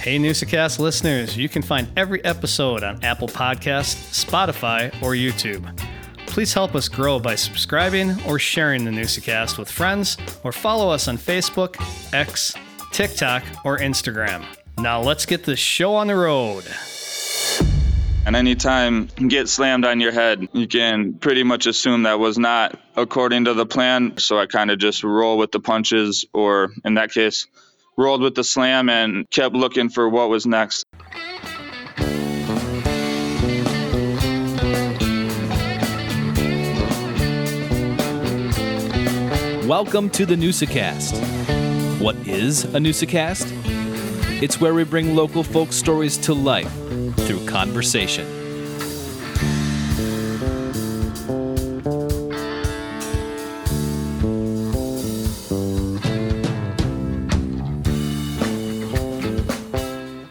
Hey, 0.00 0.18
Newsacast 0.18 0.78
listeners, 0.78 1.36
you 1.36 1.50
can 1.50 1.60
find 1.60 1.86
every 1.94 2.24
episode 2.24 2.82
on 2.82 3.04
Apple 3.04 3.28
Podcasts, 3.28 4.24
Spotify, 4.24 4.88
or 5.02 5.12
YouTube. 5.12 5.78
Please 6.26 6.54
help 6.54 6.74
us 6.74 6.88
grow 6.88 7.18
by 7.18 7.34
subscribing 7.34 8.16
or 8.26 8.38
sharing 8.38 8.86
the 8.86 8.90
Newsacast 8.90 9.58
with 9.58 9.70
friends, 9.70 10.16
or 10.42 10.52
follow 10.52 10.88
us 10.88 11.06
on 11.06 11.18
Facebook, 11.18 11.76
X, 12.14 12.54
TikTok, 12.92 13.42
or 13.62 13.76
Instagram. 13.76 14.42
Now 14.78 15.02
let's 15.02 15.26
get 15.26 15.44
the 15.44 15.54
show 15.54 15.94
on 15.94 16.06
the 16.06 16.16
road. 16.16 16.64
And 18.24 18.34
anytime 18.34 19.10
get 19.28 19.50
slammed 19.50 19.84
on 19.84 20.00
your 20.00 20.12
head, 20.12 20.48
you 20.54 20.66
can 20.66 21.12
pretty 21.12 21.42
much 21.42 21.66
assume 21.66 22.04
that 22.04 22.18
was 22.18 22.38
not 22.38 22.80
according 22.96 23.44
to 23.44 23.52
the 23.52 23.66
plan. 23.66 24.16
So 24.16 24.38
I 24.38 24.46
kind 24.46 24.70
of 24.70 24.78
just 24.78 25.04
roll 25.04 25.36
with 25.36 25.52
the 25.52 25.60
punches, 25.60 26.24
or 26.32 26.70
in 26.86 26.94
that 26.94 27.12
case, 27.12 27.48
rolled 28.00 28.22
with 28.22 28.34
the 28.34 28.42
slam 28.42 28.88
and 28.88 29.28
kept 29.30 29.54
looking 29.54 29.90
for 29.90 30.08
what 30.08 30.30
was 30.30 30.46
next. 30.46 30.86
Welcome 39.68 40.08
to 40.10 40.24
the 40.24 40.34
Newsacast. 40.34 42.00
What 42.00 42.16
is 42.26 42.64
a 42.64 42.78
Newsacast? 42.78 43.52
It's 44.42 44.58
where 44.58 44.72
we 44.72 44.84
bring 44.84 45.14
local 45.14 45.44
folk 45.44 45.70
stories 45.70 46.16
to 46.18 46.32
life 46.32 46.72
through 47.18 47.44
conversation. 47.46 48.39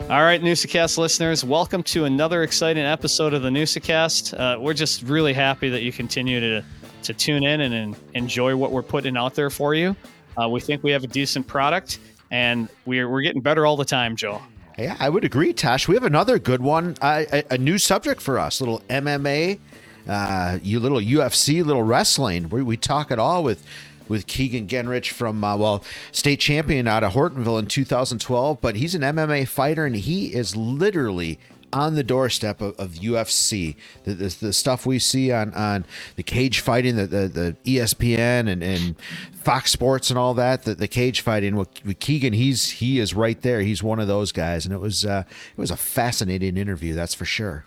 All 0.10 0.24
right, 0.24 0.42
Newsacast 0.42 0.98
listeners, 0.98 1.46
welcome 1.46 1.84
to 1.84 2.06
another 2.06 2.42
exciting 2.42 2.84
episode 2.84 3.36
of 3.36 3.44
the 3.44 3.50
Newsacast. 3.50 4.34
Uh, 4.34 4.60
we're 4.60 4.74
just 4.74 5.04
really 5.04 5.34
happy 5.34 5.70
that 5.70 5.84
you 5.84 5.92
continue 5.92 6.40
to 6.40 6.66
to 7.04 7.14
tune 7.14 7.44
in 7.44 7.62
and, 7.62 7.76
and 7.76 7.96
enjoy 8.16 8.56
what 8.56 8.72
we're 8.72 8.82
putting 8.82 9.16
out 9.16 9.36
there 9.36 9.52
for 9.52 9.76
you. 9.76 9.96
Uh, 10.36 10.50
we 10.50 10.62
think 10.62 10.82
we 10.82 10.90
have 10.90 11.04
a 11.04 11.08
decent 11.08 11.46
product, 11.46 12.00
and 12.32 12.70
we're 12.88 13.08
we're 13.08 13.22
getting 13.22 13.40
better 13.40 13.68
all 13.68 13.78
the 13.78 13.86
time, 13.86 14.16
Joe. 14.16 14.42
Yeah, 14.80 14.98
I 15.00 15.10
would 15.10 15.26
agree, 15.26 15.54
Tosh. 15.54 15.88
We 15.88 15.94
have 15.94 16.06
another 16.06 16.40
good 16.40 16.62
one, 16.64 16.96
a, 17.04 17.44
a 17.52 17.60
new 17.60 17.78
subject 17.78 18.20
for 18.20 18.40
us. 18.40 18.62
Little 18.62 18.80
MMA, 18.90 19.60
uh, 20.08 20.58
you 20.64 20.80
little 20.80 21.00
UFC, 21.00 21.64
little 21.64 21.84
wrestling. 21.84 22.50
We, 22.50 22.64
we 22.64 22.78
talk 22.78 23.12
it 23.12 23.20
all 23.20 23.44
with 23.44 23.64
with 24.10 24.28
Kegan 24.28 24.68
Gennrich 24.68 25.12
from 25.12 25.42
uh, 25.44 25.56
well, 25.56 25.84
state 26.12 26.42
champion 26.42 26.88
out 26.88 27.04
of 27.04 27.14
Hortonville 27.14 27.60
in 27.60 27.68
2012. 27.68 28.60
But 28.60 28.76
he's 28.76 28.96
an 28.96 29.02
MMA 29.02 29.48
fighter, 29.48 29.86
and 29.86 29.96
he 29.96 30.34
is 30.34 30.56
literally 30.58 31.40
on 31.72 31.96
the 31.96 32.04
doorstep 32.04 32.62
of, 32.62 32.78
of 32.80 32.92
UFC. 32.94 33.76
The, 34.04 34.14
the, 34.14 34.36
the, 34.40 34.54
stuff 34.54 34.86
we 34.86 35.00
see 35.00 35.32
on, 35.32 35.54
on 35.54 35.86
the 36.16 36.24
cage 36.24 36.60
fighting, 36.62 36.96
the, 36.96 37.08
the, 37.08 37.28
the 37.28 37.56
ESPN 37.66 38.50
and, 38.50 38.64
and 38.64 38.96
Fox 39.34 39.72
Sports 39.72 40.10
and 40.10 40.18
all 40.18 40.34
that, 40.36 40.64
the, 40.64 40.76
the 40.76 40.88
cage 40.88 41.22
fighting 41.22 41.56
with, 41.56 41.70
with, 41.86 42.00
Kegan, 42.00 42.34
he's 42.34 42.70
he 42.70 43.00
is 43.00 43.14
right 43.14 43.42
there. 43.42 43.62
He's 43.62 43.84
one 43.84 44.00
of 44.00 44.08
those 44.08 44.32
guys, 44.32 44.66
and 44.66 44.74
it 44.74 44.80
was 44.80 45.06
uh, 45.06 45.24
it 45.28 45.60
was 45.60 45.72
a 45.72 45.78
fascinating 45.78 46.58
interview, 46.58 46.94
that's 46.94 47.14
for 47.14 47.26
sure. 47.26 47.66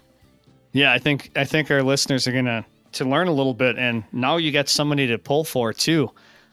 Yeah, 0.73 0.93
I 0.93 0.99
think 0.99 1.31
I 1.37 1.45
think 1.45 1.71
our 1.71 1.83
listeners 1.83 2.27
are 2.27 2.33
gonna 2.33 2.65
to 2.93 3.05
learn 3.05 3.29
a 3.29 3.33
little 3.33 3.55
bit, 3.55 3.79
and 3.79 4.05
now 4.13 4.37
you 4.37 4.53
got 4.53 4.69
somebody 4.69 5.07
to 5.07 5.19
pull 5.19 5.45
for 5.45 5.73
too 5.73 6.11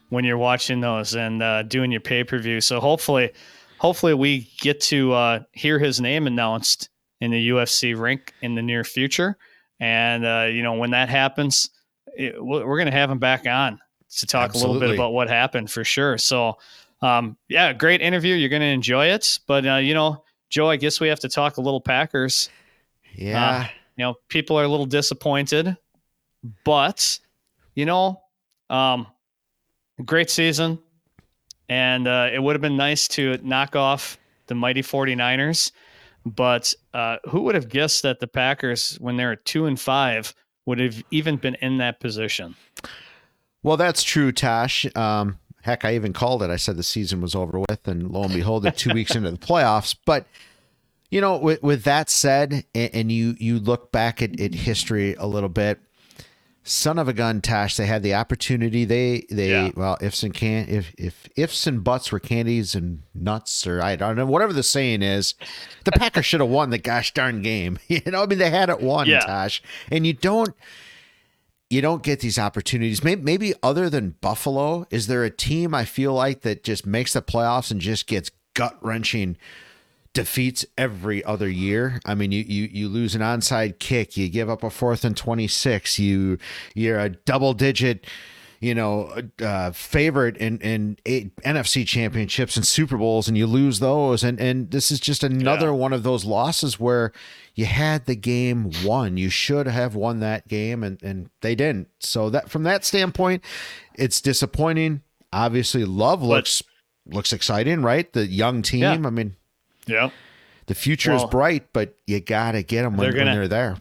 when 0.10 0.26
you're 0.26 0.38
watching 0.38 0.82
those 0.82 1.16
and 1.16 1.42
uh, 1.42 1.64
doing 1.64 1.92
your 1.92 2.02
pay 2.02 2.24
per 2.24 2.38
view. 2.40 2.62
So 2.62 2.80
hopefully, 2.80 3.32
hopefully 3.78 4.14
we 4.14 4.50
get 4.60 4.82
to 4.82 5.14
uh, 5.14 5.40
hear 5.54 5.80
his 5.80 6.02
name 6.02 6.28
announced 6.28 6.90
in 7.22 7.32
the 7.32 7.50
UFC 7.50 8.00
rink 8.00 8.34
in 8.42 8.56
the 8.56 8.62
near 8.62 8.84
future. 8.84 9.38
And 9.80 10.26
uh, 10.26 10.48
you 10.52 10.64
know 10.64 10.74
when 10.74 10.92
that 10.92 11.10
happens, 11.10 11.70
it, 12.16 12.44
we're 12.44 12.78
going 12.78 12.86
to 12.86 12.92
have 12.92 13.10
him 13.10 13.20
back 13.20 13.48
on 13.48 13.80
to 14.18 14.26
talk 14.26 14.50
Absolutely. 14.50 14.70
a 14.70 14.74
little 14.74 14.88
bit 14.90 15.00
about 15.00 15.14
what 15.14 15.30
happened 15.30 15.70
for 15.70 15.84
sure. 15.84 16.18
So, 16.18 16.58
um, 17.02 17.38
yeah, 17.48 17.74
great 17.74 18.02
interview. 18.02 18.36
You're 18.36 18.50
going 18.50 18.62
to 18.62 18.68
enjoy 18.68 19.08
it. 19.08 19.40
But 19.48 19.66
uh, 19.66 19.76
you 19.76 19.94
know, 19.94 20.24
Joe, 20.50 20.70
I 20.70 20.76
guess 20.76 21.00
we 21.00 21.08
have 21.08 21.20
to 21.22 21.30
talk 21.30 21.58
a 21.58 21.62
little 21.62 21.82
Packers. 21.82 22.50
Yeah. 23.14 23.50
Uh, 23.50 23.68
you 23.96 24.06
know, 24.06 24.16
people 24.30 24.58
are 24.58 24.64
a 24.64 24.68
little 24.68 24.86
disappointed, 24.86 25.76
but 26.64 27.20
you 27.76 27.86
know, 27.86 28.22
um, 28.70 29.08
great 30.04 30.30
season, 30.30 30.80
and 31.68 32.08
uh, 32.08 32.30
it 32.32 32.42
would 32.42 32.56
have 32.56 32.62
been 32.62 32.78
nice 32.78 33.08
to 33.10 33.38
knock 33.44 33.76
off 33.76 34.18
the 34.48 34.56
mighty 34.56 34.82
49ers. 34.82 35.72
But 36.26 36.74
uh, 36.94 37.18
who 37.30 37.42
would 37.44 37.56
have 37.56 37.70
guessed 37.70 38.04
that 38.04 38.20
the 38.20 38.28
Packers, 38.28 38.98
when 39.00 39.18
they're 39.18 39.36
two 39.36 39.66
and 39.66 39.80
five, 39.80 40.34
would 40.66 40.80
have 40.80 41.02
even 41.12 41.38
been 41.38 41.56
in 41.62 41.78
that 41.78 42.00
position? 42.00 42.56
Well, 43.64 43.78
that's 43.78 44.04
true, 44.04 44.32
Tosh. 44.32 44.86
Um, 44.96 45.40
heck, 45.62 45.86
I 45.86 45.96
even 45.96 46.14
called 46.14 46.44
it. 46.44 46.50
I 46.50 46.56
said 46.58 46.78
the 46.78 46.84
season 46.84 47.22
was 47.22 47.36
over 47.36 47.60
with, 47.60 47.88
and 47.88 48.12
lo 48.12 48.24
and 48.24 48.34
behold, 48.34 48.64
they're 48.64 48.72
two 48.72 48.94
weeks 48.94 49.16
into 49.16 49.32
the 49.32 49.38
playoffs. 49.38 49.96
But 50.06 50.28
you 51.10 51.22
know, 51.22 51.38
with, 51.38 51.64
with 51.64 51.84
that 51.84 52.10
said, 52.10 52.66
and, 52.76 52.90
and 52.94 53.12
you 53.12 53.36
you 53.40 53.60
look 53.60 53.92
back 53.92 54.22
at, 54.22 54.40
at 54.40 54.54
history 54.54 55.16
a 55.16 55.26
little 55.26 55.50
bit, 55.50 55.80
son 56.70 57.00
of 57.00 57.08
a 57.08 57.14
gun, 57.14 57.42
Tosh. 57.42 57.76
They 57.76 57.86
had 57.86 58.04
the 58.04 58.14
opportunity. 58.14 58.86
They 58.86 59.26
they 59.30 59.50
yeah. 59.50 59.72
well, 59.76 59.98
ifs 60.02 60.24
and 60.24 60.34
can 60.34 60.68
if 60.70 60.94
if 60.98 61.28
ifs 61.36 61.68
and 61.68 61.84
buts 61.84 62.12
were 62.12 62.20
candies 62.20 62.76
and 62.76 63.04
nuts, 63.14 63.66
or 63.66 63.82
I 63.82 63.96
don't 63.96 64.16
know 64.16 64.26
whatever 64.26 64.54
the 64.54 64.64
saying 64.64 65.02
is. 65.02 65.36
The 65.86 65.92
Packers 65.92 66.26
should 66.26 66.42
have 66.42 66.50
won 66.50 66.70
the 66.70 66.78
gosh 66.78 67.14
darn 67.14 67.42
game. 67.42 67.80
You 67.90 68.02
know, 68.12 68.24
I 68.24 68.28
mean, 68.28 68.38
they 68.38 68.52
had 68.52 68.70
it 68.70 68.82
won, 68.82 69.08
yeah. 69.08 69.20
Tosh, 69.20 69.64
and 69.92 70.06
you 70.06 70.14
don't 70.14 70.54
you 71.70 71.82
don't 71.82 72.04
get 72.04 72.20
these 72.20 72.40
opportunities. 72.40 73.04
Maybe, 73.04 73.22
maybe 73.22 73.54
other 73.62 73.90
than 73.90 74.16
Buffalo, 74.22 74.86
is 74.90 75.08
there 75.08 75.24
a 75.24 75.30
team 75.30 75.74
I 75.74 75.86
feel 75.86 76.14
like 76.14 76.42
that 76.42 76.64
just 76.64 76.86
makes 76.86 77.14
the 77.14 77.22
playoffs 77.22 77.72
and 77.72 77.82
just 77.82 78.08
gets 78.08 78.32
gut 78.54 78.78
wrenching? 78.82 79.38
Defeats 80.14 80.66
every 80.78 81.24
other 81.24 81.50
year. 81.50 82.00
I 82.06 82.16
mean, 82.16 82.32
you 82.32 82.44
you 82.48 82.70
you 82.72 82.90
lose 82.90 83.16
an 83.16 83.22
onside 83.22 83.80
kick, 83.80 84.18
you 84.18 84.30
give 84.30 84.50
up 84.50 84.64
a 84.64 84.70
fourth 84.70 85.06
and 85.06 85.16
26, 85.16 86.00
you 86.00 86.38
you're 86.74 87.00
a 87.00 87.10
double 87.10 87.54
digit 87.54 88.06
you 88.60 88.76
know, 88.76 89.10
uh, 89.42 89.72
favorite 89.72 90.36
in, 90.38 90.60
in 90.60 90.98
eight 91.06 91.34
NFC 91.38 91.88
championships 91.88 92.58
and 92.58 92.68
Super 92.68 92.98
Bowls, 92.98 93.28
and 93.28 93.38
you 93.38 93.48
lose 93.48 93.80
those. 93.80 94.24
And, 94.24 94.40
and 94.40 94.70
this 94.70 94.92
is 94.92 95.00
just 95.00 95.24
another 95.24 95.68
yeah. 95.68 95.74
one 95.74 95.94
of 95.94 96.04
those 96.04 96.26
losses 96.26 96.80
where 96.80 97.14
you 97.56 97.66
had 97.66 98.06
the 98.06 98.16
game 98.16 98.72
won. 98.84 99.16
You 99.16 99.30
should 99.30 99.68
have 99.68 99.96
won 99.96 100.20
that 100.20 100.48
game, 100.50 100.84
and, 100.84 101.02
and 101.02 101.30
they 101.42 101.56
didn't. 101.56 101.88
So 102.00 102.30
that 102.32 102.50
from 102.50 102.64
that 102.64 102.84
standpoint, 102.84 103.44
it's 103.96 104.20
disappointing. 104.20 105.04
Obviously, 105.32 105.86
Love 105.86 106.22
looks 106.22 106.62
but, 107.06 107.16
looks 107.16 107.32
exciting, 107.32 107.82
right? 107.82 108.12
The 108.12 108.28
young 108.28 108.62
team. 108.62 108.82
Yeah. 108.82 108.92
I 108.92 109.10
mean, 109.10 109.38
yeah. 109.90 110.10
The 110.68 110.76
future 110.76 111.12
well, 111.12 111.26
is 111.26 111.30
bright, 111.32 111.74
but 111.74 111.96
you 112.06 112.20
got 112.20 112.52
to 112.52 112.62
get 112.62 112.84
them 112.84 112.96
when 112.96 113.10
they're, 113.10 113.18
gonna, 113.18 113.32
when 113.32 113.40
they're 113.40 113.48
there. 113.48 113.78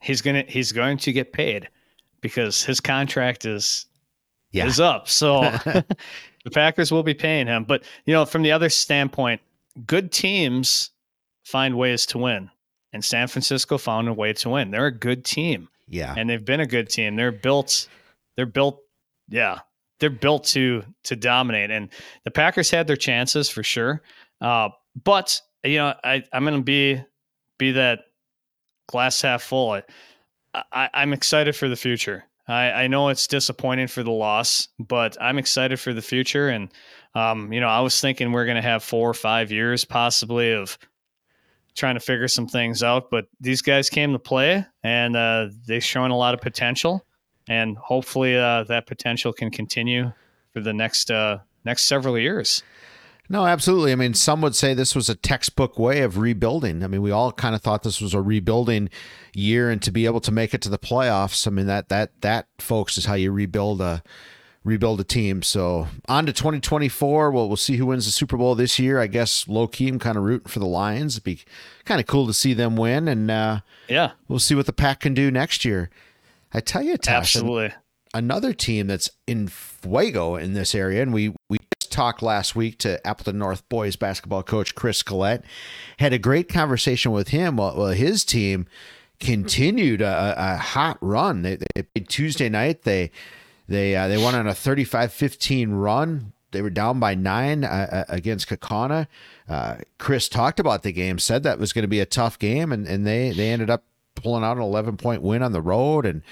He's 0.00 0.22
going 0.22 0.44
to 0.44 0.50
he's 0.50 0.72
going 0.72 0.98
to 0.98 1.12
get 1.12 1.32
paid 1.32 1.68
because 2.20 2.64
his 2.64 2.80
contract 2.80 3.44
is 3.44 3.86
yeah. 4.50 4.66
is 4.66 4.80
up. 4.80 5.08
So 5.08 5.42
the 6.44 6.50
Packers 6.52 6.90
will 6.90 7.02
be 7.02 7.14
paying 7.14 7.46
him. 7.46 7.64
But 7.64 7.84
you 8.06 8.12
know, 8.12 8.24
from 8.24 8.42
the 8.42 8.52
other 8.52 8.70
standpoint, 8.70 9.40
good 9.86 10.10
teams 10.10 10.90
find 11.44 11.76
ways 11.76 12.06
to 12.06 12.18
win. 12.18 12.50
And 12.92 13.04
San 13.04 13.26
Francisco 13.28 13.76
found 13.76 14.08
a 14.08 14.12
way 14.12 14.32
to 14.34 14.50
win. 14.50 14.70
They're 14.70 14.86
a 14.86 14.92
good 14.92 15.24
team. 15.24 15.68
Yeah. 15.88 16.14
And 16.16 16.30
they've 16.30 16.44
been 16.44 16.60
a 16.60 16.66
good 16.66 16.88
team. 16.88 17.16
They're 17.16 17.32
built 17.32 17.88
they're 18.36 18.46
built 18.46 18.80
yeah. 19.28 19.60
They're 20.00 20.10
built 20.10 20.44
to 20.46 20.84
to 21.04 21.16
dominate. 21.16 21.70
And 21.70 21.88
the 22.24 22.30
Packers 22.30 22.70
had 22.70 22.86
their 22.86 22.96
chances 22.96 23.48
for 23.48 23.62
sure. 23.62 24.02
Uh, 24.40 24.70
but 25.02 25.40
you 25.62 25.78
know, 25.78 25.94
I 26.04 26.22
I'm 26.32 26.44
gonna 26.44 26.62
be 26.62 27.00
be 27.58 27.72
that 27.72 28.00
glass 28.86 29.20
half 29.22 29.42
full. 29.42 29.72
I, 29.72 29.82
I 30.72 30.90
I'm 30.94 31.12
excited 31.12 31.56
for 31.56 31.68
the 31.68 31.76
future. 31.76 32.24
I, 32.46 32.70
I 32.70 32.86
know 32.88 33.08
it's 33.08 33.26
disappointing 33.26 33.86
for 33.86 34.02
the 34.02 34.10
loss, 34.10 34.68
but 34.78 35.16
I'm 35.20 35.38
excited 35.38 35.80
for 35.80 35.94
the 35.94 36.02
future. 36.02 36.48
And 36.48 36.70
um, 37.14 37.52
you 37.52 37.60
know, 37.60 37.68
I 37.68 37.80
was 37.80 38.00
thinking 38.00 38.32
we're 38.32 38.46
gonna 38.46 38.62
have 38.62 38.82
four 38.82 39.08
or 39.08 39.14
five 39.14 39.50
years 39.50 39.84
possibly 39.84 40.52
of 40.52 40.78
trying 41.74 41.94
to 41.94 42.00
figure 42.00 42.28
some 42.28 42.46
things 42.46 42.82
out. 42.82 43.10
But 43.10 43.26
these 43.40 43.62
guys 43.62 43.88
came 43.90 44.12
to 44.12 44.18
play, 44.18 44.64
and 44.82 45.16
uh, 45.16 45.48
they've 45.66 45.82
shown 45.82 46.10
a 46.10 46.16
lot 46.16 46.34
of 46.34 46.40
potential, 46.40 47.06
and 47.48 47.76
hopefully 47.76 48.36
uh, 48.36 48.64
that 48.64 48.86
potential 48.86 49.32
can 49.32 49.50
continue 49.50 50.12
for 50.52 50.60
the 50.60 50.72
next 50.72 51.10
uh, 51.10 51.38
next 51.64 51.84
several 51.84 52.18
years. 52.18 52.62
No, 53.28 53.46
absolutely. 53.46 53.92
I 53.92 53.94
mean, 53.94 54.12
some 54.14 54.42
would 54.42 54.54
say 54.54 54.74
this 54.74 54.94
was 54.94 55.08
a 55.08 55.14
textbook 55.14 55.78
way 55.78 56.00
of 56.02 56.18
rebuilding. 56.18 56.84
I 56.84 56.88
mean, 56.88 57.00
we 57.00 57.10
all 57.10 57.32
kind 57.32 57.54
of 57.54 57.62
thought 57.62 57.82
this 57.82 58.00
was 58.00 58.12
a 58.12 58.20
rebuilding 58.20 58.90
year, 59.34 59.70
and 59.70 59.80
to 59.82 59.90
be 59.90 60.04
able 60.04 60.20
to 60.20 60.32
make 60.32 60.52
it 60.52 60.60
to 60.62 60.68
the 60.68 60.78
playoffs, 60.78 61.46
I 61.46 61.50
mean 61.50 61.66
that 61.66 61.88
that 61.88 62.20
that 62.20 62.48
folks 62.58 62.98
is 62.98 63.06
how 63.06 63.14
you 63.14 63.32
rebuild 63.32 63.80
a 63.80 64.02
rebuild 64.62 65.00
a 65.00 65.04
team. 65.04 65.42
So 65.42 65.88
on 66.08 66.26
to 66.26 66.32
2024. 66.32 67.30
We'll 67.30 67.48
we'll 67.48 67.56
see 67.56 67.76
who 67.76 67.86
wins 67.86 68.06
the 68.06 68.12
Super 68.12 68.36
Bowl 68.36 68.54
this 68.54 68.78
year. 68.78 69.00
I 69.00 69.06
guess 69.06 69.48
low 69.48 69.68
key, 69.68 69.88
I'm 69.88 69.98
kind 69.98 70.18
of 70.18 70.24
rooting 70.24 70.48
for 70.48 70.58
the 70.58 70.66
Lions. 70.66 71.14
It'd 71.14 71.24
be 71.24 71.40
kind 71.84 72.00
of 72.00 72.06
cool 72.06 72.26
to 72.26 72.34
see 72.34 72.52
them 72.54 72.76
win, 72.76 73.08
and 73.08 73.30
uh, 73.30 73.60
Yeah, 73.88 74.12
we'll 74.28 74.38
see 74.38 74.54
what 74.54 74.66
the 74.66 74.72
pack 74.72 75.00
can 75.00 75.14
do 75.14 75.30
next 75.30 75.64
year. 75.64 75.90
I 76.52 76.60
tell 76.60 76.82
you, 76.82 76.96
Tasha, 76.98 77.16
absolutely. 77.16 77.74
another 78.12 78.52
team 78.52 78.86
that's 78.86 79.10
in 79.26 79.48
fuego 79.48 80.36
in 80.36 80.54
this 80.54 80.74
area, 80.74 81.02
and 81.02 81.12
we 81.12 81.34
we 81.48 81.58
talked 81.94 82.22
last 82.22 82.56
week 82.56 82.76
to 82.78 83.04
Appleton 83.06 83.38
North 83.38 83.66
boys 83.68 83.94
basketball 83.94 84.42
coach 84.42 84.74
Chris 84.74 85.02
Collette. 85.02 85.44
Had 86.00 86.12
a 86.12 86.18
great 86.18 86.48
conversation 86.48 87.12
with 87.12 87.28
him. 87.28 87.56
Well 87.56 87.88
his 87.88 88.24
team 88.24 88.66
continued 89.20 90.02
a, 90.02 90.34
a 90.36 90.56
hot 90.56 90.98
run. 91.00 91.42
They, 91.42 91.58
they 91.74 92.00
Tuesday 92.00 92.48
night. 92.48 92.82
They 92.82 93.12
they 93.68 93.94
uh, 93.94 94.08
they 94.08 94.18
went 94.18 94.36
on 94.36 94.48
a 94.48 94.52
35-15 94.52 95.68
run. 95.70 96.32
They 96.50 96.62
were 96.62 96.70
down 96.70 96.98
by 96.98 97.14
nine 97.14 97.64
uh, 97.64 98.04
against 98.08 98.48
Kaukauna. 98.48 99.06
Uh, 99.48 99.76
Chris 99.98 100.28
talked 100.28 100.58
about 100.58 100.82
the 100.82 100.92
game, 100.92 101.18
said 101.18 101.44
that 101.44 101.58
was 101.58 101.72
going 101.72 101.82
to 101.82 101.88
be 101.88 102.00
a 102.00 102.06
tough 102.06 102.38
game, 102.38 102.72
and, 102.72 102.86
and 102.88 103.06
they 103.06 103.30
they 103.30 103.50
ended 103.50 103.70
up 103.70 103.84
pulling 104.16 104.42
out 104.44 104.56
an 104.56 104.62
11 104.62 104.96
point 104.96 105.22
win 105.22 105.42
on 105.42 105.52
the 105.52 105.62
road 105.62 106.06
and 106.06 106.22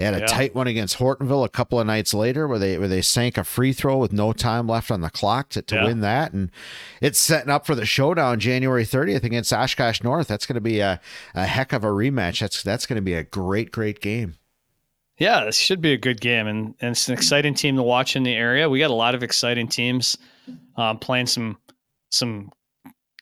they 0.00 0.06
had 0.06 0.14
a 0.14 0.20
Yeah. 0.20 0.26
tight 0.26 0.54
one 0.54 0.66
against 0.66 0.98
Hortonville 0.98 1.44
a 1.44 1.48
couple 1.48 1.78
of 1.78 1.86
nights 1.86 2.12
later 2.14 2.48
where 2.48 2.58
they 2.58 2.78
where 2.78 2.88
they 2.88 3.02
sank 3.02 3.36
a 3.38 3.44
free 3.44 3.72
throw 3.72 3.98
with 3.98 4.12
no 4.12 4.32
time 4.32 4.66
left 4.66 4.90
on 4.90 5.02
the 5.02 5.10
clock 5.10 5.50
to, 5.50 5.62
to 5.62 5.74
Yeah. 5.76 5.84
win 5.84 6.00
that. 6.00 6.32
And 6.32 6.50
it's 7.00 7.18
setting 7.18 7.50
up 7.50 7.66
for 7.66 7.74
the 7.74 7.84
showdown 7.86 8.40
January 8.40 8.84
30th 8.84 9.22
against 9.24 9.52
Oshkosh 9.52 10.02
North. 10.02 10.26
That's 10.28 10.46
going 10.46 10.54
to 10.54 10.60
be 10.60 10.80
a, 10.80 11.00
a 11.34 11.44
heck 11.46 11.72
of 11.72 11.84
a 11.84 11.88
rematch. 11.88 12.40
That's 12.40 12.62
that's 12.62 12.86
going 12.86 12.96
to 12.96 13.02
be 13.02 13.14
a 13.14 13.22
great, 13.24 13.70
great 13.72 14.00
game. 14.00 14.36
Yeah, 15.18 15.44
this 15.44 15.58
should 15.58 15.82
be 15.82 15.92
a 15.92 15.98
good 15.98 16.18
game, 16.18 16.46
and, 16.46 16.74
and 16.80 16.92
it's 16.92 17.06
an 17.08 17.12
exciting 17.12 17.52
team 17.52 17.76
to 17.76 17.82
watch 17.82 18.16
in 18.16 18.22
the 18.22 18.32
area. 18.34 18.70
We 18.70 18.78
got 18.78 18.90
a 18.90 18.94
lot 18.94 19.14
of 19.14 19.22
exciting 19.22 19.68
teams 19.68 20.16
um, 20.76 20.98
playing 20.98 21.26
some 21.26 21.58
some 22.10 22.50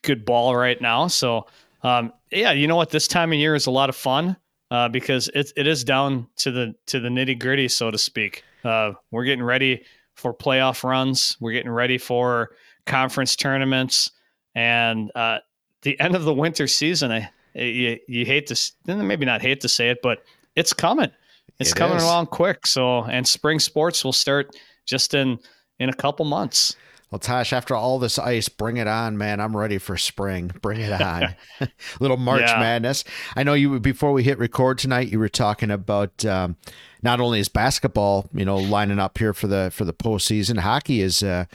good 0.01 0.23
ball 0.23 0.55
right 0.55 0.79
now. 0.79 1.07
So, 1.07 1.45
um, 1.83 2.13
yeah, 2.31 2.53
you 2.53 2.67
know 2.67 2.77
what? 2.77 2.89
This 2.91 3.05
time 3.05 3.33
of 3.33 3.37
year 3.37 3.53
is 3.53 3.65
a 3.65 3.71
lot 3.71 3.89
of 3.89 3.97
fun 3.97 4.37
uh, 4.71 4.89
because 4.89 5.29
it, 5.33 5.51
it 5.55 5.67
is 5.67 5.83
down 5.83 6.27
to 6.37 6.51
the 6.51 6.75
to 6.87 6.99
the 6.99 7.09
nitty 7.09 7.39
gritty, 7.39 7.67
so 7.67 7.91
to 7.91 7.97
speak. 7.97 8.43
Uh, 8.63 8.93
we're 9.11 9.23
getting 9.23 9.43
ready 9.43 9.83
for 10.15 10.33
playoff 10.33 10.83
runs. 10.83 11.37
We're 11.39 11.53
getting 11.53 11.71
ready 11.71 11.97
for 11.97 12.51
conference 12.85 13.35
tournaments, 13.35 14.11
and 14.55 15.11
uh, 15.15 15.39
the 15.81 15.99
end 15.99 16.15
of 16.15 16.23
the 16.23 16.33
winter 16.33 16.67
season. 16.67 17.11
I 17.11 17.29
you, 17.53 17.97
you 18.07 18.25
hate 18.25 18.47
to 18.47 18.71
maybe 18.85 19.25
not 19.25 19.41
hate 19.41 19.61
to 19.61 19.69
say 19.69 19.89
it, 19.89 19.99
but 20.03 20.23
it's 20.55 20.73
coming. 20.73 21.11
It's 21.59 21.71
It 21.71 21.75
coming 21.75 21.97
is. 21.97 22.03
along 22.03 22.27
quick. 22.27 22.65
So, 22.67 23.03
and 23.03 23.27
spring 23.27 23.59
sports 23.59 24.03
will 24.05 24.13
start 24.13 24.55
just 24.85 25.13
in 25.13 25.39
in 25.79 25.89
a 25.89 25.93
couple 25.93 26.25
months. 26.25 26.75
Well, 27.11 27.19
Tosh, 27.19 27.53
after 27.53 27.75
all 27.75 27.97
this 27.97 28.19
ice, 28.19 28.49
bring 28.49 28.77
it 28.77 28.87
on, 28.87 29.17
man. 29.17 29.39
I'm 29.39 29.57
ready 29.57 29.79
for 29.79 29.97
spring. 29.97 30.51
Bring 30.61 30.79
it 30.81 31.01
on. 31.01 31.35
Little 31.99 32.17
March 32.17 32.41
Yeah. 32.41 32.59
Madness. 32.59 33.03
I 33.35 33.43
know 33.43 33.53
you 33.53 33.79
before 33.79 34.11
we 34.11 34.23
hit 34.23 34.37
record 34.37 34.77
tonight, 34.77 35.09
you 35.09 35.17
were 35.19 35.29
talking 35.29 35.71
about 35.71 36.23
um, 36.25 36.55
not 37.01 37.19
only 37.19 37.39
is 37.39 37.49
basketball, 37.49 38.29
you 38.33 38.45
know, 38.45 38.57
lining 38.57 38.99
up 38.99 39.17
here 39.17 39.33
for 39.33 39.47
the 39.47 39.71
for 39.73 39.85
the 39.85 39.93
postseason. 39.93 40.59
Hockey 40.59 41.01
is. 41.01 41.23
Uh, 41.23 41.45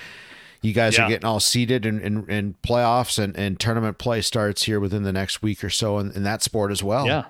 you 0.61 0.73
guys 0.73 0.97
Yeah. 0.97 1.05
are 1.05 1.09
getting 1.11 1.27
all 1.27 1.41
seated 1.41 1.85
and 1.85 2.01
in, 2.01 2.31
in, 2.31 2.55
playoffs 2.63 3.19
and, 3.23 3.37
and 3.37 3.61
tournament 3.61 3.99
play 3.99 4.23
starts 4.23 4.63
here 4.63 4.81
within 4.81 5.03
the 5.03 5.13
next 5.13 5.43
week 5.43 5.63
or 5.63 5.69
so 5.69 5.99
in, 5.99 6.11
in 6.13 6.23
that 6.23 6.43
sport 6.43 6.73
as 6.73 6.83
well. 6.83 7.07
Yeah. 7.07 7.25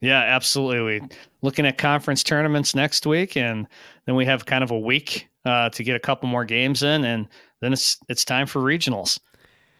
Yeah, 0.00 0.20
absolutely. 0.20 1.00
We 1.00 1.08
looking 1.42 1.66
at 1.66 1.76
conference 1.76 2.22
tournaments 2.22 2.74
next 2.74 3.04
week, 3.04 3.36
and 3.36 3.66
then 4.06 4.14
we 4.14 4.24
have 4.24 4.46
kind 4.46 4.64
of 4.64 4.70
a 4.70 4.78
week 4.78 5.28
uh, 5.48 5.70
to 5.70 5.82
get 5.82 5.96
a 5.96 6.00
couple 6.00 6.28
more 6.28 6.44
games 6.44 6.82
in, 6.82 7.04
and 7.04 7.28
then 7.60 7.72
it's 7.72 7.98
it's 8.08 8.24
time 8.24 8.46
for 8.46 8.60
regionals, 8.60 9.18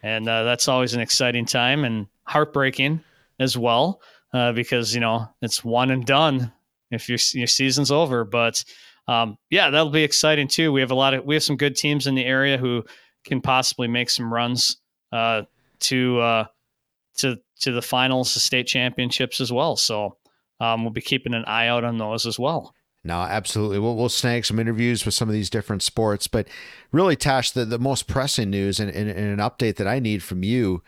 and 0.03 0.29
uh, 0.29 0.43
that's 0.45 0.69
always 0.69 0.95
an 0.95 1.01
exciting 1.01 1.45
time 1.45 1.85
and 1.85 2.07
heartbreaking 2.25 3.03
as 3.39 3.57
well 3.57 4.01
uh, 4.33 4.53
because 4.53 4.95
you 4.95 5.01
know 5.01 5.29
it's 5.43 5.65
one 5.65 5.91
and 5.91 6.07
done 6.07 6.53
if 6.91 7.09
your 7.09 7.19
your 7.35 7.47
season's 7.47 7.91
over. 7.91 8.25
But 8.25 8.65
um, 9.07 9.37
yeah, 9.51 9.71
that'll 9.71 9.91
be 9.91 10.05
exciting 10.05 10.49
too. 10.49 10.73
We 10.73 10.81
have 10.81 10.91
a 10.91 10.97
lot 10.97 11.15
of 11.15 11.25
we 11.25 11.35
have 11.35 11.45
some 11.45 11.57
good 11.57 11.77
teams 11.77 12.07
in 12.07 12.15
the 12.15 12.25
area 12.25 12.57
who 12.57 12.85
can 13.25 13.41
possibly 13.41 13.89
make 13.89 14.11
some 14.11 14.33
runs 14.33 14.79
uh, 15.13 15.43
to 15.81 16.21
uh, 16.21 16.45
to 17.19 17.37
to 17.61 17.73
the 17.73 17.83
finals, 17.83 18.35
the 18.35 18.41
state 18.41 18.67
championships 18.67 19.41
as 19.41 19.53
well. 19.53 19.77
So 19.77 20.17
um, 20.61 20.83
we'll 20.83 20.93
be 20.93 21.01
keeping 21.01 21.35
an 21.35 21.45
eye 21.45 21.69
out 21.69 21.85
on 21.85 21.99
those 21.99 22.27
as 22.27 22.39
well. 22.39 22.75
No, 23.05 23.21
absolutely. 23.21 23.79
We'll, 23.79 23.97
we'll 23.97 24.09
snag 24.09 24.45
some 24.45 24.59
interviews 24.59 25.05
with 25.05 25.15
some 25.15 25.29
of 25.29 25.33
these 25.33 25.51
different 25.51 25.83
sports. 25.83 26.27
But 26.27 26.49
really, 26.93 27.17
Tosh, 27.17 27.53
the, 27.53 27.65
the 27.65 27.79
most 27.79 28.07
pressing 28.07 28.51
news 28.51 28.81
and, 28.81 28.91
and, 28.91 29.09
and 29.09 29.41
an 29.41 29.51
update 29.51 29.77
that 29.77 29.87
I 29.87 29.99
need 29.99 30.23
from 30.23 30.43
you 30.43 30.83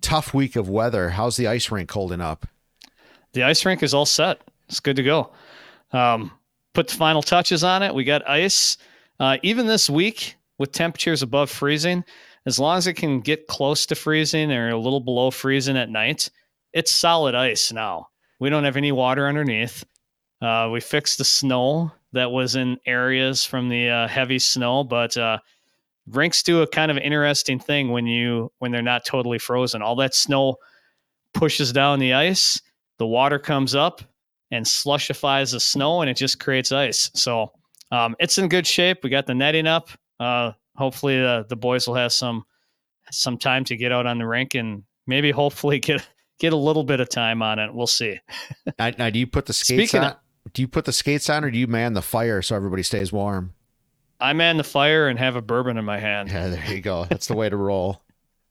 tough 0.00 0.34
week 0.34 0.56
of 0.56 0.68
weather. 0.68 1.10
How's 1.10 1.36
the 1.36 1.46
ice 1.46 1.70
rink 1.70 1.90
holding 1.90 2.20
up? 2.20 2.46
The 3.32 3.44
ice 3.44 3.64
rink 3.64 3.82
is 3.82 3.94
all 3.94 4.06
set. 4.06 4.40
It's 4.68 4.80
good 4.80 4.96
to 4.96 5.02
go. 5.02 5.30
Um, 5.92 6.32
put 6.74 6.88
the 6.88 6.94
final 6.94 7.22
touches 7.22 7.64
on 7.64 7.82
it. 7.82 7.94
We 7.94 8.04
got 8.04 8.28
ice. 8.28 8.76
Uh, 9.18 9.38
even 9.42 9.66
this 9.66 9.88
week 9.88 10.36
with 10.58 10.72
temperatures 10.72 11.22
above 11.22 11.50
freezing, 11.50 12.04
as 12.46 12.58
long 12.58 12.76
as 12.76 12.86
it 12.86 12.94
can 12.94 13.20
get 13.20 13.46
close 13.46 13.86
to 13.86 13.94
freezing 13.94 14.50
or 14.52 14.70
a 14.70 14.78
little 14.78 15.00
below 15.00 15.30
freezing 15.30 15.76
at 15.76 15.88
night, 15.88 16.30
it's 16.72 16.90
solid 16.90 17.34
ice 17.34 17.72
now. 17.72 18.08
We 18.40 18.50
don't 18.50 18.64
have 18.64 18.76
any 18.76 18.92
water 18.92 19.28
underneath. 19.28 19.84
Uh, 20.42 20.68
we 20.70 20.80
fixed 20.80 21.18
the 21.18 21.24
snow 21.24 21.92
that 22.12 22.30
was 22.30 22.56
in 22.56 22.76
areas 22.84 23.44
from 23.44 23.68
the 23.68 23.88
uh, 23.88 24.08
heavy 24.08 24.38
snow, 24.40 24.82
but 24.82 25.16
uh, 25.16 25.38
rinks 26.08 26.42
do 26.42 26.62
a 26.62 26.66
kind 26.66 26.90
of 26.90 26.98
interesting 26.98 27.60
thing 27.60 27.90
when 27.90 28.06
you 28.06 28.50
when 28.58 28.72
they're 28.72 28.82
not 28.82 29.06
totally 29.06 29.38
frozen. 29.38 29.82
All 29.82 29.94
that 29.96 30.14
snow 30.14 30.56
pushes 31.32 31.72
down 31.72 32.00
the 32.00 32.12
ice, 32.12 32.60
the 32.98 33.06
water 33.06 33.38
comes 33.38 33.74
up 33.74 34.02
and 34.50 34.66
slushifies 34.66 35.52
the 35.52 35.60
snow, 35.60 36.00
and 36.00 36.10
it 36.10 36.16
just 36.16 36.40
creates 36.40 36.72
ice. 36.72 37.10
So 37.14 37.52
um, 37.92 38.16
it's 38.18 38.36
in 38.36 38.48
good 38.48 38.66
shape. 38.66 39.04
We 39.04 39.10
got 39.10 39.26
the 39.26 39.34
netting 39.34 39.68
up. 39.68 39.90
Uh, 40.18 40.52
hopefully, 40.76 41.18
the 41.18 41.46
the 41.48 41.56
boys 41.56 41.86
will 41.86 41.94
have 41.94 42.12
some 42.12 42.44
some 43.12 43.38
time 43.38 43.64
to 43.64 43.76
get 43.76 43.92
out 43.92 44.06
on 44.06 44.18
the 44.18 44.26
rink 44.26 44.54
and 44.54 44.82
maybe 45.06 45.30
hopefully 45.30 45.78
get 45.78 46.06
get 46.40 46.52
a 46.52 46.56
little 46.56 46.84
bit 46.84 46.98
of 46.98 47.08
time 47.08 47.42
on 47.42 47.60
it. 47.60 47.72
We'll 47.72 47.86
see. 47.86 48.18
Now, 48.78 48.90
now, 48.98 49.10
do 49.10 49.20
you 49.20 49.26
put 49.28 49.46
the 49.46 49.52
skates 49.52 49.90
Speaking 49.90 50.04
on? 50.04 50.12
of- 50.12 50.16
do 50.52 50.62
you 50.62 50.68
put 50.68 50.84
the 50.84 50.92
skates 50.92 51.30
on, 51.30 51.44
or 51.44 51.50
do 51.50 51.58
you 51.58 51.66
man 51.66 51.94
the 51.94 52.02
fire 52.02 52.42
so 52.42 52.56
everybody 52.56 52.82
stays 52.82 53.12
warm? 53.12 53.54
I 54.20 54.32
man 54.32 54.56
the 54.56 54.64
fire 54.64 55.08
and 55.08 55.18
have 55.18 55.36
a 55.36 55.42
bourbon 55.42 55.76
in 55.76 55.84
my 55.84 55.98
hand. 55.98 56.30
Yeah, 56.30 56.48
there 56.48 56.72
you 56.72 56.80
go. 56.80 57.04
That's 57.04 57.26
the 57.26 57.34
way 57.34 57.48
to 57.48 57.56
roll. 57.56 58.02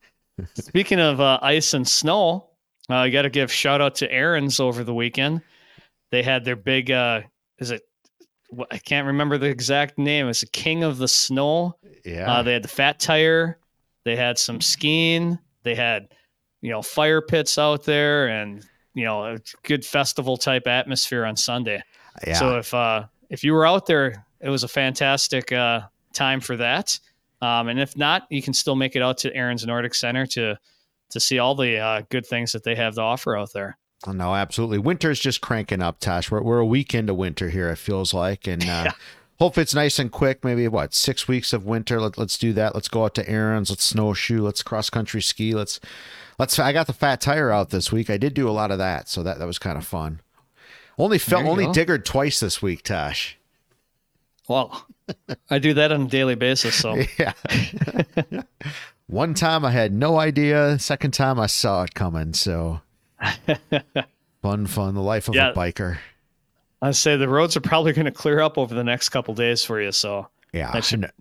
Speaking 0.56 1.00
of 1.00 1.22
uh, 1.22 1.40
ice 1.42 1.74
and 1.74 1.88
snow, 1.88 2.50
uh, 2.90 2.96
I 2.96 3.10
got 3.10 3.24
to 3.24 3.30
give 3.30 3.52
shout 3.52 3.82
out 3.82 3.96
to 3.96 4.12
Ariens 4.12 4.60
over 4.60 4.84
the 4.84 4.94
weekend. 4.94 5.42
They 6.12 6.24
had 6.24 6.44
their 6.44 6.58
big, 6.58 6.92
uh, 6.92 7.22
is 7.60 7.72
it? 7.72 7.84
I 8.70 8.80
can't 8.80 9.08
remember 9.08 9.38
the 9.38 9.48
exact 9.48 9.98
name. 9.98 10.28
It's 10.28 10.42
the 10.42 10.48
King 10.48 10.84
of 10.84 10.98
the 10.98 11.08
Snow. 11.08 11.78
Yeah. 12.04 12.32
Uh, 12.32 12.44
they 12.44 12.52
had 12.52 12.66
the 12.66 12.70
Fat 12.70 13.00
Tire. 13.00 13.58
They 14.04 14.18
had 14.18 14.38
some 14.38 14.60
skiing. 14.60 15.40
They 15.64 15.76
had, 15.76 16.10
you 16.62 16.70
know, 16.70 16.82
fire 16.82 17.22
pits 17.22 17.58
out 17.58 17.84
there, 17.84 18.28
and 18.28 18.66
you 18.94 19.06
know, 19.06 19.36
a 19.36 19.38
good 19.64 19.86
festival 19.86 20.38
type 20.38 20.68
atmosphere 20.68 21.26
on 21.26 21.36
Sunday. 21.36 21.82
yeah. 22.26 22.34
So 22.34 22.58
if 22.58 22.74
uh, 22.74 23.06
if 23.30 23.44
you 23.44 23.54
were 23.54 23.66
out 23.66 23.86
there, 23.86 24.26
it 24.40 24.50
was 24.50 24.64
a 24.64 24.68
fantastic 24.68 25.52
uh, 25.52 25.82
time 26.14 26.42
for 26.42 26.58
that. 26.58 27.00
Um, 27.42 27.70
and 27.70 27.80
if 27.80 27.98
not, 27.98 28.28
you 28.30 28.42
can 28.42 28.54
still 28.54 28.76
make 28.76 28.96
it 28.96 29.02
out 29.02 29.18
to 29.20 29.34
Ariens 29.34 29.66
Nordic 29.66 29.96
Center 29.96 30.26
to 30.28 30.58
to 31.10 31.20
see 31.20 31.40
all 31.40 31.56
the 31.56 31.78
uh, 31.78 32.02
good 32.10 32.26
things 32.26 32.52
that 32.54 32.64
they 32.64 32.76
have 32.76 32.96
to 32.96 33.02
offer 33.02 33.38
out 33.38 33.54
there. 33.54 33.78
Oh, 34.08 34.14
no, 34.14 34.34
absolutely. 34.34 34.80
Winter's 34.80 35.20
just 35.20 35.42
cranking 35.42 35.82
up, 35.82 36.00
Tosh. 36.00 36.32
We're, 36.32 36.42
we're 36.42 36.60
a 36.60 36.66
week 36.66 36.96
into 36.96 37.14
winter 37.14 37.50
here, 37.50 37.70
it 37.70 37.78
feels 37.78 38.14
like. 38.14 38.48
And 38.48 38.68
uh, 38.68 38.92
hopefully 39.40 39.62
it's 39.62 39.76
nice 39.76 40.00
and 40.00 40.12
quick. 40.12 40.44
Maybe, 40.44 40.68
what, 40.68 40.94
six 40.94 41.28
weeks 41.28 41.54
of 41.54 41.66
winter? 41.66 42.02
Let, 42.02 42.18
let's 42.18 42.38
do 42.38 42.52
that. 42.54 42.74
Let's 42.74 42.88
go 42.88 43.06
out 43.06 43.14
to 43.16 43.26
Ariens. 43.26 43.70
Let's 43.70 43.84
snowshoe. 43.84 44.42
Let's 44.42 44.64
cross 44.64 44.90
country 44.90 45.22
ski. 45.22 45.54
Let's, 45.54 45.80
let's, 46.42 46.58
I 46.60 46.74
got 46.74 46.88
the 46.88 46.94
fat 46.94 47.22
tire 47.22 47.52
out 47.52 47.70
this 47.70 47.92
week. 47.92 48.10
I 48.10 48.18
did 48.18 48.34
do 48.34 48.50
a 48.50 48.52
lot 48.52 48.72
of 48.72 48.80
that. 48.80 49.08
So 49.08 49.22
that, 49.24 49.38
that 49.40 49.46
was 49.46 49.60
kind 49.60 49.78
of 49.78 49.86
fun. 49.86 50.20
Only 50.98 51.18
felt, 51.20 51.46
only 51.46 51.66
go. 51.66 51.72
diggered 51.72 52.04
twice 52.04 52.40
this 52.40 52.62
week, 52.62 52.84
Tosh. 52.84 53.38
Well, 54.48 54.86
I 55.50 55.60
do 55.60 55.74
that 55.76 55.92
on 55.92 56.02
a 56.04 56.08
daily 56.08 56.36
basis. 56.36 56.76
So 56.76 56.98
Yeah. 57.20 57.34
One 59.08 59.34
time 59.34 59.64
I 59.66 59.72
had 59.72 59.94
no 59.94 60.18
idea. 60.20 60.80
Second 60.80 61.12
time 61.12 61.40
I 61.40 61.46
saw 61.48 61.84
it 61.84 61.94
coming. 61.94 62.34
So 62.34 62.82
fun, 64.42 64.66
fun. 64.68 64.96
The 64.96 65.02
life 65.02 65.28
of 65.28 65.36
Yeah. 65.36 65.52
a 65.52 65.54
biker. 65.54 65.98
I 66.82 66.92
say 66.92 67.18
the 67.18 67.30
roads 67.30 67.56
are 67.56 67.62
probably 67.62 67.94
going 67.94 68.06
to 68.06 68.12
clear 68.12 68.40
up 68.40 68.58
over 68.58 68.74
the 68.74 68.84
next 68.84 69.10
couple 69.10 69.34
days 69.36 69.64
for 69.64 69.80
you. 69.82 69.92
So 69.92 70.28
Yeah. 70.54 70.72
That 70.72 70.84
should- 70.86 71.12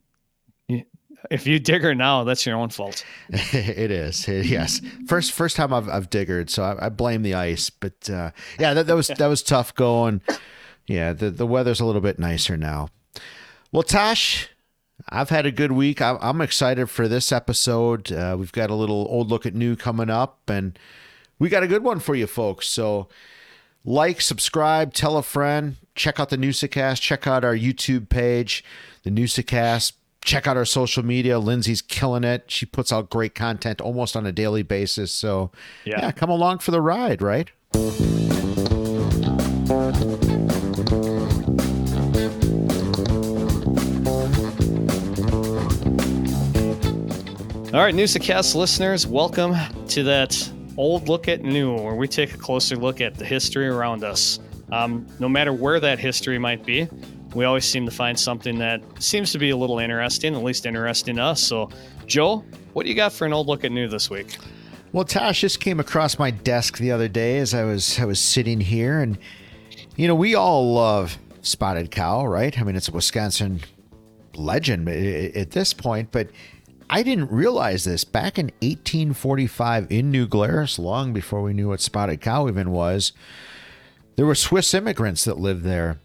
if 1.30 1.46
you 1.46 1.58
digger 1.58 1.94
now, 1.94 2.24
that's 2.24 2.46
your 2.46 2.56
own 2.56 2.70
fault. 2.70 3.04
it 3.28 3.90
is. 3.90 4.26
It- 4.28 4.46
yes. 4.46 4.80
First, 5.06 5.32
first 5.32 5.56
time 5.56 5.72
I've, 5.72 5.88
I've 5.88 6.10
diggered, 6.10 6.50
so 6.50 6.62
I, 6.62 6.86
I 6.86 6.88
blame 6.88 7.22
the 7.22 7.34
ice. 7.34 7.70
But 7.70 8.08
uh, 8.08 8.30
yeah, 8.58 8.74
that, 8.74 8.86
that 8.86 8.94
was 8.96 9.08
that 9.08 9.26
was 9.26 9.42
tough 9.42 9.74
going. 9.74 10.20
Yeah, 10.86 11.12
the 11.12 11.30
the 11.30 11.46
weather's 11.46 11.80
a 11.80 11.84
little 11.84 12.00
bit 12.00 12.18
nicer 12.18 12.56
now. 12.56 12.88
Well, 13.72 13.82
Tosh, 13.82 14.48
I've 15.08 15.30
had 15.30 15.46
a 15.46 15.52
good 15.52 15.72
week. 15.72 16.02
I'm, 16.02 16.18
I'm 16.20 16.40
excited 16.40 16.88
for 16.90 17.06
this 17.06 17.30
episode. 17.32 18.10
Uh, 18.10 18.36
we've 18.38 18.52
got 18.52 18.70
a 18.70 18.74
little 18.74 19.06
old 19.08 19.28
look 19.30 19.46
at 19.46 19.54
new 19.54 19.76
coming 19.76 20.10
up, 20.10 20.40
and 20.48 20.78
we 21.38 21.48
got 21.48 21.62
a 21.62 21.68
good 21.68 21.84
one 21.84 22.00
for 22.00 22.14
you 22.16 22.26
folks. 22.26 22.66
So, 22.66 23.08
like, 23.84 24.20
subscribe, 24.20 24.92
tell 24.92 25.16
a 25.16 25.22
friend, 25.22 25.76
check 25.94 26.18
out 26.18 26.30
the 26.30 26.36
Newsacast, 26.36 27.00
check 27.00 27.26
out 27.26 27.44
our 27.44 27.54
YouTube 27.54 28.08
page, 28.08 28.64
the 29.04 29.10
Newsacast. 29.10 29.92
Check 30.22 30.46
out 30.46 30.56
our 30.56 30.64
social 30.66 31.02
media. 31.04 31.38
Lindsay's 31.38 31.80
killing 31.80 32.24
it. 32.24 32.44
She 32.50 32.66
puts 32.66 32.92
out 32.92 33.08
great 33.10 33.34
content 33.34 33.80
almost 33.80 34.16
on 34.16 34.26
a 34.26 34.32
daily 34.32 34.62
basis. 34.62 35.12
So, 35.12 35.50
Yeah. 35.84 36.00
yeah 36.02 36.10
come 36.12 36.30
along 36.30 36.58
for 36.58 36.70
the 36.72 36.80
ride, 36.80 37.22
right? 37.22 37.50
All 47.72 47.78
right, 47.80 47.94
Newsacast 47.94 48.56
listeners, 48.56 49.06
welcome 49.06 49.54
to 49.88 50.02
that 50.02 50.50
old 50.76 51.08
look 51.08 51.28
at 51.28 51.42
new, 51.42 51.76
where 51.76 51.94
we 51.94 52.08
take 52.08 52.34
a 52.34 52.36
closer 52.36 52.74
look 52.74 53.00
at 53.00 53.14
the 53.14 53.24
history 53.24 53.68
around 53.68 54.02
us. 54.02 54.40
Um, 54.72 55.06
no 55.20 55.28
matter 55.28 55.52
where 55.52 55.78
that 55.78 56.00
history 56.00 56.36
might 56.36 56.66
be, 56.66 56.88
we 57.34 57.44
always 57.44 57.64
seem 57.64 57.84
to 57.86 57.90
find 57.90 58.18
something 58.18 58.58
that 58.58 58.82
seems 58.98 59.32
to 59.32 59.38
be 59.38 59.50
a 59.50 59.56
little 59.56 59.78
interesting, 59.78 60.34
at 60.34 60.42
least 60.42 60.66
interesting 60.66 61.16
to 61.16 61.22
us. 61.22 61.42
So, 61.42 61.70
Joe, 62.06 62.44
what 62.72 62.84
do 62.84 62.88
you 62.88 62.96
got 62.96 63.12
for 63.12 63.26
an 63.26 63.32
old 63.32 63.46
look 63.46 63.64
at 63.64 63.72
new 63.72 63.88
this 63.88 64.10
week? 64.10 64.36
Well, 64.92 65.04
Tash, 65.04 65.42
this 65.42 65.56
came 65.56 65.78
across 65.78 66.18
my 66.18 66.30
desk 66.30 66.78
the 66.78 66.90
other 66.90 67.06
day 67.06 67.38
as 67.38 67.54
I 67.54 67.64
was 67.64 68.00
I 68.00 68.04
was 68.04 68.20
sitting 68.20 68.60
here, 68.60 69.00
and 69.00 69.18
you 69.96 70.08
know 70.08 70.16
we 70.16 70.34
all 70.34 70.74
love 70.74 71.16
spotted 71.42 71.90
cow, 71.90 72.26
right? 72.26 72.58
I 72.58 72.64
mean, 72.64 72.74
it's 72.74 72.88
a 72.88 72.92
Wisconsin 72.92 73.60
legend 74.34 74.88
at 74.88 75.52
this 75.52 75.72
point, 75.72 76.10
but 76.10 76.30
I 76.88 77.04
didn't 77.04 77.30
realize 77.30 77.84
this 77.84 78.02
back 78.02 78.36
in 78.36 78.46
1845 78.62 79.92
in 79.92 80.10
New 80.10 80.26
Glarus, 80.26 80.76
long 80.76 81.12
before 81.12 81.40
we 81.40 81.52
knew 81.52 81.68
what 81.68 81.80
spotted 81.80 82.20
cow 82.20 82.48
even 82.48 82.72
was. 82.72 83.12
There 84.16 84.26
were 84.26 84.34
Swiss 84.34 84.74
immigrants 84.74 85.24
that 85.24 85.38
lived 85.38 85.62
there, 85.62 86.00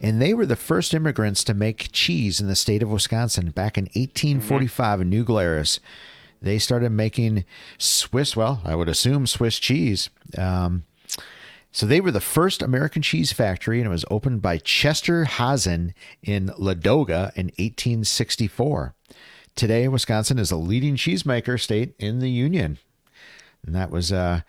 and 0.00 0.20
they 0.20 0.34
were 0.34 0.46
the 0.46 0.56
first 0.56 0.92
immigrants 0.94 1.42
to 1.44 1.54
make 1.54 1.90
cheese 1.92 2.40
in 2.40 2.48
the 2.48 2.56
state 2.56 2.82
of 2.82 2.90
Wisconsin 2.90 3.50
back 3.50 3.78
in 3.78 3.84
1845 3.84 5.00
in 5.00 5.10
New 5.10 5.24
Glarus. 5.24 5.80
They 6.42 6.58
started 6.58 6.90
making 6.90 7.44
Swiss, 7.78 8.36
well, 8.36 8.60
I 8.64 8.74
would 8.74 8.88
assume 8.88 9.26
Swiss 9.26 9.58
cheese. 9.58 10.10
Um, 10.36 10.84
so 11.72 11.86
they 11.86 12.00
were 12.00 12.10
the 12.10 12.20
first 12.20 12.62
American 12.62 13.02
cheese 13.02 13.32
factory, 13.32 13.78
and 13.78 13.86
it 13.86 13.90
was 13.90 14.04
opened 14.10 14.42
by 14.42 14.58
Chester 14.58 15.24
Hazen 15.24 15.94
in 16.22 16.48
Ladoga 16.58 17.34
in 17.34 17.46
1864. 17.56 18.94
Today, 19.54 19.88
Wisconsin 19.88 20.38
is 20.38 20.50
a 20.50 20.56
leading 20.56 20.96
cheesemaker 20.96 21.60
state 21.60 21.94
in 21.98 22.20
the 22.20 22.30
Union. 22.30 22.78
And 23.64 23.74
that 23.74 23.90
was 23.90 24.12
uh, 24.12 24.42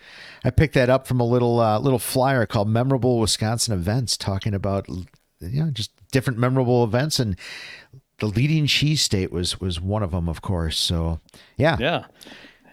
I 0.43 0.51
picked 0.51 0.75
that 0.75 0.89
up 0.89 1.07
from 1.07 1.19
a 1.19 1.25
little 1.25 1.59
uh, 1.59 1.79
little 1.79 1.99
flyer 1.99 2.45
called 2.45 2.69
"Memorable 2.69 3.19
Wisconsin 3.19 3.73
Events," 3.73 4.15
talking 4.15 4.53
about 4.53 4.87
you 5.39 5.63
know 5.63 5.71
just 5.71 5.91
different 6.11 6.39
memorable 6.39 6.83
events, 6.83 7.19
and 7.19 7.37
the 8.19 8.27
leading 8.27 8.67
cheese 8.67 9.01
state 9.01 9.31
was 9.31 9.59
was 9.59 9.79
one 9.79 10.03
of 10.03 10.11
them, 10.11 10.27
of 10.27 10.41
course. 10.41 10.77
So 10.77 11.19
yeah, 11.57 11.77
Yeah, 11.79 12.05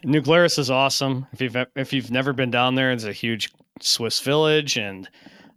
New 0.05 0.21
Glarus 0.21 0.59
is 0.59 0.71
awesome. 0.71 1.27
If 1.33 1.41
you've 1.41 1.57
if 1.77 1.93
you've 1.93 2.11
never 2.11 2.33
been 2.33 2.51
down 2.51 2.75
there, 2.75 2.93
it's 2.93 3.05
a 3.05 3.13
huge 3.13 3.51
Swiss 3.81 4.21
village, 4.21 4.77
and 4.77 5.09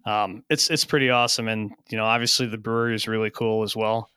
um, 0.06 0.44
it's 0.50 0.70
it's 0.70 0.86
pretty 0.86 1.10
awesome. 1.10 1.48
And 1.48 1.72
you 1.90 1.98
know, 1.98 2.06
obviously 2.06 2.48
the 2.48 2.58
brewery 2.58 2.96
is 2.96 3.08
really 3.08 3.30
cool 3.30 3.64
as 3.64 3.76
well. 3.76 4.10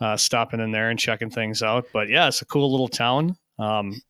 Uh, 0.00 0.16
stopping 0.16 0.60
in 0.60 0.70
there 0.70 0.88
and 0.88 0.98
checking 0.98 1.28
things 1.28 1.62
out, 1.62 1.86
but 1.92 2.08
yeah, 2.08 2.26
it's 2.26 2.40
a 2.40 2.46
cool 2.46 2.70
little 2.70 2.88
town. 2.88 3.36
Um, 3.58 4.00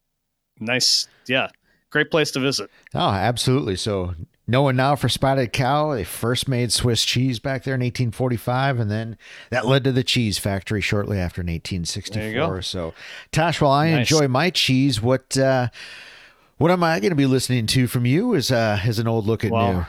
nice, 0.60 1.08
yeah, 1.26 1.48
great 1.90 2.12
place 2.12 2.30
to 2.32 2.40
visit. 2.40 2.70
Oh, 2.94 3.10
absolutely. 3.10 3.74
So 3.74 4.14
knowing 4.50 4.76
now 4.76 4.96
for 4.96 5.08
Spotted 5.08 5.52
Cow, 5.52 5.94
they 5.94 6.04
first 6.04 6.48
made 6.48 6.72
Swiss 6.72 7.04
cheese 7.04 7.38
back 7.38 7.62
there 7.62 7.74
in 7.74 7.80
1845, 7.80 8.80
and 8.80 8.90
then 8.90 9.16
that 9.50 9.66
led 9.66 9.84
to 9.84 9.92
the 9.92 10.02
cheese 10.02 10.38
factory 10.38 10.80
shortly 10.80 11.18
after 11.18 11.40
in 11.40 11.46
1864. 11.46 12.20
There 12.20 12.30
you 12.30 12.36
go. 12.36 12.60
So, 12.60 12.92
Tosh, 13.32 13.60
while 13.60 13.72
I 13.72 13.90
Nice. 13.90 14.10
enjoy 14.10 14.28
my 14.28 14.50
cheese, 14.50 15.00
what 15.00 15.38
uh, 15.38 15.68
what 16.58 16.70
am 16.70 16.82
I 16.82 17.00
going 17.00 17.10
to 17.10 17.16
be 17.16 17.26
listening 17.26 17.66
to 17.68 17.86
from 17.86 18.04
you 18.04 18.34
as 18.34 18.50
uh, 18.50 18.80
as 18.84 18.98
an 18.98 19.06
old 19.06 19.26
look 19.26 19.44
at 19.44 19.50
Wow. 19.50 19.86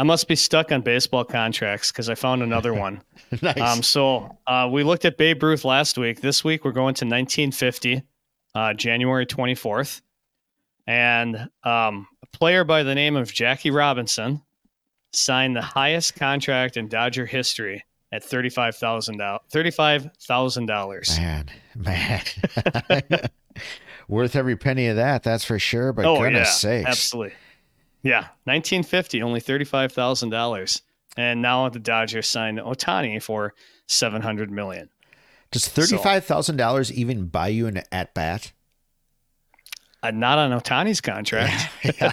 I 0.00 0.04
must 0.04 0.28
be 0.28 0.36
stuck 0.36 0.70
on 0.70 0.82
baseball 0.82 1.24
contracts 1.24 1.90
because 1.90 2.08
I 2.08 2.14
found 2.14 2.40
another 2.44 2.72
one. 2.72 3.02
nice. 3.42 3.60
Um, 3.60 3.82
so 3.82 4.38
uh, 4.46 4.68
we 4.70 4.84
looked 4.84 5.04
at 5.04 5.16
Babe 5.18 5.42
Ruth 5.42 5.64
last 5.64 5.98
week. 5.98 6.20
This 6.20 6.44
week 6.44 6.64
we're 6.64 6.70
going 6.70 6.94
to 6.94 7.04
1950, 7.04 8.02
uh, 8.54 8.74
January 8.74 9.26
24th, 9.26 10.00
and 10.86 11.48
um, 11.64 12.06
a 12.32 12.36
player 12.36 12.64
by 12.64 12.82
the 12.82 12.94
name 12.94 13.16
of 13.16 13.32
Jackie 13.32 13.70
Robinson 13.70 14.42
signed 15.12 15.56
the 15.56 15.62
highest 15.62 16.14
contract 16.16 16.76
in 16.76 16.88
Dodger 16.88 17.26
history 17.26 17.84
at 18.12 18.24
thirty-five 18.24 18.76
thousand 18.76 19.18
dollars. 19.18 19.40
Thirty-five 19.50 20.10
thousand 20.20 20.66
dollars. 20.66 21.18
man, 21.18 21.46
man. 21.74 22.22
Worth 24.08 24.36
every 24.36 24.56
penny 24.56 24.86
of 24.86 24.96
that, 24.96 25.22
that's 25.22 25.44
for 25.44 25.58
sure. 25.58 25.92
But 25.92 26.06
Oh 26.06 26.18
goodness 26.18 26.48
yeah, 26.48 26.82
sakes. 26.84 26.88
absolutely. 26.88 27.34
Yeah, 28.02 28.20
1950, 28.44 29.22
only 29.22 29.40
thirty-five 29.40 29.92
thousand 29.92 30.30
dollars, 30.30 30.82
and 31.16 31.42
now 31.42 31.68
the 31.68 31.78
Dodgers 31.78 32.28
signed 32.28 32.58
Ohtani 32.58 33.22
for 33.22 33.54
seven 33.86 34.22
hundred 34.22 34.50
million. 34.50 34.88
Does 35.50 35.66
$35,000 35.66 36.90
even 36.90 37.24
buy 37.28 37.48
you 37.48 37.66
an 37.68 37.80
at 37.90 38.12
bat? 38.12 38.52
Uh, 40.02 40.10
not 40.12 40.38
on 40.38 40.58
Ohtani's 40.58 41.00
contract. 41.00 41.70
Yeah. 42.00 42.12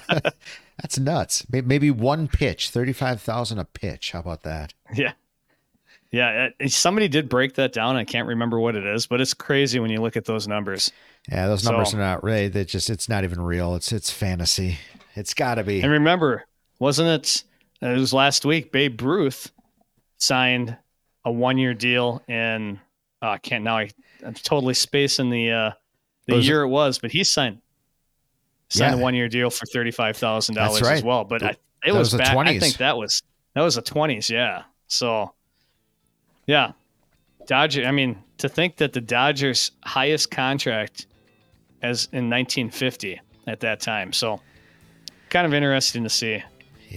That's 0.81 0.99
nuts. 0.99 1.45
Maybe 1.49 1.89
one 1.89 2.27
pitch, 2.27 2.69
35,000 2.69 3.59
a 3.59 3.65
pitch. 3.65 4.11
How 4.11 4.19
about 4.19 4.43
that? 4.43 4.73
Yeah. 4.93 5.13
Yeah. 6.11 6.49
uh, 6.61 6.67
Somebody 6.67 7.07
did 7.07 7.29
break 7.29 7.55
that 7.55 7.71
down. 7.71 7.95
I 7.95 8.03
can't 8.03 8.27
remember 8.27 8.59
what 8.59 8.75
it 8.75 8.85
is, 8.85 9.07
but 9.07 9.21
it's 9.21 9.33
crazy 9.33 9.79
when 9.79 9.89
you 9.89 10.01
look 10.01 10.17
at 10.17 10.25
those 10.25 10.47
numbers. 10.49 10.91
Yeah, 11.31 11.47
those 11.47 11.63
numbers 11.63 11.91
So- 11.91 11.97
are 11.97 12.01
not 12.01 12.23
right. 12.25 12.51
They 12.51 12.65
just 12.65 12.89
it's 12.89 13.07
not 13.07 13.23
even 13.23 13.39
real. 13.41 13.75
It's 13.75 13.91
it's 13.93 14.11
fantasy. 14.11 14.77
It's 15.15 15.33
got 15.33 15.55
to 15.55 15.63
be. 15.63 15.81
And 15.81 15.91
remember, 15.91 16.43
wasn't 16.79 17.07
it? 17.09 17.43
It 17.81 17.97
was 17.97 18.11
last 18.13 18.43
week. 18.45 18.71
Babe 18.73 19.01
Ruth 19.01 19.51
signed 20.17 20.75
a 21.23 21.31
one-year 21.31 21.73
deal 21.73 22.21
in. 22.27 22.79
Uh, 23.21 23.29
I 23.31 23.37
can't 23.37 23.63
now. 23.63 23.77
I, 23.77 23.89
I'm 24.25 24.33
totally 24.33 24.73
spacing 24.73 25.29
the 25.29 25.51
uh, 25.51 25.71
the 26.27 26.35
Was 26.35 26.47
year 26.47 26.61
it 26.63 26.67
was, 26.67 26.99
but 26.99 27.11
he 27.11 27.23
signed 27.23 27.59
signed 28.69 28.95
Yeah. 28.95 28.99
a 28.99 29.03
one-year 29.03 29.29
deal 29.29 29.49
for 29.49 29.65
thirty-five 29.67 30.17
thousand 30.17 30.55
dollars 30.55 30.81
right. 30.81 30.97
as 30.97 31.03
well. 31.03 31.23
But 31.23 31.43
I, 31.43 31.55
it 31.85 31.91
was, 31.91 32.13
was 32.13 32.15
back. 32.15 32.35
I 32.35 32.59
think 32.59 32.77
that 32.77 32.97
was 32.97 33.21
that 33.53 33.61
was 33.61 33.75
the 33.75 33.81
twenties. 33.81 34.29
Yeah. 34.29 34.63
So, 34.87 35.33
yeah, 36.45 36.73
Dodger. 37.47 37.85
I 37.85 37.91
mean, 37.91 38.21
to 38.37 38.49
think 38.49 38.77
that 38.77 38.93
the 38.93 39.01
Dodgers' 39.01 39.71
highest 39.83 40.31
contract 40.31 41.07
as 41.81 42.05
in 42.05 42.29
1950 42.29 43.19
at 43.47 43.59
that 43.61 43.79
time. 43.79 44.13
So, 44.13 44.41
kind 45.29 45.45
of 45.45 45.53
interesting 45.53 46.03
to 46.03 46.09
see 46.09 46.43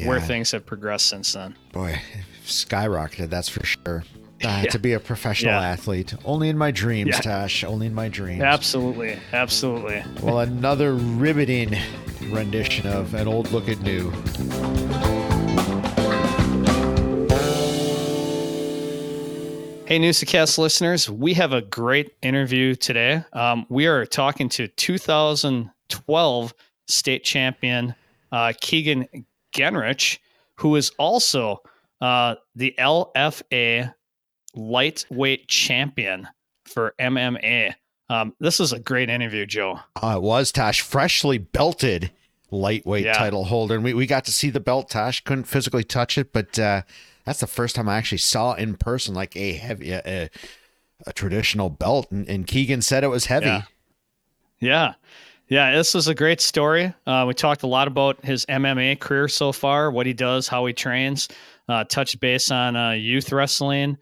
where 0.04 0.20
things 0.20 0.50
have 0.52 0.64
progressed 0.64 1.06
since 1.06 1.32
then. 1.32 1.56
Boy, 1.72 2.00
skyrocketed. 2.44 3.30
That's 3.30 3.48
for 3.48 3.64
sure. 3.64 4.04
Uh, 4.44 4.62
To 4.66 4.78
be 4.78 4.92
a 4.92 5.00
professional 5.00 5.52
Yeah. 5.54 5.68
athlete, 5.68 6.14
only 6.24 6.48
in 6.48 6.56
my 6.56 6.70
dreams, 6.70 7.10
Yeah. 7.14 7.20
Tosh. 7.20 7.64
Only 7.64 7.86
in 7.86 7.94
my 7.94 8.08
dreams. 8.08 8.42
Absolutely, 8.42 9.18
absolutely. 9.32 10.02
Well, 10.22 10.40
another 10.40 10.94
riveting 10.94 11.76
rendition 12.30 12.86
of 12.86 13.14
an 13.14 13.26
old 13.26 13.50
look 13.50 13.68
at 13.68 13.80
new. 13.82 14.12
Hey, 19.86 19.98
Newsacast 19.98 20.58
listeners, 20.58 21.08
we 21.08 21.32
have 21.32 21.54
a 21.54 21.62
great 21.62 22.12
interview 22.20 22.74
today. 22.74 23.24
Um, 23.32 23.64
we 23.70 23.86
are 23.86 24.04
talking 24.04 24.50
to 24.50 24.68
2012 24.68 26.54
state 26.88 27.24
champion 27.24 27.94
uh, 28.30 28.52
Kegan 28.60 29.08
Gennrich, 29.56 30.18
who 30.56 30.76
is 30.76 30.90
also 30.98 31.62
uh, 32.02 32.34
the 32.54 32.74
LFA 32.78 33.94
lightweight 34.54 35.48
champion 35.48 36.28
for 36.64 36.94
MMA. 36.98 37.74
Um, 38.10 38.34
this 38.40 38.60
is 38.60 38.72
a 38.72 38.78
great 38.78 39.10
interview, 39.10 39.44
Joe. 39.46 39.80
Uh, 40.02 40.14
it 40.16 40.22
was 40.22 40.50
Tosh, 40.50 40.80
freshly 40.80 41.38
belted 41.38 42.10
lightweight 42.50 43.04
Yeah. 43.04 43.12
title 43.12 43.44
holder, 43.44 43.74
and 43.74 43.84
we, 43.84 43.92
we 43.94 44.06
got 44.06 44.24
to 44.24 44.32
see 44.32 44.48
the 44.50 44.60
belt. 44.60 44.88
Tosh 44.90 45.22
couldn't 45.22 45.44
physically 45.44 45.84
touch 45.84 46.16
it, 46.16 46.32
but 46.32 46.58
uh, 46.58 46.82
that's 47.24 47.40
the 47.40 47.46
first 47.46 47.76
time 47.76 47.88
I 47.88 47.98
actually 47.98 48.18
saw 48.18 48.54
in 48.54 48.76
person 48.76 49.14
like 49.14 49.36
a 49.36 49.52
heavy, 49.52 49.92
a, 49.92 50.30
a 51.06 51.12
traditional 51.12 51.68
belt. 51.68 52.10
And, 52.10 52.26
and 52.28 52.46
Kegan 52.46 52.80
said 52.80 53.04
it 53.04 53.08
was 53.08 53.26
heavy. 53.26 53.46
Yeah. 53.46 53.62
Yeah. 54.60 54.94
Yeah, 55.50 55.72
this 55.74 55.94
is 55.94 56.08
a 56.08 56.14
great 56.14 56.42
story. 56.42 56.92
Uh, 57.06 57.24
we 57.26 57.32
talked 57.32 57.62
a 57.62 57.66
lot 57.66 57.88
about 57.88 58.22
his 58.22 58.44
MMA 58.46 59.00
career 59.00 59.28
so 59.28 59.50
far, 59.50 59.90
what 59.90 60.04
he 60.06 60.12
does, 60.12 60.46
how 60.46 60.66
he 60.66 60.74
trains, 60.74 61.26
uh, 61.70 61.84
touched 61.84 62.20
base 62.20 62.50
on 62.50 62.76
uh, 62.76 62.90
youth 62.90 63.32
wrestling, 63.32 63.96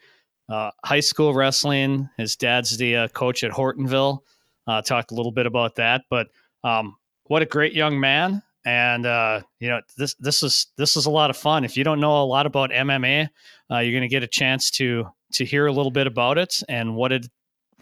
uh, 0.49 0.71
high 0.85 1.01
school 1.01 1.35
wrestling. 1.35 2.09
His 2.17 2.37
dad's 2.37 2.77
the 2.77 2.97
uh, 2.97 3.09
coach 3.09 3.45
at 3.45 3.53
Hortonville. 3.53 4.21
Uh, 4.67 4.83
talked 4.83 5.13
a 5.13 5.15
little 5.15 5.33
bit 5.33 5.47
about 5.47 5.77
that, 5.77 6.03
but 6.11 6.29
um, 6.65 6.97
what 7.25 7.43
a 7.43 7.47
great 7.47 7.73
young 7.73 8.01
man. 8.01 8.43
And 8.65 9.07
uh, 9.07 9.43
you 9.61 9.69
know 9.69 9.81
this 9.97 10.15
this 10.15 10.43
is 10.43 10.67
this 10.77 10.97
is 10.97 11.07
a 11.07 11.11
lot 11.11 11.31
of 11.31 11.37
fun. 11.37 11.65
If 11.65 11.77
you 11.77 11.85
don't 11.85 12.01
know 12.01 12.21
a 12.21 12.25
lot 12.25 12.47
about 12.47 12.71
MMA, 12.71 13.29
uh, 13.71 13.79
you're 13.79 13.93
going 13.93 14.03
to 14.03 14.09
get 14.09 14.25
a 14.25 14.29
chance 14.29 14.73
to 14.73 15.09
to 15.35 15.45
hear 15.45 15.67
a 15.67 15.73
little 15.73 15.93
bit 15.93 16.09
about 16.09 16.37
it 16.37 16.63
and 16.69 16.97
what 16.97 17.13
it 17.13 17.29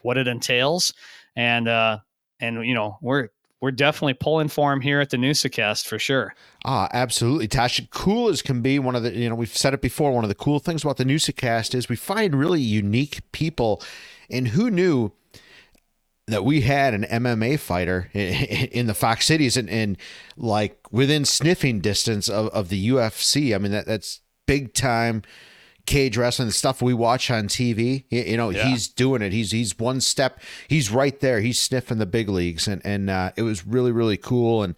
what 0.03 0.19
it 0.19 0.29
entails. 0.29 0.93
And 1.37 1.69
uh, 1.69 1.99
and 2.41 2.67
you 2.67 2.75
know 2.75 2.99
we're 3.01 3.29
we're 3.65 3.71
definitely 3.71 4.13
pulling 4.13 4.49
for 4.49 4.75
him 4.75 4.83
here 4.83 5.01
at 5.01 5.09
the 5.09 5.17
Newsacast 5.17 5.87
for 5.87 5.99
sure. 5.99 6.35
Ah, 6.67 6.87
absolutely, 6.93 7.49
Tasha. 7.49 7.89
Cool 7.89 8.29
as 8.29 8.43
can 8.43 8.61
be. 8.61 8.79
One 8.79 8.95
of 8.95 9.03
the 9.03 9.17
you 9.17 9.27
know 9.27 9.35
we've 9.35 9.57
said 9.57 9.73
it 9.73 9.81
before. 9.81 10.13
One 10.13 10.23
of 10.23 10.29
the 10.29 10.35
cool 10.35 10.59
things 10.59 10.85
about 10.85 10.99
the 10.99 11.05
Newsacast 11.05 11.75
is 11.75 11.89
we 11.89 11.97
find 11.97 12.35
really 12.35 12.61
unique 12.61 13.23
people, 13.33 13.83
and 14.29 14.49
who 14.49 14.71
knew 14.71 15.13
that 16.27 16.45
we 16.45 16.61
had 16.61 16.93
an 16.93 17.05
MMA 17.05 17.59
fighter 17.59 18.11
in 18.13 18.87
the 18.87 18.93
Fox 18.93 19.25
Cities 19.25 19.57
and, 19.57 19.71
and 19.71 19.97
like 20.37 20.79
within 20.91 21.25
sniffing 21.25 21.81
distance 21.81 22.29
of, 22.29 22.49
of 22.49 22.69
the 22.69 22.89
UFC. 22.91 23.55
I 23.55 23.59
mean 23.59 23.73
that 23.73 23.87
that's 23.87 24.21
big 24.47 24.75
time 24.75 25.23
cage 25.87 26.17
wrestling, 26.17 26.49
the 26.49 26.55
stuff 26.55 26.81
we 26.81 26.95
watch 26.95 27.31
on 27.31 27.49
TV. 27.49 28.05
You 28.11 28.37
know, 28.37 28.51
yeah. 28.51 28.69
he's 28.69 28.89
doing 28.89 29.23
it. 29.23 29.33
He's 29.33 29.51
he's 29.51 29.79
one 29.79 30.01
step. 30.01 30.41
He's 30.69 30.91
right 30.91 31.19
there. 31.21 31.41
He's 31.41 31.59
sniffing 31.59 31.99
the 31.99 32.07
big 32.07 32.29
leagues, 32.29 32.67
and 32.69 32.81
and 32.85 33.11
uh, 33.11 33.33
it 33.37 33.43
was 33.43 33.67
really 33.67 33.93
really 33.93 34.17
cool. 34.17 34.63
And 34.63 34.75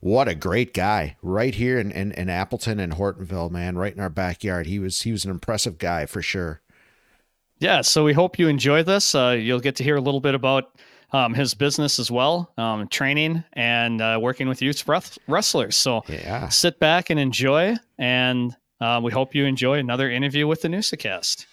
what 0.00 0.28
a 0.28 0.34
great 0.34 0.74
guy, 0.74 1.16
right 1.22 1.54
here 1.54 1.78
in, 1.78 1.90
in 1.90 2.12
in 2.12 2.28
Appleton 2.28 2.80
and 2.80 2.94
Hortonville, 2.94 3.50
man, 3.50 3.76
right 3.76 3.94
in 3.94 4.00
our 4.00 4.10
backyard. 4.10 4.66
He 4.66 4.78
was 4.78 5.02
he 5.02 5.12
was 5.12 5.24
an 5.24 5.30
impressive 5.30 5.78
guy 5.78 6.06
for 6.06 6.22
sure. 6.22 6.60
Yeah, 7.58 7.82
so 7.82 8.04
we 8.04 8.14
hope 8.14 8.38
you 8.38 8.48
enjoy 8.48 8.82
this. 8.82 9.14
Uh, 9.14 9.36
you'll 9.38 9.60
get 9.60 9.76
to 9.76 9.84
hear 9.84 9.96
a 9.96 10.00
little 10.00 10.20
bit 10.20 10.34
about 10.34 10.78
um, 11.12 11.34
his 11.34 11.52
business 11.54 11.98
as 11.98 12.10
well, 12.10 12.50
um, 12.56 12.88
training 12.88 13.44
and 13.52 14.00
uh, 14.00 14.18
working 14.20 14.48
with 14.48 14.62
youth 14.62 14.88
wrestlers. 15.28 15.76
So 15.76 16.02
yeah. 16.08 16.48
sit 16.48 16.78
back 16.78 17.10
and 17.10 17.20
enjoy. 17.20 17.76
And 17.98 18.56
uh, 18.80 19.00
we 19.02 19.12
hope 19.12 19.34
you 19.34 19.44
enjoy 19.44 19.78
another 19.78 20.10
interview 20.10 20.46
with 20.46 20.62
the 20.62 20.68
Newsacast. 20.68 21.46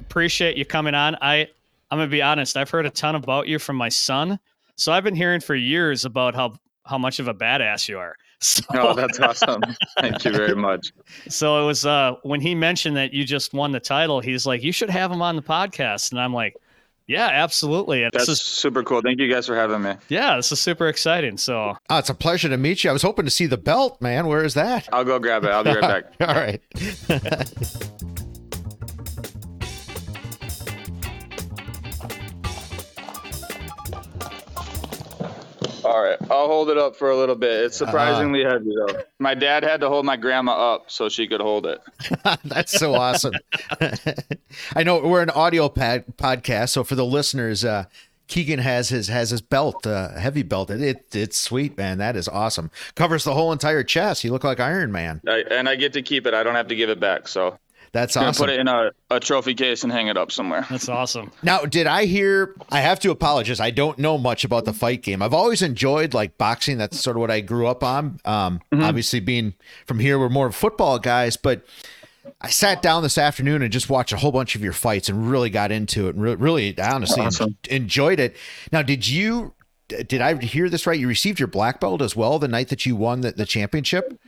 Appreciate 0.00 0.56
you 0.56 0.64
coming 0.64 0.94
on. 0.94 1.16
I 1.20 1.48
I'm 1.90 1.98
gonna 1.98 2.08
be 2.08 2.22
honest. 2.22 2.56
I've 2.56 2.70
heard 2.70 2.86
a 2.86 2.90
ton 2.90 3.14
about 3.14 3.46
you 3.48 3.58
from 3.58 3.76
my 3.76 3.88
son, 3.88 4.38
so 4.76 4.92
I've 4.92 5.04
been 5.04 5.14
hearing 5.14 5.40
for 5.40 5.54
years 5.54 6.04
about 6.04 6.34
how 6.34 6.54
how 6.84 6.98
much 6.98 7.18
of 7.18 7.28
a 7.28 7.34
badass 7.34 7.88
you 7.88 7.98
are. 7.98 8.14
So, 8.40 8.62
oh, 8.74 8.94
that's 8.94 9.18
awesome. 9.18 9.60
Thank 9.98 10.24
you 10.24 10.30
very 10.30 10.54
much. 10.54 10.92
So 11.28 11.60
it 11.60 11.66
was 11.66 11.84
uh, 11.84 12.14
when 12.22 12.40
he 12.40 12.54
mentioned 12.54 12.96
that 12.96 13.12
you 13.12 13.24
just 13.24 13.52
won 13.52 13.72
the 13.72 13.80
title, 13.80 14.20
he's 14.20 14.46
like, 14.46 14.62
you 14.62 14.70
should 14.70 14.90
have 14.90 15.10
him 15.10 15.20
on 15.20 15.34
the 15.34 15.42
podcast. 15.42 16.12
And 16.12 16.20
I'm 16.20 16.32
like, 16.32 16.54
yeah, 17.08 17.28
absolutely. 17.32 18.02
And 18.02 18.12
That's 18.12 18.28
is, 18.28 18.40
super 18.40 18.82
cool. 18.84 19.00
Thank 19.00 19.18
you 19.18 19.32
guys 19.32 19.46
for 19.46 19.56
having 19.56 19.82
me. 19.82 19.94
Yeah, 20.08 20.36
this 20.36 20.52
is 20.52 20.60
super 20.60 20.88
exciting. 20.88 21.38
So 21.38 21.76
oh, 21.88 21.98
it's 21.98 22.10
a 22.10 22.14
pleasure 22.14 22.50
to 22.50 22.56
meet 22.58 22.84
you. 22.84 22.90
I 22.90 22.92
was 22.92 23.02
hoping 23.02 23.24
to 23.24 23.30
see 23.30 23.46
the 23.46 23.56
belt, 23.56 24.00
man. 24.00 24.26
Where 24.26 24.44
is 24.44 24.54
that? 24.54 24.88
I'll 24.92 25.04
go 25.04 25.18
grab 25.18 25.44
it. 25.44 25.50
I'll 25.50 25.64
be 25.64 25.74
right 25.74 25.80
back. 25.80 26.04
All 26.20 26.34
right. 26.34 26.62
All 35.88 36.02
right, 36.02 36.18
I'll 36.30 36.46
hold 36.48 36.68
it 36.68 36.76
up 36.76 36.96
for 36.96 37.10
a 37.10 37.16
little 37.16 37.34
bit. 37.34 37.64
It's 37.64 37.76
surprisingly 37.78 38.44
heavy 38.44 38.74
though. 38.74 39.00
My 39.18 39.34
dad 39.34 39.64
had 39.64 39.80
to 39.80 39.88
hold 39.88 40.04
my 40.04 40.18
grandma 40.18 40.74
up 40.74 40.90
so 40.90 41.08
she 41.08 41.26
could 41.26 41.40
hold 41.40 41.64
it. 41.64 41.80
That's 42.44 42.78
so 42.78 42.94
awesome. 42.94 43.32
I 44.76 44.82
know 44.82 45.00
we're 45.00 45.22
an 45.22 45.30
audio 45.30 45.70
pad- 45.70 46.04
podcast, 46.18 46.70
so 46.70 46.84
for 46.84 46.94
the 46.94 47.06
listeners, 47.06 47.64
uh, 47.64 47.84
Kegan 48.26 48.58
has 48.58 48.90
his 48.90 49.08
has 49.08 49.30
his 49.30 49.40
belt, 49.40 49.86
uh, 49.86 50.10
heavy 50.10 50.42
belt. 50.42 50.70
It, 50.70 50.82
it, 50.82 51.16
it's 51.16 51.38
sweet, 51.38 51.78
man. 51.78 51.96
That 51.96 52.16
is 52.16 52.28
awesome. 52.28 52.70
Covers 52.94 53.24
the 53.24 53.32
whole 53.32 53.50
entire 53.50 53.82
chest. 53.82 54.22
You 54.24 54.30
look 54.30 54.44
like 54.44 54.60
Iron 54.60 54.92
Man. 54.92 55.22
I, 55.26 55.44
and 55.50 55.68
I 55.68 55.76
get 55.76 55.94
to 55.94 56.02
keep 56.02 56.26
it. 56.26 56.34
I 56.34 56.42
don't 56.42 56.54
have 56.54 56.68
to 56.68 56.76
give 56.76 56.90
it 56.90 57.00
back. 57.00 57.26
So 57.28 57.58
that's 57.92 58.16
awesome. 58.16 58.46
Put 58.46 58.52
it 58.52 58.60
in 58.60 58.68
a, 58.68 58.90
a 59.10 59.20
trophy 59.20 59.54
case 59.54 59.82
and 59.82 59.92
hang 59.92 60.08
it 60.08 60.16
up 60.16 60.30
somewhere. 60.32 60.66
That's 60.70 60.88
awesome. 60.88 61.30
Now, 61.42 61.60
did 61.60 61.86
I 61.86 62.04
hear? 62.04 62.54
I 62.70 62.80
have 62.80 63.00
to 63.00 63.10
apologize. 63.10 63.60
I 63.60 63.70
don't 63.70 63.98
know 63.98 64.18
much 64.18 64.44
about 64.44 64.64
the 64.64 64.72
fight 64.72 65.02
game. 65.02 65.22
I've 65.22 65.34
always 65.34 65.62
enjoyed 65.62 66.14
like 66.14 66.38
boxing. 66.38 66.78
That's 66.78 67.00
sort 67.00 67.16
of 67.16 67.20
what 67.20 67.30
I 67.30 67.40
grew 67.40 67.66
up 67.66 67.82
on. 67.82 68.20
Um, 68.24 68.60
mm-hmm. 68.72 68.82
Obviously, 68.82 69.20
being 69.20 69.54
from 69.86 69.98
here, 69.98 70.18
we're 70.18 70.28
more 70.28 70.50
football 70.52 70.98
guys, 70.98 71.36
but. 71.36 71.64
I 72.42 72.50
sat 72.50 72.82
down 72.82 73.02
this 73.02 73.16
afternoon 73.16 73.62
and 73.62 73.72
just 73.72 73.88
watched 73.88 74.12
a 74.12 74.16
whole 74.18 74.30
bunch 74.30 74.54
of 74.54 74.62
your 74.62 74.74
fights 74.74 75.08
and 75.08 75.30
really 75.30 75.48
got 75.48 75.72
into 75.72 76.08
it 76.08 76.14
and 76.14 76.22
re- 76.22 76.34
really 76.34 76.78
honestly 76.78 77.22
awesome. 77.22 77.56
enjoyed 77.70 78.20
it. 78.20 78.36
Now, 78.70 78.82
did 78.82 79.08
you 79.08 79.54
did 79.88 80.20
I 80.20 80.36
hear 80.36 80.68
this 80.68 80.86
right? 80.86 80.98
You 80.98 81.08
received 81.08 81.38
your 81.40 81.48
black 81.48 81.80
belt 81.80 82.02
as 82.02 82.14
well 82.14 82.38
the 82.38 82.48
night 82.48 82.68
that 82.68 82.86
you 82.86 82.94
won 82.94 83.22
the, 83.22 83.32
the 83.32 83.46
championship? 83.46 84.20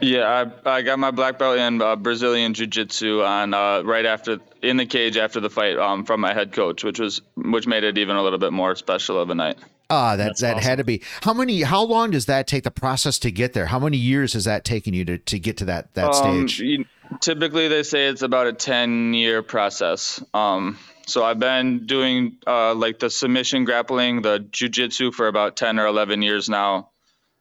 Yeah, 0.00 0.48
I, 0.64 0.76
I 0.76 0.82
got 0.82 0.98
my 0.98 1.10
black 1.10 1.38
belt 1.38 1.58
in 1.58 1.82
uh, 1.82 1.96
Brazilian 1.96 2.54
Jiu 2.54 2.66
Jitsu 2.66 3.22
on 3.22 3.52
uh, 3.54 3.82
right 3.82 4.06
after 4.06 4.38
in 4.62 4.76
the 4.76 4.86
cage 4.86 5.16
after 5.16 5.40
the 5.40 5.50
fight 5.50 5.76
um, 5.76 6.04
from 6.04 6.20
my 6.20 6.32
head 6.32 6.52
coach, 6.52 6.84
which 6.84 6.98
was 6.98 7.20
which 7.36 7.66
made 7.66 7.84
it 7.84 7.98
even 7.98 8.16
a 8.16 8.22
little 8.22 8.38
bit 8.38 8.52
more 8.52 8.74
special 8.74 9.20
of 9.20 9.30
a 9.30 9.34
night. 9.34 9.58
Ah, 9.90 10.16
that 10.16 10.24
That's 10.24 10.40
that 10.40 10.56
awesome. 10.56 10.68
had 10.68 10.78
to 10.78 10.84
be. 10.84 11.02
How 11.22 11.34
many? 11.34 11.62
How 11.62 11.82
long 11.82 12.12
does 12.12 12.26
that 12.26 12.46
take 12.46 12.64
the 12.64 12.70
process 12.70 13.18
to 13.20 13.30
get 13.30 13.52
there? 13.52 13.66
How 13.66 13.78
many 13.78 13.96
years 13.96 14.32
has 14.34 14.44
that 14.44 14.64
taken 14.64 14.94
you 14.94 15.04
to, 15.04 15.18
to 15.18 15.38
get 15.38 15.56
to 15.58 15.64
that 15.66 15.94
that 15.94 16.14
um, 16.14 16.48
stage? 16.48 16.60
You, 16.60 16.84
typically, 17.20 17.68
they 17.68 17.82
say 17.82 18.06
it's 18.06 18.22
about 18.22 18.46
a 18.46 18.52
ten 18.52 19.12
year 19.12 19.42
process. 19.42 20.22
Um, 20.32 20.78
so 21.06 21.24
I've 21.24 21.40
been 21.40 21.86
doing 21.86 22.36
uh, 22.46 22.74
like 22.74 23.00
the 23.00 23.10
submission 23.10 23.64
grappling, 23.64 24.22
the 24.22 24.38
jujitsu 24.38 25.12
for 25.12 25.26
about 25.26 25.56
ten 25.56 25.78
or 25.78 25.86
eleven 25.86 26.22
years 26.22 26.48
now 26.48 26.90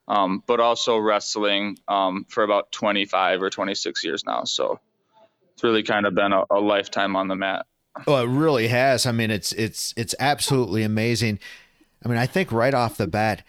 um, 0.10 0.44
but 0.48 0.60
also 0.60 0.98
wrestling 0.98 1.78
um, 1.88 2.26
for 2.28 2.44
about 2.44 2.72
25 2.72 3.42
or 3.42 3.50
26 3.50 4.04
years 4.04 4.26
now. 4.26 4.44
So 4.44 4.80
it's 5.54 5.64
really 5.64 5.84
kind 5.84 6.06
of 6.06 6.16
been 6.16 6.34
a, 6.34 6.44
a 6.50 6.60
lifetime 6.60 7.16
on 7.16 7.28
the 7.28 7.36
mat. 7.36 7.66
Well, 8.08 8.24
it 8.24 8.28
really 8.28 8.68
has. 8.70 9.06
I 9.06 9.12
mean, 9.12 9.30
it's 9.32 9.52
it's 9.54 9.94
it's 9.98 10.16
absolutely 10.20 10.84
amazing. 10.84 11.40
I 12.04 12.08
mean, 12.08 12.18
I 12.18 12.28
think 12.28 12.52
right 12.52 12.74
off 12.74 12.98
the 12.98 13.08
bat, 13.08 13.44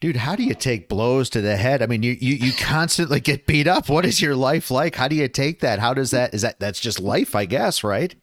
dude, 0.00 0.16
how 0.16 0.34
do 0.36 0.42
you 0.42 0.54
take 0.54 0.88
blows 0.88 1.28
to 1.30 1.40
the 1.40 1.56
head? 1.56 1.82
I 1.82 1.86
mean, 1.86 2.02
you 2.02 2.16
you 2.20 2.34
you 2.34 2.52
constantly 2.52 3.20
get 3.20 3.46
beat 3.46 3.66
up. 3.66 3.88
What 3.88 4.06
is 4.06 4.22
your 4.22 4.34
life 4.36 4.70
like? 4.70 4.96
How 4.96 5.06
do 5.06 5.16
you 5.16 5.28
take 5.28 5.60
that? 5.60 5.78
How 5.78 5.92
does 5.92 6.10
that 6.12 6.34
is 6.34 6.42
that 6.42 6.58
that's 6.58 6.80
just 6.80 6.98
life, 6.98 7.34
I 7.34 7.44
guess, 7.44 7.84
right? 7.84 8.14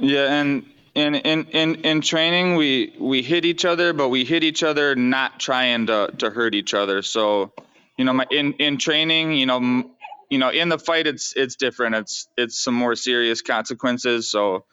Yeah, 0.00 0.32
and 0.32 0.66
in 0.94 1.14
in 1.16 1.46
in 1.46 1.74
in 1.76 2.00
training 2.02 2.56
we 2.56 2.94
we 3.00 3.22
hit 3.22 3.44
each 3.46 3.64
other 3.64 3.92
but 3.94 4.10
we 4.10 4.24
hit 4.24 4.44
each 4.44 4.62
other 4.62 4.96
not 4.96 5.40
trying 5.40 5.86
to 5.88 6.12
to 6.18 6.30
hurt 6.30 6.54
each 6.54 6.74
other. 6.74 7.02
So 7.02 7.52
you 7.98 8.04
know 8.04 8.12
my 8.14 8.26
in 8.30 8.54
in 8.54 8.78
training 8.78 9.32
you 9.34 9.46
know 9.46 9.56
m- 9.58 9.90
you 10.30 10.38
know 10.38 10.50
in 10.50 10.68
the 10.70 10.78
fight 10.78 11.06
it's 11.06 11.34
it's 11.36 11.56
different. 11.56 11.96
It's 11.96 12.28
it's 12.36 12.58
some 12.62 12.74
more 12.74 12.96
serious 12.96 13.42
consequences. 13.42 14.30
So 14.30 14.64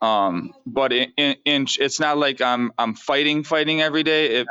um 0.00 0.52
but 0.66 0.92
in, 0.92 1.12
in, 1.16 1.36
in 1.44 1.66
it's 1.80 1.98
not 2.00 2.18
like 2.18 2.40
i'm 2.40 2.72
i'm 2.78 2.94
fighting 2.94 3.44
fighting 3.44 3.82
every 3.82 4.02
day 4.02 4.44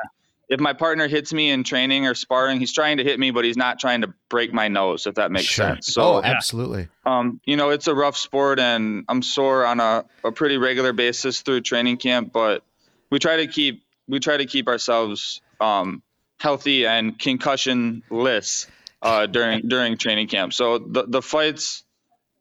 if 0.48 0.60
my 0.60 0.74
partner 0.74 1.08
hits 1.08 1.34
me 1.34 1.50
in 1.50 1.64
training 1.64 2.06
or 2.06 2.14
sparring, 2.14 2.60
he's 2.60 2.74
trying 2.74 2.98
to 2.98 3.04
hit 3.04 3.20
me, 3.20 3.32
but 3.32 3.46
he's 3.46 3.58
not 3.58 3.80
trying 3.80 4.02
to 4.02 4.14
break 4.30 4.54
my 4.54 4.68
nose, 4.68 5.08
if 5.08 5.16
that 5.16 5.32
makes 5.32 5.46
sure. 5.46 5.68
sense. 5.68 5.88
So, 5.88 6.16
oh, 6.16 6.22
absolutely. 6.24 6.88
Um, 7.06 7.40
you 7.46 7.58
know, 7.58 7.70
it's 7.70 7.88
a 7.88 7.96
rough 7.96 8.16
sport, 8.16 8.60
and 8.60 9.06
I'm 9.10 9.22
sore 9.22 9.66
on 9.66 9.80
a, 9.80 10.06
a 10.24 10.32
pretty 10.32 10.58
regular 10.58 10.94
basis 10.94 11.42
through 11.42 11.62
training 11.62 11.98
camp, 11.98 12.32
but 12.32 12.64
we 13.10 13.20
try 13.20 13.38
to 13.38 13.48
keep 13.48 13.84
we 14.08 14.20
try 14.20 14.38
to 14.38 14.46
keep 14.46 14.68
ourselves 14.68 15.42
um, 15.60 16.04
healthy 16.40 16.86
and 16.86 17.18
concussionless 17.18 18.68
uh, 19.02 19.26
during 19.28 19.68
during 19.68 19.98
training 19.98 20.28
camp. 20.28 20.54
So 20.54 20.78
the 20.78 21.06
the 21.08 21.22
fights 21.22 21.84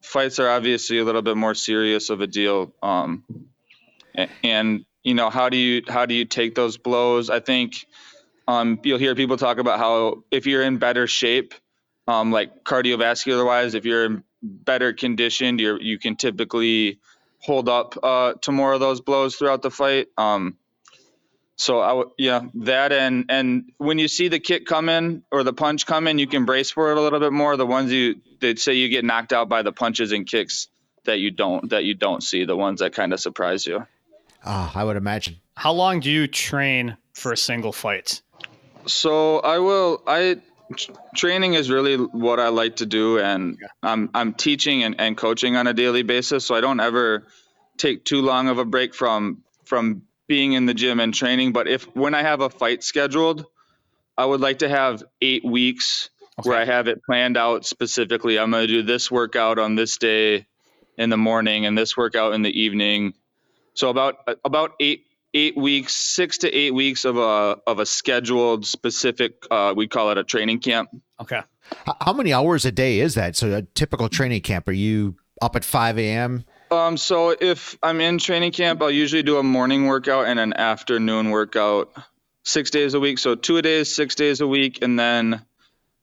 fights 0.01 0.37
are 0.37 0.49
obviously 0.49 0.99
a 0.99 1.03
little 1.03 1.23
bit 1.23 1.37
more 1.37 1.55
serious 1.55 2.11
of 2.11 2.21
a 2.21 2.27
deal. 2.27 2.71
Um, 2.83 3.23
and 4.43 4.85
you 5.05 5.13
know 5.13 5.29
how 5.29 5.49
do 5.49 5.55
you 5.55 5.83
how 5.87 6.05
do 6.05 6.13
you 6.13 6.25
take 6.25 6.55
those 6.55 6.77
blows 6.77 7.29
i 7.29 7.39
think 7.39 7.85
um, 8.47 8.79
you'll 8.83 8.99
hear 8.99 9.15
people 9.15 9.37
talk 9.37 9.57
about 9.57 9.79
how 9.79 10.23
if 10.31 10.45
you're 10.45 10.61
in 10.63 10.77
better 10.77 11.07
shape 11.07 11.53
um, 12.07 12.31
like 12.31 12.63
cardiovascular 12.63 13.45
wise 13.45 13.73
if 13.73 13.85
you're 13.85 14.05
in 14.05 14.23
better 14.41 14.93
conditioned 14.93 15.59
you 15.59 15.77
you 15.79 15.97
can 15.97 16.15
typically 16.15 16.99
hold 17.39 17.67
up 17.69 17.97
uh, 18.03 18.33
to 18.41 18.51
more 18.51 18.73
of 18.73 18.79
those 18.79 19.01
blows 19.01 19.35
throughout 19.35 19.61
the 19.61 19.71
fight 19.71 20.07
um, 20.17 20.57
so 21.57 21.79
I 21.81 21.89
w- 21.89 22.11
yeah 22.17 22.41
that 22.55 22.91
and 22.91 23.25
and 23.29 23.71
when 23.77 23.97
you 23.97 24.07
see 24.07 24.27
the 24.27 24.39
kick 24.39 24.65
come 24.65 24.89
in 24.89 25.23
or 25.31 25.43
the 25.43 25.53
punch 25.53 25.85
come 25.85 26.07
in 26.07 26.19
you 26.19 26.27
can 26.27 26.45
brace 26.45 26.69
for 26.71 26.91
it 26.91 26.97
a 26.97 27.01
little 27.01 27.19
bit 27.19 27.33
more 27.33 27.55
the 27.57 27.65
ones 27.65 27.91
you 27.91 28.21
that 28.41 28.59
say 28.59 28.73
you 28.73 28.89
get 28.89 29.05
knocked 29.05 29.33
out 29.33 29.49
by 29.49 29.61
the 29.61 29.71
punches 29.71 30.11
and 30.11 30.27
kicks 30.27 30.67
that 31.05 31.19
you 31.19 31.31
don't 31.31 31.69
that 31.69 31.83
you 31.85 31.93
don't 31.95 32.21
see 32.23 32.45
the 32.45 32.55
ones 32.55 32.81
that 32.81 32.93
kind 32.93 33.13
of 33.13 33.19
surprise 33.19 33.65
you 33.65 33.85
Ah, 34.47 34.71
I 34.75 34.83
would 34.83 34.95
imagine. 34.95 35.37
How 35.55 35.71
long 35.73 36.01
do 36.01 36.11
you 36.11 36.27
train 36.27 36.97
for 37.13 37.31
a 37.31 37.37
single 37.37 37.71
fight? 37.71 38.21
So 38.87 39.39
I 39.39 39.59
will 39.59 40.01
I 40.05 40.37
training 41.15 41.53
is 41.53 41.69
really 41.69 41.97
what 41.97 42.39
I 42.39 42.49
like 42.49 42.77
to 42.77 42.85
do, 42.85 43.19
and 43.19 43.57
I'm 43.83 44.09
I'm 44.13 44.33
teaching 44.33 44.83
and, 44.83 44.95
and 44.99 45.17
coaching 45.17 45.55
on 45.55 45.67
a 45.67 45.73
daily 45.73 46.03
basis, 46.03 46.45
so 46.45 46.55
I 46.55 46.61
don't 46.61 46.79
ever 46.79 47.27
take 47.77 48.05
too 48.05 48.21
long 48.21 48.47
of 48.47 48.57
a 48.57 48.65
break 48.65 48.93
from 48.93 49.43
from 49.65 50.03
being 50.27 50.53
in 50.53 50.65
the 50.65 50.73
gym 50.73 50.99
and 50.99 51.13
training. 51.13 51.53
But 51.53 51.67
if 51.67 51.83
when 51.95 52.13
I 52.13 52.23
have 52.23 52.41
a 52.41 52.49
fight 52.49 52.83
scheduled, 52.83 53.45
I 54.17 54.25
would 54.25 54.41
like 54.41 54.59
to 54.59 54.69
have 54.69 55.03
eight 55.21 55.45
weeks 55.45 56.09
where 56.43 56.57
I 56.57 56.65
have 56.65 56.87
it 56.87 57.03
planned 57.03 57.37
out 57.37 57.65
specifically. 57.65 58.37
I'm 58.39 58.51
going 58.51 58.67
to 58.67 58.73
do 58.73 58.83
this 58.83 59.09
workout 59.09 59.59
on 59.59 59.75
this 59.75 59.97
day 59.97 60.47
in 60.97 61.09
the 61.09 61.17
morning 61.17 61.65
and 61.65 61.77
this 61.77 61.95
workout 61.95 62.33
in 62.33 62.41
the 62.41 62.61
evening. 62.61 63.13
So 63.73 63.89
about 63.89 64.17
about 64.43 64.73
eight 64.79 65.05
eight 65.35 65.57
weeks, 65.57 65.93
six 65.93 66.39
to 66.39 66.51
eight 66.51 66.73
weeks 66.73 67.05
of 67.05 67.17
a 67.17 67.59
of 67.67 67.77
a 67.79 67.85
scheduled 67.85 68.65
specific. 68.65 69.45
Uh, 69.51 69.73
we 69.75 69.87
call 69.87 70.09
it 70.09 70.17
a 70.17 70.23
training 70.23 70.59
camp. 70.59 70.89
Okay. 71.21 71.41
How 72.01 72.13
many 72.13 72.33
hours 72.33 72.65
a 72.65 72.71
day 72.71 72.99
is 72.99 73.15
that? 73.15 73.35
So 73.35 73.51
a 73.51 73.61
typical 73.61 74.07
training 74.07 74.41
camp, 74.41 74.67
are 74.67 74.71
you 74.71 75.15
up 75.41 75.55
at 75.55 75.65
5 75.65 75.97
a.m.? 75.99 76.45
Um, 76.71 76.97
so 76.97 77.35
if 77.39 77.77
I'm 77.83 78.01
in 78.01 78.17
training 78.17 78.51
camp, 78.51 78.81
I'll 78.81 78.91
usually 78.91 79.23
do 79.23 79.37
a 79.37 79.43
morning 79.43 79.87
workout 79.87 80.27
and 80.27 80.39
an 80.39 80.53
afternoon 80.53 81.31
workout, 81.31 81.91
six 82.43 82.69
days 82.69 82.93
a 82.93 82.99
week. 82.99 83.19
So 83.19 83.35
two 83.35 83.57
a 83.57 83.61
days, 83.61 83.95
six 83.95 84.15
days 84.15 84.41
a 84.41 84.47
week, 84.47 84.79
and 84.81 84.97
then 84.97 85.43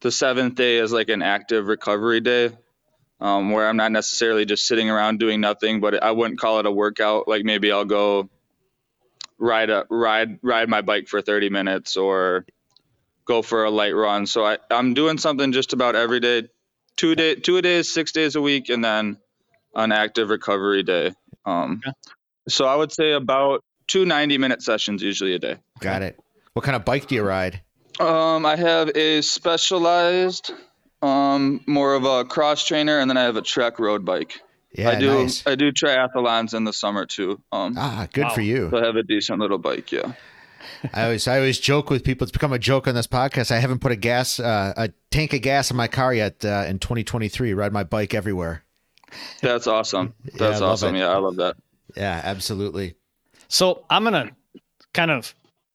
the 0.00 0.10
seventh 0.10 0.56
day 0.56 0.78
is 0.78 0.92
like 0.92 1.08
an 1.08 1.22
active 1.22 1.66
recovery 1.68 2.20
day, 2.20 2.50
um, 3.20 3.50
where 3.50 3.68
I'm 3.68 3.76
not 3.76 3.92
necessarily 3.92 4.44
just 4.44 4.66
sitting 4.66 4.90
around 4.90 5.20
doing 5.20 5.40
nothing. 5.40 5.80
But 5.80 6.02
I 6.02 6.10
wouldn't 6.10 6.40
call 6.40 6.58
it 6.58 6.66
a 6.66 6.72
workout. 6.72 7.28
Like 7.28 7.44
maybe 7.44 7.70
I'll 7.70 7.84
go 7.84 8.28
ride 9.42 9.70
a 9.70 9.84
ride 9.90 10.38
ride 10.42 10.68
my 10.68 10.80
bike 10.80 11.08
for 11.08 11.20
30 11.20 11.50
minutes 11.50 11.96
or 11.96 12.46
go 13.26 13.42
for 13.42 13.64
a 13.64 13.70
light 13.70 13.94
run. 13.94 14.26
So 14.26 14.46
I, 14.46 14.58
I'm 14.70 14.94
doing 14.94 15.18
something 15.18 15.52
just 15.52 15.72
about 15.72 15.96
every 15.96 16.20
day, 16.20 16.48
two 16.96 17.14
day 17.14 17.34
two 17.34 17.60
days, 17.60 17.92
six 17.92 18.12
days 18.12 18.36
a 18.36 18.40
week, 18.40 18.68
and 18.70 18.82
then 18.82 19.18
an 19.74 19.92
active 19.92 20.30
recovery 20.30 20.82
day. 20.82 21.12
Um, 21.44 21.82
Okay. 21.84 21.92
So 22.48 22.64
I 22.66 22.74
would 22.74 22.92
say 22.92 23.12
about 23.12 23.62
two 23.86 24.04
90 24.04 24.38
minute 24.38 24.62
sessions 24.62 25.02
usually 25.02 25.34
a 25.34 25.38
day. 25.38 25.56
Got 25.80 26.02
it. 26.02 26.18
What 26.54 26.64
kind 26.64 26.76
of 26.76 26.84
bike 26.84 27.06
do 27.06 27.14
you 27.14 27.22
ride? 27.22 27.62
Um, 28.00 28.46
I 28.46 28.56
have 28.56 28.90
a 28.96 29.22
specialized, 29.22 30.52
um, 31.02 31.60
more 31.66 31.94
of 31.94 32.04
a 32.04 32.24
cross 32.24 32.66
trainer, 32.66 32.98
and 32.98 33.08
then 33.08 33.16
I 33.16 33.22
have 33.22 33.36
a 33.36 33.42
trek 33.42 33.78
road 33.78 34.04
bike. 34.04 34.40
Yeah, 34.74 34.90
I 34.90 34.94
do 34.98 35.22
nice. 35.22 35.46
I 35.46 35.54
do 35.54 35.70
triathlons 35.72 36.54
in 36.54 36.64
the 36.64 36.72
summer 36.72 37.04
too. 37.06 37.40
Um, 37.52 37.74
Ah, 37.78 38.06
good 38.12 38.24
Wow. 38.24 38.30
for 38.30 38.40
you. 38.40 38.68
so 38.70 38.78
I 38.82 38.86
have 38.86 38.96
a 38.96 39.02
decent 39.02 39.38
little 39.38 39.58
bike. 39.58 39.92
Yeah. 39.92 40.12
I 40.94 41.04
always 41.04 41.26
I 41.28 41.36
always 41.38 41.58
joke 41.58 41.90
with 41.90 42.04
people. 42.04 42.24
It's 42.24 42.32
become 42.32 42.52
a 42.52 42.58
joke 42.58 42.86
on 42.88 42.94
this 42.94 43.06
podcast. 43.06 43.50
I 43.50 43.58
haven't 43.58 43.80
put 43.80 43.92
a 43.92 43.96
gas 43.96 44.38
uh, 44.40 44.72
a 44.76 44.90
tank 45.10 45.32
of 45.34 45.42
gas 45.42 45.70
in 45.70 45.76
my 45.76 45.88
car 45.88 46.14
yet 46.14 46.44
uh, 46.44 46.64
in 46.66 46.78
2023. 46.78 47.52
Ride 47.54 47.72
my 47.72 47.84
bike 47.84 48.14
everywhere. 48.14 48.64
That's 49.42 49.66
awesome. 49.66 50.14
Yeah, 50.24 50.30
That's 50.38 50.56
I 50.56 50.60
love 50.60 50.72
awesome. 50.72 50.94
it. 50.96 51.00
Yeah, 51.00 51.08
I 51.10 51.16
love 51.18 51.36
that. 51.36 51.56
Yeah, 51.96 52.20
absolutely. 52.24 52.94
So 53.48 53.84
I'm 53.90 54.04
gonna 54.04 54.30
kind 54.94 55.10
of 55.10 55.34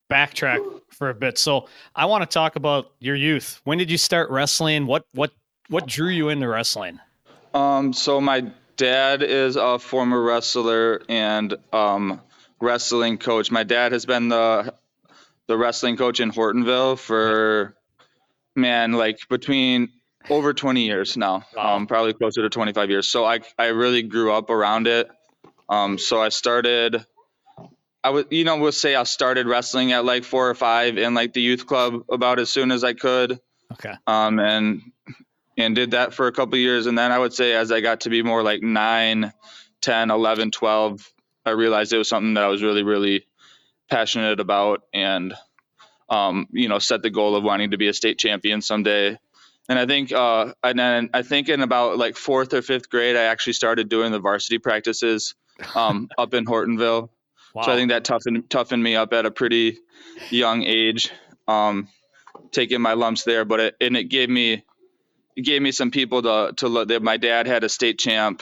backtrack 0.10 0.60
for 0.90 1.10
a 1.10 1.14
bit. 1.14 1.38
So 1.38 1.68
I 1.96 2.06
want 2.06 2.24
to 2.24 2.34
talk 2.34 2.56
about 2.56 2.92
your 3.00 3.16
youth. 3.16 3.62
When 3.66 3.78
did 3.78 3.92
you 3.92 3.98
start 3.98 4.30
wrestling? 4.32 4.88
What 4.88 5.06
what 5.14 5.32
what 5.70 5.86
drew 5.86 6.10
you 6.10 6.30
into 6.30 6.48
wrestling? 6.48 7.00
Um, 7.54 7.94
so 7.94 8.20
my 8.22 8.50
dad 8.78 9.24
is 9.24 9.56
a 9.56 9.80
former 9.80 10.22
wrestler 10.22 11.02
and 11.10 11.56
um, 11.74 12.22
wrestling 12.62 13.18
coach. 13.18 13.52
My 13.52 13.64
dad 13.64 13.92
has 13.92 14.06
been 14.06 14.30
the 14.30 14.74
the 15.48 15.58
wrestling 15.58 15.98
coach 15.98 16.20
in 16.20 16.32
Hortonville 16.32 16.98
for 17.00 17.76
man, 18.56 18.94
like 18.94 19.20
between 19.30 19.90
over 20.30 20.54
20 20.54 20.86
years 20.86 21.16
now. 21.16 21.46
Wow. 21.56 21.76
Um, 21.76 21.88
probably 21.88 22.14
closer 22.14 22.42
to 22.42 22.50
25 22.50 22.90
years. 22.90 23.08
So 23.08 23.26
I 23.26 23.40
I 23.58 23.68
really 23.68 24.04
grew 24.04 24.32
up 24.32 24.50
around 24.50 24.88
it. 24.88 25.10
Um, 25.70 25.98
so 25.98 26.22
I 26.22 26.30
started. 26.30 27.06
I 28.04 28.10
would, 28.12 28.28
you 28.30 28.46
know, 28.46 28.58
we'll 28.58 28.72
say 28.72 28.96
I 28.96 29.04
started 29.04 29.48
wrestling 29.48 29.92
at 29.92 30.06
like 30.06 30.24
four 30.24 30.50
or 30.50 30.56
five 30.56 30.98
in 30.98 31.14
like 31.14 31.34
the 31.34 31.42
youth 31.42 31.66
club 31.66 32.04
about 32.10 32.40
as 32.40 32.50
soon 32.50 32.72
as 32.72 32.84
I 32.86 32.94
could 32.94 33.40
Okay. 33.74 33.94
um, 34.06 34.40
and 34.40 34.82
and 35.58 35.76
did 35.76 35.92
that 35.92 36.14
for 36.14 36.28
a 36.28 36.32
couple 36.32 36.58
years 36.58 36.86
and 36.86 36.98
then 36.98 37.12
i 37.12 37.18
would 37.18 37.34
say 37.34 37.54
as 37.54 37.72
i 37.72 37.82
got 37.82 38.02
to 38.02 38.10
be 38.10 38.24
more 38.24 38.44
like 38.44 38.62
9 38.62 39.34
10 39.82 40.12
11 40.12 40.52
12 40.52 41.14
i 41.46 41.50
realized 41.52 41.94
it 41.94 41.98
was 41.98 42.10
something 42.10 42.36
that 42.36 42.44
i 42.44 42.48
was 42.48 42.64
really 42.64 42.84
really 42.84 43.26
passionate 43.90 44.40
about 44.40 44.84
and 44.94 45.34
um, 46.10 46.48
you 46.52 46.70
know 46.70 46.80
set 46.80 47.02
the 47.02 47.10
goal 47.10 47.36
of 47.36 47.44
wanting 47.44 47.72
to 47.72 47.78
be 47.78 47.88
a 47.88 47.94
state 47.94 48.18
champion 48.18 48.62
someday 48.62 49.18
and 49.70 49.80
i 49.80 49.86
think 49.86 50.12
uh, 50.12 50.54
and 50.64 50.80
then 50.80 51.10
i 51.14 51.22
think 51.22 51.50
in 51.50 51.62
about 51.62 51.98
like 51.98 52.16
fourth 52.16 52.54
or 52.54 52.62
fifth 52.62 52.90
grade 52.90 53.16
i 53.18 53.24
actually 53.24 53.54
started 53.54 53.90
doing 53.90 54.12
the 54.12 54.20
varsity 54.20 54.58
practices 54.58 55.36
um, 55.76 56.10
up 56.18 56.34
in 56.34 56.46
hortonville 56.46 57.10
Wow. 57.54 57.64
so 57.64 57.72
I 57.72 57.76
think 57.76 57.90
that 57.90 58.04
toughened 58.04 58.50
toughened 58.50 58.84
me 58.84 58.96
up 58.96 59.14
at 59.14 59.26
a 59.26 59.32
pretty 59.32 59.80
young 60.30 60.64
age, 60.64 61.12
um, 61.48 61.88
taking 62.52 62.82
my 62.82 62.94
lumps 62.94 63.24
there. 63.24 63.46
But 63.46 63.60
it 63.60 63.76
and 63.82 63.98
it 63.98 64.06
gave 64.06 64.30
me 64.30 64.64
gave 65.44 65.62
me 65.62 65.72
some 65.72 65.92
people 65.92 66.22
to 66.24 66.54
to 66.58 66.68
look. 66.68 66.90
That 66.90 67.04
my 67.04 67.18
dad 67.18 67.48
had 67.48 67.64
a 67.64 67.70
state 67.70 68.00
champ 68.00 68.42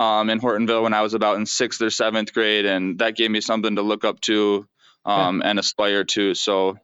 um, 0.00 0.30
in 0.30 0.40
Hortonville 0.40 0.82
when 0.82 0.94
I 0.94 1.02
was 1.02 1.14
about 1.14 1.36
in 1.36 1.46
sixth 1.46 1.80
or 1.82 1.90
seventh 1.90 2.32
grade, 2.32 2.66
and 2.66 2.98
that 2.98 3.16
gave 3.16 3.30
me 3.30 3.40
something 3.40 3.76
to 3.76 3.82
look 3.82 4.04
up 4.04 4.20
to 4.22 4.66
um, 5.04 5.42
and 5.44 5.58
aspire 5.58 6.04
to. 6.04 6.34
So 6.34 6.76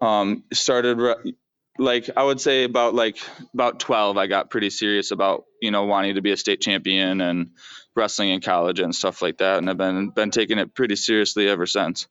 um, 0.00 0.44
started 0.52 0.98
re- 0.98 1.34
like 1.78 2.10
I 2.16 2.24
would 2.24 2.40
say 2.40 2.64
about 2.64 2.94
like 2.94 3.18
about 3.54 3.80
twelve. 3.80 4.16
I 4.16 4.26
got 4.26 4.50
pretty 4.50 4.70
serious 4.70 5.10
about 5.10 5.44
you 5.60 5.70
know 5.70 5.84
wanting 5.84 6.16
to 6.16 6.22
be 6.22 6.32
a 6.32 6.36
state 6.36 6.60
champion 6.60 7.20
and 7.20 7.50
wrestling 7.94 8.30
in 8.30 8.40
college 8.40 8.80
and 8.80 8.94
stuff 8.94 9.22
like 9.22 9.38
that, 9.38 9.58
and 9.58 9.70
I've 9.70 9.78
been 9.78 10.10
been 10.10 10.30
taking 10.30 10.58
it 10.58 10.74
pretty 10.74 10.96
seriously 10.96 11.48
ever 11.48 11.66
since. 11.66 12.06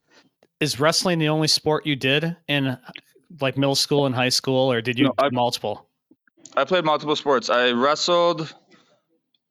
Is 0.60 0.80
wrestling 0.80 1.20
the 1.20 1.30
only 1.30 1.48
sport 1.48 1.86
you 1.86 1.96
did 1.96 2.36
in 2.48 2.78
like 3.42 3.58
middle 3.58 3.76
school 3.76 4.06
and 4.06 4.16
high 4.16 4.30
school, 4.30 4.72
or 4.72 4.82
did 4.82 4.98
you 4.98 5.06
No, 5.06 5.30
multiple? 5.32 5.87
I 6.58 6.66
played 6.66 6.84
multiple 6.86 7.16
sports. 7.16 7.50
I 7.50 7.72
wrestled, 7.72 8.54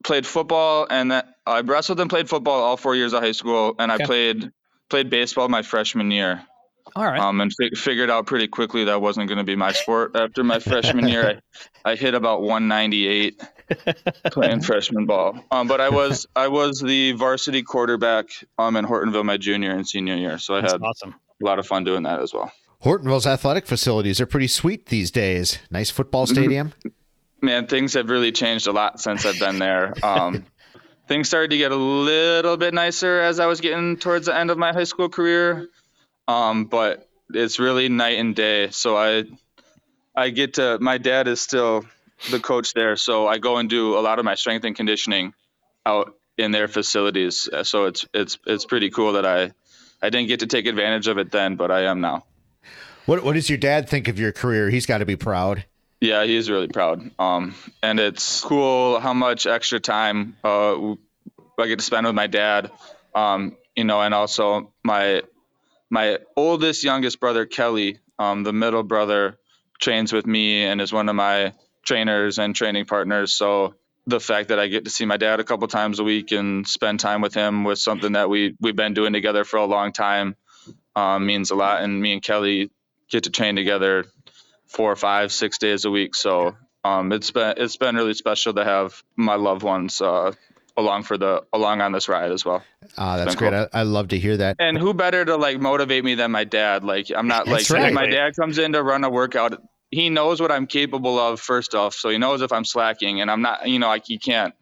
played 0.04 0.26
football, 0.26 0.86
and 0.90 1.10
that 1.12 1.28
I 1.46 1.60
wrestled 1.60 2.00
and 2.00 2.10
played 2.10 2.28
football 2.28 2.62
all 2.62 2.76
four 2.76 2.94
years 2.96 3.12
of 3.12 3.22
high 3.22 3.32
school, 3.32 3.74
and 3.78 3.90
Okay. 3.92 4.02
I 4.02 4.06
played 4.06 4.52
played 4.90 5.10
baseball 5.10 5.48
my 5.48 5.62
freshman 5.62 6.10
year. 6.10 6.42
All 6.94 7.04
right. 7.04 7.18
Um, 7.20 7.40
and 7.40 7.52
fi- 7.52 7.74
figured 7.76 8.10
out 8.10 8.26
pretty 8.26 8.46
quickly 8.46 8.84
that 8.84 9.00
wasn't 9.00 9.26
going 9.28 9.38
to 9.38 9.44
be 9.44 9.56
my 9.56 9.72
sport 9.72 10.12
after 10.14 10.44
my 10.44 10.60
freshman 10.60 11.08
year. 11.08 11.40
I, 11.84 11.92
I 11.92 11.94
hit 11.96 12.14
about 12.14 12.42
198 12.42 13.42
playing 14.30 14.60
freshman 14.60 15.04
ball. 15.06 15.40
Um, 15.50 15.66
but 15.66 15.80
I 15.80 15.88
was 15.88 16.26
I 16.36 16.48
was 16.48 16.80
the 16.80 17.12
varsity 17.12 17.62
quarterback 17.62 18.26
um 18.58 18.76
in 18.76 18.84
Hortonville 18.86 19.24
my 19.24 19.36
junior 19.36 19.72
and 19.72 19.86
senior 19.86 20.14
year, 20.16 20.38
so 20.38 20.54
I 20.54 20.60
That's 20.60 20.72
had 20.74 20.82
awesome. 20.82 21.14
a 21.42 21.44
lot 21.44 21.58
of 21.58 21.66
fun 21.66 21.82
doing 21.84 22.04
that 22.04 22.20
as 22.20 22.32
well. 22.32 22.52
Hortonville's 22.84 23.26
athletic 23.26 23.66
facilities 23.66 24.20
are 24.20 24.26
pretty 24.26 24.46
sweet 24.46 24.86
these 24.86 25.10
days. 25.10 25.58
Nice 25.70 25.90
football 25.90 26.26
stadium. 26.26 26.72
Man, 27.40 27.66
things 27.66 27.94
have 27.94 28.10
really 28.10 28.32
changed 28.32 28.66
a 28.66 28.72
lot 28.72 29.00
since 29.00 29.24
I've 29.26 29.38
been 29.38 29.58
there. 29.58 29.94
Um, 30.02 30.44
things 31.08 31.28
started 31.28 31.50
to 31.50 31.56
get 31.56 31.72
a 31.72 31.76
little 31.76 32.56
bit 32.56 32.74
nicer 32.74 33.20
as 33.20 33.40
I 33.40 33.46
was 33.46 33.60
getting 33.60 33.96
towards 33.96 34.26
the 34.26 34.36
end 34.36 34.50
of 34.50 34.58
my 34.58 34.72
high 34.72 34.84
school 34.84 35.08
career, 35.08 35.68
um, 36.28 36.66
but 36.66 37.08
it's 37.32 37.58
really 37.58 37.88
night 37.88 38.18
and 38.18 38.34
day. 38.34 38.70
So 38.70 38.96
I, 38.96 39.24
I 40.14 40.30
get 40.30 40.54
to. 40.54 40.78
My 40.80 40.98
dad 40.98 41.28
is 41.28 41.40
still 41.40 41.84
the 42.30 42.40
coach 42.40 42.72
there, 42.72 42.96
so 42.96 43.26
I 43.26 43.38
go 43.38 43.56
and 43.56 43.68
do 43.68 43.98
a 43.98 44.00
lot 44.00 44.18
of 44.18 44.24
my 44.24 44.34
strength 44.34 44.64
and 44.64 44.76
conditioning 44.76 45.34
out 45.84 46.14
in 46.38 46.50
their 46.50 46.68
facilities. 46.68 47.48
So 47.62 47.86
it's 47.86 48.06
it's 48.14 48.38
it's 48.46 48.64
pretty 48.64 48.90
cool 48.90 49.14
that 49.14 49.26
I, 49.26 49.52
I 50.02 50.10
didn't 50.10 50.28
get 50.28 50.40
to 50.40 50.46
take 50.46 50.66
advantage 50.66 51.08
of 51.08 51.18
it 51.18 51.30
then, 51.30 51.56
but 51.56 51.70
I 51.70 51.84
am 51.84 52.00
now. 52.00 52.24
What 53.06 53.22
What 53.22 53.34
does 53.34 53.48
your 53.48 53.58
dad 53.58 53.88
think 53.88 54.08
of 54.08 54.18
your 54.18 54.32
career? 54.32 54.68
He's 54.68 54.86
got 54.86 54.98
to 54.98 55.06
be 55.06 55.16
proud. 55.16 55.64
Yeah, 56.00 56.24
he's 56.24 56.50
really 56.50 56.68
proud. 56.68 57.10
Um, 57.18 57.54
and 57.82 57.98
it's 57.98 58.42
cool 58.42 59.00
how 59.00 59.14
much 59.14 59.46
extra 59.46 59.80
time 59.80 60.36
uh, 60.44 60.94
I 61.58 61.66
get 61.66 61.78
to 61.78 61.84
spend 61.84 62.06
with 62.06 62.14
my 62.14 62.26
dad. 62.26 62.70
Um, 63.14 63.56
you 63.74 63.84
know, 63.84 64.02
and 64.02 64.12
also 64.12 64.72
my 64.84 65.22
my 65.88 66.18
oldest 66.36 66.82
youngest 66.82 67.20
brother 67.20 67.46
Kelly, 67.46 68.00
um, 68.18 68.42
the 68.42 68.52
middle 68.52 68.82
brother, 68.82 69.38
trains 69.80 70.12
with 70.12 70.26
me 70.26 70.64
and 70.64 70.80
is 70.80 70.92
one 70.92 71.08
of 71.08 71.14
my 71.14 71.54
trainers 71.84 72.38
and 72.38 72.54
training 72.54 72.86
partners. 72.86 73.32
So 73.32 73.76
the 74.06 74.20
fact 74.20 74.48
that 74.48 74.58
I 74.58 74.66
get 74.66 74.84
to 74.84 74.90
see 74.90 75.04
my 75.04 75.16
dad 75.16 75.38
a 75.38 75.44
couple 75.44 75.68
times 75.68 76.00
a 76.00 76.04
week 76.04 76.32
and 76.32 76.66
spend 76.66 77.00
time 77.00 77.20
with 77.20 77.34
him 77.34 77.62
was 77.62 77.82
something 77.82 78.12
that 78.12 78.28
we 78.28 78.56
we've 78.60 78.76
been 78.76 78.94
doing 78.94 79.12
together 79.12 79.44
for 79.44 79.58
a 79.58 79.64
long 79.64 79.92
time 79.92 80.34
um, 80.96 81.26
means 81.26 81.50
a 81.50 81.54
lot. 81.54 81.82
And 81.82 82.00
me 82.00 82.12
and 82.14 82.22
Kelly 82.22 82.70
get 83.10 83.24
to 83.24 83.30
train 83.30 83.56
together 83.56 84.04
four, 84.66 84.94
five, 84.96 85.32
six 85.32 85.58
days 85.58 85.84
a 85.84 85.90
week. 85.90 86.14
So 86.14 86.56
um, 86.84 87.12
it's 87.12 87.30
been 87.30 87.54
it's 87.56 87.76
been 87.76 87.96
really 87.96 88.14
special 88.14 88.54
to 88.54 88.64
have 88.64 89.02
my 89.16 89.34
loved 89.34 89.62
ones 89.62 90.00
uh, 90.00 90.32
along 90.76 91.04
for 91.04 91.16
the 91.16 91.44
along 91.52 91.80
on 91.80 91.92
this 91.92 92.08
ride 92.08 92.32
as 92.32 92.44
well. 92.44 92.62
Ah, 92.96 93.16
that's 93.16 93.34
great. 93.34 93.54
I, 93.54 93.68
I 93.72 93.82
love 93.82 94.08
to 94.08 94.18
hear 94.18 94.36
that. 94.36 94.56
And 94.58 94.76
who 94.78 94.94
better 94.94 95.24
to 95.24 95.36
like 95.36 95.60
motivate 95.60 96.04
me 96.04 96.14
than 96.14 96.30
my 96.30 96.44
dad? 96.44 96.84
Like 96.84 97.10
I'm 97.14 97.28
not 97.28 97.46
like 97.48 97.68
right. 97.70 97.92
my 97.92 98.06
dad 98.06 98.36
comes 98.36 98.58
in 98.58 98.72
to 98.72 98.82
run 98.82 99.04
a 99.04 99.10
workout, 99.10 99.60
he 99.90 100.10
knows 100.10 100.40
what 100.40 100.52
I'm 100.52 100.66
capable 100.66 101.18
of 101.18 101.40
first 101.40 101.74
off, 101.74 101.94
so 101.94 102.08
he 102.08 102.18
knows 102.18 102.42
if 102.42 102.52
I'm 102.52 102.64
slacking, 102.64 103.20
and 103.20 103.30
I'm 103.30 103.42
not. 103.42 103.68
You 103.68 103.78
know, 103.78 103.88
like 103.88 104.08
you 104.08 104.18
can't 104.18 104.54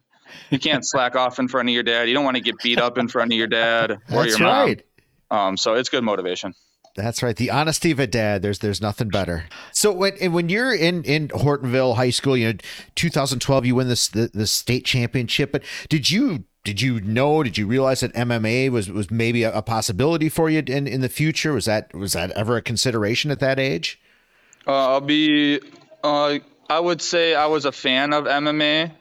you 0.49 0.59
can't 0.59 0.85
slack 0.87 1.15
off 1.15 1.39
in 1.39 1.47
front 1.47 1.69
of 1.69 1.73
your 1.73 1.83
dad. 1.83 2.07
You 2.07 2.13
don't 2.13 2.25
want 2.25 2.37
to 2.37 2.43
get 2.43 2.55
beat 2.63 2.79
up 2.79 2.97
in 2.97 3.07
front 3.07 3.31
of 3.31 3.37
your 3.37 3.47
dad 3.47 3.91
or 3.91 3.99
That's 4.09 4.39
your 4.39 4.47
mom. 4.47 4.67
right. 4.67 4.85
Um, 5.31 5.57
so 5.57 5.73
it's 5.73 5.89
good 5.89 6.03
motivation. 6.03 6.53
That's 6.95 7.21
right. 7.21 7.35
The 7.35 7.51
honesty 7.51 7.91
of 7.91 7.99
a 7.99 8.07
dad. 8.07 8.41
There's 8.41 8.59
there's 8.59 8.81
nothing 8.81 9.09
better. 9.09 9.45
So 9.73 9.91
when 9.91 10.31
when 10.31 10.47
you're 10.47 10.73
in 10.73 11.03
in 11.03 11.27
Hortonville 11.27 11.95
High 11.95 12.09
School, 12.09 12.37
you 12.37 12.53
know, 12.53 12.59
2012, 12.95 13.65
you 13.65 13.75
win 13.75 13.89
this 13.89 14.07
the, 14.07 14.31
the 14.33 14.47
state 14.47 14.85
championship. 14.85 15.51
But 15.51 15.63
did 15.89 16.09
you 16.09 16.45
did 16.63 16.81
you 16.81 17.01
know? 17.01 17.43
Did 17.43 17.57
you 17.57 17.67
realize 17.67 17.99
that 17.99 18.13
MMA 18.13 18.69
was 18.69 18.89
was 18.89 19.11
maybe 19.11 19.43
a, 19.43 19.53
a 19.53 19.61
possibility 19.61 20.29
for 20.29 20.49
you 20.49 20.63
in 20.65 20.87
in 20.87 21.01
the 21.01 21.09
future? 21.09 21.53
Was 21.53 21.65
that 21.65 21.93
was 21.93 22.13
that 22.13 22.31
ever 22.31 22.57
a 22.57 22.61
consideration 22.61 23.29
at 23.29 23.39
that 23.39 23.59
age? 23.59 24.01
Uh, 24.65 24.93
I'll 24.93 25.01
be. 25.01 25.59
Uh, 26.03 26.39
I 26.69 26.79
would 26.79 27.01
say 27.01 27.35
I 27.35 27.45
was 27.45 27.65
a 27.65 27.71
fan 27.71 28.13
of 28.13 28.25
MMA. 28.25 28.91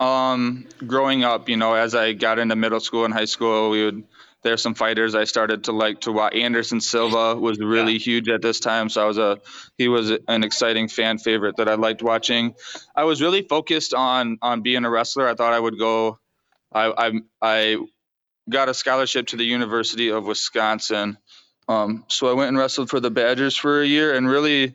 Um, 0.00 0.66
growing 0.84 1.22
up, 1.22 1.48
you 1.48 1.56
know, 1.56 1.74
as 1.74 1.94
I 1.94 2.12
got 2.12 2.40
into 2.40 2.56
middle 2.56 2.80
school 2.80 3.04
and 3.04 3.14
high 3.14 3.26
school, 3.26 3.70
we 3.70 3.84
would. 3.84 4.04
There's 4.42 4.62
some 4.62 4.74
fighters 4.74 5.14
I 5.14 5.24
started 5.24 5.64
to 5.64 5.72
like 5.72 6.00
to 6.02 6.12
watch. 6.12 6.34
Anderson 6.34 6.80
Silva 6.80 7.36
was 7.36 7.58
really 7.58 7.98
huge 7.98 8.28
at 8.28 8.42
this 8.42 8.60
time, 8.60 8.88
so 8.88 9.02
I 9.02 9.04
was 9.06 9.18
a 9.18 9.38
he 9.78 9.88
was 9.88 10.10
an 10.10 10.44
exciting 10.44 10.88
fan 10.88 11.18
favorite 11.18 11.56
that 11.56 11.68
I 11.68 11.74
liked 11.74 12.02
watching. 12.02 12.54
I 12.96 13.04
was 13.04 13.22
really 13.22 13.42
focused 13.42 13.94
on 13.94 14.38
on 14.42 14.62
being 14.62 14.84
a 14.84 14.90
wrestler. 14.90 15.28
I 15.28 15.34
thought 15.34 15.52
I 15.52 15.60
would 15.60 15.78
go. 15.78 16.18
I 16.72 16.86
I, 16.86 17.12
I 17.40 17.76
got 18.50 18.68
a 18.68 18.74
scholarship 18.74 19.28
to 19.28 19.36
the 19.36 19.44
University 19.44 20.10
of 20.10 20.26
Wisconsin, 20.26 21.18
um, 21.68 22.04
so 22.08 22.28
I 22.28 22.34
went 22.34 22.48
and 22.48 22.58
wrestled 22.58 22.90
for 22.90 23.00
the 23.00 23.10
Badgers 23.10 23.56
for 23.56 23.80
a 23.80 23.86
year, 23.86 24.14
and 24.14 24.28
really 24.28 24.74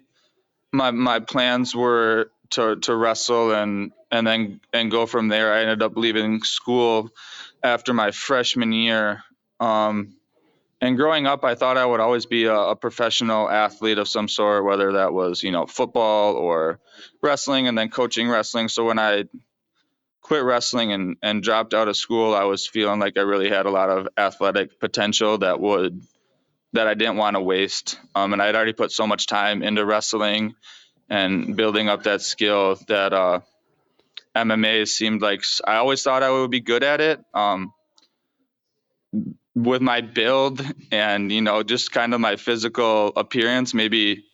my 0.71 0.91
my 0.91 1.19
plans 1.19 1.75
were 1.75 2.31
to 2.51 2.77
to 2.77 2.95
wrestle 2.95 3.53
and 3.53 3.91
and 4.11 4.25
then 4.25 4.61
and 4.73 4.91
go 4.91 5.05
from 5.05 5.27
there. 5.27 5.53
I 5.53 5.61
ended 5.61 5.81
up 5.81 5.97
leaving 5.97 6.41
school 6.43 7.09
after 7.63 7.93
my 7.93 8.11
freshman 8.11 8.71
year. 8.71 9.23
Um, 9.59 10.15
and 10.79 10.95
growing 10.95 11.25
up, 11.25 11.43
I 11.43 11.55
thought 11.55 11.77
I 11.77 11.85
would 11.85 11.99
always 11.99 12.27
be 12.27 12.45
a, 12.45 12.55
a 12.55 12.75
professional 12.75 13.49
athlete 13.49 13.97
of 13.97 14.07
some 14.07 14.27
sort, 14.27 14.63
whether 14.63 14.93
that 14.93 15.13
was 15.13 15.41
you 15.41 15.51
know 15.51 15.65
football 15.65 16.35
or 16.35 16.79
wrestling, 17.21 17.67
and 17.67 17.77
then 17.77 17.89
coaching 17.89 18.29
wrestling. 18.29 18.67
So 18.67 18.85
when 18.85 18.99
I 18.99 19.23
quit 20.21 20.43
wrestling 20.43 20.91
and 20.91 21.17
and 21.23 21.41
dropped 21.41 21.73
out 21.73 21.87
of 21.87 21.97
school, 21.97 22.35
I 22.35 22.43
was 22.43 22.67
feeling 22.67 22.99
like 22.99 23.17
I 23.17 23.21
really 23.21 23.49
had 23.49 23.65
a 23.65 23.71
lot 23.71 23.89
of 23.89 24.07
athletic 24.17 24.79
potential 24.79 25.39
that 25.39 25.59
would 25.59 26.01
that 26.73 26.87
I 26.87 26.93
didn't 26.93 27.17
want 27.17 27.35
to 27.35 27.41
waste. 27.41 27.99
Um, 28.13 28.33
and 28.33 28.41
I'd 28.41 28.55
already 28.55 28.73
put 28.73 28.91
so 28.91 29.07
much 29.07 29.25
time 29.25 29.63
into 29.63 29.83
wrestling 29.83 30.53
and 31.09 31.55
building 31.55 31.89
up 31.89 32.03
that 32.03 32.21
skill 32.21 32.77
that 32.87 33.13
uh, 33.13 33.39
MMA 34.35 34.87
seemed 34.87 35.21
like 35.21 35.41
I 35.65 35.77
always 35.77 36.03
thought 36.03 36.21
I 36.21 36.29
would 36.29 36.51
be 36.51 36.59
good 36.59 36.83
at 36.83 37.01
it. 37.01 37.19
Um, 37.33 37.73
with 39.63 39.81
my 39.81 40.01
build 40.01 40.61
and 40.91 41.31
you 41.31 41.41
know 41.41 41.63
just 41.63 41.91
kind 41.91 42.13
of 42.13 42.19
my 42.21 42.35
physical 42.35 43.13
appearance, 43.15 43.73
maybe 43.73 44.25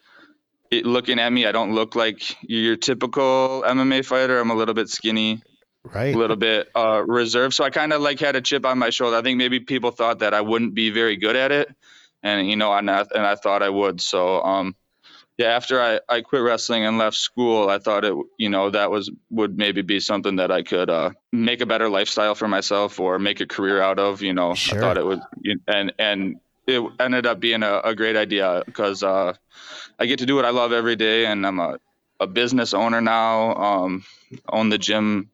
it, 0.70 0.86
looking 0.86 1.20
at 1.20 1.32
me, 1.32 1.46
I 1.46 1.52
don't 1.52 1.74
look 1.74 1.96
like 1.96 2.36
your 2.42 2.76
typical 2.76 3.64
MMA 3.66 4.06
fighter. 4.06 4.40
I'm 4.40 4.52
a 4.52 4.56
little 4.56 4.74
bit 4.74 4.90
skinny 4.90 5.42
Right. 5.86 6.16
a 6.16 6.18
little 6.18 6.38
bit 6.38 6.70
uh, 6.76 7.04
reserved. 7.06 7.54
So 7.54 7.66
I 7.66 7.70
kind 7.70 7.92
of 7.92 8.02
like 8.02 8.20
had 8.20 8.38
a 8.38 8.42
chip 8.42 8.66
on 8.66 8.80
my 8.80 8.90
shoulder. 8.90 9.18
I 9.18 9.22
think 9.22 9.38
maybe 9.38 9.60
people 9.60 9.92
thought 9.92 10.20
that 10.20 10.34
I 10.34 10.40
wouldn't 10.40 10.74
be 10.74 10.92
very 10.92 11.18
good 11.18 11.36
at 11.36 11.52
it, 11.52 11.76
and 12.24 12.50
you 12.50 12.56
know, 12.56 12.74
and 12.74 12.90
I, 12.90 13.06
and 13.14 13.26
I 13.26 13.36
thought 13.36 13.62
I 13.62 13.70
would. 13.70 14.00
So 14.00 14.42
um, 14.42 14.76
yeah, 15.38 15.48
after 15.48 15.82
I, 15.82 16.00
I 16.08 16.22
quit 16.22 16.42
wrestling 16.42 16.86
and 16.86 16.98
left 16.98 17.18
school, 17.18 17.70
I 17.70 17.80
thought 17.80 18.06
it 18.06 18.14
you 18.38 18.50
know 18.50 18.70
that 18.70 18.92
was 18.92 19.12
would 19.30 19.58
maybe 19.58 19.82
be 19.82 20.00
something 20.00 20.38
that 20.38 20.52
I 20.52 20.64
could 20.64 20.90
uh, 20.90 21.12
make 21.32 21.62
a 21.62 21.66
better 21.66 21.90
lifestyle 21.90 22.36
for 22.36 22.48
myself 22.48 23.00
or 23.00 23.18
make 23.20 23.42
a 23.42 23.48
career 23.48 23.82
out 23.82 24.00
of. 24.00 24.22
You 24.22 24.34
know, 24.34 24.54
Sure. 24.54 24.78
I 24.78 24.82
thought 24.82 24.98
it 24.98 25.06
would, 25.06 25.22
and 25.68 25.94
and 25.98 26.40
it 26.68 26.84
ended 27.00 27.26
up 27.26 27.40
being 27.40 27.64
a, 27.64 27.82
a 27.84 27.96
great 27.96 28.16
idea 28.16 28.64
because 28.66 29.04
uh, 29.04 29.34
I 30.00 30.06
get 30.06 30.20
to 30.20 30.26
do 30.26 30.36
what 30.36 30.46
I 30.46 30.52
love 30.52 30.72
every 30.72 30.96
day, 30.96 31.26
and 31.26 31.46
I'm 31.46 31.60
a 31.60 31.80
a 32.20 32.28
business 32.28 32.74
owner 32.74 33.02
now. 33.02 33.56
Um, 33.56 34.04
own 34.50 34.70
the 34.70 34.78
gym 34.78 35.30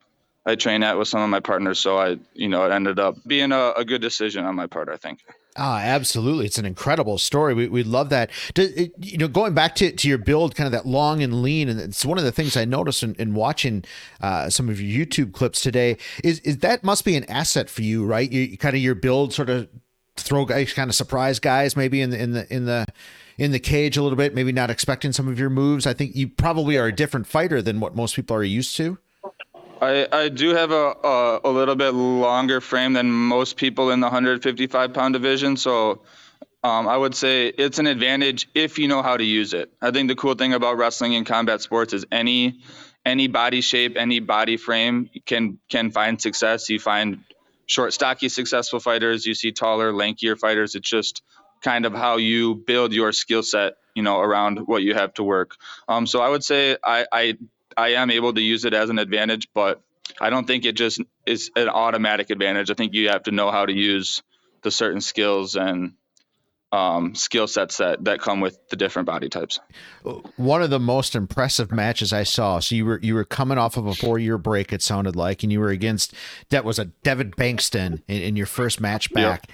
I 0.46 0.56
train 0.56 0.84
at 0.84 0.98
with 0.98 1.08
some 1.08 1.22
of 1.22 1.30
my 1.30 1.40
partners. 1.40 1.80
So 1.80 1.98
I, 1.98 2.18
you 2.34 2.48
know, 2.48 2.66
it 2.66 2.72
ended 2.72 3.00
up 3.00 3.16
being 3.28 3.52
a, 3.52 3.72
a 3.78 3.86
good 3.86 4.02
decision 4.02 4.46
on 4.46 4.56
my 4.56 4.68
part, 4.68 4.90
I 4.90 4.98
think. 4.98 5.24
Ah, 5.62 5.80
absolutely. 5.80 6.46
It's 6.46 6.58
an 6.58 6.66
incredible 6.66 7.18
story. 7.18 7.54
We, 7.54 7.68
we 7.68 7.84
love 7.84 8.08
that. 8.10 8.32
Do, 8.54 8.90
you 8.98 9.18
know, 9.18 9.28
going 9.28 9.54
back 9.54 9.76
to, 9.76 9.92
to 9.92 10.08
your 10.08 10.18
build, 10.18 10.56
kind 10.56 10.66
of 10.66 10.72
that 10.72 10.86
long 10.86 11.22
and 11.22 11.42
lean, 11.42 11.68
and 11.68 11.82
it's 11.82 12.06
one 12.06 12.18
of 12.18 12.24
the 12.24 12.32
things 12.32 12.56
I 12.56 12.64
noticed 12.64 13.04
in, 13.04 13.14
in 13.16 13.34
watching 13.34 13.84
uh, 14.22 14.50
some 14.50 14.70
of 14.70 14.80
your 14.80 15.06
YouTube 15.06 15.34
clips 15.34 15.60
today 15.60 15.98
is, 16.24 16.40
is 16.40 16.60
that 16.60 16.86
must 16.86 17.04
be 17.04 17.18
an 17.18 17.26
asset 17.30 17.70
for 17.70 17.82
you, 17.82 18.06
right? 18.06 18.32
You, 18.32 18.42
you 18.42 18.58
kind 18.58 18.74
of 18.74 18.82
your 18.82 18.96
build 18.96 19.34
sort 19.34 19.50
of 19.50 19.68
throw 20.16 20.46
guys, 20.46 20.72
kind 20.72 20.90
of 20.90 20.96
surprise 20.96 21.40
guys 21.40 21.76
maybe 21.76 22.00
in 22.00 22.12
the, 22.12 22.22
in 22.22 22.32
the, 22.32 22.54
in 22.54 22.66
the, 22.66 22.86
in 23.38 23.52
the 23.52 23.60
cage 23.60 23.98
a 23.98 24.02
little 24.02 24.18
bit, 24.18 24.34
maybe 24.34 24.54
not 24.54 24.70
expecting 24.70 25.12
some 25.12 25.28
of 25.28 25.38
your 25.38 25.50
moves. 25.50 25.86
I 25.86 25.94
think 25.94 26.16
you 26.16 26.30
probably 26.30 26.78
are 26.78 26.88
a 26.88 26.96
different 26.96 27.28
fighter 27.28 27.62
than 27.62 27.82
what 27.82 27.98
most 27.98 28.16
people 28.16 28.34
are 28.38 28.44
used 28.44 28.78
to. 28.78 28.98
I, 29.82 30.08
I 30.12 30.30
do 30.30 30.50
have 30.50 30.72
a, 30.72 30.96
a, 31.04 31.40
a 31.46 31.50
little 31.50 31.76
bit 31.76 31.92
longer 31.94 32.62
frame 32.62 32.94
than 32.94 33.12
most 33.12 33.56
people 33.58 33.92
in 33.92 34.00
the 34.00 34.08
155 34.08 34.94
pound 34.94 35.14
division. 35.14 35.58
So 35.58 36.02
um, 36.64 36.88
I 36.88 36.98
would 36.98 37.16
say 37.16 37.48
it's 37.48 37.80
an 37.80 37.88
advantage 37.88 38.50
if 38.54 38.80
you 38.80 38.88
know 38.88 39.02
how 39.02 39.16
to 39.16 39.24
use 39.24 39.54
it. 39.54 39.72
I 39.82 39.92
think 39.92 40.10
the 40.10 40.16
cool 40.16 40.36
thing 40.36 40.54
about 40.54 40.78
wrestling 40.78 41.16
and 41.16 41.26
combat 41.26 41.62
sports 41.62 41.94
is 41.94 42.06
any 42.12 42.60
any 43.06 43.28
body 43.28 43.62
shape, 43.62 43.96
any 43.96 44.20
body 44.20 44.58
frame 44.58 45.10
can 45.26 45.60
can 45.70 45.92
find 45.92 46.22
success. 46.22 46.70
You 46.70 46.80
find 46.80 47.24
short, 47.66 47.94
stocky, 47.94 48.28
successful 48.28 48.82
fighters. 48.82 49.26
You 49.26 49.34
see 49.34 49.54
taller, 49.54 49.94
lankier 49.94 50.38
fighters. 50.38 50.76
It's 50.76 50.90
just 50.90 51.22
kind 51.62 51.86
of 51.86 51.94
how 51.94 52.18
you 52.18 52.56
build 52.56 52.92
your 52.92 53.14
skill 53.14 53.44
set, 53.44 53.74
you 53.96 54.04
know, 54.04 54.20
around 54.20 54.68
what 54.68 54.82
you 54.82 54.94
have 54.94 55.14
to 55.14 55.24
work. 55.24 55.56
Um, 55.88 56.08
so 56.08 56.22
I 56.22 56.30
would 56.30 56.44
say 56.44 56.78
I, 56.84 57.06
I 57.12 57.38
I 57.80 57.90
am 57.94 58.12
able 58.12 58.34
to 58.34 58.42
use 58.42 58.66
it 58.66 58.74
as 58.74 58.90
an 58.90 59.00
advantage, 59.00 59.48
but 59.54 59.82
I 60.20 60.30
don't 60.30 60.46
think 60.46 60.66
it 60.66 60.76
just 60.76 61.02
is 61.26 61.50
an 61.56 61.70
automatic 61.70 62.30
advantage. 62.30 62.70
I 62.70 62.74
think 62.74 62.94
you 62.94 63.10
have 63.10 63.24
to 63.24 63.32
know 63.32 63.52
how 63.52 63.66
to 63.66 63.74
use 63.74 64.22
the 64.64 64.72
certain 64.72 65.00
skills 65.00 65.56
and 65.56 65.94
um, 66.74 67.16
skill 67.16 67.48
sets 67.48 67.78
that, 67.78 68.04
that 68.04 68.20
come 68.20 68.42
with 68.42 68.60
the 68.70 68.76
different 68.76 69.06
body 69.08 69.30
types. 69.30 69.60
one 70.36 70.62
of 70.62 70.70
the 70.70 70.80
most 70.80 71.16
impressive 71.16 71.72
matches 71.72 72.12
I 72.12 72.24
saw. 72.24 72.60
So 72.60 72.76
you 72.76 72.86
were 72.86 73.00
you 73.02 73.16
were 73.16 73.24
coming 73.24 73.58
off 73.58 73.78
of 73.78 73.88
a 73.88 73.96
four 73.96 74.20
year 74.20 74.38
break. 74.38 74.74
It 74.74 74.82
sounded 74.82 75.16
like, 75.16 75.42
and 75.42 75.52
you 75.52 75.62
were 75.62 75.70
against 75.70 76.14
that 76.50 76.66
was 76.66 76.78
a 76.78 76.86
David 77.04 77.32
Bankston 77.32 78.04
in, 78.08 78.22
in 78.22 78.36
your 78.36 78.46
first 78.46 78.82
match 78.82 79.12
back, 79.14 79.50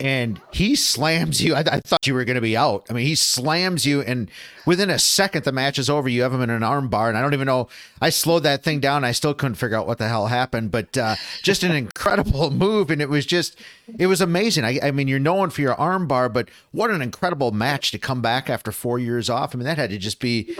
and 0.00 0.40
he 0.52 0.76
slams 0.76 1.42
you. 1.42 1.54
I, 1.54 1.60
I 1.60 1.80
thought 1.80 2.06
you 2.06 2.14
were 2.14 2.24
going 2.24 2.34
to 2.36 2.40
be 2.40 2.56
out. 2.56 2.86
I 2.90 2.92
mean, 2.92 3.06
he 3.06 3.14
slams 3.14 3.86
you, 3.86 4.00
and 4.02 4.30
within 4.66 4.90
a 4.90 4.98
second, 4.98 5.44
the 5.44 5.52
match 5.52 5.78
is 5.78 5.88
over. 5.90 6.08
You 6.08 6.22
have 6.22 6.32
him 6.32 6.42
in 6.42 6.50
an 6.50 6.62
arm 6.62 6.88
bar, 6.88 7.08
and 7.08 7.16
I 7.16 7.22
don't 7.22 7.34
even 7.34 7.46
know. 7.46 7.68
I 8.00 8.10
slowed 8.10 8.42
that 8.42 8.62
thing 8.62 8.80
down. 8.80 9.04
I 9.04 9.12
still 9.12 9.34
couldn't 9.34 9.56
figure 9.56 9.76
out 9.76 9.86
what 9.86 9.98
the 9.98 10.08
hell 10.08 10.26
happened, 10.26 10.70
but 10.70 10.96
uh, 10.96 11.16
just 11.42 11.62
an 11.62 11.72
incredible 11.76 12.50
move, 12.50 12.90
and 12.90 13.00
it 13.00 13.08
was 13.08 13.26
just 13.26 13.58
it 13.98 14.06
was 14.06 14.20
amazing. 14.20 14.64
I, 14.64 14.78
I 14.82 14.90
mean, 14.90 15.08
you're 15.08 15.18
known 15.18 15.50
for 15.50 15.60
your 15.60 15.74
arm 15.74 16.06
bar, 16.06 16.28
but 16.28 16.48
what 16.72 16.90
an 16.90 17.02
incredible 17.02 17.50
match 17.52 17.90
to 17.92 17.98
come 17.98 18.22
back 18.22 18.50
after 18.50 18.72
four 18.72 18.98
years 18.98 19.30
off. 19.30 19.54
I 19.54 19.58
mean, 19.58 19.66
that 19.66 19.78
had 19.78 19.90
to 19.90 19.98
just 19.98 20.20
be 20.20 20.56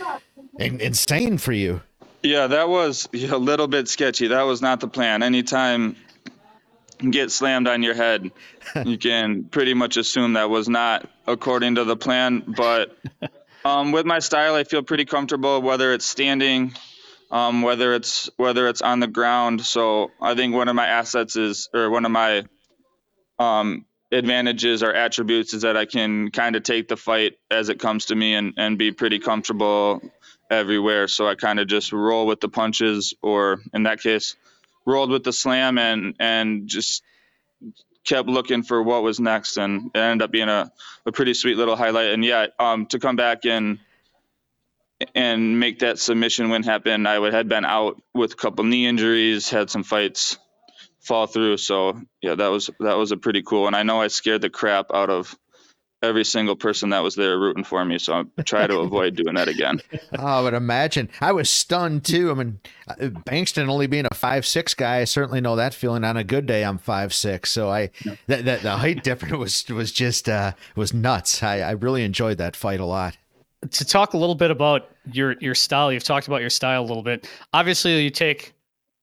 in- 0.58 0.80
insane 0.80 1.38
for 1.38 1.52
you. 1.52 1.82
Yeah, 2.22 2.46
that 2.46 2.70
was 2.70 3.06
a 3.12 3.36
little 3.36 3.66
bit 3.66 3.86
sketchy. 3.86 4.28
That 4.28 4.42
was 4.42 4.62
not 4.62 4.80
the 4.80 4.88
plan. 4.88 5.22
Anytime 5.22 5.94
get 7.10 7.30
slammed 7.30 7.68
on 7.68 7.82
your 7.82 7.94
head, 7.94 8.30
you 8.84 8.98
can 8.98 9.44
pretty 9.44 9.74
much 9.74 9.96
assume 9.96 10.34
that 10.34 10.50
was 10.50 10.68
not 10.68 11.08
according 11.26 11.76
to 11.76 11.84
the 11.84 11.96
plan. 11.96 12.42
But 12.46 12.96
um, 13.64 13.92
with 13.92 14.06
my 14.06 14.18
style, 14.18 14.54
I 14.54 14.64
feel 14.64 14.82
pretty 14.82 15.04
comfortable 15.04 15.62
whether 15.62 15.92
it's 15.92 16.06
standing, 16.06 16.74
um, 17.30 17.62
whether 17.62 17.94
it's 17.94 18.30
whether 18.36 18.68
it's 18.68 18.82
on 18.82 19.00
the 19.00 19.06
ground. 19.06 19.64
So 19.64 20.10
I 20.20 20.34
think 20.34 20.54
one 20.54 20.68
of 20.68 20.74
my 20.74 20.86
assets 20.86 21.36
is, 21.36 21.68
or 21.74 21.90
one 21.90 22.04
of 22.04 22.10
my 22.10 22.44
um, 23.38 23.84
advantages 24.12 24.82
or 24.82 24.92
attributes 24.92 25.54
is 25.54 25.62
that 25.62 25.76
I 25.76 25.84
can 25.84 26.30
kind 26.30 26.56
of 26.56 26.62
take 26.62 26.88
the 26.88 26.96
fight 26.96 27.34
as 27.50 27.68
it 27.68 27.78
comes 27.78 28.06
to 28.06 28.14
me 28.14 28.34
and, 28.34 28.54
and 28.56 28.78
be 28.78 28.92
pretty 28.92 29.18
comfortable 29.18 30.00
everywhere. 30.50 31.08
So 31.08 31.26
I 31.26 31.34
kind 31.34 31.58
of 31.58 31.66
just 31.66 31.92
roll 31.92 32.26
with 32.26 32.40
the 32.40 32.48
punches, 32.48 33.14
or 33.22 33.60
in 33.72 33.84
that 33.84 34.00
case, 34.00 34.36
rolled 34.86 35.10
with 35.10 35.24
the 35.24 35.32
slam 35.32 35.78
and 35.78 36.14
and 36.20 36.68
just 36.68 37.02
kept 38.04 38.28
looking 38.28 38.62
for 38.62 38.82
what 38.82 39.02
was 39.02 39.20
next, 39.20 39.56
and 39.56 39.90
it 39.94 39.98
ended 39.98 40.24
up 40.24 40.30
being 40.30 40.48
a, 40.48 40.70
a 41.06 41.12
pretty 41.12 41.34
sweet 41.34 41.56
little 41.56 41.76
highlight. 41.76 42.12
And 42.12 42.24
yeah, 42.24 42.46
um, 42.58 42.86
to 42.86 42.98
come 42.98 43.16
back 43.16 43.46
and 43.46 43.78
and 45.14 45.58
make 45.60 45.80
that 45.80 45.98
submission 45.98 46.50
win 46.50 46.62
happen, 46.62 47.06
I 47.06 47.18
would 47.18 47.34
had 47.34 47.48
been 47.48 47.64
out 47.64 48.00
with 48.14 48.32
a 48.34 48.36
couple 48.36 48.64
knee 48.64 48.86
injuries, 48.86 49.50
had 49.50 49.70
some 49.70 49.84
fights 49.84 50.38
fall 51.00 51.26
through. 51.26 51.58
So 51.58 52.00
yeah, 52.22 52.34
that 52.34 52.48
was 52.48 52.70
that 52.80 52.96
was 52.96 53.12
a 53.12 53.16
pretty 53.16 53.42
cool. 53.42 53.66
And 53.66 53.76
I 53.76 53.82
know 53.82 54.00
I 54.00 54.08
scared 54.08 54.42
the 54.42 54.50
crap 54.50 54.86
out 54.92 55.10
of 55.10 55.36
every 56.04 56.24
single 56.24 56.56
person 56.56 56.90
that 56.90 57.02
was 57.02 57.14
there 57.14 57.38
rooting 57.38 57.64
for 57.64 57.84
me. 57.84 57.98
So 57.98 58.24
I 58.38 58.42
try 58.42 58.66
to 58.66 58.78
avoid 58.78 59.16
doing 59.16 59.34
that 59.34 59.48
again. 59.48 59.80
Oh, 60.18 60.26
I 60.26 60.40
would 60.42 60.54
imagine. 60.54 61.08
I 61.20 61.32
was 61.32 61.50
stunned 61.50 62.04
too. 62.04 62.30
I 62.30 62.34
mean, 62.34 62.60
uh, 62.88 62.94
Bankston 62.94 63.68
only 63.68 63.86
being 63.86 64.06
a 64.10 64.14
five 64.14 64.46
six 64.46 64.74
guy, 64.74 64.98
I 64.98 65.04
certainly 65.04 65.40
know 65.40 65.56
that 65.56 65.74
feeling. 65.74 66.04
On 66.04 66.16
a 66.16 66.24
good 66.24 66.46
day, 66.46 66.64
I'm 66.64 66.78
five 66.78 67.12
six. 67.12 67.50
So 67.50 67.70
I 67.70 67.90
that, 68.26 68.44
that 68.44 68.62
the 68.62 68.76
height 68.76 69.02
difference 69.02 69.34
was 69.38 69.68
was 69.68 69.92
just 69.92 70.28
uh 70.28 70.52
was 70.76 70.94
nuts. 70.94 71.42
I, 71.42 71.60
I 71.60 71.70
really 71.72 72.04
enjoyed 72.04 72.38
that 72.38 72.56
fight 72.56 72.80
a 72.80 72.86
lot. 72.86 73.16
To 73.70 73.84
talk 73.84 74.14
a 74.14 74.18
little 74.18 74.34
bit 74.34 74.50
about 74.50 74.90
your 75.10 75.32
your 75.40 75.54
style, 75.54 75.92
you've 75.92 76.04
talked 76.04 76.26
about 76.26 76.40
your 76.40 76.50
style 76.50 76.82
a 76.82 76.86
little 76.86 77.02
bit. 77.02 77.28
Obviously, 77.52 78.02
you 78.02 78.10
take 78.10 78.53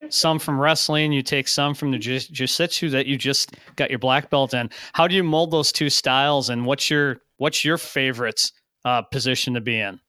some 0.09 0.39
from 0.39 0.59
wrestling, 0.59 1.11
you 1.11 1.21
take 1.21 1.47
some 1.47 1.73
from 1.73 1.91
the 1.91 1.97
jiu-jitsu 1.97 2.89
that 2.89 3.05
you 3.05 3.17
just 3.17 3.55
got 3.75 3.89
your 3.89 3.99
black 3.99 4.29
belt 4.29 4.53
in. 4.53 4.69
How 4.93 5.07
do 5.07 5.15
you 5.15 5.23
mold 5.23 5.51
those 5.51 5.71
two 5.71 5.89
styles, 5.89 6.49
and 6.49 6.65
what's 6.65 6.89
your 6.89 7.21
what's 7.37 7.63
your 7.63 7.77
favorite 7.77 8.51
uh, 8.85 9.03
position 9.03 9.53
to 9.55 9.61
be 9.61 9.79
in? 9.79 9.99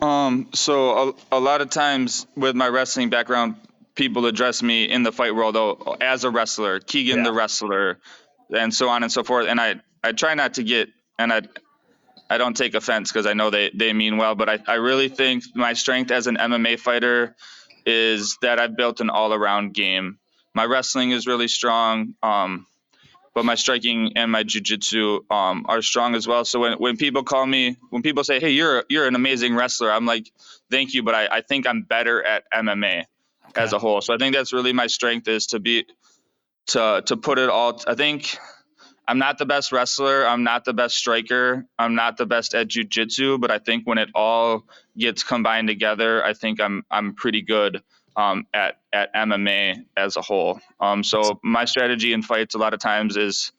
Um, 0.00 0.48
so 0.54 1.10
a, 1.30 1.36
a 1.38 1.40
lot 1.40 1.60
of 1.60 1.70
times 1.70 2.26
with 2.36 2.54
my 2.54 2.68
wrestling 2.68 3.10
background, 3.10 3.56
people 3.94 4.26
address 4.26 4.62
me 4.62 4.84
in 4.84 5.02
the 5.02 5.12
fight 5.12 5.34
world 5.34 5.56
oh, 5.56 5.96
as 6.00 6.24
a 6.24 6.30
wrestler, 6.30 6.80
Kegan 6.80 7.18
yeah. 7.18 7.24
the 7.24 7.32
wrestler, 7.32 7.98
and 8.54 8.72
so 8.72 8.88
on 8.88 9.02
and 9.02 9.10
so 9.10 9.24
forth. 9.24 9.46
And 9.48 9.60
I 9.60 9.76
I 10.02 10.12
try 10.12 10.34
not 10.34 10.54
to 10.54 10.62
get 10.62 10.88
and 11.18 11.32
I 11.32 11.42
I 12.30 12.38
don't 12.38 12.56
take 12.56 12.74
offense 12.74 13.10
because 13.10 13.26
I 13.26 13.32
know 13.32 13.50
they 13.50 13.70
they 13.74 13.92
mean 13.92 14.16
well, 14.16 14.34
but 14.34 14.48
I 14.48 14.58
I 14.66 14.74
really 14.74 15.08
think 15.08 15.44
my 15.54 15.72
strength 15.72 16.10
as 16.10 16.26
an 16.26 16.36
MMA 16.36 16.78
fighter 16.78 17.34
is 17.88 18.36
that 18.42 18.60
I've 18.60 18.76
built 18.76 19.00
an 19.00 19.08
all 19.08 19.32
around 19.32 19.72
game. 19.72 20.18
My 20.54 20.66
wrestling 20.66 21.10
is 21.12 21.26
really 21.26 21.48
strong, 21.48 22.14
um, 22.22 22.66
but 23.34 23.46
my 23.46 23.54
striking 23.54 24.12
and 24.16 24.30
my 24.30 24.44
jujitsu 24.44 25.30
um, 25.30 25.64
are 25.68 25.80
strong 25.80 26.14
as 26.14 26.28
well. 26.28 26.44
So 26.44 26.60
when, 26.60 26.74
when 26.74 26.96
people 26.98 27.22
call 27.22 27.46
me, 27.46 27.78
when 27.88 28.02
people 28.02 28.24
say, 28.24 28.40
"Hey, 28.40 28.50
you're 28.50 28.84
you're 28.90 29.06
an 29.06 29.14
amazing 29.14 29.54
wrestler," 29.54 29.90
I'm 29.90 30.04
like, 30.04 30.30
"Thank 30.70 30.92
you," 30.92 31.02
but 31.02 31.14
I, 31.14 31.28
I 31.38 31.40
think 31.40 31.66
I'm 31.66 31.82
better 31.82 32.22
at 32.22 32.44
MMA 32.52 33.04
okay. 33.50 33.62
as 33.62 33.72
a 33.72 33.78
whole. 33.78 34.02
So 34.02 34.12
I 34.12 34.18
think 34.18 34.34
that's 34.34 34.52
really 34.52 34.74
my 34.74 34.86
strength 34.86 35.26
is 35.26 35.46
to 35.48 35.58
be 35.58 35.86
to 36.68 37.02
to 37.06 37.16
put 37.16 37.38
it 37.38 37.48
all. 37.48 37.80
I 37.86 37.94
think 37.94 38.36
I'm 39.06 39.18
not 39.18 39.38
the 39.38 39.46
best 39.46 39.72
wrestler. 39.72 40.26
I'm 40.26 40.44
not 40.44 40.66
the 40.66 40.74
best 40.74 40.96
striker. 40.96 41.64
I'm 41.78 41.94
not 41.94 42.18
the 42.18 42.26
best 42.26 42.54
at 42.54 42.68
jujitsu, 42.68 43.40
but 43.40 43.50
I 43.50 43.58
think 43.58 43.86
when 43.86 43.96
it 43.96 44.10
all 44.14 44.64
gets 44.98 45.22
combined 45.22 45.68
together, 45.68 46.24
I 46.24 46.34
think 46.34 46.60
I'm 46.60 46.84
I'm 46.90 47.14
pretty 47.14 47.42
good 47.42 47.82
um, 48.16 48.46
at 48.52 48.80
at 48.92 49.14
MMA 49.14 49.84
as 49.96 50.16
a 50.16 50.22
whole. 50.22 50.60
Um, 50.80 51.04
so 51.04 51.40
my 51.42 51.64
strategy 51.64 52.12
in 52.12 52.22
fights 52.22 52.54
a 52.54 52.58
lot 52.58 52.74
of 52.74 52.80
times 52.80 53.16
is 53.16 53.52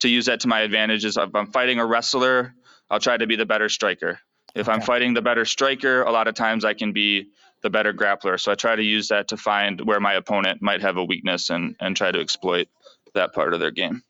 to 0.00 0.08
use 0.08 0.26
that 0.26 0.40
to 0.40 0.48
my 0.48 0.60
advantage. 0.60 1.04
Is 1.04 1.16
if 1.16 1.34
I'm 1.34 1.50
fighting 1.50 1.78
a 1.78 1.86
wrestler, 1.86 2.54
I'll 2.90 3.00
try 3.00 3.16
to 3.16 3.26
be 3.26 3.36
the 3.36 3.46
better 3.46 3.68
striker. 3.68 4.18
If 4.54 4.68
okay. 4.68 4.74
I'm 4.74 4.82
fighting 4.82 5.14
the 5.14 5.22
better 5.22 5.44
striker, 5.44 6.02
a 6.02 6.12
lot 6.12 6.28
of 6.28 6.34
times 6.34 6.64
I 6.64 6.74
can 6.74 6.92
be 6.92 7.30
the 7.62 7.70
better 7.70 7.92
grappler. 7.92 8.38
So 8.38 8.52
I 8.52 8.54
try 8.54 8.76
to 8.76 8.82
use 8.82 9.08
that 9.08 9.28
to 9.28 9.36
find 9.36 9.80
where 9.80 9.98
my 9.98 10.14
opponent 10.14 10.62
might 10.62 10.82
have 10.82 10.96
a 10.96 11.04
weakness 11.04 11.50
and 11.50 11.74
and 11.80 11.96
try 11.96 12.12
to 12.12 12.20
exploit 12.20 12.68
that 13.14 13.32
part 13.32 13.54
of 13.54 13.60
their 13.60 13.70
game. 13.70 14.02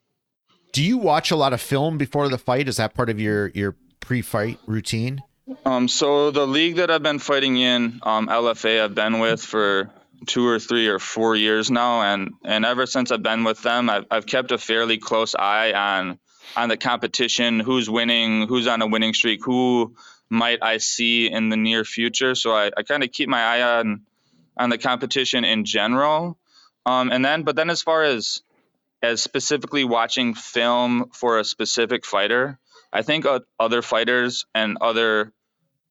Do 0.73 0.83
you 0.83 0.97
watch 0.97 1.31
a 1.31 1.37
lot 1.37 1.53
of 1.53 1.61
film 1.61 1.97
before 1.97 2.27
the 2.27 2.37
fight? 2.37 2.67
Is 2.67 2.77
that 2.77 2.93
part 2.93 3.09
of 3.09 3.19
your 3.19 3.47
your 3.49 3.75
pre-fight 4.01 4.59
routine? 4.67 5.21
Um, 5.65 5.87
so 5.87 6.31
the 6.31 6.47
league 6.47 6.77
that 6.77 6.89
I've 6.89 7.03
been 7.03 7.19
fighting 7.19 7.57
in, 7.57 7.99
um, 8.03 8.27
LFA, 8.27 8.83
I've 8.83 8.95
been 8.95 9.19
with 9.19 9.41
for 9.41 9.91
two 10.25 10.47
or 10.47 10.59
three 10.59 10.87
or 10.87 10.97
four 10.97 11.35
years 11.35 11.69
now, 11.69 12.01
and 12.01 12.33
and 12.43 12.65
ever 12.65 12.85
since 12.85 13.11
I've 13.11 13.21
been 13.21 13.43
with 13.43 13.61
them, 13.61 13.89
I've 13.89 14.05
I've 14.09 14.25
kept 14.25 14.51
a 14.51 14.57
fairly 14.57 14.97
close 14.97 15.35
eye 15.35 15.73
on 15.73 16.19
on 16.55 16.69
the 16.69 16.77
competition, 16.77 17.59
who's 17.59 17.89
winning, 17.89 18.47
who's 18.47 18.67
on 18.67 18.81
a 18.81 18.87
winning 18.87 19.13
streak, 19.13 19.43
who 19.43 19.95
might 20.29 20.63
I 20.63 20.77
see 20.77 21.29
in 21.29 21.49
the 21.49 21.57
near 21.57 21.83
future. 21.83 22.33
So 22.33 22.51
I, 22.55 22.71
I 22.75 22.83
kind 22.83 23.03
of 23.03 23.11
keep 23.11 23.29
my 23.29 23.41
eye 23.41 23.79
on 23.79 24.01
on 24.57 24.69
the 24.69 24.77
competition 24.77 25.43
in 25.43 25.65
general. 25.65 26.37
Um, 26.87 27.11
and 27.11 27.23
then, 27.23 27.43
but 27.43 27.55
then 27.55 27.69
as 27.69 27.81
far 27.81 28.03
as 28.03 28.41
as 29.03 29.21
specifically 29.21 29.83
watching 29.83 30.33
film 30.33 31.09
for 31.13 31.37
a 31.37 31.43
specific 31.43 32.05
fighter. 32.05 32.57
I 32.95 33.01
think 33.01 33.25
uh, 33.25 33.41
other 33.59 33.81
fighters 33.81 34.45
and 34.55 34.77
other 34.79 35.33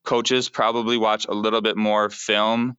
coaches 0.04 0.48
probably 0.48 0.96
watch 0.96 1.26
a 1.26 1.34
little 1.34 1.60
bit 1.60 1.76
more 1.76 2.08
film 2.08 2.78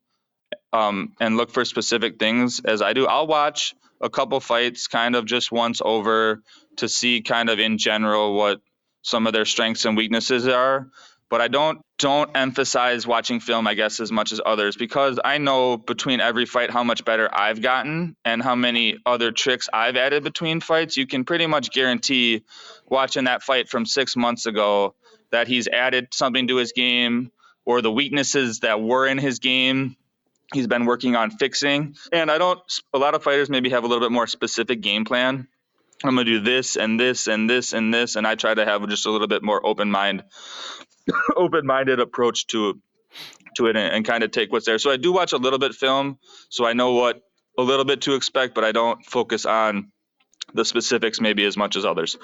um, 0.73 1.13
and 1.19 1.37
look 1.37 1.51
for 1.51 1.63
specific 1.63 2.17
things 2.17 2.59
as 2.65 2.81
I 2.81 2.93
do. 2.93 3.05
I'll 3.05 3.27
watch 3.27 3.75
a 4.01 4.09
couple 4.09 4.39
fights 4.39 4.87
kind 4.87 5.15
of 5.15 5.25
just 5.25 5.51
once 5.51 5.79
over 5.85 6.41
to 6.77 6.89
see 6.89 7.21
kind 7.21 7.51
of 7.51 7.59
in 7.59 7.77
general 7.77 8.33
what 8.33 8.61
some 9.03 9.27
of 9.27 9.33
their 9.33 9.45
strengths 9.45 9.85
and 9.85 9.95
weaknesses 9.95 10.47
are 10.47 10.87
but 11.29 11.41
I 11.41 11.47
don't 11.47 11.81
don't 11.97 12.29
emphasize 12.35 13.07
watching 13.07 13.39
film, 13.39 13.67
I 13.67 13.73
guess, 13.73 13.99
as 13.99 14.11
much 14.11 14.31
as 14.31 14.41
others 14.45 14.75
because 14.75 15.19
I 15.23 15.37
know 15.37 15.77
between 15.77 16.19
every 16.19 16.45
fight 16.45 16.69
how 16.69 16.83
much 16.83 17.05
better 17.05 17.29
I've 17.33 17.61
gotten 17.61 18.15
and 18.25 18.43
how 18.43 18.55
many 18.55 18.97
other 19.05 19.31
tricks 19.31 19.69
I've 19.71 19.95
added 19.95 20.23
between 20.23 20.59
fights. 20.59 20.97
You 20.97 21.07
can 21.07 21.23
pretty 21.23 21.47
much 21.47 21.71
guarantee 21.71 22.43
watching 22.87 23.25
that 23.25 23.43
fight 23.43 23.69
from 23.69 23.85
six 23.85 24.15
months 24.17 24.45
ago 24.45 24.95
that 25.31 25.47
he's 25.47 25.67
added 25.67 26.07
something 26.13 26.47
to 26.47 26.57
his 26.57 26.73
game 26.73 27.31
or 27.65 27.81
the 27.81 27.91
weaknesses 27.91 28.59
that 28.59 28.81
were 28.81 29.07
in 29.07 29.17
his 29.17 29.39
game 29.39 29.95
he's 30.53 30.67
been 30.67 30.85
working 30.85 31.15
on 31.15 31.31
fixing. 31.31 31.95
And 32.11 32.29
I 32.29 32.37
don't, 32.37 32.59
a 32.93 32.97
lot 32.97 33.15
of 33.15 33.23
fighters 33.23 33.49
maybe 33.49 33.69
have 33.71 33.83
a 33.83 33.87
little 33.87 34.03
bit 34.03 34.11
more 34.11 34.27
specific 34.27 34.81
game 34.81 35.05
plan. 35.05 35.47
I'm 36.03 36.15
going 36.15 36.25
to 36.25 36.31
do 36.33 36.39
this 36.41 36.75
and 36.75 36.99
this 36.99 37.27
and 37.27 37.49
this 37.49 37.73
and 37.73 37.93
this. 37.93 38.15
And 38.15 38.27
I 38.27 38.35
try 38.35 38.53
to 38.53 38.65
have 38.65 38.87
just 38.89 39.05
a 39.05 39.11
little 39.11 39.27
bit 39.27 39.43
more 39.43 39.65
open 39.65 39.89
mind 39.89 40.23
open-minded 41.35 41.99
approach 41.99 42.47
to 42.47 42.79
to 43.55 43.67
it 43.67 43.75
and, 43.75 43.93
and 43.93 44.05
kind 44.05 44.23
of 44.23 44.31
take 44.31 44.51
what's 44.51 44.65
there. 44.65 44.79
So 44.79 44.91
I 44.91 44.97
do 44.97 45.13
watch 45.13 45.33
a 45.33 45.37
little 45.37 45.59
bit 45.59 45.73
film, 45.73 46.19
so 46.49 46.65
I 46.65 46.73
know 46.73 46.93
what 46.93 47.21
a 47.57 47.61
little 47.63 47.85
bit 47.85 48.01
to 48.01 48.15
expect, 48.15 48.53
but 48.53 48.63
I 48.63 48.71
don't 48.71 49.05
focus 49.05 49.45
on 49.45 49.91
the 50.53 50.65
specifics 50.65 51.19
maybe 51.21 51.45
as 51.45 51.57
much 51.57 51.75
as 51.75 51.85
others. 51.85 52.17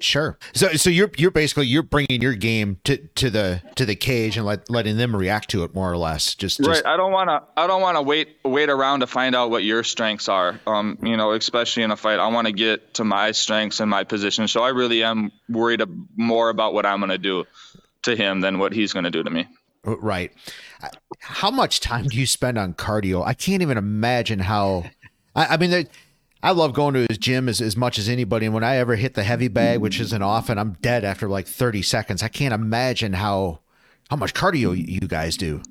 Sure. 0.00 0.38
So 0.54 0.68
so 0.72 0.90
you're 0.90 1.10
you're 1.18 1.30
basically 1.30 1.66
you're 1.66 1.82
bringing 1.82 2.22
your 2.22 2.34
game 2.34 2.78
to 2.84 2.96
to 2.96 3.30
the 3.30 3.62
to 3.76 3.84
the 3.84 3.94
cage 3.94 4.36
and 4.36 4.46
let, 4.46 4.70
letting 4.70 4.96
them 4.96 5.14
react 5.14 5.50
to 5.50 5.62
it 5.64 5.74
more 5.74 5.92
or 5.92 5.96
less. 5.96 6.34
Just, 6.34 6.58
just... 6.58 6.68
right. 6.68 6.86
I 6.86 6.96
don't 6.96 7.12
want 7.12 7.28
to 7.28 7.42
I 7.56 7.66
don't 7.66 7.82
want 7.82 7.96
to 7.96 8.02
wait 8.02 8.36
wait 8.44 8.70
around 8.70 9.00
to 9.00 9.06
find 9.06 9.34
out 9.34 9.50
what 9.50 9.62
your 9.62 9.84
strengths 9.84 10.28
are. 10.28 10.58
Um, 10.66 10.98
you 11.02 11.16
know, 11.16 11.32
especially 11.32 11.82
in 11.82 11.90
a 11.90 11.96
fight, 11.96 12.18
I 12.18 12.28
want 12.28 12.46
to 12.46 12.52
get 12.52 12.94
to 12.94 13.04
my 13.04 13.32
strengths 13.32 13.80
and 13.80 13.90
my 13.90 14.04
position. 14.04 14.48
So 14.48 14.62
I 14.62 14.70
really 14.70 15.02
am 15.02 15.32
worried 15.48 15.82
more 16.16 16.48
about 16.48 16.72
what 16.72 16.86
I'm 16.86 17.00
going 17.00 17.10
to 17.10 17.18
do 17.18 17.44
to 18.02 18.16
him 18.16 18.40
than 18.40 18.58
what 18.58 18.72
he's 18.72 18.92
going 18.92 19.04
to 19.04 19.10
do 19.10 19.22
to 19.22 19.30
me. 19.30 19.46
Uh, 19.86 19.98
right. 19.98 20.32
Uh, 20.82 20.88
how 21.18 21.50
much 21.50 21.80
time 21.80 22.06
do 22.06 22.16
you 22.16 22.26
spend 22.26 22.58
on 22.58 22.74
cardio? 22.74 23.24
I 23.24 23.34
can't 23.34 23.62
even 23.62 23.78
imagine 23.78 24.40
how. 24.40 24.84
I, 25.34 25.46
I 25.46 25.56
mean, 25.56 25.86
I 26.42 26.52
love 26.52 26.72
going 26.72 26.94
to 26.94 27.06
his 27.08 27.18
gym 27.18 27.48
as, 27.48 27.60
as 27.60 27.76
much 27.76 27.98
as 27.98 28.08
anybody. 28.08 28.46
And 28.46 28.54
when 28.54 28.64
I 28.64 28.76
ever 28.76 28.96
hit 28.96 29.14
the 29.14 29.22
heavy 29.22 29.48
bag, 29.48 29.78
which 29.80 30.00
isn't 30.00 30.22
often, 30.22 30.58
I'm 30.58 30.72
dead 30.80 31.04
after 31.04 31.28
like 31.28 31.46
30 31.46 31.82
seconds. 31.82 32.22
I 32.22 32.28
can't 32.28 32.54
imagine 32.54 33.12
how 33.12 33.60
how 34.08 34.16
much 34.16 34.34
cardio 34.34 34.76
you 34.76 35.06
guys 35.06 35.36
do. 35.36 35.62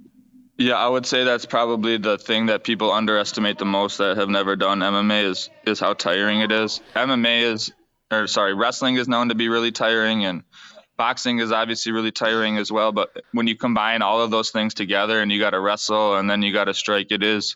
Yeah, 0.57 0.75
I 0.75 0.87
would 0.87 1.05
say 1.05 1.23
that's 1.23 1.45
probably 1.45 1.97
the 1.97 2.17
thing 2.17 2.47
that 2.47 2.63
people 2.63 2.91
underestimate 2.91 3.57
the 3.57 3.65
most 3.65 3.97
that 3.97 4.17
have 4.17 4.29
never 4.29 4.55
done 4.55 4.79
MMA 4.79 5.23
is 5.23 5.49
is 5.65 5.79
how 5.79 5.93
tiring 5.93 6.41
it 6.41 6.51
is. 6.51 6.81
MMA 6.95 7.43
is, 7.43 7.71
or 8.11 8.27
sorry, 8.27 8.53
wrestling 8.53 8.95
is 8.95 9.07
known 9.07 9.29
to 9.29 9.35
be 9.35 9.49
really 9.49 9.71
tiring, 9.71 10.25
and 10.25 10.43
boxing 10.99 11.39
is 11.39 11.51
obviously 11.51 11.93
really 11.93 12.11
tiring 12.11 12.57
as 12.57 12.71
well. 12.71 12.91
But 12.91 13.09
when 13.31 13.47
you 13.47 13.55
combine 13.55 14.01
all 14.03 14.21
of 14.21 14.31
those 14.31 14.51
things 14.51 14.73
together, 14.73 15.21
and 15.21 15.31
you 15.31 15.39
got 15.39 15.51
to 15.51 15.59
wrestle, 15.59 16.17
and 16.17 16.29
then 16.29 16.43
you 16.43 16.53
got 16.53 16.65
to 16.65 16.73
strike, 16.73 17.07
it 17.11 17.23
is 17.23 17.55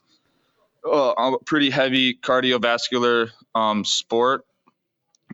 uh, 0.84 1.13
a 1.17 1.38
pretty 1.45 1.69
heavy 1.69 2.15
cardiovascular 2.15 3.29
um, 3.53 3.84
sport. 3.84 4.45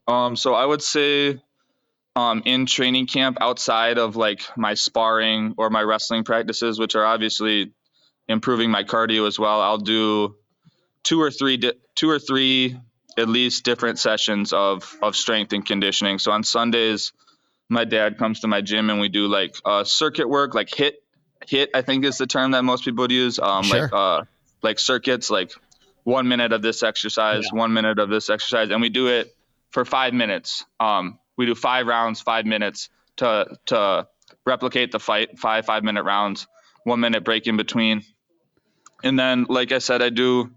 Um, 0.07 0.35
so 0.35 0.55
I 0.55 0.65
would 0.65 0.81
say 0.81 1.39
um, 2.15 2.41
in 2.45 2.65
training 2.65 3.05
camp, 3.05 3.37
outside 3.39 3.99
of 3.99 4.15
like 4.15 4.41
my 4.57 4.73
sparring 4.73 5.53
or 5.57 5.69
my 5.69 5.83
wrestling 5.83 6.23
practices, 6.23 6.79
which 6.79 6.95
are 6.95 7.05
obviously 7.05 7.71
improving 8.27 8.71
my 8.71 8.83
cardio 8.83 9.27
as 9.27 9.37
well, 9.37 9.61
I'll 9.61 9.77
do 9.77 10.35
two 11.03 11.21
or 11.21 11.29
three, 11.29 11.57
di- 11.57 11.79
two 11.93 12.09
or 12.09 12.17
three 12.17 12.75
at 13.17 13.29
least 13.29 13.65
different 13.65 13.99
sessions 13.99 14.53
of 14.53 14.95
of 15.01 15.15
strength 15.15 15.53
and 15.53 15.65
conditioning. 15.65 16.19
So 16.19 16.31
on 16.31 16.43
Sundays, 16.43 17.11
my 17.69 17.85
dad 17.85 18.17
comes 18.17 18.41
to 18.41 18.47
my 18.47 18.61
gym 18.61 18.89
and 18.89 18.99
we 18.99 19.09
do 19.09 19.27
like 19.27 19.55
uh, 19.63 19.83
circuit 19.83 20.27
work, 20.27 20.55
like 20.55 20.73
hit 20.73 21.03
HIIT, 21.47 21.69
I 21.73 21.81
think 21.81 22.03
is 22.03 22.17
the 22.17 22.27
term 22.27 22.51
that 22.51 22.63
most 22.63 22.83
people 22.83 23.03
would 23.03 23.11
use. 23.11 23.39
Um, 23.39 23.63
sure. 23.63 23.83
Like 23.83 23.93
uh, 23.93 24.23
like 24.61 24.79
circuits, 24.79 25.29
like 25.29 25.51
one 26.03 26.27
minute 26.27 26.51
of 26.51 26.61
this 26.61 26.83
exercise, 26.83 27.45
yeah. 27.45 27.57
one 27.57 27.73
minute 27.73 27.99
of 27.99 28.09
this 28.09 28.29
exercise, 28.29 28.69
and 28.71 28.81
we 28.81 28.89
do 28.89 29.07
it 29.07 29.33
for 29.71 29.85
five 29.85 30.13
minutes. 30.13 30.65
Um, 30.79 31.19
we 31.37 31.45
do 31.45 31.55
five 31.55 31.87
rounds, 31.87 32.19
five 32.21 32.45
minutes 32.45 32.89
to 33.17 33.57
to 33.67 34.07
replicate 34.45 34.91
the 34.91 34.99
fight, 34.99 35.37
five 35.39 35.65
five 35.65 35.83
minute 35.83 36.03
rounds, 36.03 36.47
one 36.83 36.99
minute 36.99 37.23
break 37.23 37.47
in 37.47 37.55
between, 37.55 38.03
and 39.03 39.17
then 39.17 39.45
like 39.47 39.71
I 39.71 39.77
said, 39.77 40.01
I 40.01 40.09
do 40.09 40.51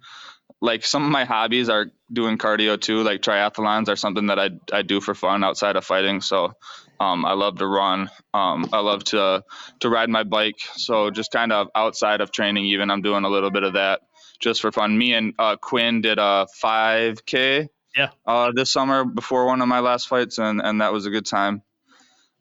like 0.60 0.84
some 0.84 1.04
of 1.04 1.10
my 1.10 1.24
hobbies 1.24 1.68
are 1.68 1.86
doing 2.12 2.38
cardio 2.38 2.80
too, 2.80 3.02
like 3.02 3.20
triathlons 3.20 3.88
are 3.88 3.96
something 3.96 4.26
that 4.26 4.38
I 4.38 4.50
I 4.72 4.82
do 4.82 5.00
for 5.00 5.14
fun 5.14 5.44
outside 5.44 5.76
of 5.76 5.84
fighting. 5.84 6.20
So 6.20 6.54
Um, 7.02 7.24
I 7.26 7.32
love 7.32 7.58
to 7.58 7.66
run. 7.66 8.10
Um, 8.32 8.68
I 8.72 8.78
love 8.80 9.02
to 9.12 9.42
to 9.80 9.88
ride 9.90 10.08
my 10.08 10.22
bike. 10.22 10.60
So 10.76 11.10
just 11.10 11.32
kind 11.32 11.52
of 11.52 11.68
outside 11.74 12.20
of 12.20 12.30
training, 12.30 12.66
even 12.66 12.90
I'm 12.92 13.02
doing 13.02 13.24
a 13.24 13.28
little 13.28 13.50
bit 13.50 13.64
of 13.64 13.72
that 13.74 14.00
just 14.38 14.60
for 14.60 14.70
fun. 14.72 14.96
Me 14.96 15.12
and 15.14 15.34
uh, 15.38 15.56
Quinn 15.56 16.00
did 16.00 16.18
a 16.18 16.46
5K. 16.62 17.68
Yeah. 17.96 18.08
Uh, 18.26 18.52
this 18.54 18.72
summer 18.72 19.04
before 19.04 19.46
one 19.46 19.60
of 19.62 19.68
my 19.68 19.80
last 19.80 20.08
fights, 20.08 20.38
and 20.38 20.60
and 20.62 20.80
that 20.80 20.92
was 20.92 21.04
a 21.06 21.10
good 21.10 21.26
time. 21.26 21.62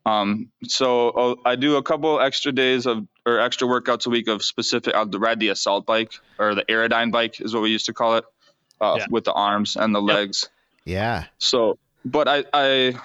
Um, 0.05 0.51
so 0.63 1.09
uh, 1.09 1.35
I 1.45 1.55
do 1.55 1.75
a 1.77 1.83
couple 1.83 2.19
extra 2.19 2.51
days 2.51 2.85
of 2.85 3.05
or 3.25 3.39
extra 3.39 3.67
workouts 3.67 4.05
a 4.07 4.09
week 4.09 4.27
of 4.27 4.43
specific. 4.43 4.93
I'll 4.95 5.07
ride 5.09 5.39
the 5.39 5.49
assault 5.49 5.85
bike 5.85 6.13
or 6.39 6.55
the 6.55 6.63
Airdyne 6.69 7.11
bike 7.11 7.39
is 7.41 7.53
what 7.53 7.61
we 7.63 7.69
used 7.69 7.85
to 7.87 7.93
call 7.93 8.17
it, 8.17 8.25
uh, 8.79 8.95
Yeah. 8.99 9.05
with 9.09 9.25
the 9.25 9.33
arms 9.33 9.75
and 9.75 9.93
the 9.93 10.01
Yep. 10.01 10.15
legs. 10.15 10.49
Yeah. 10.85 11.25
So, 11.37 11.77
but 12.03 12.27
I, 12.27 12.45
I, 12.51 12.95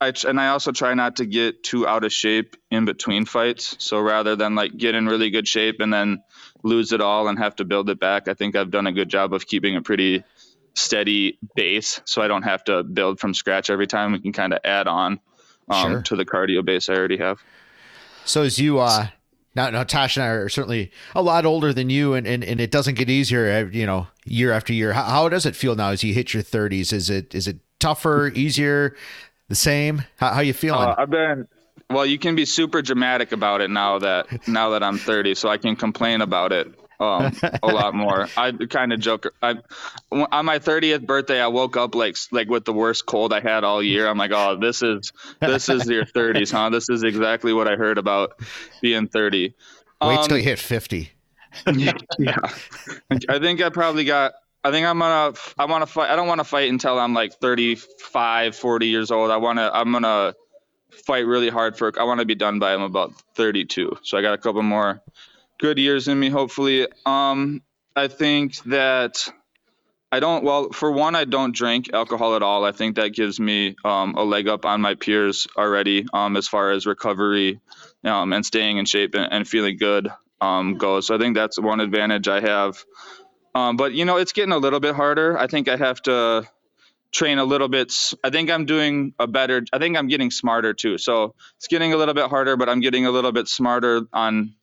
I, 0.00 0.12
tr- 0.12 0.28
and 0.28 0.40
I 0.40 0.48
also 0.48 0.72
try 0.72 0.94
not 0.94 1.16
to 1.16 1.26
get 1.26 1.62
too 1.62 1.86
out 1.86 2.04
of 2.04 2.12
shape 2.12 2.56
in 2.70 2.84
between 2.84 3.26
fights. 3.26 3.76
So 3.78 4.00
rather 4.00 4.34
than 4.36 4.54
like 4.54 4.76
get 4.76 4.94
in 4.94 5.06
really 5.06 5.30
good 5.30 5.46
shape 5.46 5.80
and 5.80 5.92
then 5.92 6.22
lose 6.62 6.92
it 6.92 7.00
all 7.00 7.28
and 7.28 7.38
have 7.38 7.56
to 7.56 7.64
build 7.64 7.90
it 7.90 8.00
back, 8.00 8.28
I 8.28 8.34
think 8.34 8.56
I've 8.56 8.70
done 8.70 8.86
a 8.86 8.92
good 8.92 9.08
job 9.08 9.34
of 9.34 9.46
keeping 9.46 9.76
a 9.76 9.82
pretty 9.82 10.24
steady 10.74 11.38
base. 11.54 12.00
So 12.04 12.22
I 12.22 12.28
don't 12.28 12.42
have 12.44 12.64
to 12.64 12.82
build 12.82 13.20
from 13.20 13.34
scratch 13.34 13.68
every 13.70 13.86
time. 13.86 14.12
We 14.12 14.20
can 14.20 14.32
kind 14.32 14.52
of 14.54 14.60
add 14.64 14.88
on 14.88 15.20
um, 15.68 15.90
Sure. 15.92 16.02
to 16.02 16.16
the 16.16 16.24
cardio 16.24 16.64
base 16.64 16.88
I 16.88 16.94
already 16.94 17.18
have. 17.18 17.38
So 18.24 18.42
as 18.42 18.58
you 18.58 18.78
uh 18.78 19.08
now, 19.56 19.68
now 19.70 19.82
Tosh 19.82 20.16
and 20.16 20.24
I 20.24 20.28
are 20.28 20.48
certainly 20.48 20.92
a 21.12 21.22
lot 21.22 21.44
older 21.44 21.72
than 21.72 21.90
you, 21.90 22.14
and, 22.14 22.24
and, 22.24 22.44
and 22.44 22.60
it 22.60 22.70
doesn't 22.70 22.94
get 22.94 23.10
easier, 23.10 23.50
uh, 23.50 23.70
you 23.70 23.84
know, 23.84 24.06
year 24.24 24.52
after 24.52 24.72
year. 24.72 24.92
How, 24.92 25.02
how 25.02 25.28
does 25.28 25.44
it 25.44 25.56
feel 25.56 25.74
now 25.74 25.90
as 25.90 26.04
you 26.04 26.14
hit 26.14 26.32
your 26.32 26.42
thirties? 26.44 26.92
Is 26.92 27.10
it 27.10 27.34
is 27.34 27.48
it 27.48 27.58
tougher, 27.80 28.28
easier, 28.28 28.94
the 29.50 29.54
same? 29.54 30.02
How, 30.16 30.32
how 30.32 30.40
you 30.40 30.54
feeling? 30.54 30.80
Uh, 30.88 30.94
I've 30.96 31.10
been 31.10 31.46
well. 31.90 32.06
You 32.06 32.18
can 32.18 32.34
be 32.36 32.46
super 32.46 32.80
dramatic 32.80 33.32
about 33.32 33.60
it 33.60 33.68
now 33.68 33.98
that 33.98 34.26
now 34.48 34.70
that 34.70 34.82
I'm 34.82 34.96
30, 34.96 35.34
so 35.34 35.50
I 35.50 35.58
can 35.58 35.76
complain 35.76 36.22
about 36.22 36.52
it 36.52 36.68
um, 37.00 37.32
a 37.62 37.66
lot 37.66 37.94
more. 37.94 38.28
I 38.36 38.52
kind 38.52 38.92
of 38.92 39.00
joke. 39.00 39.26
I 39.42 39.56
on 40.12 40.46
my 40.46 40.58
30th 40.58 41.04
birthday, 41.04 41.40
I 41.40 41.48
woke 41.48 41.76
up 41.76 41.94
like 41.94 42.16
like 42.30 42.48
with 42.48 42.64
the 42.64 42.72
worst 42.72 43.06
cold 43.06 43.32
I 43.32 43.40
had 43.40 43.64
all 43.64 43.82
year. 43.82 44.06
I'm 44.06 44.16
like, 44.18 44.30
oh, 44.32 44.56
this 44.56 44.82
is 44.82 45.12
this 45.40 45.68
is 45.68 45.86
your 45.86 46.04
30s, 46.16 46.50
huh? 46.52 46.70
This 46.70 46.88
is 46.88 47.02
exactly 47.02 47.52
what 47.52 47.68
I 47.68 47.76
heard 47.76 47.98
about 47.98 48.40
being 48.80 49.08
30. 49.08 49.54
Wait 50.02 50.18
Um, 50.18 50.28
till 50.28 50.38
you 50.38 50.44
hit 50.44 50.58
fifty. 50.58 51.10
yeah. 52.18 52.36
I 53.28 53.38
think 53.40 53.60
I 53.60 53.70
probably 53.70 54.04
got 54.04 54.32
I 54.62 54.70
think 54.70 54.86
I'm 54.86 54.98
gonna 54.98 55.36
I 55.58 55.64
want 55.66 55.82
to 55.82 55.86
fight 55.86 56.10
I 56.10 56.16
don't 56.16 56.28
want 56.28 56.40
to 56.40 56.44
fight 56.44 56.68
until 56.70 56.98
I'm 56.98 57.14
like 57.14 57.34
35 57.34 58.56
40 58.56 58.86
years 58.86 59.10
old. 59.10 59.30
I 59.30 59.38
want 59.38 59.58
to 59.58 59.70
I'm 59.74 59.92
to 59.92 60.34
fight 61.06 61.26
really 61.26 61.48
hard 61.48 61.76
for 61.76 61.92
I 61.98 62.04
want 62.04 62.20
to 62.20 62.26
be 62.26 62.34
done 62.34 62.58
by 62.58 62.74
I'm 62.74 62.82
about 62.82 63.12
32. 63.36 63.98
So 64.02 64.18
I 64.18 64.22
got 64.22 64.34
a 64.34 64.38
couple 64.38 64.62
more 64.62 65.00
good 65.58 65.78
years 65.78 66.08
in 66.08 66.18
me 66.18 66.28
hopefully. 66.28 66.88
Um 67.06 67.62
I 67.96 68.08
think 68.08 68.56
that 68.64 69.26
I 70.12 70.20
don't 70.20 70.44
well 70.44 70.70
for 70.70 70.90
one 70.90 71.14
I 71.14 71.24
don't 71.24 71.54
drink 71.54 71.90
alcohol 71.92 72.34
at 72.36 72.42
all. 72.42 72.64
I 72.64 72.72
think 72.72 72.96
that 72.96 73.14
gives 73.14 73.38
me 73.38 73.76
um, 73.84 74.14
a 74.16 74.24
leg 74.24 74.48
up 74.48 74.64
on 74.66 74.80
my 74.80 74.94
peers 74.94 75.46
already 75.56 76.06
um, 76.12 76.36
as 76.36 76.48
far 76.48 76.72
as 76.72 76.84
recovery 76.84 77.60
um, 78.04 78.32
and 78.32 78.44
staying 78.44 78.78
in 78.78 78.86
shape 78.86 79.14
and, 79.14 79.32
and 79.32 79.46
feeling 79.46 79.76
good 79.76 80.08
um, 80.40 80.78
goes. 80.78 81.06
So 81.06 81.14
I 81.14 81.18
think 81.18 81.36
that's 81.36 81.60
one 81.60 81.80
advantage 81.80 82.26
I 82.26 82.40
have. 82.40 82.82
Um, 83.54 83.76
but 83.76 83.92
you 83.92 84.04
know, 84.04 84.16
it's 84.16 84.32
getting 84.32 84.52
a 84.52 84.58
little 84.58 84.80
bit 84.80 84.94
harder. 84.94 85.38
I 85.38 85.46
think 85.46 85.68
I 85.68 85.76
have 85.76 86.00
to 86.02 86.48
train 87.12 87.38
a 87.38 87.44
little 87.44 87.68
bit. 87.68 87.92
I 88.22 88.30
think 88.30 88.50
I'm 88.50 88.66
doing 88.66 89.14
a 89.18 89.26
better. 89.26 89.64
I 89.72 89.78
think 89.78 89.96
I'm 89.96 90.08
getting 90.08 90.30
smarter 90.30 90.74
too. 90.74 90.98
So 90.98 91.34
it's 91.56 91.66
getting 91.66 91.92
a 91.92 91.96
little 91.96 92.14
bit 92.14 92.28
harder, 92.28 92.56
but 92.56 92.68
I'm 92.68 92.80
getting 92.80 93.06
a 93.06 93.10
little 93.10 93.32
bit 93.32 93.48
smarter 93.48 94.02
on 94.12 94.54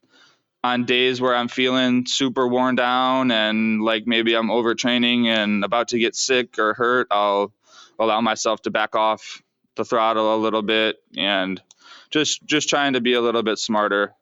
on 0.63 0.85
days 0.85 1.21
where 1.21 1.35
I'm 1.35 1.47
feeling 1.47 2.05
super 2.05 2.47
worn 2.47 2.75
down 2.75 3.31
and 3.31 3.81
like 3.81 4.07
maybe 4.07 4.35
I'm 4.35 4.47
overtraining 4.47 5.27
and 5.27 5.63
about 5.63 5.89
to 5.89 5.99
get 5.99 6.15
sick 6.15 6.57
or 6.57 6.73
hurt. 6.73 7.07
I'll 7.11 7.53
allow 7.99 8.21
myself 8.21 8.61
to 8.63 8.71
back 8.71 8.95
off 8.95 9.41
the 9.75 9.85
throttle 9.85 10.35
a 10.35 10.37
little 10.37 10.63
bit 10.63 10.97
and 11.15 11.61
just 12.09 12.45
just 12.45 12.69
trying 12.69 12.93
to 12.93 13.01
be 13.01 13.13
a 13.13 13.21
little 13.21 13.43
bit 13.43 13.59
smarter. 13.59 14.13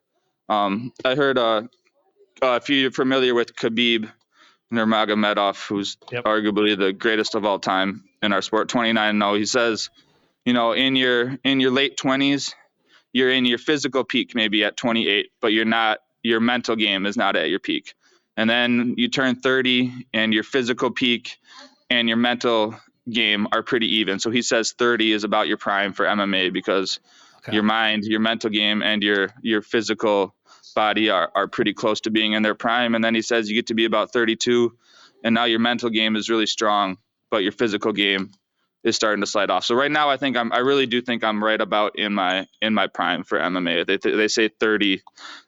Um, 0.48 0.92
I 1.04 1.14
heard 1.14 1.38
uh, 1.38 1.62
uh, 2.42 2.58
if 2.62 2.68
you're 2.68 2.90
familiar 2.90 3.34
with 3.34 3.56
Khabib 3.56 4.10
Nurmagomedov, 4.72 5.66
who's 5.68 5.98
Yep. 6.10 6.26
arguably 6.26 6.78
the 6.78 6.92
greatest 6.92 7.34
of 7.36 7.44
all 7.46 7.60
time 7.60 8.04
in 8.22 8.32
our 8.32 8.42
sport, 8.42 8.68
29 8.68 9.18
0, 9.20 9.34
he 9.34 9.46
says, 9.46 9.90
you 10.46 10.54
know, 10.54 10.72
in 10.72 10.96
your 10.96 11.38
in 11.44 11.60
your 11.60 11.72
late 11.72 11.98
20s, 11.98 12.54
you're 13.14 13.32
in 13.32 13.46
your 13.46 13.58
physical 13.58 14.04
peak 14.04 14.34
maybe 14.36 14.64
at 14.64 14.76
28, 14.78 15.30
but 15.42 15.52
you're 15.52 15.66
not. 15.66 16.00
Your 16.24 16.40
mental 16.40 16.76
game 16.76 17.06
is 17.06 17.16
not 17.16 17.36
at 17.36 17.50
your 17.50 17.60
peak. 17.60 17.94
And 18.36 18.50
then 18.50 18.94
you 18.98 19.08
turn 19.08 19.36
30, 19.36 20.06
and 20.14 20.34
your 20.34 20.44
physical 20.44 20.92
peak 20.92 21.38
and 21.90 22.08
your 22.08 22.18
mental 22.18 22.76
game 23.10 23.48
are 23.52 23.64
pretty 23.64 23.98
even. 23.98 24.20
So 24.20 24.30
he 24.30 24.42
says 24.42 24.74
30 24.78 25.12
is 25.14 25.24
about 25.24 25.48
your 25.48 25.58
prime 25.58 25.94
for 25.94 26.06
MMA 26.06 26.52
because 26.52 27.00
Okay. 27.38 27.52
your 27.54 27.64
mind, 27.64 28.04
your 28.04 28.20
mental 28.20 28.50
game, 28.50 28.82
and 28.82 29.02
your 29.02 29.30
your 29.42 29.62
physical 29.62 30.35
body 30.76 31.10
are, 31.10 31.32
are 31.34 31.48
pretty 31.48 31.74
close 31.74 32.00
to 32.02 32.10
being 32.10 32.34
in 32.34 32.44
their 32.44 32.54
prime. 32.54 32.94
And 32.94 33.02
then 33.02 33.16
he 33.16 33.22
says 33.22 33.48
you 33.48 33.56
get 33.56 33.66
to 33.66 33.74
be 33.74 33.86
about 33.86 34.12
32, 34.12 34.72
and 35.24 35.34
now 35.34 35.44
your 35.44 35.58
mental 35.58 35.90
game 35.90 36.14
is 36.14 36.30
really 36.30 36.46
strong, 36.46 36.98
but 37.30 37.42
your 37.42 37.50
physical 37.50 37.92
game 37.92 38.30
is 38.84 38.94
starting 38.94 39.20
to 39.20 39.26
slide 39.26 39.50
off. 39.50 39.64
So 39.64 39.74
right 39.74 39.90
now, 39.90 40.08
I 40.08 40.16
think 40.16 40.36
I'm 40.36 40.52
I 40.52 40.58
really 40.58 40.86
do 40.86 41.02
think 41.02 41.24
I'm 41.24 41.42
right 41.42 41.60
about 41.60 41.98
in 41.98 42.14
my 42.14 42.46
in 42.62 42.72
my 42.72 42.86
prime 42.86 43.24
for 43.24 43.36
MMA. 43.36 43.84
They 43.84 43.96
they 43.96 44.28
say 44.28 44.48
30, 44.48 45.02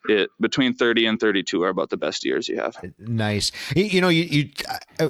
it 0.09 0.31
between 0.41 0.75
30 0.75 1.07
and 1.07 1.21
32 1.21 1.63
are 1.63 1.69
about 1.69 1.91
the 1.91 1.97
best 1.97 2.25
years 2.25 2.49
you 2.49 2.57
have. 2.57 2.77
Nice. 2.99 3.53
You, 3.77 3.85
you 3.85 4.01
know, 4.01 4.09
you, 4.09 4.25
you 4.25 4.51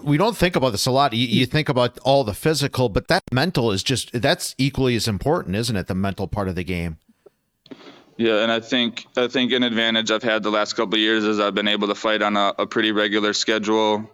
we 0.02 0.18
don't 0.18 0.36
think 0.36 0.56
about 0.56 0.72
this 0.72 0.84
a 0.84 0.90
lot. 0.90 1.14
You, 1.14 1.26
you 1.26 1.46
think 1.46 1.70
about 1.70 1.98
all 2.00 2.22
the 2.22 2.34
physical, 2.34 2.90
but 2.90 3.08
that 3.08 3.22
mental 3.32 3.72
is 3.72 3.82
just 3.82 4.12
that's 4.12 4.54
equally 4.58 4.94
as 4.94 5.08
important, 5.08 5.56
isn't 5.56 5.76
it? 5.76 5.86
The 5.86 5.94
mental 5.94 6.28
part 6.28 6.48
of 6.48 6.54
the 6.54 6.64
game. 6.64 6.98
Yeah, 8.18 8.42
and 8.42 8.50
I 8.50 8.58
think 8.58 9.06
I 9.16 9.28
think 9.28 9.52
an 9.52 9.62
advantage 9.62 10.10
I've 10.10 10.24
had 10.24 10.42
the 10.42 10.50
last 10.50 10.72
couple 10.72 10.94
of 10.94 11.00
years 11.00 11.22
is 11.22 11.38
I've 11.38 11.54
been 11.54 11.68
able 11.68 11.86
to 11.86 11.94
fight 11.94 12.20
on 12.20 12.36
a, 12.36 12.52
a 12.58 12.66
pretty 12.66 12.90
regular 12.90 13.32
schedule. 13.32 14.10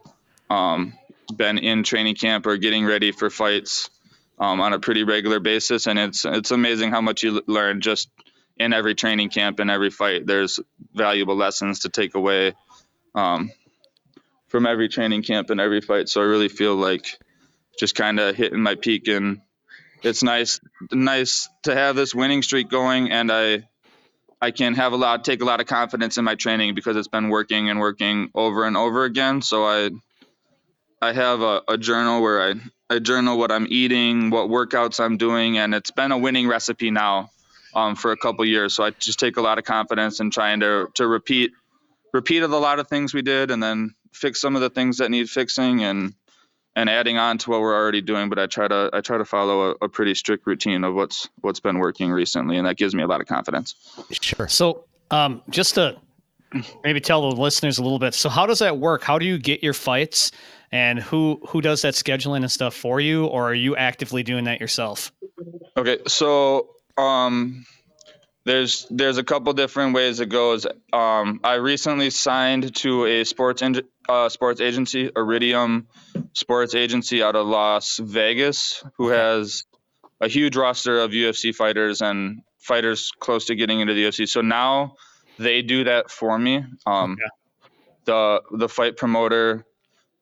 Um, 0.51 0.93
been 1.35 1.57
in 1.57 1.85
training 1.85 2.15
camp 2.15 2.47
or 2.47 2.59
getting 2.59 2.85
ready 2.85 3.13
for 3.13 3.31
fights 3.31 3.89
um, 4.39 4.61
on 4.61 4.75
a 4.75 4.79
pretty 4.79 5.05
regular 5.05 5.41
basis, 5.41 5.87
and 5.87 5.99
it's 5.99 6.27
it's 6.27 6.51
amazing 6.51 6.91
how 6.91 7.01
much 7.01 7.23
you 7.23 7.43
learn 7.47 7.81
just 7.81 8.11
in 8.59 8.75
every 8.75 8.95
training 8.95 9.31
camp 9.31 9.59
and 9.59 9.71
every 9.71 9.89
fight. 9.89 10.27
There's 10.27 10.61
valuable 10.93 11.37
lessons 11.37 11.81
to 11.81 11.89
take 11.89 12.15
away 12.15 12.53
um, 13.15 13.51
from 14.49 14.67
every 14.67 14.91
training 14.91 15.23
camp 15.23 15.49
and 15.49 15.59
every 15.63 15.81
fight. 15.81 16.11
So 16.11 16.21
I 16.21 16.25
really 16.25 16.51
feel 16.51 16.77
like 16.77 17.07
just 17.81 17.95
kind 17.95 18.21
of 18.21 18.37
hitting 18.37 18.61
my 18.61 18.75
peak, 18.75 19.09
and 19.09 19.41
it's 20.03 20.23
nice 20.23 20.61
nice 20.93 21.49
to 21.63 21.75
have 21.75 21.97
this 21.97 22.15
winning 22.15 22.43
streak 22.43 22.69
going, 22.69 23.11
and 23.11 23.33
I 23.33 23.65
I 24.45 24.51
can 24.51 24.75
have 24.75 24.93
a 24.93 24.97
lot, 24.97 25.25
take 25.25 25.41
a 25.41 25.47
lot 25.47 25.63
of 25.63 25.67
confidence 25.67 26.19
in 26.19 26.25
my 26.25 26.35
training 26.35 26.75
because 26.75 26.99
it's 26.99 27.09
been 27.09 27.31
working 27.31 27.71
and 27.71 27.81
working 27.81 28.31
over 28.35 28.67
and 28.67 28.77
over 28.77 29.05
again. 29.05 29.41
So 29.41 29.65
I, 29.65 29.89
I 31.01 31.15
have 31.15 31.41
a, 31.41 31.63
a 31.67 31.79
journal 31.79 32.21
where 32.21 32.51
I, 32.51 32.55
I 32.91 32.99
journal 32.99 33.39
what 33.39 33.51
I'm 33.51 33.67
eating, 33.71 34.29
what 34.29 34.51
workouts 34.51 35.03
I'm 35.03 35.17
doing, 35.17 35.57
and 35.57 35.75
it's 35.75 35.93
been 35.93 36.13
a 36.13 36.19
winning 36.19 36.47
recipe 36.47 36.91
now, 36.91 37.31
um, 37.75 37.97
for 37.97 38.13
a 38.13 38.19
couple 38.19 38.45
years. 38.45 38.75
So 38.75 38.85
I 38.85 38.91
just 38.91 39.19
take 39.19 39.39
a 39.39 39.41
lot 39.41 39.57
of 39.57 39.65
confidence 39.65 40.21
in 40.21 40.31
trying 40.31 40.61
to 40.61 40.89
to 40.97 41.07
repeat, 41.07 41.53
repeated 42.13 42.51
a 42.51 42.59
lot 42.59 42.79
of 42.81 42.87
things 42.87 43.15
we 43.15 43.23
did, 43.23 43.51
and 43.51 43.63
then 43.63 43.95
fix 44.13 44.43
some 44.43 44.57
of 44.57 44.61
the 44.61 44.69
things 44.69 44.99
that 44.99 45.11
need 45.11 45.31
fixing, 45.31 45.83
and 45.85 46.13
and 46.77 46.91
adding 46.91 47.19
on 47.19 47.39
to 47.39 47.51
what 47.51 47.61
we're 47.61 47.75
already 47.75 48.01
doing. 48.01 48.29
But 48.29 48.39
I 48.39 48.47
try 48.47 48.69
to 48.69 48.91
I 48.93 49.01
try 49.01 49.19
to 49.19 49.25
follow 49.25 49.71
a, 49.71 49.85
a 49.85 49.89
pretty 49.89 50.15
strict 50.15 50.47
routine 50.47 50.85
of 50.85 50.95
what's 50.95 51.29
what's 51.41 51.61
been 51.61 51.79
working 51.79 52.11
recently, 52.11 52.57
and 52.57 52.67
that 52.67 52.77
gives 52.77 52.95
me 52.95 53.03
a 53.03 53.07
lot 53.07 53.21
of 53.21 53.27
confidence. 53.27 53.75
Sure. 54.21 54.49
So, 54.49 54.85
um, 55.11 55.43
just 55.51 55.75
to 55.75 55.97
maybe 56.83 57.01
tell 57.01 57.31
the 57.31 57.41
listeners 57.41 57.79
a 57.79 57.83
little 57.83 57.99
bit. 57.99 58.15
So, 58.15 58.29
how 58.29 58.47
does 58.47 58.61
that 58.61 58.79
work? 58.79 59.03
How 59.03 59.19
do 59.19 59.27
you 59.27 59.39
get 59.39 59.63
your 59.63 59.75
fights, 59.75 60.33
and 60.73 60.99
who 60.99 61.41
who 61.49 61.61
does 61.61 61.83
that 61.83 61.95
scheduling 61.95 62.39
and 62.39 62.51
stuff 62.51 62.75
for 62.75 63.01
you, 63.01 63.27
or 63.27 63.51
are 63.51 63.55
you 63.55 63.77
actively 63.77 64.23
doing 64.23 64.45
that 64.45 64.61
yourself? 64.61 65.13
Okay, 65.77 65.99
so 66.07 66.71
um, 66.97 67.65
there's 68.45 68.87
there's 68.91 69.19
a 69.19 69.25
couple 69.25 69.53
different 69.53 69.95
ways 69.95 70.21
it 70.21 70.29
goes. 70.29 70.67
Um, 70.93 71.41
I 71.43 71.55
recently 71.55 72.11
signed 72.11 72.75
to 72.77 73.07
a 73.07 73.25
sports 73.25 73.63
in, 73.63 73.83
uh, 74.09 74.29
sports 74.29 74.61
agency, 74.61 75.11
Iridium 75.17 75.87
Sports 76.33 76.75
Agency 76.75 77.23
out 77.23 77.37
of 77.37 77.47
Las 77.47 77.99
Vegas, 77.99 78.83
who 78.97 79.09
has 79.09 79.65
a 80.21 80.29
huge 80.29 80.57
roster 80.57 81.01
of 81.01 81.11
UFC 81.11 81.55
fighters 81.55 82.01
and 82.03 82.43
fighters 82.59 83.11
close 83.19 83.47
to 83.47 83.55
getting 83.55 83.81
into 83.81 83.95
the 83.95 84.05
UFC. 84.05 84.29
So 84.29 84.41
now 84.41 84.97
they 85.39 85.63
do 85.63 85.85
that 85.85 86.11
for 86.11 86.39
me. 86.39 86.65
Um, 86.87 87.17
The 88.07 88.43
the 88.53 88.69
fight 88.69 88.97
promoter. 88.97 89.65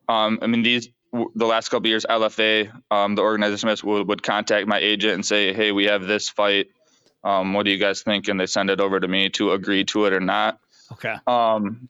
Um, 0.08 0.38
I 0.42 0.46
mean 0.46 0.62
these 0.62 0.88
the 1.12 1.46
last 1.46 1.68
couple 1.68 1.88
years, 1.88 2.06
LFA, 2.08 2.70
um, 2.90 3.16
the 3.16 3.22
organization 3.22 3.68
would, 3.88 4.08
would 4.08 4.22
contact 4.22 4.66
my 4.66 4.78
agent 4.78 5.14
and 5.14 5.26
say, 5.26 5.52
"Hey, 5.52 5.70
we 5.72 5.84
have 5.86 6.06
this 6.06 6.28
fight 6.28 6.68
Um, 7.24 7.52
what 7.54 7.64
do 7.64 7.70
you 7.70 7.78
guys 7.78 8.02
think? 8.02 8.26
And 8.28 8.40
they 8.40 8.46
send 8.46 8.68
it 8.70 8.80
over 8.80 8.98
to 8.98 9.06
me 9.06 9.28
to 9.30 9.52
agree 9.52 9.84
to 9.84 10.06
it 10.06 10.12
or 10.12 10.18
not. 10.20 10.58
Okay. 10.92 11.14
Um, 11.26 11.88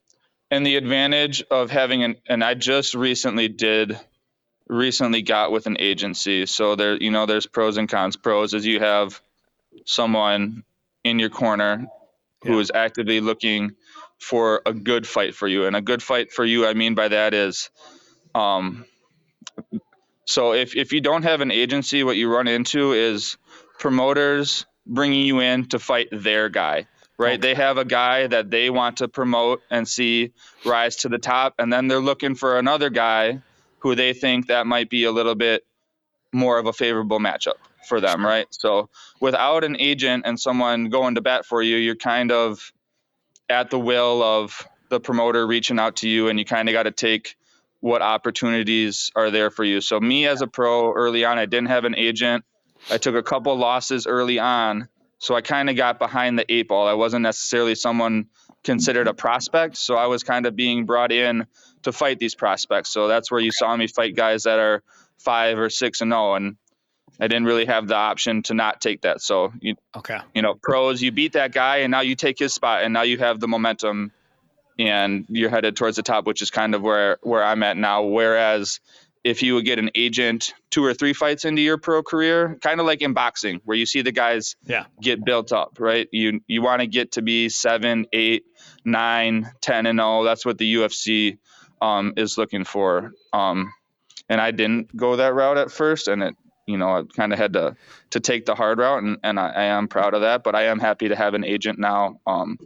and 0.53 0.67
the 0.67 0.77
advantage 0.77 1.43
of 1.51 1.71
having 1.71 2.05
an, 2.05 2.17
and 2.29 2.45
I 2.45 2.53
just 2.53 2.95
recently 2.95 3.49
did, 3.49 3.99
recently 4.69 5.23
got 5.23 5.51
with 5.51 5.67
an 5.67 5.79
agency. 5.81 6.45
So 6.45 6.77
there, 6.77 6.95
you 7.03 7.11
know, 7.11 7.25
there's 7.25 7.47
pros 7.47 7.79
and 7.79 7.89
cons. 7.89 8.17
Pros 8.17 8.53
is 8.53 8.67
you 8.67 8.79
have 8.79 9.19
someone 9.87 10.63
in 11.05 11.19
your 11.19 11.31
corner 11.31 11.87
who 12.45 12.57
Yeah. 12.57 12.61
is 12.61 12.71
actively 12.75 13.23
looking 13.23 13.77
for 14.19 14.61
a 14.67 14.75
good 14.75 15.07
fight 15.07 15.35
for 15.35 15.49
you. 15.49 15.65
And 15.65 15.75
a 15.75 15.81
good 15.81 16.03
fight 16.03 16.31
for 16.31 16.45
you, 16.45 16.67
I 16.67 16.75
mean 16.75 16.95
by 16.95 17.09
that 17.09 17.33
is, 17.33 17.71
um, 18.35 18.85
so 20.27 20.53
if, 20.53 20.77
if 20.77 20.93
you 20.93 21.01
don't 21.01 21.23
have 21.23 21.41
an 21.41 21.51
agency, 21.51 22.05
what 22.05 22.19
you 22.19 22.31
run 22.31 22.47
into 22.47 22.93
is 22.93 23.39
promoters 23.79 24.67
bringing 24.87 25.27
you 25.27 25.41
in 25.41 25.65
to 25.71 25.79
fight 25.79 26.09
their 26.13 26.51
guy, 26.51 26.87
right? 27.23 27.41
They 27.41 27.55
have 27.55 27.79
a 27.79 27.85
guy 27.85 28.27
that 28.27 28.51
they 28.51 28.71
want 28.71 28.99
to 28.99 29.09
promote 29.09 29.63
and 29.71 29.87
see 29.87 30.33
rise 30.65 30.97
to 30.97 31.09
the 31.09 31.19
top, 31.19 31.55
and 31.59 31.73
then 31.73 31.89
they're 31.89 32.01
looking 32.01 32.35
for 32.35 32.59
another 32.59 32.91
guy 32.91 33.41
who 33.79 33.95
they 33.95 34.13
think 34.13 34.49
that 34.49 34.67
might 34.67 34.91
be 34.91 35.05
a 35.05 35.13
little 35.13 35.35
bit 35.35 35.65
more 36.33 36.59
of 36.59 36.67
a 36.67 36.73
favorable 36.73 37.19
matchup 37.19 37.55
for 37.89 38.01
them, 38.01 38.25
right? 38.25 38.47
So 38.51 38.89
without 39.21 39.65
an 39.65 39.77
agent 39.79 40.25
and 40.27 40.39
someone 40.39 40.89
going 40.89 41.17
to 41.17 41.21
bat 41.21 41.45
for 41.45 41.63
you, 41.63 41.77
you're 41.77 41.97
kind 41.97 42.31
of 42.31 42.73
at 43.49 43.71
the 43.71 43.79
will 43.79 44.23
of 44.23 44.67
the 44.89 45.01
promoter 45.01 45.47
reaching 45.47 45.79
out 45.79 45.97
to 45.97 46.09
you, 46.09 46.29
and 46.29 46.39
you 46.39 46.45
kind 46.45 46.69
of 46.69 46.73
got 46.73 46.85
to 46.85 46.91
take 46.91 47.37
what 47.81 48.03
opportunities 48.03 49.11
are 49.17 49.31
there 49.31 49.51
for 49.51 49.65
you. 49.65 49.81
So 49.81 49.99
me 49.99 50.27
as 50.27 50.43
a 50.43 50.47
pro 50.47 50.93
early 50.93 51.25
on, 51.25 51.39
I 51.39 51.47
didn't 51.47 51.69
have 51.69 51.85
an 51.85 51.97
agent. 51.97 52.45
I 52.91 52.99
took 52.99 53.17
a 53.17 53.23
couple 53.23 53.57
losses 53.57 54.07
early 54.07 54.39
on, 54.39 54.89
so 55.23 55.37
I 55.37 55.41
kind 55.41 55.71
of 55.71 55.77
got 55.77 56.01
behind 56.01 56.37
the 56.37 56.53
eight 56.53 56.67
ball. 56.67 56.89
I 56.89 56.95
wasn't 56.95 57.23
necessarily 57.23 57.77
someone 57.77 58.27
considered 58.65 59.07
a 59.07 59.15
prospect, 59.15 59.77
so 59.77 59.95
I 59.95 60.07
was 60.07 60.25
kind 60.25 60.47
of 60.47 60.57
being 60.57 60.85
brought 60.85 61.13
in 61.13 61.47
to 61.83 61.93
fight 61.93 62.19
these 62.19 62.35
prospects. 62.35 62.91
So 62.91 63.07
that's 63.07 63.31
where 63.31 63.41
you 63.41 63.53
saw 63.53 63.77
me 63.77 63.87
fight 63.87 64.17
guys 64.17 64.43
that 64.43 64.59
are 64.59 64.83
five 65.19 65.61
or 65.61 65.71
six 65.71 66.01
and 66.01 66.11
zero, 66.11 66.35
and 66.35 66.57
I 67.21 67.29
didn't 67.29 67.45
really 67.45 67.67
have 67.67 67.87
the 67.87 67.95
option 67.95 68.43
to 68.45 68.55
not 68.55 68.81
take 68.81 69.03
that. 69.03 69.21
So 69.21 69.53
you 69.61 69.77
Okay. 69.97 70.19
you 70.35 70.43
know, 70.43 70.57
pros, 70.61 71.01
you 71.01 71.13
beat 71.13 71.35
that 71.35 71.53
guy 71.53 71.79
and 71.79 71.93
now 71.93 72.01
you 72.01 72.17
take 72.17 72.41
his 72.41 72.53
spot 72.53 72.83
and 72.83 72.93
now 72.93 73.03
you 73.03 73.19
have 73.19 73.39
the 73.39 73.47
momentum 73.47 74.11
and 74.77 75.25
you're 75.29 75.51
headed 75.51 75.77
towards 75.77 75.95
the 75.95 76.03
top, 76.03 76.27
which 76.27 76.43
is 76.43 76.51
kind 76.51 76.75
of 76.75 76.83
where 76.83 77.19
where 77.23 77.45
I'm 77.45 77.63
at 77.63 77.77
now. 77.77 78.03
Whereas 78.03 78.81
if 79.25 79.43
you 79.43 79.55
would 79.55 79.65
get 79.65 79.79
an 79.79 79.91
agent 79.95 80.53
two 80.71 80.85
or 80.85 80.95
three 80.95 81.13
fights 81.13 81.45
into 81.45 81.63
your 81.63 81.79
pro 81.79 82.03
career, 82.03 82.59
kind 82.61 82.81
of 82.81 82.87
like 82.87 83.03
in 83.03 83.13
boxing, 83.13 83.61
where 83.65 83.77
you 83.77 83.87
see 83.87 84.03
the 84.03 84.11
guys 84.13 84.57
Yeah. 84.67 84.87
get 85.01 85.25
built 85.25 85.53
up, 85.53 85.79
right? 85.79 86.09
You 86.13 86.41
you 86.49 86.61
want 86.63 86.81
to 86.81 86.87
get 86.89 87.13
to 87.13 87.23
be 87.23 87.49
seven, 87.49 88.07
eight, 88.13 88.45
nine, 88.85 89.51
ten, 89.61 89.87
and 89.87 90.01
all. 90.01 90.25
that's 90.25 90.45
what 90.45 90.59
the 90.59 90.75
UFC 90.75 91.39
um, 91.81 92.15
is 92.17 92.37
looking 92.39 92.65
for. 92.65 93.13
Um, 93.33 93.73
and 94.29 94.41
I 94.41 94.51
didn't 94.51 94.97
go 94.97 95.17
that 95.17 95.35
route 95.35 95.59
at 95.59 95.71
first, 95.71 96.09
and 96.09 96.23
it 96.23 96.35
you 96.67 96.79
know 96.79 96.89
I 96.99 97.03
kind 97.17 97.33
of 97.33 97.39
had 97.39 97.53
to 97.55 97.77
to 98.11 98.21
take 98.21 98.47
the 98.47 98.55
hard 98.55 98.79
route, 98.79 99.03
and, 99.03 99.19
and 99.23 99.39
I, 99.39 99.49
I 99.51 99.63
am 99.65 99.89
proud 99.89 100.15
of 100.15 100.23
that. 100.23 100.43
But 100.43 100.55
I 100.55 100.65
am 100.65 100.79
happy 100.81 101.09
to 101.09 101.17
have 101.17 101.35
an 101.35 101.45
agent 101.45 101.79
now. 101.79 102.19
Um, 102.27 102.59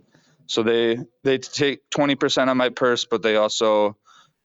so 0.46 0.62
they 0.62 0.98
they 1.22 1.38
take 1.38 1.80
twenty 1.90 2.14
percent 2.14 2.50
of 2.50 2.56
my 2.56 2.68
purse, 2.70 3.04
but 3.04 3.22
they 3.22 3.36
also 3.36 3.96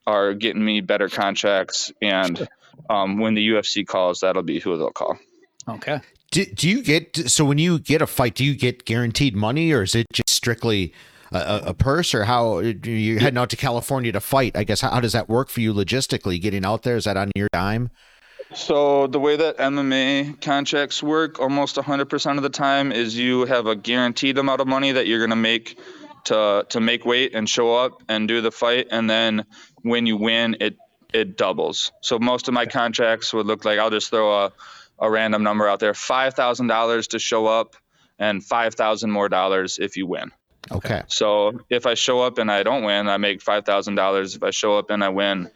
are 0.07 0.33
getting 0.33 0.63
me 0.63 0.81
better 0.81 1.09
contracts. 1.09 1.91
And 2.01 2.47
um, 2.89 3.19
when 3.19 3.33
the 3.33 3.47
UFC 3.49 3.85
calls, 3.85 4.21
that'll 4.21 4.43
be 4.43 4.59
who 4.59 4.77
they'll 4.77 4.91
call. 4.91 5.17
Okay. 5.67 5.99
Do, 6.31 6.45
do 6.45 6.69
you 6.69 6.81
get 6.81 7.29
so 7.29 7.43
when 7.43 7.57
you 7.57 7.77
get 7.79 8.01
a 8.01 8.07
fight, 8.07 8.35
do 8.35 8.45
you 8.45 8.55
get 8.55 8.85
guaranteed 8.85 9.35
money, 9.35 9.71
or 9.73 9.83
is 9.83 9.95
it 9.95 10.07
just 10.13 10.29
strictly 10.29 10.93
a, 11.31 11.37
a- 11.37 11.63
a 11.67 11.73
purse, 11.73 12.13
or 12.15 12.23
how 12.23 12.59
you're 12.59 13.19
heading 13.19 13.37
out 13.37 13.49
to 13.49 13.57
California 13.57 14.11
to 14.13 14.21
fight? 14.21 14.55
I 14.55 14.63
guess 14.63 14.79
how, 14.81 14.91
how 14.91 15.01
does 15.01 15.11
that 15.11 15.27
work 15.27 15.49
for 15.49 15.59
you 15.59 15.73
logistically? 15.73 16.41
Getting 16.41 16.63
out 16.65 16.83
there 16.83 16.95
is 16.95 17.03
that 17.03 17.17
on 17.17 17.31
your 17.35 17.49
dime? 17.51 17.89
So 18.53 19.07
the 19.07 19.19
way 19.19 19.35
that 19.37 19.57
MMA 19.57 20.41
contracts 20.41 21.01
work, 21.01 21.39
almost 21.39 21.77
100% 21.77 22.37
of 22.37 22.43
the 22.43 22.49
time, 22.49 22.91
is 22.91 23.17
you 23.17 23.45
have 23.45 23.65
a 23.65 23.75
guaranteed 23.77 24.37
amount 24.37 24.59
of 24.61 24.67
money 24.67 24.91
that 24.93 25.07
you're 25.07 25.19
gonna 25.19 25.35
make 25.37 25.77
to 26.25 26.65
to 26.69 26.79
make 26.79 27.05
weight 27.05 27.33
and 27.35 27.49
show 27.49 27.75
up 27.75 28.03
and 28.07 28.27
do 28.27 28.41
the 28.41 28.51
fight, 28.51 28.87
and 28.91 29.09
then 29.09 29.45
when 29.83 30.05
you 30.05 30.17
win, 30.17 30.57
it 30.59 30.77
it 31.13 31.37
doubles. 31.37 31.91
So 32.01 32.19
most 32.19 32.47
of 32.47 32.53
my 32.53 32.65
contracts 32.65 33.33
would 33.33 33.45
look 33.45 33.65
like 33.65 33.79
I'll 33.79 33.89
just 33.89 34.09
throw 34.09 34.45
a 34.45 34.51
a 34.99 35.09
random 35.09 35.43
number 35.43 35.67
out 35.67 35.79
there: 35.79 35.93
five 35.93 36.33
thousand 36.35 36.67
dollars 36.67 37.07
to 37.09 37.19
show 37.19 37.47
up, 37.47 37.75
and 38.19 38.43
five 38.43 38.75
thousand 38.75 39.11
more 39.11 39.29
dollars 39.29 39.79
if 39.79 39.97
you 39.97 40.05
win. 40.07 40.31
Okay. 40.71 41.01
So 41.07 41.59
if 41.69 41.85
I 41.85 41.95
show 41.95 42.21
up 42.21 42.37
and 42.37 42.51
I 42.51 42.63
don't 42.63 42.83
win, 42.83 43.09
I 43.09 43.17
make 43.17 43.41
five 43.41 43.65
thousand 43.65 43.95
dollars. 43.95 44.35
If 44.35 44.43
I 44.43 44.51
show 44.51 44.77
up 44.77 44.89
and 44.89 45.03
I 45.03 45.09
win, 45.09 45.49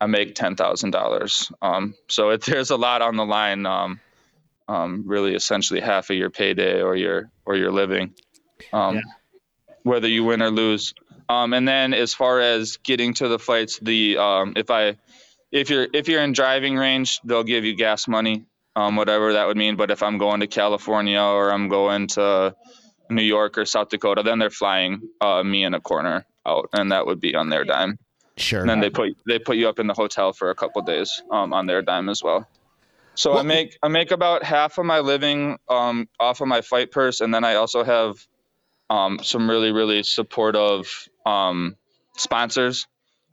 I 0.00 0.06
make 0.06 0.34
ten 0.34 0.54
thousand 0.56 0.92
dollars. 0.92 1.50
Um, 1.60 1.94
so 2.08 2.30
it, 2.30 2.42
there's 2.46 2.70
a 2.70 2.76
lot 2.76 3.02
on 3.02 3.16
the 3.16 3.24
line. 3.26 3.66
Um, 3.66 4.00
um, 4.66 5.04
really, 5.06 5.34
essentially 5.34 5.80
half 5.80 6.08
of 6.08 6.16
your 6.16 6.30
payday 6.30 6.80
or 6.80 6.96
your 6.96 7.30
or 7.44 7.56
your 7.56 7.70
living, 7.70 8.14
um, 8.72 8.94
Yeah. 8.96 9.02
whether 9.82 10.08
you 10.08 10.24
win 10.24 10.40
or 10.40 10.50
lose. 10.50 10.94
Um, 11.28 11.52
and 11.52 11.66
then 11.66 11.94
as 11.94 12.14
far 12.14 12.40
as 12.40 12.76
getting 12.78 13.14
to 13.14 13.28
the 13.28 13.38
fights, 13.38 13.78
the 13.80 14.18
um, 14.18 14.54
if 14.56 14.70
I 14.70 14.96
if 15.50 15.70
you're 15.70 15.86
if 15.92 16.08
you're 16.08 16.22
in 16.22 16.32
driving 16.32 16.76
range, 16.76 17.20
they'll 17.24 17.44
give 17.44 17.64
you 17.64 17.74
gas 17.74 18.08
money, 18.08 18.44
um, 18.76 18.96
whatever 18.96 19.32
that 19.34 19.46
would 19.46 19.56
mean. 19.56 19.76
But 19.76 19.90
if 19.90 20.02
I'm 20.02 20.18
going 20.18 20.40
to 20.40 20.46
California 20.46 21.20
or 21.20 21.52
I'm 21.52 21.68
going 21.68 22.08
to 22.08 22.54
New 23.08 23.22
York 23.22 23.58
or 23.58 23.64
South 23.64 23.88
Dakota, 23.88 24.22
then 24.22 24.38
they're 24.38 24.50
flying 24.50 25.02
uh, 25.20 25.42
me 25.42 25.64
in 25.64 25.74
a 25.74 25.80
corner 25.80 26.26
out, 26.46 26.68
and 26.72 26.92
that 26.92 27.06
would 27.06 27.20
be 27.20 27.34
on 27.34 27.48
their 27.48 27.64
dime. 27.64 27.98
Sure. 28.36 28.60
And 28.60 28.68
then 28.68 28.80
they 28.80 28.90
put 28.90 29.16
they 29.26 29.38
put 29.38 29.56
you 29.56 29.68
up 29.68 29.78
in 29.78 29.86
the 29.86 29.94
hotel 29.94 30.32
for 30.32 30.50
a 30.50 30.54
couple 30.54 30.82
days 30.82 31.22
um, 31.30 31.52
on 31.52 31.66
their 31.66 31.82
dime 31.82 32.08
as 32.08 32.22
well. 32.22 32.48
So 33.14 33.38
I 33.38 33.42
make 33.42 33.78
I 33.82 33.88
make 33.88 34.10
about 34.10 34.42
half 34.42 34.76
of 34.78 34.84
my 34.84 34.98
living 34.98 35.58
um, 35.68 36.08
off 36.18 36.40
of 36.40 36.48
my 36.48 36.62
fight 36.62 36.90
purse, 36.90 37.20
and 37.20 37.32
then 37.32 37.44
I 37.44 37.54
also 37.54 37.84
have 37.84 38.16
um, 38.90 39.18
some 39.22 39.48
really 39.48 39.72
really 39.72 40.02
supportive 40.02 41.08
um, 41.26 41.76
sponsors. 42.16 42.86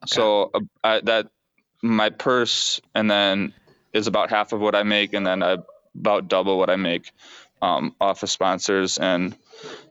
So 0.06 0.52
uh, 0.54 0.60
I, 0.84 1.02
that 1.02 1.28
my 1.82 2.10
purse 2.10 2.82
and 2.96 3.10
then 3.10 3.54
is 3.94 4.08
about 4.08 4.30
half 4.30 4.54
of 4.54 4.60
what 4.60 4.76
I 4.76 4.84
make, 4.84 5.14
and 5.14 5.26
then 5.26 5.44
I 5.44 5.58
about 5.96 6.28
double 6.28 6.58
what 6.58 6.70
I 6.70 6.78
make 6.78 7.12
um, 7.62 7.96
off 8.00 8.24
of 8.24 8.30
sponsors. 8.30 8.98
And 8.98 9.36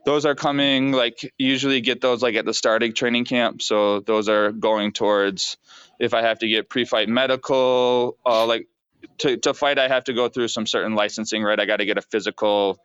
those 0.05 0.25
are 0.25 0.35
coming 0.35 0.91
like 0.91 1.31
usually 1.37 1.81
get 1.81 2.01
those 2.01 2.21
like 2.21 2.35
at 2.35 2.45
the 2.45 2.53
starting 2.53 2.93
training 2.93 3.25
camp. 3.25 3.61
So 3.61 3.99
those 4.01 4.27
are 4.29 4.51
going 4.51 4.91
towards 4.91 5.57
if 6.01 6.15
i 6.15 6.21
have 6.21 6.39
to 6.39 6.47
get 6.47 6.67
pre-fight 6.67 7.07
medical 7.07 8.17
uh, 8.25 8.45
like 8.45 8.67
to, 9.19 9.37
to 9.37 9.53
fight 9.53 9.77
i 9.79 9.87
have 9.87 10.03
to 10.03 10.13
go 10.13 10.27
through 10.27 10.47
some 10.47 10.65
certain 10.65 10.95
licensing 10.95 11.43
right? 11.43 11.59
I 11.59 11.65
got 11.65 11.77
to 11.77 11.85
get 11.85 11.97
a 11.97 12.01
physical 12.01 12.79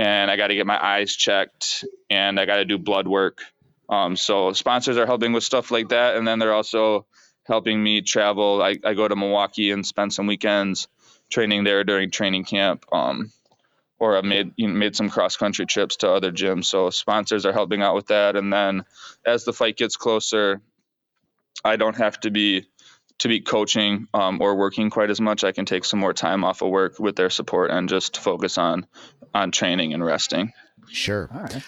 and 0.00 0.30
i 0.30 0.36
got 0.36 0.48
to 0.48 0.54
get 0.54 0.66
my 0.66 0.82
eyes 0.82 1.14
checked 1.14 1.84
and 2.08 2.40
i 2.40 2.46
got 2.46 2.56
to 2.56 2.64
do 2.64 2.78
blood 2.78 3.06
work 3.06 3.42
um, 3.88 4.16
so 4.16 4.52
sponsors 4.52 4.96
are 4.96 5.06
helping 5.06 5.32
with 5.32 5.44
stuff 5.44 5.70
like 5.70 5.90
that 5.90 6.16
and 6.16 6.26
then 6.26 6.38
they're 6.38 6.54
also 6.54 7.06
helping 7.44 7.82
me 7.82 8.00
travel 8.00 8.62
i, 8.62 8.76
I 8.84 8.94
go 8.94 9.06
to 9.06 9.16
milwaukee 9.16 9.70
and 9.70 9.86
spend 9.86 10.12
some 10.12 10.26
weekends 10.26 10.88
training 11.28 11.64
there 11.64 11.84
during 11.84 12.10
training 12.10 12.44
camp 12.44 12.86
um, 12.92 13.30
or 13.98 14.16
I 14.16 14.22
made 14.22 14.52
you 14.56 14.66
know, 14.66 14.74
made 14.74 14.96
some 14.96 15.10
cross 15.10 15.36
country 15.36 15.66
trips 15.66 15.96
to 15.96 16.10
other 16.10 16.32
gyms. 16.32 16.64
So 16.64 16.88
sponsors 16.90 17.44
are 17.44 17.52
helping 17.52 17.82
out 17.82 17.94
with 17.94 18.06
that. 18.06 18.34
And 18.34 18.50
then 18.50 18.84
as 19.26 19.44
the 19.44 19.52
fight 19.52 19.76
gets 19.76 19.96
closer, 19.96 20.62
I 21.62 21.76
don't 21.76 21.96
have 21.96 22.18
to 22.20 22.30
be 22.30 22.66
to 23.20 23.28
be 23.28 23.40
coaching 23.40 24.08
um, 24.12 24.40
or 24.40 24.56
working 24.56 24.90
quite 24.90 25.10
as 25.10 25.20
much. 25.20 25.44
I 25.44 25.52
can 25.52 25.66
take 25.66 25.84
some 25.84 26.00
more 26.00 26.12
time 26.12 26.42
off 26.44 26.62
of 26.62 26.70
work 26.70 26.98
with 26.98 27.16
their 27.16 27.30
support 27.30 27.70
and 27.70 27.88
just 27.88 28.18
focus 28.18 28.58
on 28.58 28.86
on 29.34 29.52
training 29.52 29.94
and 29.94 30.04
resting. 30.04 30.52
Sure. 30.88 31.30
All 31.32 31.42
right. 31.42 31.62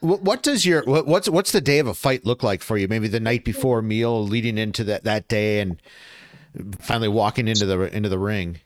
What, 0.00 0.22
what 0.22 0.42
does 0.42 0.66
your 0.66 0.82
what's 0.84 1.28
what's 1.28 1.52
the 1.52 1.60
day 1.60 1.78
of 1.78 1.86
a 1.86 1.94
fight 1.94 2.26
look 2.26 2.42
like 2.42 2.62
for 2.62 2.76
you? 2.76 2.88
Maybe 2.88 3.08
the 3.08 3.20
night 3.20 3.44
before 3.44 3.80
meal, 3.82 4.22
leading 4.24 4.58
into 4.58 4.84
that 4.84 5.04
that 5.04 5.28
day, 5.28 5.60
and 5.60 5.80
finally 6.80 7.08
walking 7.08 7.48
into 7.48 7.66
the 7.66 7.80
into 7.96 8.08
the 8.08 8.18
ring. 8.18 8.60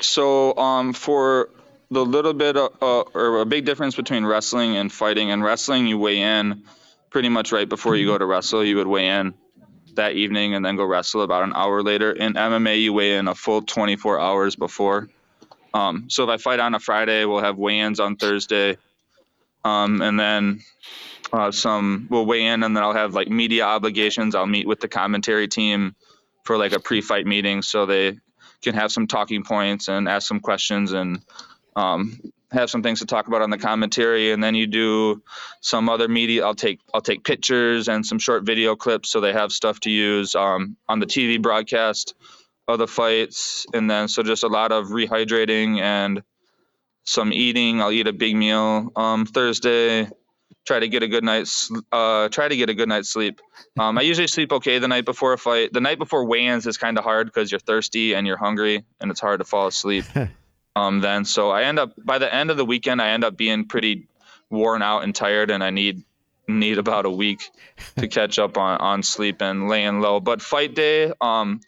So 0.00 0.56
um, 0.56 0.92
for 0.92 1.50
the 1.90 2.04
little 2.04 2.34
bit 2.34 2.56
of, 2.56 2.72
uh, 2.82 3.02
or 3.14 3.40
a 3.40 3.46
big 3.46 3.64
difference 3.64 3.94
between 3.94 4.26
wrestling 4.26 4.76
and 4.76 4.92
fighting. 4.92 5.30
and 5.30 5.42
wrestling, 5.42 5.86
you 5.86 5.98
weigh 5.98 6.20
in 6.20 6.64
pretty 7.10 7.28
much 7.28 7.52
right 7.52 7.68
before 7.68 7.94
you 7.96 8.06
go 8.06 8.18
to 8.18 8.26
wrestle. 8.26 8.64
You 8.64 8.76
would 8.76 8.88
weigh 8.88 9.08
in 9.08 9.34
that 9.96 10.12
evening 10.12 10.54
and 10.54 10.64
then 10.64 10.76
go 10.76 10.84
wrestle 10.84 11.22
about 11.22 11.42
an 11.42 11.52
hour 11.54 11.82
later. 11.82 12.12
In 12.12 12.34
MMA, 12.34 12.80
you 12.80 12.92
weigh 12.92 13.16
in 13.16 13.28
a 13.28 13.34
full 13.34 13.62
24 13.62 14.20
hours 14.20 14.56
before. 14.56 15.08
Um, 15.74 16.06
so 16.08 16.24
if 16.24 16.30
I 16.30 16.36
fight 16.38 16.60
on 16.60 16.74
a 16.74 16.80
Friday, 16.80 17.24
we'll 17.24 17.40
have 17.40 17.58
weigh-ins 17.58 18.00
on 18.00 18.16
Thursday, 18.16 18.78
um, 19.62 20.00
and 20.00 20.18
then 20.18 20.62
uh, 21.32 21.50
some 21.50 22.06
we'll 22.08 22.24
weigh 22.24 22.46
in, 22.46 22.62
and 22.62 22.74
then 22.74 22.82
I'll 22.82 22.94
have 22.94 23.12
like 23.12 23.28
media 23.28 23.64
obligations. 23.64 24.34
I'll 24.34 24.46
meet 24.46 24.66
with 24.66 24.80
the 24.80 24.88
commentary 24.88 25.48
team 25.48 25.94
for 26.44 26.56
like 26.56 26.72
a 26.72 26.80
pre-fight 26.80 27.26
meeting, 27.26 27.60
so 27.60 27.84
they 27.84 28.18
can 28.62 28.74
have 28.74 28.90
some 28.90 29.06
talking 29.06 29.44
points 29.44 29.88
and 29.88 30.08
ask 30.08 30.26
some 30.26 30.40
questions 30.40 30.92
and 30.92 31.20
um, 31.74 32.18
have 32.56 32.70
some 32.70 32.82
things 32.82 33.00
to 33.00 33.06
talk 33.06 33.28
about 33.28 33.42
on 33.42 33.50
the 33.50 33.58
commentary, 33.58 34.32
and 34.32 34.42
then 34.42 34.54
you 34.54 34.66
do 34.66 35.22
some 35.60 35.88
other 35.88 36.08
media. 36.08 36.44
I'll 36.44 36.54
take 36.54 36.80
I'll 36.92 37.00
take 37.00 37.24
pictures 37.24 37.88
and 37.88 38.04
some 38.04 38.18
short 38.18 38.44
video 38.44 38.76
clips, 38.76 39.10
so 39.10 39.20
they 39.20 39.32
have 39.32 39.52
stuff 39.52 39.80
to 39.80 39.90
use 39.90 40.34
um, 40.34 40.76
on 40.88 40.98
the 40.98 41.06
TV 41.06 41.40
broadcast 41.40 42.14
of 42.68 42.78
the 42.78 42.86
fights, 42.86 43.66
and 43.72 43.90
then 43.90 44.08
so 44.08 44.22
just 44.22 44.42
a 44.42 44.48
lot 44.48 44.72
of 44.72 44.86
rehydrating 44.86 45.80
and 45.80 46.22
some 47.04 47.32
eating. 47.32 47.80
I'll 47.80 47.92
eat 47.92 48.08
a 48.08 48.12
big 48.12 48.34
meal 48.34 48.90
um, 48.96 49.26
Thursday. 49.26 50.08
Try 50.64 50.80
to 50.80 50.88
get 50.88 51.04
a 51.04 51.08
good 51.08 51.22
night's 51.22 51.70
uh, 51.92 52.28
try 52.28 52.48
to 52.48 52.56
get 52.56 52.70
a 52.70 52.74
good 52.74 52.88
night's 52.88 53.08
sleep. 53.08 53.40
Um, 53.78 53.98
I 53.98 54.02
usually 54.02 54.26
sleep 54.26 54.52
okay 54.52 54.80
the 54.80 54.88
night 54.88 55.04
before 55.04 55.32
a 55.32 55.38
fight. 55.38 55.72
The 55.72 55.80
night 55.80 55.98
before 55.98 56.24
weigh-ins 56.24 56.66
is 56.66 56.76
kind 56.76 56.98
of 56.98 57.04
hard 57.04 57.28
because 57.28 57.52
you're 57.52 57.60
thirsty 57.60 58.14
and 58.14 58.26
you're 58.26 58.36
hungry, 58.36 58.84
and 59.00 59.10
it's 59.10 59.20
hard 59.20 59.38
to 59.38 59.44
fall 59.44 59.68
asleep. 59.68 60.04
um, 60.76 61.00
then 61.00 61.24
so 61.24 61.50
I 61.50 61.64
end 61.64 61.80
up 61.80 61.94
by 61.96 62.18
the 62.18 62.32
end 62.32 62.50
of 62.50 62.56
the 62.56 62.64
weekend 62.64 63.02
I 63.02 63.08
end 63.08 63.24
up 63.24 63.36
being 63.36 63.64
pretty 63.64 64.06
worn 64.50 64.82
out 64.82 65.02
and 65.02 65.14
tired, 65.14 65.50
and 65.50 65.64
I 65.64 65.70
need 65.70 66.04
need 66.46 66.78
about 66.78 67.06
a 67.06 67.10
week 67.10 67.40
to 67.98 68.06
catch 68.18 68.38
up 68.38 68.56
on 68.58 68.78
on 68.78 69.02
sleep 69.02 69.40
and 69.40 69.68
laying 69.68 70.00
low. 70.00 70.20
But 70.20 70.42
fight 70.42 70.74
day, 70.74 71.12
um, 71.20 71.60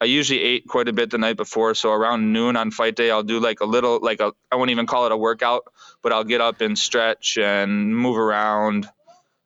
I 0.00 0.06
usually 0.06 0.40
ate 0.42 0.66
quite 0.66 0.88
a 0.88 0.92
bit 0.92 1.10
the 1.10 1.18
night 1.18 1.36
before, 1.36 1.74
so 1.74 1.92
around 1.92 2.32
noon 2.32 2.56
on 2.56 2.70
fight 2.70 2.96
day, 2.96 3.10
I'll 3.10 3.22
do 3.22 3.38
like 3.38 3.60
a 3.60 3.64
little, 3.64 4.00
like 4.00 4.20
a, 4.20 4.32
I 4.50 4.56
won't 4.56 4.70
even 4.70 4.86
call 4.86 5.06
it 5.06 5.12
a 5.12 5.16
workout, 5.16 5.64
but 6.02 6.12
I'll 6.12 6.24
get 6.24 6.40
up 6.40 6.60
and 6.60 6.76
stretch 6.76 7.38
and 7.38 7.96
move 7.96 8.18
around, 8.18 8.88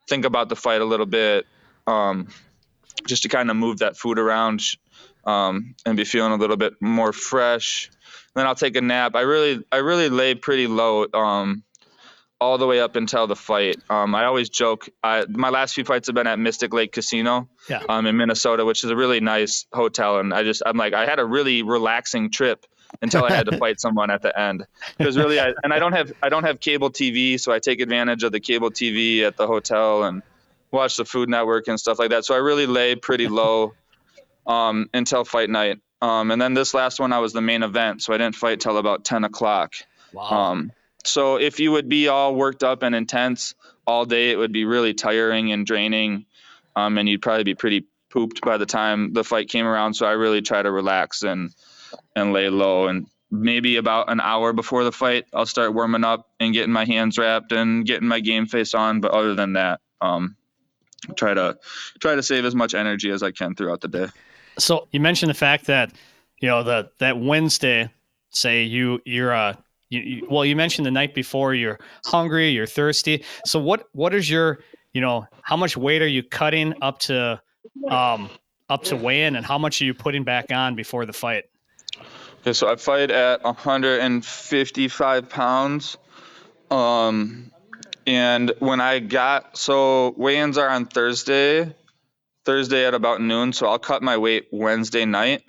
think 0.09 0.25
about 0.25 0.49
the 0.49 0.57
fight 0.57 0.81
a 0.81 0.87
little 0.87 1.05
bit, 1.05 1.47
um, 1.87 2.29
just 3.07 3.25
to 3.25 3.29
kind 3.29 3.51
of 3.51 3.57
move 3.57 3.81
that 3.81 3.99
food 3.99 4.19
around, 4.19 4.63
um, 5.27 5.75
and 5.85 5.95
be 5.97 6.05
feeling 6.05 6.33
a 6.33 6.37
little 6.37 6.57
bit 6.57 6.75
more 6.81 7.13
fresh. 7.13 7.91
Then 8.37 8.47
I'll 8.47 8.55
take 8.55 8.77
a 8.77 8.81
nap. 8.81 9.17
I 9.17 9.23
really, 9.23 9.65
I 9.73 9.79
really 9.79 10.09
lay 10.09 10.35
pretty 10.37 10.69
low. 10.69 11.07
Um, 11.13 11.65
all 12.39 12.59
the 12.59 12.67
way 12.67 12.81
up 12.81 12.97
until 12.97 13.27
the 13.27 13.35
fight. 13.35 13.77
Um, 13.89 14.15
I 14.15 14.27
always 14.27 14.51
joke. 14.51 14.91
I, 15.03 15.25
my 15.27 15.49
last 15.49 15.75
few 15.75 15.85
fights 15.85 16.07
have 16.09 16.15
been 16.15 16.27
at 16.27 16.39
Mystic 16.39 16.75
Lake 16.75 16.93
Casino, 16.93 17.49
Yeah. 17.67 17.83
um, 17.89 18.05
in 18.05 18.19
Minnesota, 18.19 18.63
which 18.67 18.85
is 18.85 18.91
a 18.91 18.95
really 18.95 19.21
nice 19.21 19.65
hotel. 19.73 20.19
And 20.19 20.35
I 20.35 20.43
just, 20.43 20.63
I'm 20.67 20.77
like, 20.77 20.93
I 20.93 21.07
had 21.07 21.19
a 21.19 21.25
really 21.25 21.63
relaxing 21.63 22.31
trip 22.31 22.67
until 23.01 23.25
I 23.25 23.33
had 23.33 23.47
to 23.47 23.57
fight 23.65 23.81
someone 23.81 24.11
at 24.11 24.21
the 24.21 24.39
end. 24.39 24.67
Because 24.99 25.17
really, 25.17 25.41
I, 25.41 25.55
and 25.65 25.73
I 25.73 25.79
don't 25.79 25.95
have, 25.95 26.13
I 26.23 26.29
don't 26.29 26.45
have 26.45 26.61
cable 26.61 26.91
TV, 26.91 27.41
so 27.41 27.53
I 27.53 27.59
take 27.59 27.81
advantage 27.81 28.23
of 28.23 28.33
the 28.33 28.41
cable 28.41 28.71
TV 28.71 29.23
at 29.23 29.39
the 29.39 29.47
hotel 29.47 30.05
and 30.05 30.23
watch 30.71 30.99
the 30.99 31.07
Food 31.07 31.31
Network 31.31 31.69
and 31.69 31.81
stuff 31.81 31.99
like 31.99 32.11
that. 32.11 32.27
So 32.27 32.35
I 32.35 32.39
really 32.39 32.67
lay 32.67 32.97
pretty 32.97 33.29
low 33.29 33.73
um, 34.47 34.91
until 34.93 35.25
fight 35.25 35.49
night. 35.49 35.79
Um, 36.03 36.31
and 36.31 36.41
then 36.41 36.55
this 36.55 36.75
last 36.75 37.01
one, 37.01 37.13
I 37.13 37.21
was 37.21 37.33
the 37.33 37.41
main 37.41 37.63
event, 37.63 38.03
so 38.03 38.13
I 38.13 38.19
didn't 38.19 38.37
fight 38.37 38.61
till 38.61 38.77
about 38.77 39.05
10 39.05 39.25
o'clock. 39.25 39.75
Wow. 40.13 40.51
Um, 40.51 40.73
so 41.05 41.37
if 41.37 41.61
you 41.61 41.73
would 41.73 41.89
be 41.89 42.09
all 42.09 42.35
worked 42.35 42.63
up 42.63 42.83
and 42.83 42.95
intense 42.95 43.55
all 43.87 44.05
day, 44.05 44.31
it 44.31 44.37
would 44.37 44.53
be 44.53 44.65
really 44.65 44.93
tiring 44.93 45.53
and 45.53 45.65
draining, 45.65 46.27
um, 46.75 46.99
and 46.99 47.09
you'd 47.09 47.23
probably 47.23 47.45
be 47.45 47.55
pretty 47.55 47.87
pooped 48.11 48.41
by 48.41 48.57
the 48.57 48.67
time 48.67 49.13
the 49.13 49.25
fight 49.25 49.49
came 49.49 49.67
around. 49.67 49.95
So 49.95 50.07
I 50.07 50.13
really 50.13 50.43
try 50.43 50.63
to 50.63 50.71
relax 50.71 51.23
and 51.23 51.55
and 52.15 52.33
lay 52.33 52.49
low. 52.49 52.89
And 52.89 53.07
maybe 53.31 53.77
about 53.77 54.11
an 54.11 54.21
hour 54.21 54.53
before 54.53 54.85
the 54.85 54.93
fight, 54.93 55.27
I'll 55.33 55.47
start 55.47 55.75
warming 55.75 56.05
up 56.05 56.29
and 56.41 56.53
getting 56.53 56.73
my 56.73 56.85
hands 56.85 57.19
wrapped 57.19 57.53
and 57.53 57.87
getting 57.87 58.09
my 58.09 58.21
game 58.21 58.47
face 58.47 58.75
on. 58.75 59.01
But 59.01 59.13
other 59.13 59.35
than 59.35 59.55
that, 59.55 59.81
um, 60.01 60.37
try 61.15 61.35
to 61.35 61.59
try 62.01 62.15
to 62.15 62.23
save 62.23 62.45
as 62.45 62.55
much 62.55 62.75
energy 62.75 63.11
as 63.11 63.23
I 63.23 63.31
can 63.31 63.55
throughout 63.55 63.81
the 63.81 63.89
day. 63.89 64.07
So 64.59 64.89
you 64.91 65.01
mentioned 65.01 65.31
the 65.31 65.35
fact 65.35 65.67
that 65.67 65.93
you 66.41 66.49
know 66.49 66.63
the 66.63 66.91
that 66.99 67.19
Wednesday, 67.19 67.91
say 68.31 68.63
you 68.63 69.01
you're 69.05 69.35
uh 69.35 69.55
you, 69.91 70.01
you, 70.01 70.27
well 70.31 70.45
you 70.45 70.57
mentioned 70.57 70.87
the 70.87 70.91
night 70.91 71.15
before 71.15 71.55
you're 71.55 71.79
hungry, 72.05 72.51
you're 72.51 72.67
thirsty. 72.67 73.25
So 73.45 73.59
what 73.59 73.89
what 73.93 74.15
is 74.15 74.29
your 74.31 74.61
you 74.93 75.01
know 75.01 75.27
how 75.43 75.57
much 75.57 75.77
weight 75.77 76.03
are 76.03 76.09
you 76.09 76.23
cutting 76.23 76.75
up 76.83 76.99
to 77.01 77.41
um 77.91 78.31
up 78.69 78.83
to 78.85 78.97
weigh 78.97 79.25
in, 79.25 79.37
and 79.37 79.47
how 79.47 79.59
much 79.59 79.81
are 79.81 79.85
you 79.85 79.95
putting 79.95 80.25
back 80.25 80.51
on 80.51 80.75
before 80.75 81.07
the 81.07 81.13
fight? 81.13 81.45
Okay, 82.41 82.53
so 82.53 82.71
I 82.71 82.77
fight 82.77 83.11
at 83.11 83.43
155 83.43 85.29
pounds. 85.29 85.97
Um, 86.71 87.51
and 88.07 88.53
when 88.61 88.81
I 88.81 89.01
got 89.01 89.57
so 89.57 90.15
weigh-ins 90.17 90.59
are 90.59 90.69
on 90.69 90.87
Thursday, 90.87 91.75
Thursday 92.47 92.87
at 92.87 92.95
about 92.95 93.21
noon. 93.21 93.53
So 93.53 93.67
I'll 93.67 93.79
cut 93.79 94.03
my 94.03 94.17
weight 94.17 94.49
Wednesday 94.53 95.05
night. 95.05 95.43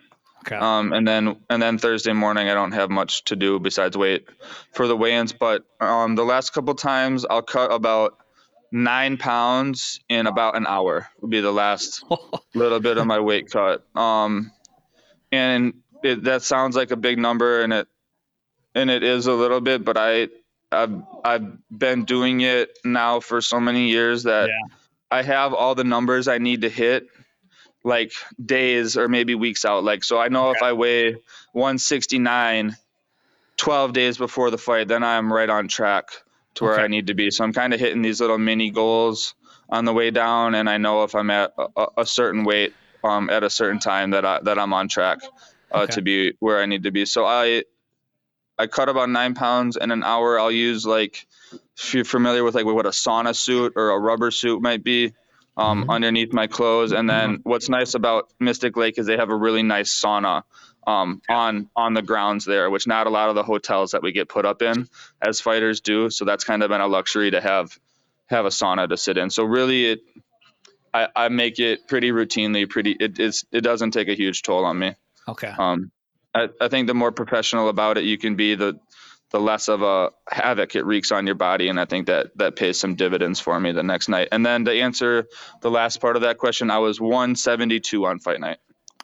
Okay. 0.46 0.56
Um, 0.56 0.94
and 0.94 1.08
then 1.08 1.38
and 1.50 1.62
then 1.62 1.78
Thursday 1.78 2.14
morning 2.14 2.50
I 2.50 2.54
don't 2.54 2.72
have 2.74 2.90
much 2.90 3.24
to 3.26 3.36
do 3.36 3.60
besides 3.60 3.96
wait 3.96 4.28
for 4.74 4.88
the 4.88 4.98
weigh-ins. 4.98 5.32
But 5.32 5.64
um, 5.80 6.16
the 6.16 6.26
last 6.26 6.54
couple 6.54 6.74
times 6.76 7.26
I'll 7.30 7.42
cut 7.42 7.72
about 7.72 8.18
nine 8.72 9.18
pounds 9.18 10.00
in 10.10 10.28
about 10.28 10.58
an 10.58 10.66
hour. 10.68 11.08
Would 11.22 11.32
be 11.32 11.42
the 11.42 11.52
last 11.52 12.04
little 12.56 12.80
bit 12.80 12.98
of 12.98 13.06
my 13.06 13.20
weight 13.20 13.52
cut. 13.52 13.86
Um, 13.96 14.52
and 15.32 15.74
it, 16.04 16.24
that 16.24 16.44
sounds 16.44 16.76
like 16.76 16.92
a 16.92 16.98
big 16.98 17.20
number, 17.20 17.62
and 17.62 17.74
it 17.74 17.88
and 18.74 18.90
it 18.90 19.04
is 19.04 19.28
a 19.28 19.34
little 19.34 19.62
bit, 19.62 19.84
but 19.84 19.98
I 19.98 20.30
I've 20.72 21.02
I've 21.24 21.58
been 21.70 22.06
doing 22.06 22.42
it 22.42 22.78
now 22.84 23.20
for 23.20 23.42
so 23.42 23.60
many 23.60 23.90
years 23.90 24.24
that 24.24 24.50
Yeah. 24.50 24.76
I 25.12 25.22
have 25.24 25.54
all 25.54 25.76
the 25.76 25.84
numbers 25.84 26.28
I 26.28 26.38
need 26.38 26.62
to 26.62 26.70
hit 26.70 27.08
like 27.84 28.12
days 28.44 28.98
or 28.98 29.08
maybe 29.08 29.36
weeks 29.36 29.66
out. 29.66 29.84
Like 29.84 30.04
so 30.04 30.20
I 30.20 30.28
know 30.30 30.52
if 30.52 30.62
I 30.62 30.74
weigh 30.74 31.14
169 31.54 32.76
12 33.58 33.94
days 33.94 34.18
before 34.18 34.52
the 34.52 34.58
fight, 34.58 34.88
then 34.88 35.04
I'm 35.04 35.32
right 35.32 35.50
on 35.50 35.68
track 35.68 36.10
to 36.56 36.64
where 36.66 36.74
Okay. 36.74 36.84
I 36.84 36.88
need 36.88 37.08
to 37.08 37.14
be. 37.14 37.32
So 37.32 37.44
I'm 37.44 37.54
kind 37.54 37.74
of 37.74 37.80
hitting 37.80 38.02
these 38.02 38.22
little 38.22 38.38
mini 38.38 38.72
goals 38.72 39.36
on 39.70 39.86
the 39.86 39.94
way 39.94 40.12
down, 40.12 40.56
and 40.56 40.70
I 40.70 40.78
know 40.78 41.04
if 41.04 41.16
I'm 41.16 41.30
at 41.30 41.54
a, 41.58 41.68
a- 41.76 41.88
a 42.00 42.06
certain 42.06 42.44
weight 42.46 42.74
um, 43.04 43.30
at 43.30 43.44
a 43.44 43.50
certain 43.50 43.80
time 43.80 44.12
that 44.12 44.26
I 44.26 44.40
that 44.44 44.60
I'm 44.60 44.74
on 44.74 44.88
track 44.88 45.20
uh, 45.72 45.84
Okay. 45.84 45.94
to 45.94 46.02
be 46.02 46.34
where 46.40 46.60
I 46.62 46.66
need 46.66 46.84
to 46.84 46.92
be. 46.92 47.06
So 47.06 47.26
I 47.26 47.64
I 48.58 48.68
cut 48.68 48.90
about 48.90 49.10
nine 49.10 49.36
pounds 49.36 49.78
in 49.78 49.92
an 49.92 50.04
hour. 50.04 50.40
I'll 50.40 50.52
use 50.52 50.86
like 50.86 51.27
if 51.78 51.94
you're 51.94 52.06
familiar 52.06 52.44
with 52.44 52.56
like 52.56 52.66
what 52.66 52.86
a 52.86 52.90
sauna 52.90 53.36
suit 53.36 53.74
or 53.76 53.92
a 53.92 54.00
rubber 54.00 54.32
suit 54.32 54.62
might 54.62 54.84
be 54.84 55.14
um, 55.56 55.86
Mhm. 55.86 55.90
underneath 55.90 56.34
my 56.34 56.48
clothes. 56.48 56.92
And 56.92 57.10
then 57.10 57.40
what's 57.44 57.68
nice 57.70 57.96
about 57.96 58.30
Mystic 58.40 58.78
Lake 58.78 58.98
is 59.00 59.06
they 59.08 59.18
have 59.18 59.30
a 59.32 59.36
really 59.36 59.64
nice 59.64 60.00
sauna 60.00 60.44
um, 60.86 61.22
on 61.30 61.70
on 61.76 61.94
the 61.94 62.02
grounds 62.02 62.46
there, 62.46 62.70
which 62.70 62.86
not 62.88 63.08
a 63.08 63.10
lot 63.10 63.30
of 63.30 63.36
the 63.36 63.44
hotels 63.44 63.92
that 63.92 64.02
we 64.04 64.12
get 64.12 64.30
put 64.30 64.46
up 64.46 64.62
in 64.62 64.88
as 65.22 65.42
fighters 65.42 65.82
do. 65.82 66.10
So 66.10 66.26
that's 66.26 66.44
kind 66.44 66.62
of 66.64 66.70
been 66.70 66.82
a 66.82 66.88
luxury 66.88 67.32
to 67.32 67.42
have 67.42 67.78
have 68.28 68.46
a 68.46 68.50
sauna 68.50 68.88
to 68.90 68.98
sit 68.98 69.18
in. 69.18 69.30
So 69.30 69.44
really, 69.44 69.86
it 69.94 70.00
I, 70.94 71.08
I 71.16 71.30
make 71.30 71.60
it 71.60 71.88
pretty 71.88 72.12
routinely. 72.12 72.70
Pretty 72.70 72.92
it 72.92 73.20
it 73.20 73.20
is 73.20 73.46
it 73.52 73.62
doesn't 73.62 73.92
take 73.92 74.08
a 74.10 74.14
huge 74.16 74.44
toll 74.44 74.64
on 74.66 74.78
me. 74.80 74.96
Okay. 75.28 75.54
Um, 75.58 75.92
I, 76.34 76.50
I 76.62 76.68
think 76.68 76.88
the 76.88 76.94
more 76.94 77.12
professional 77.12 77.68
about 77.70 77.98
it 77.98 78.04
you 78.04 78.18
can 78.18 78.36
be, 78.36 78.56
the 78.56 78.80
the 79.32 79.40
less 79.40 79.68
of 79.68 79.82
a 79.82 80.12
havoc 80.30 80.76
it 80.76 80.86
wreaks 80.86 81.12
on 81.12 81.26
your 81.26 81.36
body, 81.36 81.68
and 81.68 81.80
I 81.80 81.86
think 81.86 82.08
that 82.08 82.38
that 82.38 82.56
pays 82.56 82.80
some 82.80 82.96
dividends 82.96 83.40
for 83.40 83.60
me 83.60 83.72
the 83.74 83.84
next 83.84 84.08
night. 84.10 84.30
And 84.32 84.46
then 84.46 84.66
to 84.66 84.72
answer 84.72 85.28
the 85.62 85.70
last 85.72 86.00
part 86.00 86.16
of 86.16 86.22
that 86.22 86.38
question, 86.38 86.72
I 86.72 86.80
was 86.80 87.00
172 87.02 88.06
on 88.06 88.20
fight 88.20 88.40
night. 88.40 88.58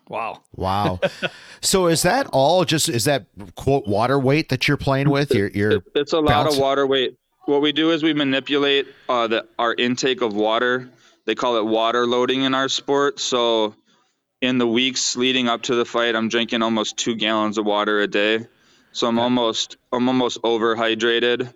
Wow. 0.09 0.43
Wow. 0.55 0.99
so 1.61 1.87
is 1.87 2.03
that 2.03 2.27
all 2.33 2.65
just 2.65 2.89
is 2.89 3.05
that 3.05 3.25
quote 3.55 3.87
water 3.87 4.19
weight 4.19 4.49
that 4.49 4.67
you're 4.67 4.77
playing 4.77 5.09
with? 5.09 5.33
Your 5.33 5.47
your 5.49 5.71
It- 5.73 5.83
it's 5.95 6.13
a 6.13 6.19
lot 6.19 6.27
bounce- 6.45 6.55
of 6.55 6.61
water 6.61 6.85
weight. 6.87 7.17
What 7.45 7.61
we 7.61 7.73
do 7.73 7.91
is 7.91 8.03
we 8.03 8.13
manipulate 8.13 8.87
uh, 9.09 9.27
the, 9.27 9.45
our 9.59 9.73
intake 9.73 10.21
of 10.21 10.33
water. 10.33 10.89
They 11.25 11.35
call 11.35 11.57
it 11.57 11.65
water 11.65 12.07
loading 12.07 12.43
in 12.43 12.53
our 12.53 12.69
sport. 12.69 13.19
So 13.19 13.75
in 14.41 14.57
the 14.59 14.67
weeks 14.67 15.17
leading 15.17 15.49
up 15.49 15.63
to 15.63 15.75
the 15.75 15.83
fight, 15.83 16.15
I'm 16.15 16.29
drinking 16.29 16.61
almost 16.61 16.95
two 16.95 17.15
gallons 17.15 17.57
of 17.57 17.65
water 17.65 17.99
a 17.99 18.07
day. 18.07 18.47
So 18.93 19.07
I'm 19.07 19.19
almost 19.19 19.77
I'm 19.91 20.07
almost 20.07 20.41
overhydrated. 20.43 21.53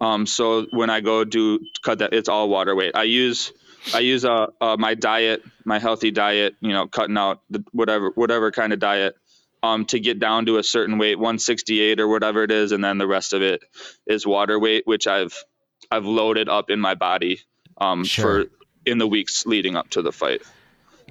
Um, 0.00 0.26
so 0.26 0.66
when 0.70 0.90
I 0.90 1.00
go 1.00 1.24
do 1.24 1.60
cut 1.82 1.98
that, 2.00 2.12
it's 2.12 2.28
all 2.28 2.48
water 2.48 2.74
weight. 2.74 2.92
I 2.94 3.04
use 3.04 3.52
I 3.94 4.00
use 4.00 4.24
uh, 4.24 4.48
uh, 4.60 4.76
my 4.78 4.94
diet, 4.94 5.42
my 5.64 5.78
healthy 5.78 6.10
diet. 6.10 6.54
You 6.60 6.72
know, 6.72 6.86
cutting 6.86 7.16
out 7.18 7.42
the, 7.50 7.64
whatever 7.72 8.10
whatever 8.14 8.50
kind 8.52 8.72
of 8.72 8.78
diet 8.78 9.16
um, 9.62 9.84
to 9.86 10.00
get 10.00 10.18
down 10.18 10.46
to 10.46 10.58
a 10.58 10.62
certain 10.62 10.98
weight, 10.98 11.16
168 11.16 12.00
or 12.00 12.08
whatever 12.08 12.42
it 12.44 12.50
is, 12.50 12.72
and 12.72 12.84
then 12.84 12.98
the 12.98 13.06
rest 13.06 13.32
of 13.32 13.42
it 13.42 13.62
is 14.06 14.26
water 14.26 14.58
weight, 14.58 14.86
which 14.86 15.06
I've 15.06 15.34
I've 15.90 16.04
loaded 16.04 16.48
up 16.48 16.70
in 16.70 16.80
my 16.80 16.94
body 16.94 17.40
um, 17.78 18.04
Sure. 18.04 18.44
for 18.44 18.50
in 18.84 18.98
the 18.98 19.06
weeks 19.06 19.46
leading 19.46 19.76
up 19.76 19.90
to 19.90 20.02
the 20.02 20.12
fight. 20.12 20.42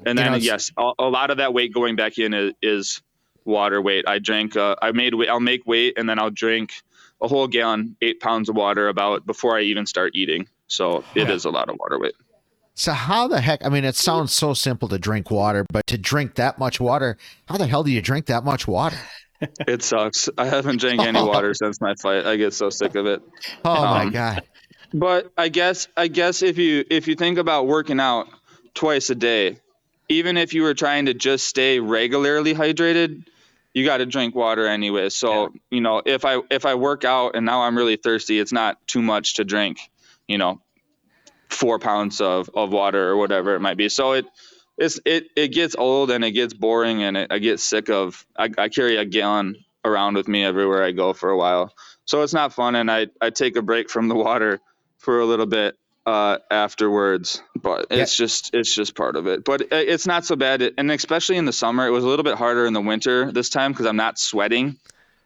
And 0.05 0.17
You 0.19 0.23
then 0.25 0.31
know, 0.33 0.37
yes, 0.37 0.71
a, 0.77 0.91
a 0.99 1.09
lot 1.09 1.31
of 1.31 1.37
that 1.37 1.53
weight 1.53 1.73
going 1.73 1.95
back 1.95 2.17
in 2.17 2.33
is, 2.33 2.53
is 2.61 3.01
water 3.45 3.81
weight. 3.81 4.05
I 4.07 4.19
drank. 4.19 4.55
Uh, 4.55 4.75
I 4.81 4.91
made. 4.91 5.13
I'll 5.29 5.39
make 5.39 5.65
weight, 5.65 5.93
and 5.97 6.09
then 6.09 6.19
I'll 6.19 6.29
drink 6.31 6.73
a 7.21 7.27
whole 7.27 7.47
gallon, 7.47 7.95
eight 8.01 8.19
pounds 8.19 8.49
of 8.49 8.55
water 8.55 8.87
about 8.89 9.25
before 9.25 9.57
I 9.57 9.61
even 9.61 9.85
start 9.85 10.11
eating. 10.15 10.47
So 10.67 11.03
it 11.15 11.29
is 11.29 11.45
Yeah. 11.45 11.51
a 11.51 11.53
lot 11.53 11.69
of 11.69 11.77
water 11.79 11.99
weight. 11.99 12.15
So 12.73 12.91
how 12.91 13.27
the 13.29 13.39
heck? 13.39 13.65
I 13.65 13.69
mean, 13.69 13.85
it 13.85 13.95
sounds 13.95 14.33
so 14.33 14.53
simple 14.53 14.89
to 14.89 14.97
drink 14.99 15.31
water, 15.31 15.65
but 15.71 15.87
to 15.87 15.97
drink 15.97 16.35
that 16.35 16.59
much 16.59 16.79
water, 16.81 17.17
how 17.47 17.55
the 17.57 17.67
hell 17.67 17.83
do 17.83 17.91
you 17.91 18.01
drink 18.01 18.25
that 18.25 18.43
much 18.43 18.67
water? 18.67 18.97
It 19.67 19.83
sucks. 19.83 20.29
I 20.37 20.45
haven't 20.45 20.79
drank 20.79 21.01
any 21.01 21.21
water 21.33 21.53
since 21.53 21.81
my 21.81 21.93
fight. 22.01 22.25
I 22.25 22.37
get 22.37 22.53
so 22.53 22.69
sick 22.69 22.95
of 22.95 23.05
it. 23.05 23.21
Oh 23.65 23.81
my 23.83 24.03
Um, 24.03 24.11
god. 24.11 24.43
But 24.93 25.29
I 25.37 25.49
guess 25.49 25.89
I 25.97 26.07
guess 26.07 26.41
if 26.41 26.57
you 26.57 26.85
if 26.89 27.07
you 27.09 27.15
think 27.15 27.37
about 27.37 27.67
working 27.67 27.99
out 27.99 28.27
twice 28.75 29.09
a 29.09 29.15
day, 29.15 29.57
even 30.07 30.37
if 30.37 30.53
you 30.53 30.63
were 30.63 30.73
trying 30.73 31.07
to 31.07 31.13
just 31.13 31.47
stay 31.47 31.79
regularly 31.81 32.53
hydrated, 32.55 33.25
you 33.75 33.85
got 33.85 33.97
to 33.97 34.05
drink 34.07 34.33
water 34.33 34.65
anyway. 34.65 35.09
So 35.09 35.53
you 35.69 35.81
know 35.81 36.01
if 36.03 36.25
I 36.25 36.41
if 36.49 36.65
I 36.65 36.75
work 36.75 37.03
out 37.03 37.35
and 37.35 37.45
now 37.45 37.61
I'm 37.61 37.77
really 37.77 37.97
thirsty, 37.97 38.39
it's 38.39 38.53
not 38.53 38.77
too 38.87 39.03
much 39.03 39.35
to 39.35 39.43
drink. 39.43 39.79
You 40.27 40.39
know, 40.39 40.61
four 41.49 41.77
pounds 41.77 42.21
of, 42.21 42.49
of 42.55 42.71
water 42.71 43.09
or 43.09 43.17
whatever 43.17 43.53
it 43.53 43.59
might 43.59 43.77
be. 43.77 43.89
So 43.89 44.13
it 44.13 44.25
it's 44.77 44.99
it 45.05 45.25
it 45.35 45.49
gets 45.49 45.75
old 45.75 46.09
and 46.09 46.23
it 46.23 46.31
gets 46.31 46.53
boring 46.53 47.03
and 47.03 47.17
it, 47.17 47.31
I 47.31 47.39
get 47.39 47.59
sick 47.59 47.89
of. 47.89 48.25
I, 48.35 48.49
I 48.57 48.69
carry 48.69 48.95
a 48.95 49.05
gallon 49.05 49.57
around 49.83 50.15
with 50.15 50.27
me 50.27 50.43
everywhere 50.43 50.83
I 50.83 50.91
go 50.91 51.13
for 51.13 51.29
a 51.29 51.37
while, 51.37 51.73
so 52.05 52.21
it's 52.23 52.33
not 52.33 52.53
fun. 52.53 52.75
And 52.75 52.89
I 52.89 53.07
I 53.21 53.29
take 53.29 53.57
a 53.57 53.61
break 53.61 53.89
from 53.89 54.07
the 54.07 54.15
water 54.15 54.61
for 54.99 55.19
a 55.19 55.25
little 55.25 55.45
bit 55.45 55.77
uh, 56.05 56.37
afterwards, 56.51 57.41
but 57.55 57.87
it's 57.89 58.15
just 58.15 58.53
it's 58.53 58.73
just 58.73 58.95
part 58.95 59.15
of 59.15 59.27
it. 59.27 59.43
But 59.43 59.63
it's 59.71 60.05
not 60.05 60.25
so 60.25 60.35
bad, 60.35 60.61
and 60.77 60.91
especially 60.91 61.37
in 61.37 61.45
the 61.45 61.53
summer, 61.53 61.87
it 61.87 61.91
was 61.91 62.03
a 62.03 62.07
little 62.07 62.23
bit 62.23 62.35
harder 62.35 62.65
in 62.65 62.73
the 62.73 62.81
winter 62.81 63.31
this 63.31 63.49
time 63.49 63.71
because 63.71 63.85
I'm 63.85 63.95
not 63.97 64.19
sweating 64.19 64.77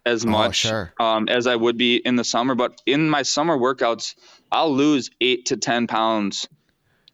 as 0.06 0.26
Oh, 0.26 0.30
much 0.30 0.56
sure. 0.58 0.94
um, 1.00 1.28
as 1.28 1.46
I 1.48 1.56
would 1.56 1.78
be 1.78 1.98
in 1.98 2.16
the 2.16 2.24
summer. 2.24 2.56
But 2.56 2.82
in 2.86 3.10
my 3.10 3.24
summer 3.24 3.58
workouts, 3.58 4.16
I'll 4.52 4.74
lose 4.74 5.10
eight 5.20 5.48
to 5.48 5.58
ten 5.58 5.88
pounds 5.88 6.48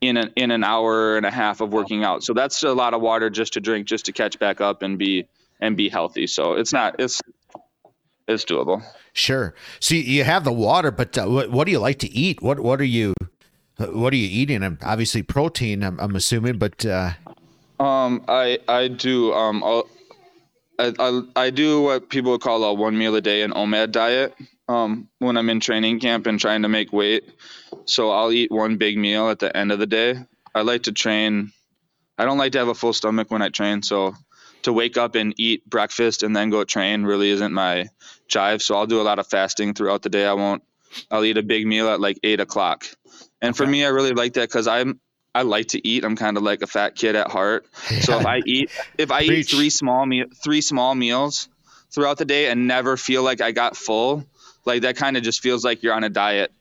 in 0.02 0.18
an 0.18 0.32
in 0.36 0.52
an 0.52 0.64
hour 0.64 1.18
and 1.18 1.26
a 1.26 1.32
half 1.32 1.62
of 1.62 1.74
working 1.74 2.04
out. 2.04 2.24
So 2.24 2.34
that's 2.34 2.62
a 2.64 2.74
lot 2.74 2.94
of 2.94 3.02
water 3.02 3.30
just 3.32 3.54
to 3.54 3.62
drink, 3.62 3.88
just 3.88 4.06
to 4.06 4.12
catch 4.12 4.38
back 4.38 4.62
up 4.62 4.84
and 4.84 5.00
be 5.00 5.28
and 5.60 5.76
be 5.76 5.90
healthy. 5.90 6.28
So 6.28 6.54
it's 6.54 6.72
not 6.72 6.98
it's 7.00 7.20
it's 8.28 8.46
doable. 8.46 8.84
Sure. 9.14 9.56
So 9.80 9.96
you- 9.96 10.24
have 10.24 10.44
the 10.44 10.52
water, 10.52 10.92
but 10.92 11.18
uh, 11.18 11.26
what, 11.26 11.52
what 11.52 11.66
do 11.66 11.72
you 11.72 11.80
like 11.80 12.00
to 12.00 12.12
eat? 12.12 12.42
What 12.42 12.60
what 12.60 12.80
are 12.82 12.86
you 12.86 13.14
uh, 13.22 13.26
what 13.78 14.14
are 14.14 14.18
you 14.18 14.28
eating? 14.30 14.64
Um, 14.64 14.78
Obviously 14.84 15.24
protein. 15.24 15.84
I'm, 15.84 16.00
I'm 16.00 16.16
assuming, 16.16 16.58
but 16.58 16.86
uh, 16.86 17.12
Um, 17.80 18.24
I 18.28 18.60
I 18.68 18.88
do 18.88 19.34
um 19.34 19.64
I'll, 19.64 19.88
I, 20.80 20.94
I 21.00 21.22
I 21.36 21.50
do 21.50 21.82
what 21.82 22.10
people 22.10 22.38
call 22.40 22.64
a 22.64 22.74
one 22.74 22.98
meal 22.98 23.16
a 23.16 23.22
day 23.22 23.42
an 23.42 23.52
OMAD 23.52 23.92
diet. 23.92 24.36
Um, 24.68 25.10
when 25.20 25.38
I'm 25.38 25.50
in 25.52 25.60
training 25.60 26.00
camp 26.00 26.26
and 26.26 26.40
trying 26.40 26.64
to 26.64 26.70
make 26.70 26.92
weight, 26.92 27.24
so 27.86 28.10
I'll 28.10 28.32
eat 28.32 28.52
one 28.52 28.78
big 28.78 28.98
meal 28.98 29.30
at 29.30 29.38
the 29.38 29.56
end 29.56 29.72
of 29.72 29.78
the 29.78 29.86
day. 29.86 30.16
I 30.56 30.62
like 30.62 30.84
to 30.84 30.92
train. 30.92 31.52
I 32.18 32.26
don't 32.26 32.40
like 32.40 32.54
to 32.54 32.58
have 32.60 32.70
a 32.70 32.74
full 32.74 32.94
stomach 32.94 33.30
when 33.30 33.44
I 33.44 33.50
train, 33.50 33.84
so 33.84 34.16
to 34.64 34.74
wake 34.74 34.98
up 34.98 35.14
and 35.14 35.36
eat 35.38 35.70
breakfast 35.70 36.24
and 36.24 36.36
then 36.36 36.50
go 36.50 36.64
train 36.64 37.04
really 37.04 37.30
isn't 37.30 37.54
my 37.54 37.88
jive. 38.28 38.62
So 38.62 38.76
I'll 38.76 38.88
do 38.88 39.00
a 39.00 39.04
lot 39.04 39.20
of 39.20 39.28
fasting 39.28 39.76
throughout 39.76 40.02
the 40.02 40.10
day. 40.10 40.26
I 40.26 40.34
won't. 40.34 40.64
I'll 41.12 41.26
eat 41.26 41.38
a 41.38 41.44
big 41.44 41.68
meal 41.68 41.88
at 41.90 42.00
like 42.00 42.18
eight 42.24 42.40
o'clock, 42.40 42.86
and 43.46 43.58
for 43.58 43.66
me, 43.66 43.86
I 43.86 43.90
really 43.90 44.14
like 44.14 44.34
that 44.34 44.50
because 44.50 44.68
I'm 44.68 45.00
I 45.34 45.42
like 45.42 45.68
to 45.70 45.86
eat. 45.86 46.06
I'm 46.06 46.16
kind 46.16 46.38
of 46.38 46.44
like 46.44 46.62
a 46.62 46.68
fat 46.68 46.96
kid 46.96 47.16
at 47.16 47.30
heart. 47.30 47.66
So 48.02 48.20
if 48.20 48.26
I 48.26 48.42
eat 48.46 48.72
if 48.98 49.12
I 49.12 49.26
Preach. 49.26 49.52
eat 49.52 49.56
three 49.56 49.70
small 49.70 50.06
me- 50.06 50.26
three 50.44 50.62
small 50.62 50.96
meals 50.96 51.50
throughout 51.92 52.18
the 52.18 52.26
day 52.26 52.48
and 52.48 52.68
never 52.68 52.96
feel 52.98 53.24
like 53.24 53.42
I 53.42 53.52
got 53.52 53.76
full, 53.76 54.26
like 54.66 54.84
that 54.84 54.96
kind 54.96 55.18
of 55.18 55.24
just 55.24 55.42
feels 55.42 55.64
like 55.64 55.84
you're 55.84 55.94
on 55.94 56.04
a 56.04 56.10
diet 56.10 56.52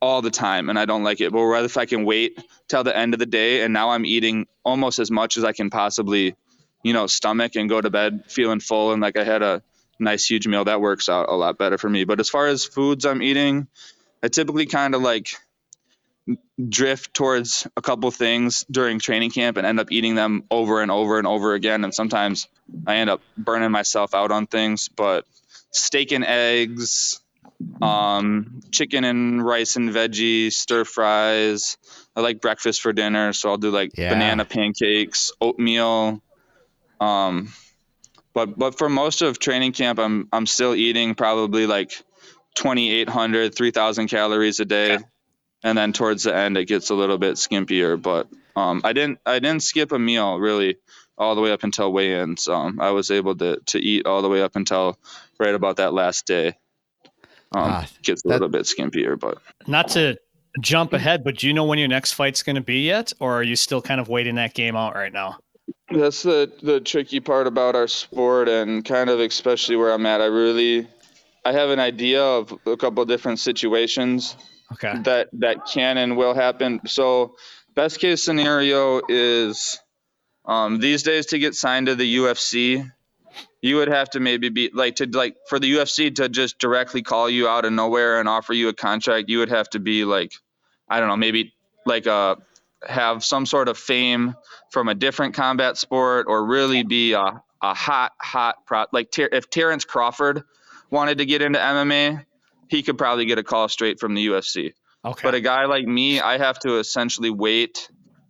all 0.00 0.22
the 0.22 0.30
time 0.30 0.68
and 0.68 0.78
I 0.78 0.84
don't 0.84 1.04
like 1.04 1.20
it. 1.20 1.32
But 1.32 1.42
rather 1.44 1.66
if 1.66 1.76
I 1.76 1.86
can 1.86 2.04
wait 2.04 2.38
till 2.68 2.84
the 2.84 2.96
end 2.96 3.14
of 3.14 3.20
the 3.20 3.26
day 3.26 3.62
and 3.62 3.72
now 3.72 3.90
I'm 3.90 4.04
eating 4.04 4.46
almost 4.64 4.98
as 4.98 5.10
much 5.10 5.36
as 5.36 5.44
I 5.44 5.52
can 5.52 5.70
possibly, 5.70 6.34
you 6.82 6.92
know, 6.92 7.06
stomach 7.06 7.56
and 7.56 7.68
go 7.68 7.80
to 7.80 7.90
bed 7.90 8.24
feeling 8.28 8.60
full 8.60 8.92
and 8.92 9.00
like 9.00 9.16
I 9.16 9.24
had 9.24 9.42
a 9.42 9.62
nice 9.98 10.26
huge 10.26 10.46
meal, 10.46 10.64
that 10.64 10.80
works 10.80 11.08
out 11.08 11.28
a 11.28 11.34
lot 11.34 11.58
better 11.58 11.78
for 11.78 11.88
me. 11.88 12.04
But 12.04 12.20
as 12.20 12.28
far 12.28 12.46
as 12.46 12.64
foods 12.64 13.04
I'm 13.04 13.22
eating, 13.22 13.68
I 14.22 14.28
typically 14.28 14.66
kind 14.66 14.94
of 14.94 15.02
like 15.02 15.30
drift 16.68 17.14
towards 17.14 17.66
a 17.76 17.82
couple 17.82 18.10
things 18.10 18.64
during 18.70 18.98
training 18.98 19.30
camp 19.30 19.56
and 19.56 19.66
end 19.66 19.78
up 19.78 19.92
eating 19.92 20.14
them 20.14 20.42
over 20.50 20.82
and 20.82 20.90
over 20.90 21.18
and 21.18 21.26
over 21.26 21.54
again. 21.54 21.84
And 21.84 21.94
sometimes 21.94 22.48
i 22.86 22.96
end 22.96 23.10
up 23.10 23.22
burning 23.36 23.70
myself 23.70 24.14
out 24.14 24.30
on 24.30 24.46
things 24.46 24.88
but 24.88 25.24
steak 25.70 26.12
and 26.12 26.24
eggs 26.24 27.20
um, 27.80 28.60
chicken 28.72 29.04
and 29.04 29.44
rice 29.44 29.76
and 29.76 29.90
veggies 29.90 30.52
stir 30.52 30.84
fries. 30.84 31.76
I 32.14 32.20
like 32.20 32.40
breakfast 32.40 32.80
for 32.82 32.92
dinner 32.92 33.32
so 33.32 33.50
i'll 33.50 33.56
do 33.56 33.70
like 33.70 33.92
Yeah. 33.96 34.10
banana 34.10 34.44
pancakes 34.44 35.32
oatmeal. 35.40 36.22
Um, 37.00 37.52
but 38.34 38.58
but 38.58 38.76
for 38.78 38.88
most 38.88 39.22
of 39.22 39.38
training 39.38 39.72
camp 39.72 39.98
i'm 39.98 40.28
i'm 40.32 40.46
still 40.46 40.74
eating 40.74 41.14
probably 41.14 41.66
like 41.66 41.92
2800 42.56 43.54
3000 43.54 44.08
calories 44.08 44.60
a 44.60 44.64
day 44.64 44.98
and 45.64 45.76
then 45.76 45.92
towards 45.92 46.22
the 46.24 46.34
end 46.34 46.56
it 46.56 46.66
gets 46.66 46.90
a 46.90 46.94
little 46.94 47.18
bit 47.18 47.34
skimpier 47.34 48.00
but 48.00 48.28
um, 48.56 48.80
i 48.84 48.92
didn't 48.92 49.18
i 49.26 49.38
didn't 49.38 49.62
skip 49.62 49.92
a 49.92 49.98
meal 49.98 50.38
really 50.38 50.76
all 51.16 51.34
the 51.34 51.40
way 51.40 51.50
up 51.52 51.64
until 51.64 51.92
weigh-ins 51.92 52.48
um, 52.48 52.78
i 52.80 52.90
was 52.90 53.10
able 53.10 53.34
to 53.36 53.58
to 53.66 53.78
eat 53.78 54.06
all 54.06 54.22
the 54.22 54.28
way 54.28 54.42
up 54.42 54.56
until 54.56 54.98
right 55.38 55.54
about 55.54 55.76
that 55.76 55.92
last 55.92 56.26
day 56.26 56.48
um, 57.52 57.62
Ah, 57.70 57.86
gets 58.02 58.24
a 58.24 58.28
that- 58.28 58.34
little 58.34 58.48
bit 58.48 58.62
skimpier 58.62 59.18
but 59.18 59.38
Not 59.66 59.88
to 59.90 60.16
jump 60.60 60.92
ahead, 60.92 61.22
but 61.24 61.38
do 61.38 61.46
you 61.46 61.52
know 61.54 61.64
when 61.64 61.78
your 61.78 61.88
next 61.88 62.12
fight's 62.14 62.42
going 62.42 62.56
to 62.56 62.62
be 62.62 62.80
yet, 62.80 63.12
or 63.20 63.34
are 63.38 63.42
you 63.42 63.54
still 63.54 63.80
kind 63.80 64.00
of 64.00 64.08
waiting 64.08 64.34
that 64.36 64.54
game 64.54 64.74
out 64.76 64.94
right 64.94 65.12
now? 65.12 65.38
That's 65.90 66.22
the 66.22 66.50
the 66.62 66.80
tricky 66.80 67.20
part 67.20 67.46
about 67.46 67.76
our 67.76 67.86
sport 67.86 68.48
and 68.48 68.84
kind 68.84 69.08
of 69.08 69.20
especially 69.20 69.76
where 69.76 69.92
I'm 69.92 70.04
at. 70.06 70.20
I 70.20 70.26
really 70.26 70.88
I 71.44 71.52
have 71.52 71.70
an 71.70 71.78
idea 71.78 72.22
of 72.22 72.52
a 72.66 72.76
couple 72.76 73.02
of 73.02 73.08
different 73.08 73.38
situations 73.38 74.36
Okay. 74.72 74.92
that 75.04 75.30
that 75.34 75.66
can 75.66 75.96
and 75.96 76.16
will 76.16 76.34
happen. 76.34 76.80
So 76.86 77.36
best 77.74 77.98
case 77.98 78.22
scenario 78.22 79.00
is 79.08 79.80
um, 80.44 80.78
these 80.78 81.02
days 81.02 81.26
to 81.26 81.38
get 81.38 81.54
signed 81.54 81.86
to 81.86 81.94
the 81.94 82.16
UFC, 82.18 82.90
you 83.62 83.76
would 83.76 83.88
have 83.88 84.10
to 84.10 84.20
maybe 84.20 84.48
be 84.50 84.70
like 84.72 84.96
to 84.96 85.06
like 85.06 85.36
for 85.48 85.58
the 85.58 85.72
UFC 85.74 86.14
to 86.16 86.28
just 86.28 86.58
directly 86.58 87.02
call 87.02 87.28
you 87.30 87.48
out 87.48 87.64
of 87.64 87.72
nowhere 87.72 88.20
and 88.20 88.28
offer 88.28 88.52
you 88.52 88.68
a 88.68 88.74
contract. 88.74 89.28
You 89.28 89.38
would 89.38 89.50
have 89.50 89.68
to 89.70 89.78
be 89.78 90.04
like 90.04 90.32
I 90.88 91.00
don't 91.00 91.08
know 91.08 91.16
maybe 91.16 91.54
like 91.86 92.06
uh 92.06 92.36
have 92.86 93.24
some 93.24 93.46
sort 93.46 93.68
of 93.68 93.76
fame 93.76 94.34
from 94.70 94.88
a 94.88 94.94
different 94.94 95.34
combat 95.34 95.76
sport 95.76 96.26
or 96.28 96.46
really 96.46 96.84
be 96.84 97.12
a, 97.12 97.42
a 97.62 97.74
hot 97.74 98.12
hot 98.20 98.66
pro 98.66 98.86
like 98.92 99.10
Ter- 99.10 99.28
if 99.32 99.50
Terrence 99.50 99.84
Crawford 99.84 100.44
wanted 100.90 101.18
to 101.18 101.26
get 101.26 101.42
into 101.42 101.58
MMA, 101.58 102.24
he 102.68 102.82
could 102.82 102.98
probably 102.98 103.24
get 103.26 103.38
a 103.38 103.42
call 103.42 103.68
straight 103.68 103.98
from 104.00 104.14
the 104.14 104.26
UFC. 104.26 104.72
Okay. 105.04 105.20
But 105.22 105.34
a 105.34 105.40
guy 105.40 105.64
like 105.66 105.86
me, 105.86 106.20
I 106.20 106.38
have 106.38 106.58
to 106.60 106.78
essentially 106.78 107.30
wait 107.30 107.88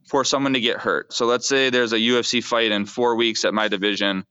for 0.09 0.24
someone 0.24 0.55
to 0.55 0.61
get 0.61 0.78
hurt. 0.78 1.12
So 1.12 1.26
let's 1.26 1.49
say 1.49 1.70
there's 1.70 1.93
a 1.93 1.99
UFC 1.99 2.43
fight 2.43 2.72
in 2.72 2.86
four 2.86 3.16
weeks 3.16 3.45
at 3.45 3.53
my 3.55 3.68
division. 3.68 4.24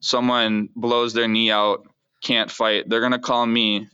Someone 0.00 0.68
blows 0.76 1.12
their 1.14 1.28
knee 1.28 1.50
out, 1.50 1.86
can't 2.22 2.50
fight. 2.50 2.88
They're 2.88 3.00
going 3.00 3.12
to 3.12 3.18
call 3.18 3.46
me 3.46 3.88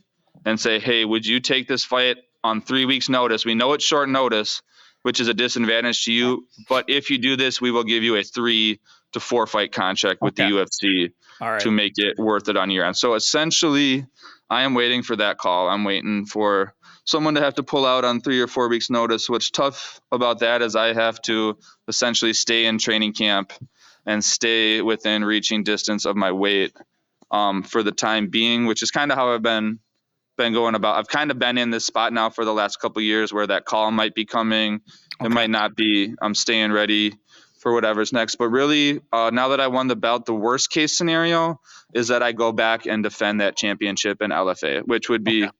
and 0.45 0.59
say, 0.59 0.79
hey, 0.79 1.05
would 1.05 1.25
you 1.25 1.39
take 1.39 1.67
this 1.67 1.83
fight 1.83 2.17
on 2.43 2.61
three 2.61 2.85
weeks' 2.85 3.09
notice? 3.09 3.45
We 3.45 3.55
know 3.55 3.73
it's 3.73 3.83
short 3.85 4.09
notice, 4.09 4.61
which 5.03 5.19
is 5.19 5.27
a 5.27 5.33
disadvantage 5.33 6.05
to 6.05 6.11
you. 6.13 6.47
But 6.67 6.85
if 6.89 7.09
you 7.09 7.17
do 7.17 7.35
this, 7.35 7.61
we 7.61 7.71
will 7.71 7.83
give 7.83 8.03
you 8.03 8.15
a 8.17 8.23
three 8.23 8.79
to 9.13 9.19
four 9.19 9.45
fight 9.47 9.71
contract 9.71 10.21
with 10.21 10.39
Okay. 10.39 10.49
the 10.49 10.57
UFC 10.57 11.11
right. 11.39 11.59
to 11.61 11.71
make 11.71 11.93
it 11.97 12.17
worth 12.17 12.49
it 12.49 12.57
on 12.57 12.69
your 12.71 12.85
end. 12.85 12.97
So 12.97 13.13
essentially, 13.15 14.05
I 14.51 14.63
am 14.63 14.73
waiting 14.73 15.01
for 15.01 15.15
that 15.15 15.37
call. 15.37 15.69
I'm 15.69 15.85
waiting 15.85 16.25
for 16.25 16.75
someone 17.05 17.35
to 17.35 17.41
have 17.41 17.55
to 17.55 17.63
pull 17.63 17.85
out 17.85 18.03
on 18.03 18.19
three 18.19 18.41
or 18.41 18.47
four 18.47 18.67
weeks' 18.67 18.89
notice. 18.89 19.29
What's 19.29 19.49
tough 19.49 20.01
about 20.11 20.39
that 20.39 20.61
is 20.61 20.75
I 20.75 20.93
have 20.93 21.21
to 21.23 21.57
essentially 21.87 22.33
stay 22.33 22.65
in 22.65 22.77
training 22.77 23.13
camp 23.13 23.53
and 24.05 24.21
stay 24.23 24.81
within 24.81 25.23
reaching 25.23 25.63
distance 25.63 26.05
of 26.05 26.17
my 26.17 26.33
weight 26.33 26.75
um, 27.31 27.63
for 27.63 27.81
the 27.81 27.93
time 27.93 28.27
being, 28.27 28.65
which 28.65 28.83
is 28.83 28.91
kind 28.91 29.09
of 29.09 29.17
how 29.17 29.33
I've 29.33 29.41
been 29.41 29.79
been 30.37 30.53
going 30.53 30.75
about. 30.75 30.97
I've 30.97 31.07
kind 31.07 31.31
of 31.31 31.39
been 31.39 31.57
in 31.57 31.69
this 31.69 31.85
spot 31.85 32.11
now 32.11 32.29
for 32.29 32.43
the 32.43 32.53
last 32.53 32.77
couple 32.81 33.01
years 33.01 33.31
where 33.31 33.47
that 33.47 33.65
call 33.65 33.91
might 33.91 34.15
be 34.15 34.25
coming. 34.25 34.81
It 35.23 35.29
might 35.29 35.49
not 35.49 35.77
be. 35.77 36.13
I'm 36.21 36.35
staying 36.35 36.73
ready 36.73 37.13
for 37.61 37.73
whatever's 37.73 38.11
next. 38.11 38.35
But 38.35 38.49
really, 38.49 39.01
uh, 39.13 39.29
now 39.33 39.49
that 39.49 39.59
I 39.61 39.67
won 39.67 39.87
the 39.87 39.95
belt, 39.95 40.25
the 40.25 40.33
worst 40.35 40.69
case 40.71 40.97
scenario 40.97 41.61
is 41.93 42.09
that 42.09 42.21
I 42.23 42.31
go 42.33 42.51
back 42.51 42.85
and 42.87 43.03
defend 43.03 43.41
that 43.41 43.55
championship 43.55 44.21
in 44.21 44.31
LFA, 44.31 44.81
which 44.85 45.09
would 45.09 45.23
be 45.23 45.43
Okay. 45.43 45.51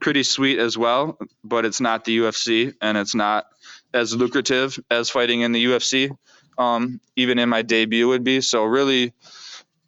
pretty 0.00 0.22
sweet 0.22 0.58
as 0.58 0.78
well. 0.78 1.18
But 1.44 1.64
it's 1.64 1.80
not 1.80 2.04
the 2.04 2.18
UFC, 2.18 2.72
and 2.80 2.96
it's 2.96 3.14
not 3.14 3.46
as 3.92 4.14
lucrative 4.14 4.78
as 4.90 5.10
fighting 5.10 5.40
in 5.42 5.52
the 5.52 5.64
UFC. 5.64 6.10
Um, 6.56 7.00
even 7.16 7.38
in 7.38 7.48
my 7.48 7.62
debut 7.62 8.08
would 8.08 8.24
be. 8.24 8.40
So 8.40 8.64
really, 8.64 9.12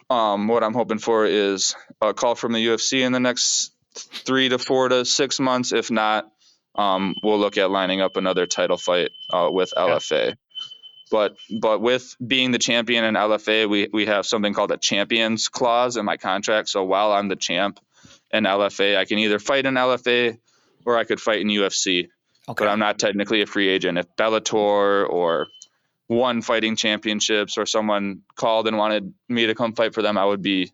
um, 0.09 0.49
what 0.49 0.63
I'm 0.65 0.75
hoping 0.75 0.99
for 0.99 1.27
is 1.27 1.75
a 2.01 2.15
call 2.15 2.35
from 2.35 2.53
the 2.53 2.65
UFC 2.65 3.03
in 3.05 3.13
the 3.13 3.21
next 3.21 3.73
three 3.95 4.49
to 4.49 4.59
four 4.59 4.89
to 4.89 5.05
six 5.05 5.41
months. 5.41 5.73
If 5.73 5.91
not, 5.91 6.31
um, 6.77 7.15
we'll 7.23 7.39
look 7.41 7.59
at 7.59 7.71
lining 7.71 8.01
up 8.01 8.17
another 8.17 8.47
title 8.47 8.77
fight 8.77 9.11
uh, 9.31 9.49
with 9.51 9.73
LFA. 9.77 10.35
But 11.11 11.37
but 11.61 11.81
with 11.81 12.17
being 12.25 12.51
the 12.53 12.59
champion 12.59 13.05
in 13.05 13.15
LFA, 13.15 13.69
we 13.69 13.89
we 13.93 14.07
have 14.07 14.27
something 14.27 14.55
called 14.55 14.71
a 14.73 14.77
champions 14.77 15.49
clause 15.49 15.97
in 15.97 16.05
my 16.05 16.17
contract. 16.17 16.69
So 16.69 16.85
while 16.85 17.13
I'm 17.13 17.29
the 17.29 17.37
champ 17.37 17.81
in 18.33 18.45
LFA, 18.45 18.97
I 18.97 19.05
can 19.05 19.19
either 19.19 19.39
fight 19.39 19.67
in 19.67 19.75
LFA 19.75 20.39
or 20.87 20.97
I 20.97 21.05
could 21.05 21.21
fight 21.21 21.41
in 21.41 21.49
UFC. 21.49 22.09
Okay. 22.49 22.65
But 22.65 22.69
I'm 22.69 22.79
not 22.79 22.99
technically 22.99 23.43
a 23.43 23.47
free 23.47 23.69
agent. 23.69 23.99
If 23.99 24.07
Bellator 24.17 25.09
or 25.09 25.49
one 26.07 26.43
fighting 26.43 26.75
championships 26.75 27.59
or 27.59 27.67
someone 27.67 28.23
called 28.35 28.67
and 28.67 28.77
wanted 28.79 29.13
me 29.29 29.47
to 29.47 29.55
come 29.55 29.75
fight 29.75 29.95
for 29.95 30.03
them, 30.03 30.17
I 30.19 30.25
would 30.25 30.43
be 30.43 30.73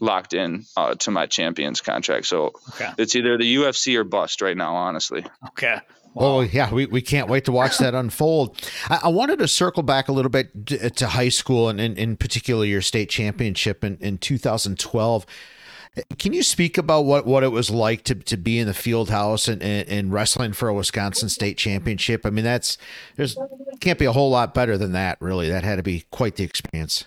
locked 0.00 0.34
in 0.34 0.64
uh, 0.76 0.94
to 0.96 1.10
my 1.10 1.26
champions 1.26 1.80
contract. 1.80 2.26
So 2.26 2.52
Okay. 2.74 2.90
it's 2.98 3.14
either 3.16 3.38
the 3.38 3.54
UFC 3.56 3.96
or 3.96 4.04
bust 4.04 4.42
right 4.42 4.56
now, 4.56 4.74
honestly. 4.74 5.24
Okay. 5.50 5.78
Oh 6.16 6.40
yeah, 6.40 6.72
we, 6.72 6.86
we 6.86 7.02
can't 7.02 7.28
wait 7.28 7.44
to 7.46 7.52
watch 7.52 7.78
that 7.78 7.94
unfold. 7.94 8.56
I, 8.88 9.00
I 9.04 9.08
wanted 9.08 9.40
to 9.40 9.48
circle 9.48 9.82
back 9.82 10.08
a 10.08 10.12
little 10.12 10.30
bit 10.30 10.66
to, 10.66 10.86
uh, 10.86 10.88
to 10.90 11.06
high 11.08 11.28
school 11.28 11.68
and, 11.68 11.80
in 11.80 11.96
in 11.96 12.16
particular 12.16 12.64
your 12.64 12.82
state 12.82 13.10
championship 13.10 13.82
in, 13.82 13.96
in 14.00 14.18
2012. 14.18 15.26
Can 16.18 16.32
you 16.32 16.42
speak 16.42 16.76
about 16.76 17.04
what, 17.04 17.24
what 17.24 17.44
it 17.44 17.52
was 17.52 17.70
like 17.70 18.02
to, 18.04 18.16
to 18.16 18.36
be 18.36 18.58
in 18.58 18.66
the 18.66 18.74
field 18.74 19.10
house 19.10 19.46
and, 19.46 19.62
and, 19.62 19.88
and 19.88 20.12
wrestling 20.12 20.52
for 20.52 20.68
a 20.68 20.74
Wisconsin 20.74 21.28
state 21.28 21.56
championship? 21.56 22.26
I 22.26 22.30
mean, 22.30 22.44
that's 22.44 22.78
there's 23.16 23.36
can't 23.80 23.98
be 23.98 24.04
a 24.04 24.12
whole 24.12 24.30
lot 24.30 24.54
better 24.54 24.76
than 24.76 24.92
that, 24.92 25.18
really. 25.20 25.48
That 25.48 25.62
had 25.62 25.76
to 25.76 25.84
be 25.84 26.04
quite 26.10 26.36
the 26.36 26.44
experience. 26.44 27.04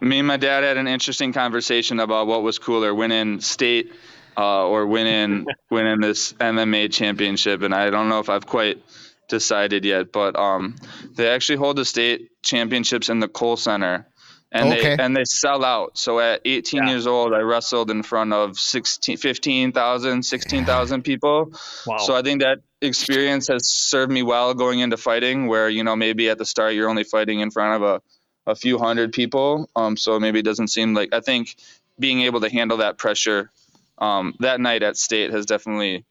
Me 0.00 0.18
and 0.18 0.28
my 0.28 0.36
dad 0.36 0.64
had 0.64 0.76
an 0.76 0.88
interesting 0.88 1.32
conversation 1.32 2.00
about 2.00 2.26
what 2.26 2.42
was 2.42 2.58
cooler, 2.58 2.94
winning 2.94 3.40
state 3.40 3.92
uh, 4.36 4.66
or 4.66 4.86
winning 4.86 5.46
winning 5.70 6.00
this 6.00 6.32
MMA 6.34 6.92
championship, 6.92 7.62
and 7.62 7.74
I 7.74 7.90
don't 7.90 8.08
know 8.08 8.20
if 8.20 8.28
I've 8.28 8.46
quite 8.46 8.82
decided 9.28 9.84
yet. 9.84 10.12
But 10.12 10.36
um, 10.36 10.76
they 11.14 11.28
actually 11.28 11.56
hold 11.58 11.76
the 11.76 11.84
state 11.84 12.30
championships 12.42 13.08
in 13.08 13.20
the 13.20 13.28
Kohl 13.28 13.56
Center, 13.56 14.06
and 14.52 14.70
Okay. 14.70 14.96
they 14.96 15.02
and 15.04 15.16
they 15.16 15.24
sell 15.24 15.64
out. 15.64 15.96
So 15.98 16.20
at 16.20 16.40
18 16.44 16.82
Yeah. 16.84 16.90
years 16.90 17.06
old, 17.06 17.32
I 17.32 17.40
wrestled 17.40 17.90
in 17.90 18.02
front 18.02 18.32
of 18.32 18.58
16, 18.58 19.16
15,000, 19.16 20.22
16,000 20.22 21.02
people. 21.04 21.52
Wow. 21.86 21.96
So 21.98 22.14
I 22.14 22.22
think 22.22 22.42
that 22.42 22.58
experience 22.80 23.48
has 23.48 23.68
served 23.68 24.12
me 24.12 24.22
well 24.22 24.52
going 24.54 24.80
into 24.80 24.96
fighting, 24.96 25.46
where 25.46 25.68
you 25.68 25.84
know 25.84 25.96
maybe 25.96 26.28
at 26.30 26.38
the 26.38 26.44
start 26.44 26.74
you're 26.74 26.88
only 26.90 27.04
fighting 27.04 27.40
in 27.40 27.50
front 27.50 27.82
of 27.82 28.02
a, 28.46 28.50
a 28.50 28.54
few 28.54 28.78
hundred 28.78 29.12
people. 29.12 29.68
Um, 29.74 29.96
so 29.96 30.20
maybe 30.20 30.40
it 30.40 30.44
doesn't 30.44 30.68
seem 30.68 30.94
like 30.94 31.14
I 31.14 31.20
think 31.20 31.54
being 31.98 32.22
able 32.22 32.40
to 32.40 32.50
handle 32.50 32.78
that 32.78 32.98
pressure 32.98 33.50
um, 33.98 34.34
that 34.40 34.60
night 34.60 34.82
at 34.82 34.96
state 34.96 35.30
has 35.30 35.46
definitely 35.46 36.04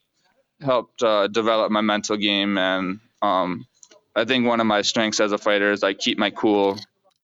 helped 0.62 1.04
uh, 1.04 1.28
develop 1.28 1.72
my 1.72 1.82
mental 1.82 2.18
game, 2.18 2.58
and 2.58 3.00
um, 3.22 3.66
I 4.16 4.26
think 4.26 4.46
one 4.46 4.60
of 4.60 4.68
my 4.68 4.82
strengths 4.82 5.20
as 5.20 5.32
a 5.32 5.38
fighter 5.38 5.72
is 5.72 5.84
I 5.84 5.94
keep 5.94 6.18
my 6.18 6.30
cool 6.30 6.78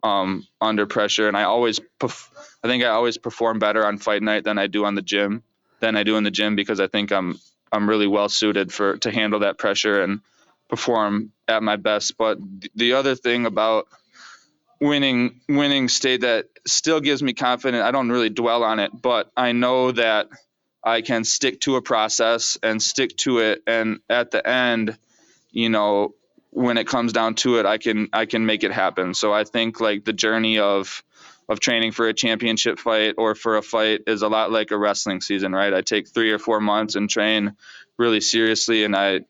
um, 0.03 0.47
under 0.59 0.85
pressure, 0.85 1.27
and 1.27 1.37
I 1.37 1.43
always 1.43 1.79
perf- 1.99 2.29
I 2.63 2.67
think 2.67 2.83
I 2.83 2.87
always 2.87 3.17
perform 3.17 3.59
better 3.59 3.85
on 3.85 3.97
fight 3.97 4.21
night 4.21 4.43
than 4.43 4.57
I 4.57 4.67
do 4.67 4.85
on 4.85 4.95
the 4.95 5.01
gym 5.01 5.43
than 5.79 5.95
I 5.95 6.03
do 6.03 6.17
in 6.17 6.23
the 6.23 6.31
gym 6.31 6.55
because 6.55 6.79
I 6.79 6.87
think 6.87 7.11
I'm 7.11 7.39
I'm 7.71 7.87
really 7.87 8.07
well 8.07 8.29
suited 8.29 8.73
for 8.73 8.97
to 8.97 9.11
handle 9.11 9.41
that 9.41 9.57
pressure 9.57 10.01
and 10.01 10.21
perform 10.69 11.31
at 11.47 11.63
my 11.63 11.75
best. 11.75 12.17
But 12.17 12.39
th- 12.39 12.71
the 12.75 12.93
other 12.93 13.15
thing 13.15 13.45
about 13.45 13.87
winning 14.79 15.41
winning 15.47 15.89
state 15.89 16.21
that 16.21 16.47
still 16.65 16.99
gives 16.99 17.21
me 17.21 17.33
confidence. 17.33 17.83
I 17.83 17.91
don't 17.91 18.09
really 18.09 18.29
dwell 18.29 18.63
on 18.63 18.79
it, 18.79 18.91
but 18.99 19.31
I 19.35 19.51
know 19.51 19.91
that 19.91 20.27
I 20.83 21.01
can 21.01 21.23
stick 21.23 21.61
to 21.61 21.75
a 21.75 21.81
process 21.81 22.57
and 22.63 22.81
stick 22.81 23.15
to 23.17 23.39
it, 23.39 23.63
and 23.67 23.99
at 24.09 24.31
the 24.31 24.47
end, 24.47 24.97
you 25.51 25.69
know, 25.69 26.15
when 26.51 26.77
it 26.77 26.87
comes 26.87 27.13
down 27.13 27.35
to 27.35 27.59
it, 27.59 27.65
I 27.65 27.77
can 27.77 28.09
I 28.13 28.25
can 28.25 28.45
make 28.45 28.63
it 28.63 28.71
happen. 28.71 29.13
So 29.13 29.33
I 29.33 29.43
think 29.43 29.79
like 29.79 30.05
the 30.05 30.13
journey 30.13 30.59
of 30.59 31.03
of 31.47 31.59
training 31.59 31.91
for 31.91 32.07
a 32.07 32.13
championship 32.13 32.77
fight 32.79 33.15
or 33.17 33.33
for 33.35 33.57
a 33.57 33.61
fight 33.61 34.01
is 34.07 34.21
a 34.21 34.27
lot 34.27 34.51
like 34.51 34.71
a 34.71 34.77
wrestling 34.77 35.19
season, 35.19 35.51
right? 35.51 35.73
I 35.73 35.81
take 35.81 36.07
three 36.07 36.31
or 36.31 36.39
four 36.39 36.59
months 36.59 36.95
and 36.95 37.09
train 37.09 37.55
really 37.97 38.21
seriously, 38.21 38.83
and 38.83 38.95
I 38.95 39.21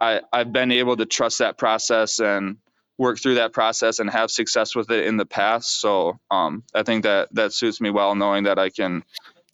I 0.00 0.20
I've 0.32 0.52
been 0.52 0.72
able 0.72 0.96
to 0.96 1.06
trust 1.06 1.38
that 1.38 1.58
process 1.58 2.20
and 2.20 2.56
work 3.00 3.18
through 3.18 3.36
that 3.36 3.52
process 3.52 3.98
and 3.98 4.10
have 4.10 4.30
success 4.30 4.76
with 4.76 4.90
it 4.90 5.06
in 5.06 5.16
the 5.16 5.24
past. 5.24 5.80
So 5.80 6.20
um, 6.30 6.62
I 6.74 6.82
think 6.82 7.04
that 7.04 7.34
that 7.34 7.52
suits 7.52 7.80
me 7.80 7.90
well, 7.90 8.14
knowing 8.14 8.44
that 8.44 8.58
I 8.58 8.68
can, 8.68 9.04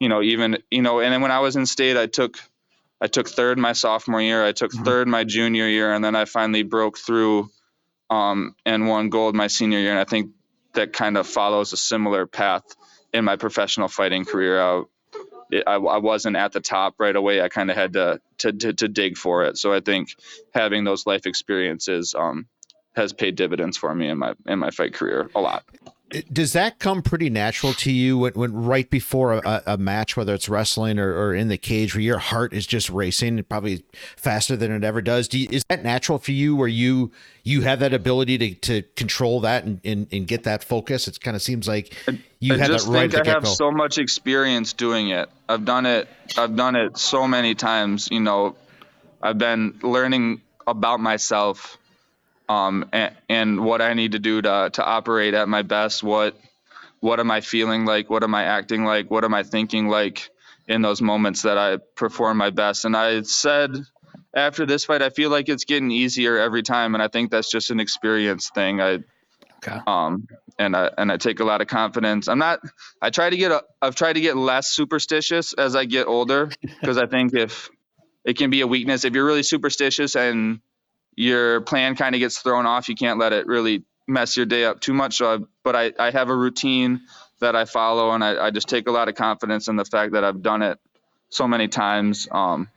you 0.00 0.08
know, 0.08 0.22
even 0.22 0.58
you 0.70 0.82
know, 0.82 1.00
and 1.00 1.12
then 1.12 1.22
when 1.22 1.30
I 1.30 1.40
was 1.40 1.56
in 1.56 1.66
state, 1.66 1.96
I 1.96 2.06
took 2.06 2.38
I 3.00 3.08
took 3.08 3.28
third 3.28 3.58
my 3.58 3.72
sophomore 3.72 4.22
year, 4.22 4.44
I 4.44 4.52
took 4.52 4.72
Mhm. 4.72 4.84
third 4.84 5.08
my 5.08 5.24
junior 5.24 5.68
year, 5.68 5.92
and 5.92 6.04
then 6.04 6.16
I 6.16 6.24
finally 6.24 6.62
broke 6.62 6.98
through 6.98 7.50
um, 8.10 8.54
and 8.64 8.88
won 8.88 9.10
gold 9.10 9.34
my 9.34 9.48
senior 9.48 9.78
year. 9.78 9.90
And 9.92 10.00
I 10.00 10.04
think 10.04 10.30
that 10.74 10.92
kind 10.92 11.16
of 11.16 11.26
follows 11.26 11.72
a 11.72 11.76
similar 11.76 12.26
path 12.26 12.64
in 13.12 13.24
my 13.24 13.36
professional 13.36 13.88
fighting 13.88 14.24
career. 14.24 14.60
I, 14.60 14.82
I, 15.66 15.74
I 15.76 15.98
wasn't 15.98 16.36
at 16.36 16.52
the 16.52 16.60
top 16.60 16.94
right 16.98 17.14
away. 17.16 17.40
I 17.40 17.48
kind 17.48 17.70
of 17.70 17.76
had 17.76 17.94
to, 17.94 18.20
to 18.38 18.52
to 18.52 18.72
to 18.74 18.88
dig 18.88 19.16
for 19.16 19.44
it. 19.44 19.58
So 19.58 19.72
I 19.72 19.80
think 19.80 20.08
having 20.54 20.84
those 20.84 21.06
life 21.06 21.26
experiences 21.26 22.14
um, 22.16 22.46
has 22.94 23.12
paid 23.12 23.36
dividends 23.36 23.76
for 23.76 23.94
me 23.94 24.08
in 24.08 24.18
my 24.18 24.34
in 24.46 24.58
my 24.58 24.70
fight 24.70 24.94
career 24.94 25.30
a 25.34 25.40
lot. 25.40 25.64
Does 26.32 26.52
that 26.52 26.78
come 26.78 27.02
pretty 27.02 27.28
natural 27.30 27.72
to 27.74 27.90
you 27.90 28.16
when, 28.18 28.32
when 28.34 28.52
right 28.52 28.88
before 28.88 29.32
a, 29.34 29.62
a 29.66 29.76
match, 29.76 30.16
whether 30.16 30.34
it's 30.34 30.48
wrestling 30.48 31.00
or, 31.00 31.12
or 31.12 31.34
in 31.34 31.48
the 31.48 31.58
cage, 31.58 31.96
where 31.96 32.00
your 32.00 32.18
heart 32.18 32.52
is 32.52 32.64
just 32.64 32.88
racing, 32.90 33.42
probably 33.44 33.84
faster 34.16 34.56
than 34.56 34.70
it 34.70 34.84
ever 34.84 35.02
does? 35.02 35.26
Do 35.26 35.36
you, 35.36 35.48
is 35.50 35.64
that 35.68 35.82
natural 35.82 36.18
for 36.18 36.30
you, 36.30 36.54
where 36.54 36.68
you 36.68 37.10
you 37.42 37.62
have 37.62 37.80
that 37.80 37.92
ability 37.92 38.38
to, 38.38 38.54
to 38.54 38.82
control 38.94 39.40
that 39.40 39.64
and, 39.64 39.80
and, 39.84 40.06
and 40.12 40.28
get 40.28 40.44
that 40.44 40.62
focus? 40.62 41.08
It 41.08 41.20
kind 41.20 41.34
of 41.34 41.42
seems 41.42 41.66
like 41.66 41.92
you 42.38 42.54
I 42.54 42.58
have 42.58 42.68
that 42.68 42.72
just 42.74 42.86
right 42.86 43.10
think 43.10 43.26
I 43.26 43.30
have 43.32 43.48
so 43.48 43.72
much 43.72 43.98
experience 43.98 44.74
doing 44.74 45.08
it. 45.08 45.28
I've 45.48 45.64
done 45.64 45.86
it. 45.86 46.08
I've 46.38 46.54
done 46.54 46.76
it 46.76 46.98
so 46.98 47.26
many 47.26 47.56
times. 47.56 48.08
You 48.12 48.20
know, 48.20 48.54
I've 49.20 49.38
been 49.38 49.80
learning 49.82 50.42
about 50.68 51.00
myself, 51.00 51.78
um, 52.48 52.88
and, 52.92 53.14
and 53.28 53.64
what 53.64 53.82
I 53.82 53.94
need 53.94 54.12
to 54.12 54.18
do 54.18 54.42
to 54.42 54.70
to 54.74 54.84
operate 54.84 55.34
at 55.34 55.48
my 55.48 55.62
best. 55.62 56.02
What 56.02 56.36
what 57.00 57.20
am 57.20 57.30
I 57.30 57.40
feeling 57.40 57.84
like? 57.84 58.10
What 58.10 58.22
am 58.22 58.34
I 58.34 58.44
acting 58.44 58.84
like? 58.84 59.10
What 59.10 59.24
am 59.24 59.34
I 59.34 59.42
thinking 59.42 59.88
like 59.88 60.30
in 60.66 60.82
those 60.82 61.02
moments 61.02 61.42
that 61.42 61.58
I 61.58 61.78
perform 61.94 62.38
my 62.38 62.50
best? 62.50 62.84
And 62.84 62.96
I 62.96 63.22
said 63.22 63.76
after 64.34 64.66
this 64.66 64.84
fight, 64.84 65.02
I 65.02 65.10
feel 65.10 65.30
like 65.30 65.48
it's 65.48 65.64
getting 65.64 65.90
easier 65.90 66.38
every 66.38 66.62
time, 66.62 66.94
and 66.94 67.02
I 67.02 67.08
think 67.08 67.30
that's 67.30 67.50
just 67.50 67.70
an 67.70 67.80
experience 67.80 68.50
thing. 68.54 68.80
I 68.80 68.98
Okay. 69.66 69.78
um, 69.86 70.28
and 70.58 70.76
I 70.76 70.90
and 70.96 71.10
I 71.10 71.16
take 71.16 71.40
a 71.40 71.44
lot 71.44 71.60
of 71.60 71.66
confidence. 71.66 72.28
I'm 72.28 72.38
not. 72.38 72.60
I 73.02 73.10
try 73.10 73.30
to 73.30 73.36
get. 73.36 73.52
A, 73.52 73.62
I've 73.82 73.94
tried 73.94 74.14
to 74.14 74.20
get 74.20 74.36
less 74.36 74.68
superstitious 74.68 75.52
as 75.54 75.74
I 75.74 75.84
get 75.84 76.06
older 76.06 76.50
because 76.62 76.98
I 76.98 77.06
think 77.06 77.34
if 77.34 77.68
it 78.24 78.36
can 78.36 78.50
be 78.50 78.60
a 78.60 78.66
weakness, 78.66 79.04
if 79.04 79.14
you're 79.14 79.24
really 79.26 79.42
superstitious 79.42 80.14
and 80.16 80.60
your 81.16 81.62
plan 81.62 81.96
kind 81.96 82.14
of 82.14 82.20
gets 82.20 82.38
thrown 82.38 82.66
off, 82.66 82.88
you 82.88 82.94
can't 82.94 83.18
let 83.18 83.32
it 83.32 83.46
really 83.46 83.84
mess 84.06 84.36
your 84.36 84.46
day 84.46 84.64
up 84.64 84.80
too 84.80 84.94
much. 84.94 85.16
So, 85.16 85.34
I, 85.34 85.38
but 85.64 85.74
I 85.74 85.92
I 85.98 86.10
have 86.10 86.28
a 86.28 86.36
routine 86.36 87.00
that 87.40 87.56
I 87.56 87.64
follow, 87.64 88.12
and 88.12 88.22
I, 88.22 88.46
I 88.46 88.50
just 88.50 88.68
take 88.68 88.88
a 88.88 88.92
lot 88.92 89.08
of 89.08 89.14
confidence 89.14 89.68
in 89.68 89.76
the 89.76 89.84
fact 89.84 90.12
that 90.12 90.24
I've 90.24 90.42
done 90.42 90.62
it 90.62 90.78
so 91.28 91.48
many 91.48 91.68
times. 91.68 92.28
Um, 92.30 92.68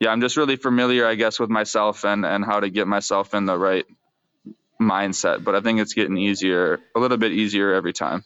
yeah, 0.00 0.10
I'm 0.10 0.20
just 0.20 0.36
really 0.36 0.56
familiar, 0.56 1.06
I 1.06 1.14
guess, 1.14 1.40
with 1.40 1.50
myself 1.50 2.04
and 2.04 2.26
and 2.26 2.44
how 2.44 2.60
to 2.60 2.68
get 2.70 2.86
myself 2.86 3.34
in 3.34 3.46
the 3.46 3.58
right 3.58 3.86
mindset, 4.80 5.42
but 5.44 5.54
I 5.54 5.60
think 5.60 5.80
it's 5.80 5.94
getting 5.94 6.18
easier, 6.18 6.80
a 6.94 7.00
little 7.00 7.16
bit 7.16 7.32
easier 7.32 7.72
every 7.72 7.92
time. 7.92 8.24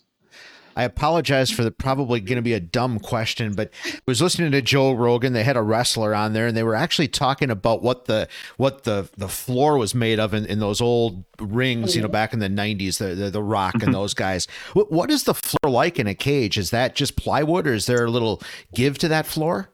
I 0.79 0.85
apologize 0.85 1.51
for 1.51 1.65
the 1.65 1.73
probably 1.73 2.21
going 2.21 2.37
to 2.37 2.43
be 2.43 2.53
a 2.53 2.61
dumb 2.61 3.01
question, 3.01 3.55
but 3.55 3.73
I 3.85 3.99
was 4.07 4.23
listening 4.23 4.53
to 4.53 4.63
Joe 4.63 4.93
Rogan. 4.93 5.33
They 5.33 5.43
had 5.43 5.57
a 5.57 5.63
wrestler 5.63 6.15
on 6.15 6.35
there, 6.35 6.47
and 6.47 6.57
they 6.57 6.63
were 6.63 6.77
actually 6.77 7.09
talking 7.09 7.51
about 7.51 7.83
what 7.83 8.05
the 8.05 8.29
what 8.59 8.85
the 8.85 9.11
the 9.17 9.27
floor 9.27 9.77
was 9.77 9.93
made 9.93 10.21
of 10.21 10.35
in, 10.35 10.47
in 10.47 10.61
those 10.61 10.81
old 10.81 11.25
rings, 11.41 11.97
you 11.97 12.03
know, 12.03 12.07
back 12.07 12.33
in 12.33 12.39
the 12.39 12.49
'90s, 12.49 12.99
the 12.99 13.17
the, 13.17 13.29
the 13.29 13.43
Rock 13.43 13.83
and 13.83 13.93
those 13.93 14.15
guys. 14.15 14.47
What, 14.73 14.93
what 14.93 15.11
is 15.11 15.25
the 15.25 15.35
floor 15.35 15.69
like 15.69 15.99
in 15.99 16.07
a 16.07 16.15
cage? 16.15 16.57
Is 16.57 16.71
that 16.71 16.95
just 16.95 17.17
plywood, 17.17 17.67
or 17.67 17.75
is 17.75 17.87
there 17.87 18.05
a 18.05 18.11
little 18.11 18.41
give 18.73 18.99
to 18.99 19.09
that 19.09 19.27
floor? 19.27 19.71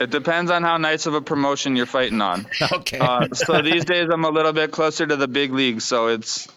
It 0.00 0.08
depends 0.08 0.50
on 0.50 0.62
how 0.62 0.78
nice 0.78 1.04
of 1.04 1.12
a 1.12 1.20
promotion 1.20 1.76
you're 1.76 1.84
fighting 1.84 2.22
on. 2.22 2.46
Okay. 2.72 2.98
Uh, 2.98 3.28
so 3.34 3.60
these 3.60 3.84
days 3.84 4.08
I'm 4.10 4.24
a 4.24 4.30
little 4.30 4.52
bit 4.52 4.70
closer 4.70 5.06
to 5.06 5.16
the 5.16 5.28
big 5.28 5.52
leagues, 5.52 5.84
so 5.84 6.06
it's 6.06 6.48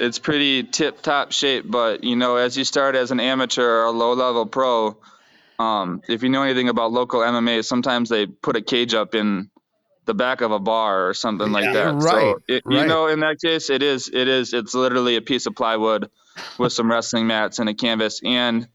it's 0.00 0.18
pretty 0.18 0.62
tip 0.62 1.02
top 1.02 1.32
shape. 1.32 1.64
But 1.68 2.04
you 2.04 2.16
know, 2.16 2.36
as 2.36 2.56
you 2.56 2.64
start 2.64 2.94
as 2.94 3.10
an 3.10 3.20
amateur 3.20 3.82
or 3.82 3.84
a 3.84 3.90
low 3.90 4.14
level 4.14 4.46
pro, 4.46 4.96
um, 5.58 6.02
if 6.08 6.22
you 6.22 6.28
know 6.28 6.42
anything 6.42 6.68
about 6.68 6.92
local 6.92 7.20
MMA, 7.20 7.64
sometimes 7.64 8.08
they 8.08 8.26
put 8.26 8.56
a 8.56 8.62
cage 8.62 8.94
up 8.94 9.14
in 9.14 9.50
the 10.04 10.14
back 10.14 10.40
of 10.40 10.52
a 10.52 10.58
bar 10.58 11.08
or 11.08 11.14
something 11.14 11.52
like 11.52 11.72
that. 11.72 11.94
right, 11.94 12.34
So 12.36 12.42
it, 12.48 12.62
you 12.68 12.86
know, 12.86 13.08
in 13.08 13.20
that 13.20 13.36
case, 13.44 13.70
it 13.70 13.82
is 13.82 14.08
it 14.12 14.28
is 14.28 14.54
it's 14.54 14.74
literally 14.74 15.16
a 15.16 15.22
piece 15.22 15.46
of 15.46 15.54
plywood 15.54 16.10
with 16.56 16.72
some 16.72 16.90
wrestling 16.90 17.26
mats 17.26 17.58
and 17.58 17.68
a 17.68 17.74
canvas 17.74 18.20
and 18.24 18.68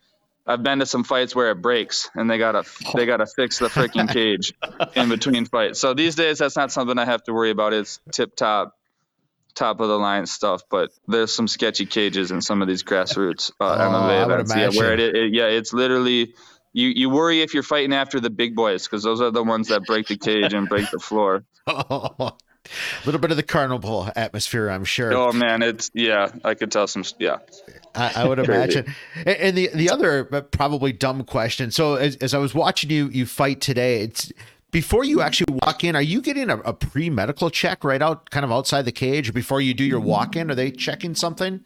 I've 0.46 0.62
been 0.62 0.80
to 0.80 0.86
some 0.86 1.06
fights 1.06 1.34
where 1.34 1.52
it 1.52 1.62
breaks 1.62 2.10
and 2.16 2.30
they 2.30 2.38
gotta 2.38 2.64
they 2.96 3.06
gotta 3.06 3.26
fix 3.26 3.60
the 3.60 3.70
freaking 3.70 4.12
cage 4.12 4.54
in 4.96 5.10
between 5.10 5.46
fights. 5.46 5.80
So 5.80 5.94
these 5.94 6.16
days 6.16 6.40
that's 6.40 6.58
not 6.58 6.72
something 6.72 6.98
I 6.98 7.06
have 7.06 7.24
to 7.24 7.34
worry 7.34 7.52
about. 7.52 7.74
It's 7.74 8.00
tip 8.12 8.36
top 8.36 8.76
top 9.56 9.80
of 9.80 9.88
the 9.88 9.98
line 9.98 10.26
stuff, 10.26 10.64
but 10.70 10.92
there's 11.08 11.34
some 11.34 11.48
sketchy 11.48 11.86
cages 11.86 12.32
in 12.32 12.42
some 12.42 12.62
of 12.62 12.68
these 12.68 12.84
grassroots 12.84 13.52
uh, 13.60 13.66
Oh, 13.66 14.10
MMA 14.10 14.26
events. 14.26 14.56
Yeah, 14.56 14.70
where 14.70 14.94
it, 14.94 15.00
it, 15.00 15.34
yeah, 15.34 15.46
it's 15.46 15.74
literally 15.74 16.34
you. 16.74 16.90
You 16.90 17.10
worry 17.10 17.42
if 17.42 17.54
you're 17.54 17.64
fighting 17.64 17.94
after 17.94 18.20
the 18.20 18.30
big 18.30 18.56
boys 18.56 18.84
because 18.84 19.04
those 19.04 19.22
are 19.22 19.32
the 19.32 19.44
ones 19.44 19.68
that 19.70 19.86
break 19.86 20.08
the 20.08 20.18
cage 20.18 20.54
and 20.54 20.68
break 20.68 20.90
the 20.92 21.00
floor. 21.00 21.44
a 21.68 22.34
little 23.06 23.22
bit 23.22 23.32
of 23.32 23.38
the 23.38 23.44
carnival 23.44 24.10
atmosphere, 24.16 24.70
I'm 24.70 24.86
sure. 24.86 25.14
Oh 25.14 25.32
man, 25.32 25.62
it's 25.62 25.92
yeah. 25.94 26.32
I 26.44 26.54
could 26.56 26.72
tell 26.72 26.88
some. 26.88 27.04
Yeah. 27.20 27.38
I, 27.96 28.24
I 28.24 28.28
would 28.28 28.40
imagine. 28.48 28.94
And, 29.18 29.28
and 29.28 29.58
the 29.58 29.70
the 29.74 29.90
other 29.90 30.24
probably 30.24 30.94
dumb 30.94 31.24
question. 31.24 31.72
So 31.72 31.96
as, 31.96 32.16
as 32.18 32.34
I 32.34 32.38
was 32.40 32.54
watching 32.56 32.90
you 32.90 33.10
you 33.10 33.26
fight 33.26 33.62
today, 33.62 34.02
it's 34.02 34.32
before 34.74 35.06
you 35.06 35.22
actually 35.22 35.54
walk 35.64 35.86
in. 35.86 35.96
Are 35.96 36.02
you 36.02 36.22
getting 36.22 36.50
a, 36.50 36.58
a 36.60 36.74
pre 36.74 37.10
medical 37.10 37.50
check 37.50 37.86
right 37.86 38.02
out, 38.02 38.30
kind 38.30 38.44
of 38.44 38.52
outside 38.52 38.84
the 38.84 38.92
cage, 38.92 39.30
or 39.30 39.34
before 39.34 39.62
you 39.62 39.74
do 39.74 39.86
your 39.86 40.02
walk 40.02 40.36
in? 40.36 40.52
Are 40.52 40.56
they 40.56 40.72
checking 40.72 41.16
something? 41.16 41.62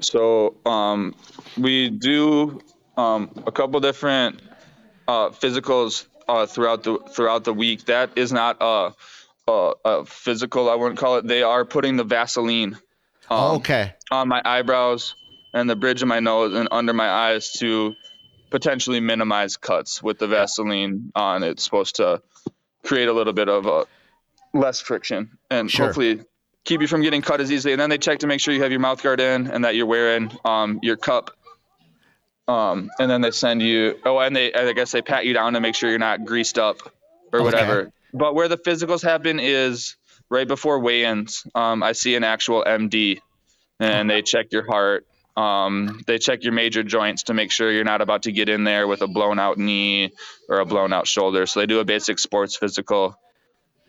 So 0.00 0.56
um, 0.66 1.14
we 1.56 1.90
do 1.90 2.60
um, 2.96 3.30
a 3.46 3.52
couple 3.52 3.78
different 3.78 4.40
uh, 5.06 5.28
physicals 5.30 6.06
uh, 6.26 6.46
throughout 6.46 6.82
the 6.82 6.98
throughout 7.10 7.44
the 7.44 7.54
week. 7.54 7.84
That 7.84 8.10
is 8.16 8.32
not 8.32 8.56
a, 8.60 8.92
a, 9.46 9.72
a 9.84 10.04
physical. 10.06 10.68
I 10.68 10.74
wouldn't 10.74 10.98
call 10.98 11.18
it. 11.18 11.26
They 11.28 11.42
are 11.42 11.64
putting 11.64 11.96
the 11.96 12.04
Vaseline 12.04 12.74
um, 12.74 12.80
Oh, 13.30 13.56
okay. 13.56 13.94
on 14.10 14.26
my 14.26 14.42
eyebrows 14.44 15.14
and 15.52 15.68
the 15.68 15.76
bridge 15.76 16.02
of 16.02 16.08
my 16.08 16.20
nose 16.20 16.54
and 16.54 16.68
under 16.70 16.92
my 16.92 17.08
eyes 17.08 17.52
to 17.58 17.94
potentially 18.50 19.00
minimize 19.00 19.56
cuts 19.58 20.02
with 20.02 20.18
the 20.18 20.26
Vaseline 20.26 21.12
on. 21.14 21.42
It's 21.42 21.64
supposed 21.64 21.96
to 21.96 22.22
create 22.88 23.08
a 23.08 23.12
little 23.12 23.34
bit 23.34 23.48
of 23.50 23.66
a 23.66 23.84
less 24.54 24.80
friction 24.80 25.36
and 25.50 25.70
Sure. 25.70 25.86
hopefully 25.86 26.22
keep 26.64 26.80
you 26.80 26.86
from 26.86 27.02
getting 27.02 27.20
cut 27.20 27.40
as 27.40 27.52
easily. 27.52 27.72
And 27.74 27.80
then 27.80 27.90
they 27.90 27.98
check 27.98 28.20
to 28.20 28.26
make 28.26 28.40
sure 28.40 28.54
you 28.54 28.62
have 28.62 28.70
your 28.70 28.80
mouth 28.80 29.02
guard 29.02 29.20
in 29.20 29.46
and 29.50 29.64
that 29.64 29.74
you're 29.76 29.86
wearing 29.86 30.30
um, 30.44 30.80
your 30.82 30.96
cup. 30.96 31.30
Um, 32.48 32.90
and 32.98 33.10
then 33.10 33.20
they 33.20 33.30
send 33.30 33.60
you. 33.60 33.98
Oh, 34.06 34.18
and 34.18 34.34
they 34.34 34.52
I 34.54 34.72
guess 34.72 34.90
they 34.90 35.02
pat 35.02 35.26
you 35.26 35.34
down 35.34 35.52
to 35.52 35.60
make 35.60 35.74
sure 35.74 35.90
you're 35.90 35.98
not 35.98 36.24
greased 36.24 36.58
up 36.58 36.78
or 37.30 37.40
Okay. 37.40 37.44
whatever. 37.44 37.90
But 38.14 38.34
where 38.34 38.48
the 38.48 38.56
physicals 38.56 39.02
happen 39.02 39.38
is 39.38 39.96
right 40.30 40.48
before 40.48 40.78
weigh-ins. 40.80 41.46
Um, 41.54 41.82
I 41.82 41.92
see 41.92 42.14
an 42.14 42.24
actual 42.24 42.64
MD, 42.66 43.20
and 43.80 44.08
they 44.08 44.22
check 44.22 44.46
your 44.50 44.64
heart. 44.66 45.06
Um, 45.38 46.00
they 46.08 46.18
check 46.18 46.42
your 46.42 46.52
major 46.52 46.82
joints 46.82 47.22
to 47.24 47.34
make 47.34 47.52
sure 47.52 47.70
you're 47.70 47.84
not 47.84 48.00
about 48.00 48.22
to 48.24 48.32
get 48.32 48.48
in 48.48 48.64
there 48.64 48.88
with 48.88 49.02
a 49.02 49.06
blown 49.06 49.38
out 49.38 49.56
knee 49.56 50.10
or 50.48 50.58
a 50.58 50.64
blown 50.64 50.92
out 50.92 51.06
shoulder. 51.06 51.46
So 51.46 51.60
they 51.60 51.66
do 51.66 51.78
a 51.78 51.84
basic 51.84 52.18
sports 52.18 52.56
physical 52.56 53.16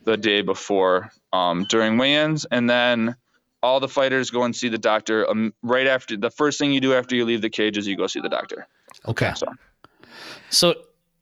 the 0.04 0.16
day 0.16 0.42
before 0.42 1.10
um, 1.32 1.66
during 1.68 1.98
weigh-ins, 1.98 2.44
and 2.44 2.70
then 2.70 3.16
all 3.64 3.80
the 3.80 3.88
fighters 3.88 4.30
go 4.30 4.44
and 4.44 4.54
see 4.54 4.68
the 4.68 4.78
doctor 4.78 5.28
um, 5.28 5.52
right 5.62 5.88
after. 5.88 6.16
The 6.16 6.30
first 6.30 6.56
thing 6.58 6.72
you 6.72 6.80
do 6.80 6.94
after 6.94 7.16
you 7.16 7.24
leave 7.24 7.42
the 7.42 7.50
cage 7.50 7.76
is 7.76 7.86
you 7.86 7.96
go 7.96 8.06
see 8.06 8.20
the 8.20 8.28
doctor. 8.28 8.68
Okay. 9.08 9.32
So 9.34 9.46
So 10.50 10.74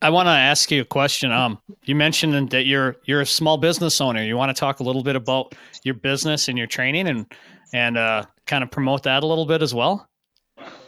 I 0.03 0.11
want 0.11 0.27
to 0.27 0.33
ask 0.33 0.71
you 0.71 0.83
a 0.83 0.85
question. 0.85 1.33
Um, 1.33 1.59
you 1.85 1.95
mentioned 1.95 2.51
that 2.51 2.67
you're 2.67 2.97
you're 3.05 3.23
a 3.23 3.27
small 3.27 3.57
business 3.57 4.01
owner. 4.01 4.23
You 4.23 4.37
want 4.37 4.55
to 4.55 4.61
talk 4.61 4.81
a 4.81 4.83
little 4.83 5.03
bit 5.03 5.17
about 5.17 5.55
your 5.85 5.95
business 5.95 6.49
and 6.49 6.59
your 6.59 6.67
training 6.67 7.09
and 7.09 7.27
and 7.73 7.97
uh, 7.97 8.25
kind 8.47 8.63
of 8.63 8.71
promote 8.71 9.03
that 9.05 9.23
a 9.23 9.27
little 9.27 9.47
bit 9.47 9.63
as 9.63 9.75
well. 9.75 10.08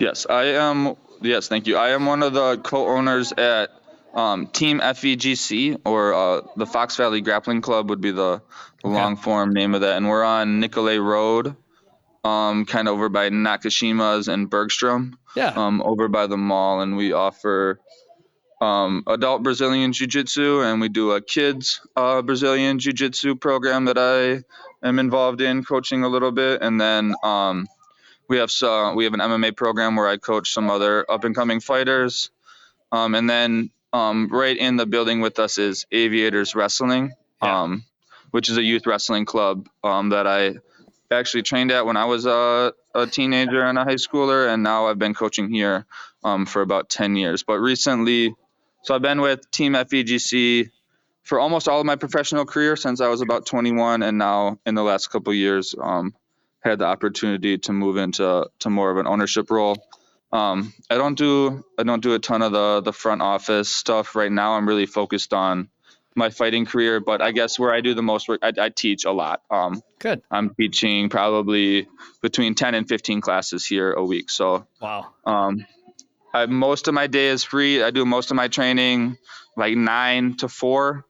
Yes, 0.01 0.27
I 0.29 0.45
am. 0.45 0.97
Yes, 1.21 1.49
thank 1.49 1.67
you. 1.67 1.77
I 1.77 1.91
am 1.91 2.07
one 2.07 2.23
of 2.23 2.33
the 2.33 2.57
co-owners 2.57 3.33
at 3.33 3.71
um, 4.15 4.47
Team 4.47 4.81
FVGC, 4.81 5.83
or 5.85 6.15
uh, 6.15 6.41
the 6.57 6.67
Fox 6.67 6.97
Valley 6.97 7.21
Grappling 7.21 7.61
Club 7.61 7.91
would 7.91 8.01
be 8.01 8.11
the, 8.11 8.41
the 8.83 8.89
long 8.89 9.17
form 9.17 9.53
name 9.53 9.75
of 9.75 9.83
that, 9.83 9.99
and 9.99 10.09
we're 10.09 10.25
on 10.25 10.59
Nicolet 10.59 11.01
Road, 11.01 11.55
um, 12.25 12.65
kind 12.65 12.89
of 12.89 12.95
over 12.95 13.11
by 13.11 13.29
Nakashima's 13.29 14.27
and 14.29 14.49
Bergstrom. 14.49 15.19
Yeah. 15.37 15.53
um, 15.55 15.81
over 15.83 16.09
by 16.09 16.27
the 16.27 16.37
mall, 16.39 16.81
and 16.81 16.97
we 16.97 17.13
offer 17.13 17.79
um, 18.61 19.05
adult 19.07 19.43
Brazilian 19.43 19.93
Jiu 19.93 20.07
Jitsu, 20.07 20.63
and 20.63 20.81
we 20.81 20.89
do 20.89 21.13
a 21.13 21.21
kids 21.21 21.81
uh, 21.95 22.23
Brazilian 22.23 22.79
Jiu 22.79 22.93
Jitsu 22.93 23.37
program 23.37 23.85
that 23.85 23.99
I 23.99 24.43
am 24.87 24.99
involved 24.99 25.41
in, 25.41 25.63
coaching 25.63 26.05
a 26.05 26.09
little 26.09 26.33
bit, 26.33 26.63
and 26.63 26.81
then 26.81 27.15
um, 27.23 27.69
we 28.31 28.39
have 28.39 28.51
so, 28.53 28.95
we 28.95 29.05
have 29.05 29.13
an 29.13 29.19
MMA 29.21 29.57
program 29.57 29.97
where 29.97 30.07
I 30.07 30.17
coach 30.17 30.53
some 30.53 30.71
other 30.71 31.05
up 31.11 31.25
and 31.25 31.35
coming 31.35 31.59
fighters, 31.59 32.31
um, 32.93 33.17
and 33.17 33.29
then 33.29 33.71
um, 33.93 34.29
right 34.31 34.57
in 34.57 34.77
the 34.77 34.87
building 34.87 35.21
with 35.21 35.41
us 35.41 35.59
is 35.59 35.85
Aviators 35.91 36.55
Wrestling, 36.55 37.13
Yeah. 37.43 37.63
um, 37.63 37.85
which 38.31 38.49
is 38.49 38.57
a 38.57 38.63
youth 38.63 38.87
wrestling 38.87 39.25
club 39.25 39.69
um, 39.83 40.11
that 40.11 40.29
I 40.29 40.55
actually 41.11 41.43
trained 41.43 41.73
at 41.73 41.85
when 41.87 41.97
I 41.97 42.05
was 42.05 42.25
a, 42.25 42.73
a 42.95 43.07
teenager 43.09 43.63
and 43.63 43.77
a 43.77 43.83
high 43.83 43.97
schooler, 43.97 44.49
and 44.49 44.63
now 44.63 44.87
I've 44.87 44.99
been 45.01 45.13
coaching 45.15 45.53
here 45.53 45.85
um, 46.23 46.47
for 46.47 46.63
about 46.63 46.89
10 46.89 47.17
years. 47.17 47.43
But 47.43 47.59
recently, 47.59 48.37
so 48.85 48.95
I've 48.95 49.03
been 49.03 49.21
with 49.21 49.51
Team 49.51 49.73
FVGC 49.73 50.71
for 51.25 51.41
almost 51.41 51.67
all 51.67 51.81
of 51.81 51.87
my 51.87 51.97
professional 51.97 52.45
career 52.45 52.77
since 52.77 53.01
I 53.01 53.09
was 53.09 53.23
about 53.23 53.45
21, 53.45 54.05
and 54.05 54.19
now 54.19 54.61
in 54.65 54.77
the 54.77 54.85
last 54.85 55.09
couple 55.09 55.33
of 55.33 55.37
years, 55.37 55.75
um, 55.83 56.15
had 56.61 56.79
the 56.79 56.85
opportunity 56.87 57.59
to 57.59 57.73
move 57.73 57.97
into 57.97 58.49
to 58.61 58.71
more 58.71 58.91
of 58.91 58.99
an 58.99 59.07
ownership 59.07 59.51
role. 59.51 59.77
Um, 60.33 60.73
I 60.89 60.97
don't 60.97 61.17
do 61.19 61.65
I 61.79 61.83
don't 61.83 62.03
do 62.03 62.15
a 62.15 62.19
ton 62.19 62.43
of 62.43 62.53
the 62.53 62.81
the 62.83 62.93
front 62.93 63.23
office 63.23 63.75
stuff 63.75 64.15
right 64.15 64.31
now. 64.31 64.53
I'm 64.53 64.69
really 64.69 64.87
focused 64.87 65.33
on 65.33 65.69
my 66.15 66.31
fighting 66.31 66.67
career, 66.67 67.01
but 67.01 67.23
I 67.23 67.33
guess 67.33 67.59
where 67.59 67.73
I 67.73 67.81
do 67.81 67.95
the 67.95 68.03
most 68.03 68.29
work, 68.29 68.41
I, 68.43 68.53
I 68.59 68.69
teach 68.69 69.05
a 69.05 69.13
lot. 69.13 69.43
Um, 69.51 69.81
Good. 69.99 70.23
I'm 70.31 70.55
teaching 70.55 71.09
probably 71.09 71.87
between 72.21 72.55
10 72.55 72.75
and 72.75 72.89
15 72.89 73.21
classes 73.21 73.65
here 73.65 73.93
a 73.93 74.05
week. 74.05 74.29
So 74.31 74.67
Wow. 74.81 75.15
um, 75.25 75.67
I, 76.35 76.47
most 76.47 76.89
of 76.89 76.95
my 76.95 77.07
day 77.07 77.29
is 77.29 77.45
free. 77.45 77.83
I 77.83 77.91
do 77.91 78.05
most 78.05 78.31
of 78.31 78.37
my 78.37 78.49
training 78.49 79.19
like 79.57 79.77
nine 79.77 80.37
to 80.39 80.49
four, 80.49 81.05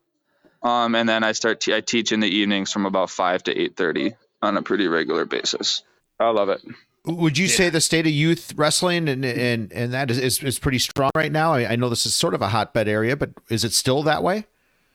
um, 0.62 0.94
and 0.94 1.08
then 1.08 1.24
I 1.24 1.32
start. 1.32 1.60
T- 1.60 1.74
I 1.74 1.80
teach 1.80 2.12
in 2.12 2.20
the 2.20 2.28
evenings 2.28 2.72
from 2.72 2.86
about 2.86 3.10
five 3.10 3.42
to 3.44 3.54
8:30 3.54 4.14
on 4.42 4.56
a 4.56 4.62
pretty 4.62 4.88
regular 4.88 5.24
basis. 5.24 5.82
I 6.18 6.30
love 6.30 6.48
it. 6.48 6.62
Would 7.06 7.38
you 7.38 7.48
say 7.48 7.70
the 7.70 7.80
state 7.80 8.06
of 8.06 8.12
youth 8.12 8.52
wrestling 8.56 9.08
and 9.08 9.24
and 9.24 9.72
and 9.72 9.92
that 9.94 10.10
is 10.10 10.18
is, 10.18 10.42
is 10.42 10.58
pretty 10.58 10.78
strong 10.78 11.10
right 11.14 11.32
now? 11.32 11.54
I, 11.54 11.72
I 11.72 11.76
know 11.76 11.88
this 11.88 12.04
is 12.04 12.14
sort 12.14 12.34
of 12.34 12.42
a 12.42 12.48
hotbed 12.48 12.88
area, 12.88 13.16
but 13.16 13.30
is 13.48 13.64
it 13.64 13.72
still 13.72 14.02
that 14.02 14.22
way? 14.22 14.44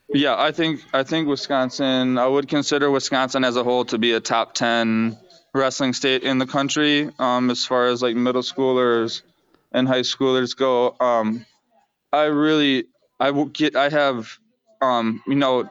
Yeah, 0.08 0.36
I 0.38 0.52
think 0.52 0.82
I 0.92 1.02
think 1.02 1.26
Wisconsin. 1.26 2.16
I 2.16 2.26
would 2.28 2.48
consider 2.48 2.90
Wisconsin 2.90 3.42
as 3.42 3.56
a 3.56 3.64
whole 3.64 3.84
to 3.86 3.98
be 3.98 4.12
a 4.12 4.20
top 4.20 4.54
ten 4.54 5.18
wrestling 5.52 5.94
state 5.94 6.22
in 6.22 6.38
the 6.38 6.46
country, 6.46 7.10
um, 7.18 7.50
as 7.50 7.64
far 7.64 7.86
as 7.86 8.02
like 8.02 8.14
middle 8.14 8.42
schoolers 8.42 9.22
and 9.72 9.88
high 9.88 10.02
schoolers 10.02 10.56
go. 10.56 10.94
Um, 11.00 11.44
I 12.12 12.24
really, 12.24 12.84
I 13.18 13.32
will 13.32 13.46
get. 13.46 13.74
I 13.74 13.88
have, 13.88 14.38
um, 14.80 15.22
you 15.26 15.34
know, 15.34 15.68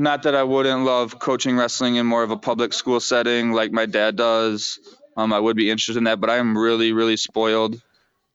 not 0.00 0.22
that 0.22 0.34
I 0.34 0.42
wouldn't 0.42 0.84
love 0.84 1.18
coaching 1.18 1.56
wrestling 1.56 1.96
in 1.96 2.06
more 2.06 2.22
of 2.22 2.30
a 2.30 2.36
public 2.36 2.72
school 2.72 3.00
setting 3.00 3.52
like 3.52 3.70
my 3.70 3.84
dad 3.84 4.16
does. 4.16 4.78
Um, 5.16 5.32
I 5.32 5.38
would 5.38 5.56
be 5.56 5.70
interested 5.70 5.98
in 5.98 6.04
that, 6.04 6.20
but 6.20 6.30
I 6.30 6.38
am 6.38 6.56
really, 6.56 6.92
really 6.92 7.18
spoiled. 7.18 7.80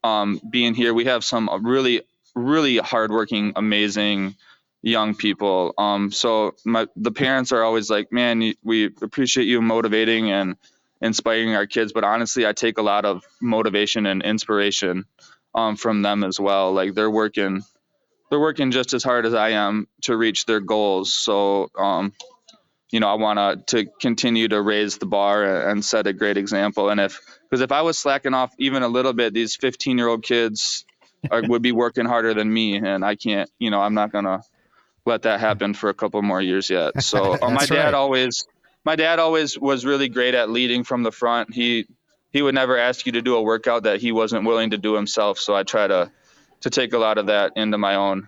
Um, 0.03 0.39
being 0.47 0.75
here, 0.75 0.93
we 0.93 1.05
have 1.05 1.23
some 1.23 1.49
really, 1.65 2.03
really 2.35 2.77
hardworking, 2.77 3.53
amazing 3.55 4.35
young 4.83 5.15
people. 5.15 5.73
Um, 5.79 6.11
so 6.11 6.53
my 6.63 6.85
the 6.95 7.11
parents 7.11 7.51
are 7.51 7.63
always 7.63 7.89
like, 7.89 8.11
"Man, 8.11 8.53
we 8.63 8.85
appreciate 8.85 9.47
you 9.47 9.59
motivating 9.61 10.31
and 10.31 10.57
inspiring 11.01 11.55
our 11.55 11.65
kids." 11.65 11.91
But 11.91 12.03
honestly, 12.03 12.45
I 12.45 12.53
take 12.53 12.77
a 12.77 12.83
lot 12.83 13.05
of 13.05 13.23
motivation 13.41 14.05
and 14.05 14.21
inspiration 14.21 15.05
um, 15.55 15.75
from 15.75 16.03
them 16.03 16.23
as 16.23 16.39
well. 16.39 16.73
Like 16.73 16.93
they're 16.93 17.09
working, 17.09 17.63
they're 18.29 18.39
working 18.39 18.71
just 18.71 18.93
as 18.93 19.03
hard 19.03 19.25
as 19.25 19.33
I 19.33 19.49
am 19.51 19.87
to 20.03 20.15
reach 20.15 20.45
their 20.45 20.59
goals. 20.59 21.13
So, 21.13 21.69
um, 21.77 22.13
you 22.91 22.99
know, 22.99 23.09
I 23.09 23.15
want 23.15 23.67
to 23.67 23.83
to 23.83 23.91
continue 23.99 24.47
to 24.47 24.61
raise 24.61 24.97
the 24.97 25.05
bar 25.05 25.69
and 25.69 25.83
set 25.83 26.07
a 26.07 26.13
great 26.13 26.37
example. 26.37 26.89
And 26.89 26.99
if 26.99 27.19
because 27.43 27.61
if 27.61 27.71
I 27.71 27.81
was 27.81 27.99
slacking 27.99 28.33
off 28.33 28.53
even 28.57 28.83
a 28.83 28.87
little 28.87 29.13
bit, 29.13 29.33
these 29.33 29.55
15 29.55 29.97
year 29.97 30.07
old 30.07 30.23
kids 30.23 30.85
are, 31.29 31.41
would 31.43 31.61
be 31.61 31.71
working 31.71 32.05
harder 32.05 32.33
than 32.33 32.51
me, 32.51 32.77
and 32.77 33.03
I 33.03 33.15
can't. 33.15 33.49
You 33.59 33.71
know, 33.71 33.81
I'm 33.81 33.93
not 33.93 34.11
gonna 34.11 34.41
let 35.05 35.23
that 35.23 35.39
happen 35.39 35.73
for 35.73 35.89
a 35.89 35.93
couple 35.93 36.21
more 36.21 36.41
years 36.41 36.69
yet. 36.69 37.01
So 37.03 37.33
uh, 37.41 37.49
my 37.49 37.65
dad 37.65 37.85
right. 37.85 37.93
always, 37.93 38.47
my 38.83 38.95
dad 38.95 39.19
always 39.19 39.57
was 39.57 39.85
really 39.85 40.09
great 40.09 40.33
at 40.33 40.49
leading 40.49 40.83
from 40.83 41.03
the 41.03 41.11
front. 41.11 41.53
He 41.53 41.87
he 42.31 42.41
would 42.41 42.55
never 42.55 42.77
ask 42.77 43.05
you 43.05 43.13
to 43.13 43.21
do 43.21 43.35
a 43.35 43.41
workout 43.41 43.83
that 43.83 44.01
he 44.01 44.11
wasn't 44.11 44.45
willing 44.45 44.71
to 44.71 44.77
do 44.77 44.93
himself. 44.93 45.39
So 45.39 45.55
I 45.55 45.63
try 45.63 45.87
to 45.87 46.11
to 46.61 46.69
take 46.69 46.93
a 46.93 46.97
lot 46.97 47.17
of 47.17 47.27
that 47.27 47.53
into 47.55 47.77
my 47.77 47.95
own 47.95 48.27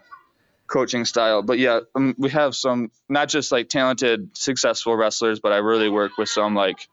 coaching 0.68 1.06
style. 1.06 1.42
But 1.42 1.60
yeah, 1.60 1.80
um, 1.96 2.16
we 2.18 2.30
have 2.30 2.56
some 2.56 2.92
not 3.10 3.30
just 3.30 3.52
like 3.52 3.70
talented, 3.70 4.38
successful 4.38 4.96
wrestlers, 4.96 5.40
but 5.40 5.54
I 5.54 5.58
really 5.58 5.90
work 5.90 6.18
with 6.18 6.30
some 6.30 6.56
like 6.56 6.88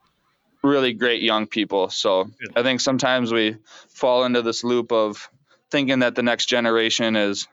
really 0.63 0.93
great 0.93 1.23
young 1.23 1.47
people. 1.47 1.91
So 1.91 2.25
Good. 2.25 2.53
I 2.57 2.63
think 2.63 2.81
sometimes 2.81 3.33
we 3.33 3.57
fall 3.89 4.25
into 4.25 4.43
this 4.43 4.65
loop 4.65 4.93
of 4.93 5.29
thinking 5.71 6.01
that 6.01 6.15
the 6.15 6.23
next 6.23 6.47
generation 6.47 7.17
is 7.17 7.47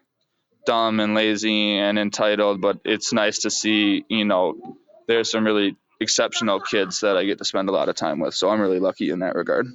dumb 0.65 0.99
and 0.99 1.15
lazy 1.15 1.77
and 1.77 1.97
entitled, 1.97 2.61
but 2.61 2.79
it's 2.85 3.11
nice 3.11 3.39
to 3.39 3.49
see, 3.49 4.05
you 4.07 4.25
know, 4.25 4.77
there's 5.07 5.31
some 5.31 5.45
really 5.45 5.75
exceptional 5.99 6.59
kids 6.59 7.01
that 7.01 7.17
I 7.17 7.25
get 7.25 7.39
to 7.39 7.45
spend 7.45 7.69
a 7.69 7.71
lot 7.71 7.89
of 7.89 7.95
time 7.95 8.19
with. 8.19 8.33
So 8.33 8.49
I'm 8.49 8.61
really 8.61 8.79
lucky 8.79 9.09
in 9.09 9.19
that 9.19 9.35
regard. 9.35 9.67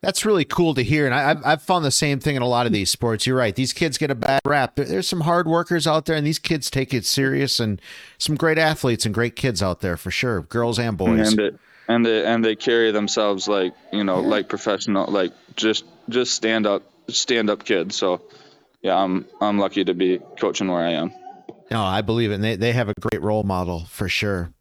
That's 0.00 0.24
really 0.24 0.44
cool 0.44 0.74
to 0.74 0.82
hear, 0.84 1.06
and 1.06 1.14
I, 1.14 1.30
I've 1.30 1.44
I've 1.44 1.62
found 1.62 1.84
the 1.84 1.90
same 1.90 2.20
thing 2.20 2.36
in 2.36 2.42
a 2.42 2.46
lot 2.48 2.66
of 2.66 2.72
these 2.72 2.90
sports. 2.90 3.26
You're 3.26 3.36
right; 3.36 3.54
these 3.54 3.72
kids 3.72 3.98
get 3.98 4.10
a 4.10 4.14
bad 4.14 4.40
rap. 4.44 4.76
There- 4.76 4.84
There's 4.84 5.08
some 5.08 5.22
hard 5.22 5.46
workers 5.48 5.86
out 5.86 6.04
there, 6.06 6.14
and 6.16 6.26
these 6.26 6.38
kids 6.38 6.70
take 6.70 6.94
it 6.94 7.04
serious, 7.04 7.58
and 7.58 7.80
some 8.18 8.36
great 8.36 8.58
athletes 8.58 9.04
and 9.06 9.12
great 9.14 9.34
kids 9.36 9.62
out 9.62 9.80
there 9.80 9.96
for 9.96 10.10
sure, 10.10 10.42
girls 10.42 10.78
and 10.78 10.96
boys. 10.96 11.30
and 11.32 11.40
it, 11.40 11.58
and 11.88 12.06
they 12.06 12.24
and 12.24 12.44
they 12.44 12.54
carry 12.54 12.92
themselves 12.92 13.48
like 13.48 13.72
you 13.92 14.04
know 14.04 14.20
like 14.20 14.48
professional 14.48 15.10
like 15.10 15.32
just 15.56 15.84
just 16.08 16.34
stand 16.34 16.66
up 16.66 16.82
stand 17.08 17.48
up 17.50 17.64
kids 17.64 17.96
so 17.96 18.20
yeah 18.82 18.94
i'm 18.96 19.24
i'm 19.40 19.58
lucky 19.58 19.82
to 19.84 19.94
be 19.94 20.20
coaching 20.38 20.68
where 20.68 20.84
i 20.84 20.90
am 20.92 21.10
No, 21.70 21.82
I 21.82 22.02
believe 22.02 22.30
it. 22.30 22.34
And 22.34 22.44
they 22.44 22.56
they 22.56 22.72
have 22.72 22.88
a 22.90 22.94
great 23.00 23.22
role 23.22 23.42
model 23.42 23.86
for 23.88 24.08
sure. 24.08 24.52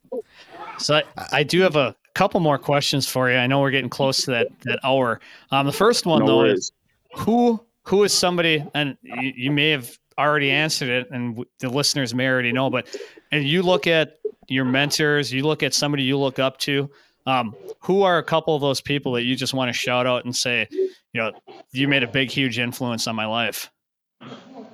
So 0.79 0.95
I, 0.95 1.03
I 1.33 1.43
do 1.43 1.61
have 1.61 1.75
a 1.75 1.95
couple 2.17 2.39
more 2.39 2.57
questions 2.57 3.07
for 3.07 3.29
you. 3.29 3.37
I 3.37 3.45
know 3.47 3.61
we're 3.61 3.71
getting 3.71 3.89
close 3.89 4.23
to 4.23 4.31
that 4.31 4.47
that 4.61 4.79
hour. 4.83 5.19
Um, 5.51 5.65
the 5.65 5.71
first 5.71 6.05
one 6.05 6.21
no 6.21 6.27
though 6.27 6.37
worries 6.37 6.59
is 6.59 6.71
who 7.15 7.63
who 7.83 8.03
is 8.03 8.13
somebody, 8.13 8.65
and 8.73 8.97
you, 9.01 9.33
you 9.35 9.51
may 9.51 9.69
have 9.69 9.97
already 10.17 10.49
answered 10.49 10.89
it, 10.89 11.07
and 11.11 11.45
the 11.59 11.69
listeners 11.69 12.13
may 12.13 12.27
already 12.27 12.51
know, 12.51 12.69
but 12.69 12.87
and 13.31 13.45
you 13.45 13.61
look 13.61 13.87
at 13.87 14.17
your 14.47 14.65
mentors, 14.65 15.31
you 15.31 15.43
look 15.43 15.61
at 15.61 15.73
somebody 15.73 16.03
you 16.03 16.17
look 16.17 16.39
up 16.39 16.57
to. 16.59 16.89
Um, 17.25 17.53
who 17.81 18.03
are 18.03 18.17
a 18.17 18.23
couple 18.23 18.55
of 18.55 18.61
those 18.61 18.79
people 18.79 19.11
that 19.13 19.23
you 19.23 19.35
just 19.35 19.53
want 19.53 19.67
to 19.67 19.73
shout 19.73 20.07
out 20.07 20.23
and 20.23 20.33
say, 20.33 20.65
you 20.71 20.89
know, 21.13 21.33
you 21.71 21.89
made 21.89 22.01
a 22.01 22.07
big, 22.07 22.31
huge 22.31 22.57
influence 22.57 23.05
on 23.05 23.17
my 23.17 23.25
life? 23.25 23.69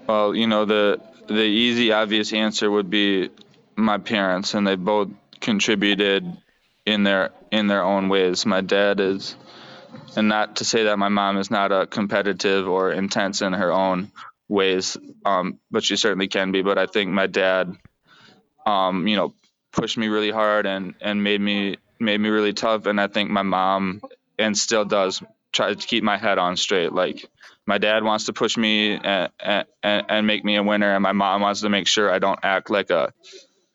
well 0.08 0.36
you 0.36 0.48
know 0.48 0.66
the 0.66 1.00
the 1.28 1.44
easy 1.44 1.92
obvious 1.92 2.34
answer 2.34 2.70
would 2.70 2.90
be 2.90 3.30
my 3.76 3.98
parents 3.98 4.54
and 4.54 4.68
they 4.68 4.76
both 4.76 5.10
contributed 5.40 6.26
in 6.86 7.04
their 7.04 7.32
in 7.52 7.68
their 7.68 7.84
own 7.84 8.10
ways. 8.10 8.46
My 8.46 8.62
dad 8.62 9.00
is 9.00 9.36
and 10.16 10.28
not 10.28 10.58
to 10.58 10.66
say 10.66 10.84
that 10.86 11.00
my 11.00 11.10
mom 11.10 11.38
is 11.38 11.52
not 11.52 11.72
a 11.72 11.88
competitive 11.88 12.68
or 12.68 12.92
intense 12.92 13.42
in 13.42 13.54
her 13.54 13.72
own 13.72 14.12
ways 14.50 14.98
um, 15.26 15.60
but 15.72 15.84
she 15.84 15.96
certainly 15.96 16.28
can 16.28 16.52
be. 16.52 16.62
But 16.62 16.78
i 16.78 16.86
think 16.86 17.12
my 17.12 17.28
dad 17.28 17.76
um, 18.66 19.08
you 19.08 19.16
know 19.16 19.34
pushed 19.72 19.98
me 19.98 20.08
really 20.08 20.32
hard 20.32 20.66
and 20.66 20.96
and 21.02 21.24
made 21.24 21.42
me 21.42 21.78
made 22.00 22.20
me 22.20 22.30
really 22.30 22.54
tough. 22.54 22.86
And 22.86 23.00
i 23.00 23.08
think 23.08 23.30
my 23.30 23.44
mom 23.44 24.02
and 24.38 24.58
still 24.58 24.86
does 24.86 25.22
try 25.52 25.74
to 25.74 25.88
keep 25.88 26.04
my 26.04 26.18
head 26.18 26.40
on 26.40 26.58
straight. 26.58 26.92
Like 26.92 27.26
my 27.66 27.78
dad 27.78 28.04
wants 28.04 28.26
to 28.26 28.34
push 28.34 28.58
me 28.58 28.96
and, 28.96 29.32
and, 29.40 29.66
and 29.84 30.28
make 30.28 30.44
me 30.44 30.56
a 30.56 30.64
winner. 30.64 30.94
And 30.94 31.04
my 31.04 31.12
mom 31.12 31.42
wants 31.42 31.62
to 31.62 31.70
make 31.70 31.88
sure 31.88 32.12
i 32.12 32.20
don't 32.20 32.40
act 32.44 32.70
like 32.70 32.90
a, 32.90 33.14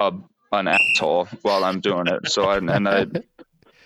a 0.01 0.13
an 0.53 0.69
asshole 0.69 1.27
while 1.43 1.65
i'm 1.65 1.81
doing 1.81 2.07
it 2.09 2.29
so 2.29 2.45
I, 2.45 2.57
and 2.57 2.89
i 2.89 3.07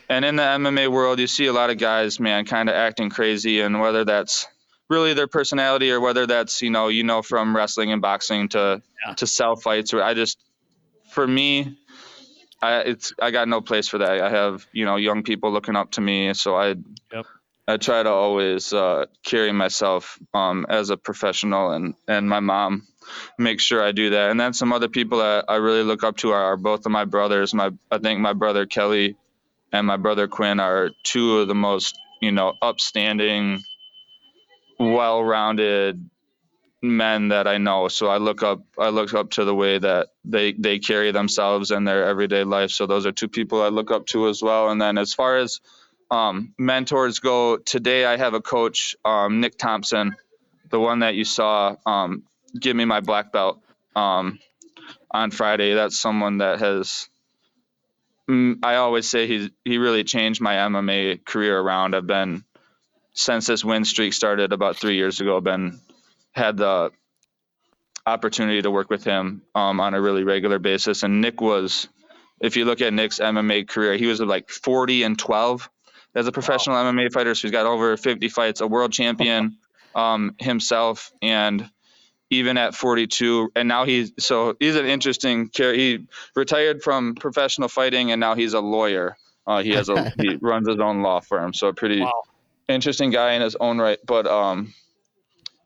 and 0.08 0.24
in 0.24 0.36
the 0.36 0.42
mma 0.42 0.90
world 0.90 1.18
you 1.18 1.26
see 1.26 1.46
a 1.46 1.52
lot 1.52 1.70
of 1.70 1.78
guys 1.78 2.20
man 2.20 2.44
kind 2.44 2.68
of 2.68 2.74
acting 2.74 3.10
crazy 3.10 3.60
and 3.60 3.80
whether 3.80 4.04
that's 4.04 4.46
really 4.88 5.14
their 5.14 5.28
personality 5.28 5.90
or 5.90 6.00
whether 6.00 6.26
that's 6.26 6.62
you 6.62 6.70
know 6.70 6.88
you 6.88 7.04
know 7.04 7.22
from 7.22 7.56
wrestling 7.56 7.92
and 7.92 8.02
boxing 8.02 8.48
to 8.50 8.82
Yeah. 9.06 9.14
to 9.14 9.26
sell 9.26 9.56
fights 9.56 9.92
or 9.94 10.02
i 10.02 10.14
just 10.14 10.38
for 11.10 11.26
me 11.26 11.76
I, 12.62 12.80
it's 12.82 13.12
I 13.20 13.32
got 13.32 13.48
no 13.48 13.60
place 13.60 13.88
for 13.88 13.98
that. 13.98 14.20
I 14.20 14.30
have 14.30 14.64
you 14.72 14.84
know 14.84 14.94
young 14.96 15.24
people 15.24 15.50
looking 15.50 15.74
up 15.74 15.90
to 15.92 16.00
me, 16.00 16.32
so 16.32 16.54
I 16.56 16.76
Yep. 17.12 17.26
I 17.66 17.76
try 17.76 18.02
to 18.02 18.10
always 18.10 18.72
uh, 18.72 19.06
carry 19.24 19.52
myself 19.52 20.18
um, 20.32 20.66
as 20.68 20.90
a 20.90 20.96
professional, 20.96 21.72
and 21.72 21.94
and 22.06 22.28
my 22.28 22.40
mom 22.40 22.86
makes 23.38 23.62
sure 23.62 23.82
I 23.82 23.92
do 23.92 24.10
that. 24.10 24.30
And 24.30 24.40
then 24.40 24.52
some 24.52 24.72
other 24.72 24.88
people 24.88 25.18
that 25.18 25.46
I 25.48 25.56
really 25.56 25.82
look 25.82 26.04
up 26.04 26.16
to 26.18 26.30
are, 26.30 26.52
are 26.52 26.56
both 26.56 26.86
of 26.86 26.92
my 26.92 27.04
brothers. 27.04 27.54
My 27.54 27.70
I 27.90 27.98
think 27.98 28.20
my 28.20 28.32
brother 28.32 28.66
Kelly 28.66 29.16
and 29.72 29.86
my 29.86 29.96
brother 29.96 30.28
Quinn 30.28 30.60
are 30.60 30.90
two 31.02 31.38
of 31.38 31.48
the 31.48 31.54
most 31.54 31.98
you 32.20 32.32
know 32.32 32.54
upstanding, 32.62 33.62
well-rounded 34.78 36.08
men 36.82 37.28
that 37.28 37.46
I 37.46 37.58
know. 37.58 37.88
So 37.88 38.08
I 38.08 38.18
look 38.18 38.42
up 38.42 38.62
I 38.78 38.88
look 38.88 39.14
up 39.14 39.30
to 39.32 39.44
the 39.44 39.54
way 39.54 39.78
that 39.78 40.08
they 40.24 40.52
they 40.52 40.80
carry 40.80 41.12
themselves 41.12 41.70
in 41.70 41.84
their 41.84 42.04
everyday 42.06 42.44
life. 42.44 42.70
So 42.70 42.86
those 42.86 43.06
are 43.06 43.12
two 43.12 43.28
people 43.28 43.62
I 43.62 43.68
look 43.68 43.90
up 43.90 44.06
to 44.06 44.28
as 44.28 44.42
well. 44.42 44.70
And 44.70 44.80
then 44.80 44.98
as 44.98 45.14
far 45.14 45.38
as 45.38 45.60
um, 46.10 46.52
mentors 46.58 47.20
go, 47.20 47.56
today 47.56 48.04
I 48.04 48.16
have 48.16 48.34
a 48.34 48.40
coach, 48.40 48.96
um, 49.04 49.40
Nick 49.40 49.56
Thompson, 49.56 50.14
the 50.68 50.80
one 50.80 50.98
that 50.98 51.14
you 51.14 51.24
saw 51.24 51.76
um, 51.86 52.24
give 52.59 52.76
me 52.76 52.84
my 52.84 53.00
black 53.00 53.32
belt 53.32 53.61
um, 53.96 54.38
on 55.11 55.30
Friday. 55.30 55.74
That's 55.74 55.98
someone 55.98 56.38
that 56.38 56.61
has. 56.61 57.09
mm, 58.28 58.59
I 58.62 58.76
always 58.76 59.09
say 59.09 59.26
he's 59.26 59.50
he 59.64 59.78
really 59.78 60.05
changed 60.05 60.40
my 60.40 60.55
MMA 60.55 61.24
career 61.24 61.59
around. 61.59 61.94
I've 61.94 62.07
been 62.07 62.44
since 63.14 63.46
this 63.46 63.64
win 63.64 63.84
streak 63.84 64.12
started 64.12 64.53
about 64.53 64.76
three 64.76 64.96
years 64.96 65.20
ago. 65.20 65.36
I've 65.36 65.44
been 65.44 65.80
had 66.32 66.57
the 66.57 66.90
opportunity 68.07 68.62
to 68.62 68.70
work 68.70 68.90
with 68.90 69.05
him 69.05 69.42
um, 69.55 69.80
on 69.80 69.94
a 69.94 70.00
really 70.00 70.24
regular 70.24 70.59
basis. 70.59 71.03
And 71.03 71.20
Nick 71.20 71.40
was, 71.40 71.88
if 72.40 72.57
you 72.57 72.64
look 72.64 72.80
at 72.80 72.92
Nick's 72.92 73.18
MMA 73.20 73.68
career, 73.68 73.96
he 73.96 74.07
was 74.07 74.20
like 74.20 74.50
40 74.50 75.05
and 75.05 75.18
12 75.18 75.68
as 76.14 76.26
a 76.26 76.32
professional 76.32 76.76
MMA 76.76 77.12
fighter. 77.12 77.34
So 77.34 77.42
he's 77.42 77.53
got 77.53 77.66
over 77.66 77.96
50 77.96 78.28
fights, 78.28 78.61
a 78.61 78.66
world 78.66 78.92
champion 78.92 79.59
um, 79.94 80.34
himself, 80.38 81.12
and 81.22 81.68
even 82.33 82.59
at 82.59 82.74
42. 82.74 83.53
And 83.57 83.68
now 83.68 83.85
he's 83.85 84.12
so 84.18 84.57
he's 84.61 84.76
an 84.76 84.87
interesting 84.87 85.49
character. 85.51 85.78
He 85.80 86.07
retired 86.37 86.83
from 86.83 87.14
professional 87.16 87.68
fighting, 87.68 88.12
and 88.12 88.20
now 88.20 88.35
he's 88.37 88.55
a 88.55 88.61
lawyer. 88.61 89.16
Uh, 89.47 89.62
he 89.62 89.72
has 89.72 89.91
a 89.91 90.07
he 90.16 90.37
runs 90.41 90.68
his 90.68 90.80
own 90.80 91.03
law 91.03 91.20
firm. 91.20 91.55
So 91.55 91.68
a 91.68 91.74
pretty 91.74 92.01
Wow. 92.01 92.22
interesting 92.68 93.11
guy 93.11 93.35
in 93.35 93.43
his 93.43 93.57
own 93.57 93.78
right. 93.78 93.99
But 94.07 94.26
um, 94.26 94.74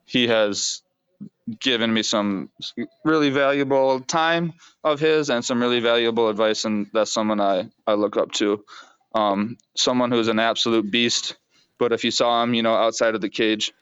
he 0.06 0.28
has 0.28 0.82
given 1.60 1.92
me 1.94 2.02
some 2.02 2.50
really 3.04 3.30
valuable 3.30 4.00
time 4.00 4.54
of 4.84 5.00
his 5.00 5.30
and 5.30 5.44
some 5.44 5.60
really 5.60 5.80
valuable 5.80 6.28
advice, 6.30 6.64
and 6.64 6.88
that's 6.92 7.12
someone 7.12 7.40
I 7.40 7.70
I 7.86 7.94
look 7.94 8.16
up 8.16 8.32
to. 8.34 8.64
Um, 9.14 9.58
someone 9.76 10.10
who's 10.12 10.28
an 10.28 10.40
absolute 10.40 10.90
beast, 10.90 11.36
but 11.78 11.92
if 11.92 12.04
you 12.04 12.10
saw 12.10 12.42
him, 12.42 12.54
you 12.54 12.62
know, 12.62 12.74
outside 12.74 13.14
of 13.14 13.22
the 13.22 13.30
cage, 13.30 13.72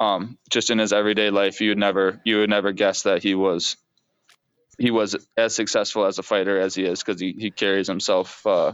um, 0.00 0.38
just 0.50 0.70
in 0.70 0.78
his 0.78 0.92
everyday 0.92 1.30
life, 1.30 1.60
you 1.60 1.70
would 1.70 1.78
never 1.78 2.20
you 2.24 2.38
would 2.38 2.50
never 2.50 2.72
guess 2.72 3.02
that 3.02 3.22
he 3.22 3.34
was 3.34 3.76
he 4.78 4.90
was 4.90 5.16
as 5.36 5.54
successful 5.54 6.04
as 6.04 6.18
a 6.18 6.22
fighter 6.22 6.60
as 6.60 6.74
he 6.74 6.84
is 6.84 7.02
because 7.02 7.20
he, 7.20 7.34
he 7.38 7.50
carries 7.50 7.86
himself 7.86 8.46
uh, 8.46 8.72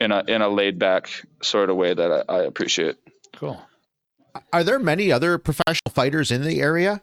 in 0.00 0.12
a 0.12 0.22
in 0.26 0.42
a 0.42 0.48
laid 0.48 0.78
back 0.78 1.24
sort 1.42 1.70
of 1.70 1.76
way 1.76 1.92
that 1.92 2.24
I, 2.28 2.32
I 2.32 2.42
appreciate. 2.44 2.96
Cool. 3.36 3.60
Are 4.52 4.64
there 4.64 4.78
many 4.78 5.12
other 5.12 5.38
professional 5.38 5.90
fighters 5.90 6.30
in 6.30 6.42
the 6.42 6.60
area? 6.60 7.02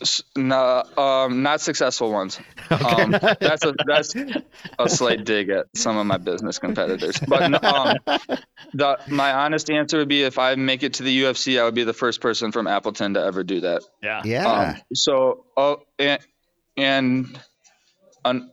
S- 0.00 0.22
No, 0.36 0.82
um, 0.96 1.42
not 1.42 1.60
successful 1.60 2.12
ones. 2.12 2.38
Um, 2.70 3.10
that's 3.10 3.64
a 3.64 3.74
that's 3.84 4.14
a 4.78 4.88
slight 4.88 5.24
dig 5.24 5.48
at 5.50 5.66
some 5.74 5.96
of 5.96 6.06
my 6.06 6.18
business 6.18 6.60
competitors. 6.60 7.18
But 7.26 7.48
no, 7.48 7.58
um, 7.60 7.96
the, 8.72 8.98
my 9.08 9.32
honest 9.32 9.70
answer 9.70 9.98
would 9.98 10.08
be 10.08 10.22
if 10.22 10.38
I 10.38 10.54
make 10.54 10.84
it 10.84 10.94
to 10.94 11.02
the 11.02 11.22
UFC, 11.22 11.60
I 11.60 11.64
would 11.64 11.74
be 11.74 11.82
the 11.82 11.92
first 11.92 12.20
person 12.20 12.52
from 12.52 12.68
Appleton 12.68 13.14
to 13.14 13.24
ever 13.24 13.42
do 13.42 13.62
that. 13.62 13.82
Yeah. 14.02 14.22
Yeah. 14.24 14.46
Um, 14.46 14.76
so, 14.94 15.46
oh, 15.56 15.82
and, 15.98 16.20
and 16.76 17.40
un, 18.24 18.50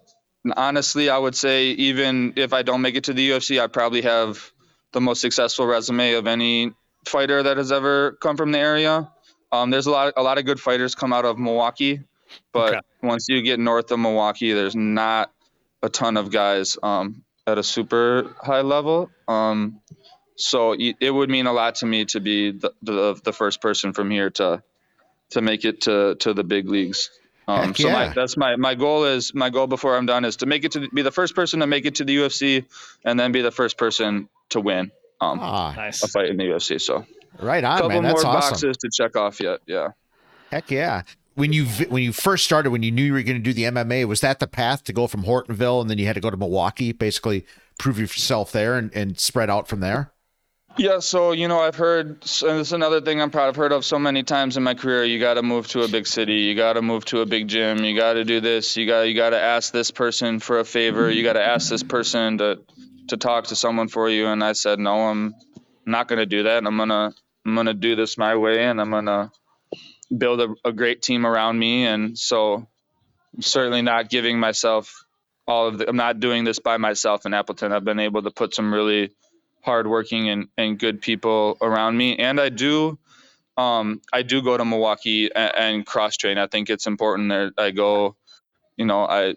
honestly, 0.55 1.09
I 1.09 1.17
would 1.17 1.35
say 1.35 1.67
even 1.67 2.33
if 2.35 2.53
I 2.53 2.63
don't 2.63 2.81
make 2.81 2.95
it 2.95 3.05
to 3.05 3.13
the 3.13 3.29
UFC, 3.29 3.61
I 3.61 3.67
probably 3.67 4.01
have 4.01 4.51
the 4.93 5.01
most 5.01 5.21
successful 5.21 5.67
resume 5.67 6.13
of 6.13 6.25
any 6.25 6.71
fighter 7.05 7.43
that 7.43 7.57
has 7.57 7.71
ever 7.71 8.13
come 8.13 8.35
from 8.35 8.51
the 8.51 8.59
area. 8.59 9.11
Um, 9.51 9.69
there's 9.69 9.87
a 9.87 9.91
lot, 9.91 10.13
a 10.17 10.23
lot 10.23 10.37
of 10.37 10.45
good 10.45 10.59
fighters 10.59 10.95
come 10.95 11.13
out 11.13 11.25
of 11.25 11.37
Milwaukee, 11.39 12.01
but 12.53 12.73
Okay. 12.73 12.81
once 13.01 13.27
you 13.29 13.41
get 13.41 13.59
north 13.59 13.91
of 13.91 13.99
Milwaukee, 13.99 14.53
there's 14.53 14.75
not 14.75 15.31
a 15.81 15.89
ton 15.89 16.17
of 16.17 16.31
guys 16.31 16.77
um, 16.83 17.23
at 17.45 17.57
a 17.57 17.63
super 17.63 18.35
high 18.41 18.61
level. 18.61 19.09
Um, 19.27 19.79
so 20.35 20.75
it 20.77 21.11
would 21.13 21.29
mean 21.29 21.47
a 21.47 21.53
lot 21.53 21.75
to 21.75 21.85
me 21.85 22.05
to 22.05 22.19
be 22.19 22.51
the, 22.51 22.71
the, 22.83 23.19
the 23.23 23.33
first 23.33 23.61
person 23.61 23.93
from 23.93 24.11
here 24.11 24.29
to 24.31 24.61
to 25.31 25.41
make 25.41 25.65
it 25.65 25.81
to 25.81 26.15
to 26.15 26.33
the 26.33 26.43
big 26.43 26.69
leagues. 26.69 27.09
Um, 27.47 27.73
so 27.73 27.87
yeah. 27.87 27.93
my, 27.93 28.13
that's 28.13 28.37
my 28.37 28.55
my 28.55 28.75
goal 28.75 29.05
is 29.05 29.33
my 29.33 29.49
goal 29.49 29.67
before 29.67 29.97
I'm 29.97 30.05
done 30.05 30.25
is 30.25 30.37
to 30.37 30.45
make 30.45 30.63
it 30.63 30.73
to 30.73 30.87
be 30.89 31.01
the 31.01 31.11
first 31.11 31.33
person 31.35 31.61
to 31.61 31.67
make 31.67 31.85
it 31.85 31.95
to 31.95 32.05
the 32.05 32.15
UFC 32.17 32.65
and 33.03 33.19
then 33.19 33.31
be 33.31 33.41
the 33.41 33.51
first 33.51 33.77
person 33.77 34.29
to 34.49 34.59
win 34.61 34.91
um, 35.19 35.39
Ah, 35.41 35.73
Nice. 35.75 36.03
a 36.03 36.07
fight 36.07 36.29
in 36.29 36.37
the 36.37 36.43
UFC. 36.43 36.79
So 36.79 37.05
right 37.39 37.63
on, 37.63 37.79
couple 37.79 37.89
man. 37.89 38.03
That's 38.03 38.23
more 38.23 38.35
awesome. 38.35 38.51
boxes 38.51 38.77
to 38.77 38.89
check 38.91 39.15
off 39.15 39.39
yet. 39.39 39.59
Yeah. 39.65 39.89
Heck 40.51 40.71
yeah. 40.71 41.03
When 41.35 41.53
you 41.53 41.65
when 41.65 42.03
you 42.03 42.13
first 42.13 42.45
started, 42.45 42.71
when 42.71 42.83
you 42.83 42.91
knew 42.91 43.03
you 43.03 43.13
were 43.13 43.21
going 43.21 43.37
to 43.37 43.43
do 43.43 43.53
the 43.53 43.63
MMA, 43.63 44.05
was 44.05 44.21
that 44.21 44.39
the 44.39 44.47
path 44.47 44.83
to 44.85 44.93
go 44.93 45.07
from 45.07 45.23
Hortonville 45.23 45.81
and 45.81 45.89
then 45.89 45.97
you 45.97 46.07
had 46.07 46.15
to 46.15 46.21
go 46.21 46.29
to 46.29 46.37
Milwaukee, 46.37 46.91
basically 46.91 47.45
prove 47.77 47.99
yourself 47.99 48.51
there 48.51 48.75
and, 48.75 48.91
and 48.95 49.19
spread 49.19 49.49
out 49.49 49.67
from 49.67 49.79
there? 49.79 50.11
Yeah, 50.77 50.99
so 50.99 51.31
you 51.31 51.47
know, 51.47 51.59
I've 51.59 51.75
heard, 51.75 52.07
and 52.07 52.19
this 52.19 52.43
is 52.43 52.73
another 52.73 53.01
thing 53.01 53.19
I'm 53.19 53.31
proud. 53.31 53.47
I've 53.47 53.55
heard 53.55 53.71
of 53.71 53.83
so 53.83 53.97
many 53.97 54.21
times 54.21 54.57
in 54.57 54.63
my 54.63 54.75
career. 54.75 55.03
You 55.03 55.19
got 55.19 55.35
to 55.35 55.43
move 55.43 55.67
to 55.69 55.81
a 55.81 55.87
big 55.87 56.05
city. 56.05 56.35
You 56.35 56.55
got 56.55 56.73
to 56.73 56.83
move 56.83 57.05
to 57.05 57.21
a 57.21 57.25
big 57.25 57.47
gym. 57.47 57.83
You 57.83 57.95
got 57.95 58.13
to 58.13 58.23
do 58.23 58.41
this. 58.41 58.77
You 58.77 58.85
got 58.85 59.01
you 59.01 59.15
got 59.15 59.31
to 59.31 59.41
ask 59.41 59.73
this 59.73 59.89
person 59.89 60.39
for 60.39 60.59
a 60.59 60.65
favor. 60.65 61.09
You 61.09 61.23
got 61.23 61.33
to 61.33 61.43
ask 61.43 61.69
this 61.69 61.83
person 61.83 62.37
to 62.37 62.59
to 63.07 63.17
talk 63.17 63.45
to 63.45 63.55
someone 63.55 63.87
for 63.87 64.09
you. 64.09 64.27
And 64.27 64.43
I 64.43 64.53
said, 64.53 64.79
no, 64.79 65.07
I'm 65.07 65.33
not 65.87 66.07
going 66.07 66.19
to 66.19 66.25
do 66.25 66.43
that. 66.43 66.65
I'm 66.65 66.77
gonna 66.77 67.13
I'm 67.45 67.55
gonna 67.55 67.73
do 67.73 67.95
this 67.95 68.17
my 68.17 68.35
way, 68.35 68.63
and 68.65 68.81
I'm 68.81 68.91
gonna 68.91 69.31
build 70.15 70.41
a, 70.41 70.55
a 70.65 70.73
great 70.73 71.01
team 71.01 71.25
around 71.25 71.59
me. 71.59 71.85
And 71.85 72.17
so, 72.17 72.67
I'm 73.35 73.41
certainly 73.41 73.81
not 73.81 74.09
giving 74.09 74.39
myself 74.39 75.05
all 75.47 75.67
of 75.67 75.79
the. 75.79 75.89
I'm 75.89 75.97
not 75.97 76.19
doing 76.19 76.43
this 76.43 76.59
by 76.59 76.77
myself 76.77 77.25
in 77.25 77.33
Appleton. 77.33 77.73
I've 77.73 77.85
been 77.85 77.99
able 77.99 78.23
to 78.23 78.31
put 78.31 78.55
some 78.55 78.73
really 78.73 79.11
hardworking 79.63 80.29
and, 80.29 80.47
and 80.57 80.79
good 80.79 81.01
people 81.01 81.57
around 81.61 81.97
me. 81.97 82.17
And 82.17 82.39
I 82.39 82.49
do, 82.49 82.97
um, 83.57 84.01
I 84.13 84.23
do 84.23 84.41
go 84.41 84.57
to 84.57 84.65
Milwaukee 84.65 85.29
and, 85.33 85.55
and 85.55 85.85
cross 85.85 86.17
train. 86.17 86.37
I 86.37 86.47
think 86.47 86.69
it's 86.69 86.87
important 86.87 87.29
that 87.29 87.53
I 87.57 87.71
go, 87.71 88.15
you 88.77 88.85
know, 88.85 89.05
I, 89.05 89.35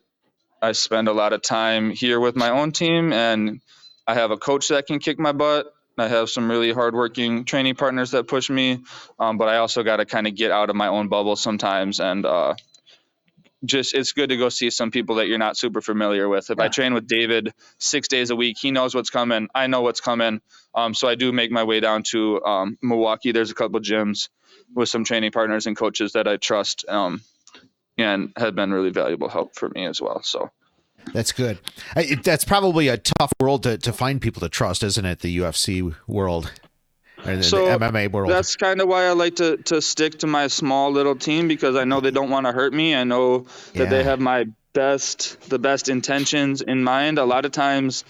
I 0.63 0.73
spend 0.73 1.09
a 1.09 1.13
lot 1.13 1.33
of 1.33 1.43
time 1.43 1.91
here 1.91 2.21
with 2.21 2.37
my 2.37 2.51
own 2.51 2.73
team 2.73 3.13
and 3.13 3.61
I 4.07 4.15
have 4.15 4.31
a 4.31 4.37
coach 4.37 4.69
that 4.69 4.87
can 4.87 5.01
kick 5.01 5.19
my 5.19 5.33
butt. 5.33 5.73
I 6.01 6.09
have 6.09 6.31
some 6.31 6.51
really 6.51 6.73
hardworking 6.73 7.45
training 7.45 7.75
partners 7.75 8.13
that 8.13 8.27
push 8.27 8.49
me, 8.49 8.83
um, 9.19 9.37
but 9.39 9.49
I 9.49 9.59
also 9.59 9.83
got 9.83 9.97
to 9.97 10.07
kind 10.07 10.27
of 10.27 10.35
get 10.35 10.51
out 10.51 10.71
of 10.71 10.77
my 10.77 10.89
own 10.89 11.09
bubble 11.09 11.37
sometimes 11.37 12.01
and 12.01 12.25
uh, 12.25 12.55
just 13.65 13.95
it's 13.95 14.13
good 14.13 14.31
to 14.31 14.37
go 14.37 14.49
see 14.49 14.71
some 14.71 14.91
people 14.91 15.17
that 15.17 15.29
you're 15.29 15.39
not 15.39 15.57
super 15.57 15.81
familiar 15.81 16.29
with. 16.29 16.51
If 16.51 16.59
yeah. 16.59 16.65
I 16.65 16.69
train 16.69 16.95
with 16.95 17.07
David 17.07 17.53
six 17.79 18.09
days 18.09 18.31
a 18.31 18.37
week, 18.37 18.57
he 18.59 18.71
knows 18.71 18.95
what's 18.95 19.11
coming. 19.11 19.49
I 19.55 19.67
know 19.67 19.83
what's 19.83 20.01
coming. 20.01 20.41
Um, 20.75 20.95
so 20.95 21.09
I 21.09 21.15
do 21.15 21.33
make 21.33 21.51
my 21.51 21.65
way 21.65 21.81
down 21.81 22.03
to 22.11 22.43
um, 22.45 22.79
Milwaukee. 22.83 23.33
There's 23.33 23.51
a 23.51 23.55
couple 23.55 23.81
gyms 23.81 24.29
with 24.75 24.89
some 24.89 25.05
training 25.05 25.33
partners 25.33 25.67
and 25.67 25.77
coaches 25.77 26.13
that 26.13 26.27
I 26.27 26.37
trust, 26.37 26.85
um, 26.89 27.21
and 27.99 28.33
have 28.37 28.55
been 28.55 28.73
really 28.73 28.91
valuable 28.91 29.29
help 29.29 29.57
for 29.57 29.69
me 29.69 29.85
as 29.85 30.01
well. 30.01 30.23
So 30.23 30.51
that's 31.13 31.33
good. 31.33 31.59
That's 32.23 32.45
probably 32.45 32.89
a 32.89 32.97
tough 32.97 33.33
world 33.41 33.63
to, 33.65 33.79
to 33.79 33.93
find 33.93 34.21
people 34.21 34.41
to 34.41 34.49
trust, 34.49 34.83
isn't 34.83 35.05
it? 35.05 35.21
The 35.21 35.39
UFC 35.39 35.95
world 36.07 36.53
and 37.25 37.45
so 37.45 37.67
the 37.67 37.85
MMA 37.85 38.11
world. 38.11 38.31
That's 38.31 38.57
kind 38.57 38.81
of 38.81 38.89
why 38.89 39.07
I 39.07 39.13
like 39.13 39.37
to 39.37 39.57
to 39.59 39.81
stick 39.83 40.19
to 40.21 40.27
my 40.27 40.47
small 40.49 40.93
little 40.93 41.17
team 41.17 41.49
because 41.49 41.77
I 41.77 41.85
know 41.85 42.01
they 42.01 42.11
don't 42.11 42.31
want 42.31 42.47
to 42.47 42.53
hurt 42.53 42.73
me. 42.73 42.95
I 42.95 43.05
know 43.05 43.47
that 43.75 43.85
yeah. 43.85 43.85
they 43.87 44.03
have 44.05 44.21
my 44.21 44.47
best 44.73 45.49
the 45.49 45.59
best 45.59 45.89
intentions 45.89 46.63
in 46.63 46.83
mind. 46.83 47.19
A 47.19 47.25
lot 47.25 47.45
of 47.45 47.53
times, 47.53 48.05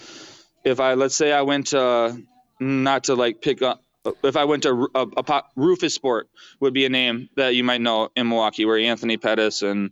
if 0.63 0.79
I 0.79 0.93
let's 0.93 1.15
say 1.15 1.31
I 1.31 1.41
went 1.41 1.67
to 1.67 2.21
not 2.59 3.05
to 3.05 3.15
like 3.15 3.41
pick 3.41 3.61
up. 3.61 3.83
If 4.23 4.35
I 4.35 4.45
went 4.45 4.63
to 4.63 4.89
a, 4.95 5.01
a, 5.01 5.03
a 5.03 5.43
Roufusport 5.55 6.23
would 6.59 6.73
be 6.73 6.85
a 6.85 6.89
name 6.89 7.29
that 7.35 7.53
you 7.53 7.63
might 7.63 7.81
know 7.81 8.09
in 8.15 8.29
Milwaukee, 8.29 8.65
where 8.65 8.79
Anthony 8.79 9.17
Pettis 9.17 9.61
and 9.61 9.91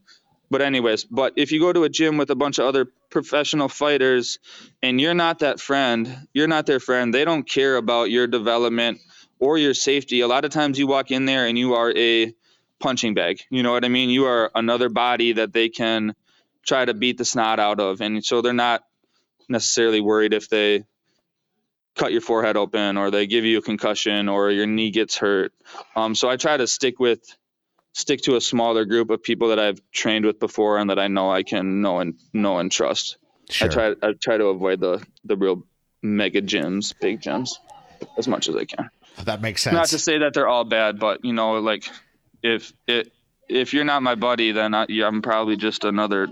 but 0.49 0.61
anyways, 0.61 1.05
but 1.05 1.33
if 1.35 1.51
you 1.51 1.59
go 1.59 1.71
to 1.73 1.83
a 1.83 1.89
gym 1.89 2.17
with 2.17 2.29
a 2.29 2.35
bunch 2.35 2.59
of 2.59 2.65
other 2.65 2.87
professional 3.09 3.69
fighters 3.69 4.39
and 4.81 4.99
you're 4.99 5.13
not 5.13 5.39
that 5.39 5.59
friend, 5.59 6.27
you're 6.33 6.47
not 6.47 6.65
their 6.65 6.79
friend, 6.79 7.13
they 7.13 7.25
don't 7.25 7.47
care 7.47 7.75
about 7.77 8.09
your 8.09 8.27
development 8.27 8.99
or 9.39 9.57
your 9.57 9.73
safety. 9.73 10.21
A 10.21 10.27
lot 10.27 10.45
of 10.45 10.51
times 10.51 10.79
you 10.79 10.87
walk 10.87 11.11
in 11.11 11.25
there 11.25 11.45
and 11.47 11.57
you 11.57 11.75
are 11.75 11.93
a 11.95 12.33
punching 12.79 13.13
bag. 13.13 13.41
You 13.49 13.63
know 13.63 13.71
what 13.71 13.85
I 13.85 13.89
mean? 13.89 14.09
You 14.09 14.25
are 14.25 14.51
another 14.55 14.89
body 14.89 15.33
that 15.33 15.53
they 15.53 15.69
can 15.69 16.15
try 16.65 16.85
to 16.85 16.93
beat 16.93 17.17
the 17.17 17.25
snot 17.25 17.59
out 17.59 17.79
of. 17.79 18.01
And 18.01 18.23
so 18.23 18.41
they're 18.41 18.53
not 18.53 18.83
necessarily 19.47 20.01
worried 20.01 20.33
if 20.33 20.49
they 20.49 20.83
cut 21.95 22.11
your 22.11 22.21
forehead 22.21 22.57
open 22.57 22.97
or 22.97 23.11
they 23.11 23.27
give 23.27 23.45
you 23.45 23.59
a 23.59 23.61
concussion 23.61 24.29
or 24.29 24.51
your 24.51 24.65
knee 24.65 24.91
gets 24.91 25.17
hurt. 25.17 25.53
Um, 25.95 26.15
so 26.15 26.29
I 26.29 26.37
try 26.37 26.57
to 26.57 26.67
stick 26.67 26.99
with 26.99 27.21
stick 27.93 28.21
to 28.21 28.35
a 28.35 28.41
smaller 28.41 28.85
group 28.85 29.09
of 29.09 29.23
people 29.23 29.49
that 29.49 29.59
I've 29.59 29.81
trained 29.91 30.25
with 30.25 30.39
before 30.39 30.77
and 30.77 30.89
that 30.89 30.99
I 30.99 31.07
know 31.07 31.31
I 31.31 31.43
can 31.43 31.81
know 31.81 31.99
and 31.99 32.15
know 32.33 32.59
and 32.59 32.71
trust. 32.71 33.17
Sure. 33.49 33.67
I 33.67 33.71
try 33.71 33.95
I 34.01 34.13
try 34.13 34.37
to 34.37 34.45
avoid 34.45 34.79
the 34.79 35.03
the 35.23 35.35
real 35.35 35.63
mega 36.01 36.41
gyms, 36.41 36.93
big 36.99 37.21
gyms, 37.21 37.51
as 38.17 38.27
much 38.27 38.47
as 38.47 38.55
I 38.55 38.65
can. 38.65 38.89
Oh, 39.17 39.23
that 39.23 39.41
makes 39.41 39.63
sense. 39.63 39.73
Not 39.73 39.87
to 39.87 39.99
say 39.99 40.19
that 40.19 40.33
they're 40.33 40.47
all 40.47 40.65
bad, 40.65 40.99
but 40.99 41.25
you 41.25 41.33
know, 41.33 41.59
like 41.59 41.89
if 42.43 42.73
it 42.87 43.11
if 43.47 43.73
you're 43.73 43.85
not 43.85 44.03
my 44.03 44.15
buddy, 44.15 44.51
then 44.51 44.73
I, 44.73 44.85
I'm 45.03 45.21
probably 45.21 45.57
just 45.57 45.83
another 45.83 46.27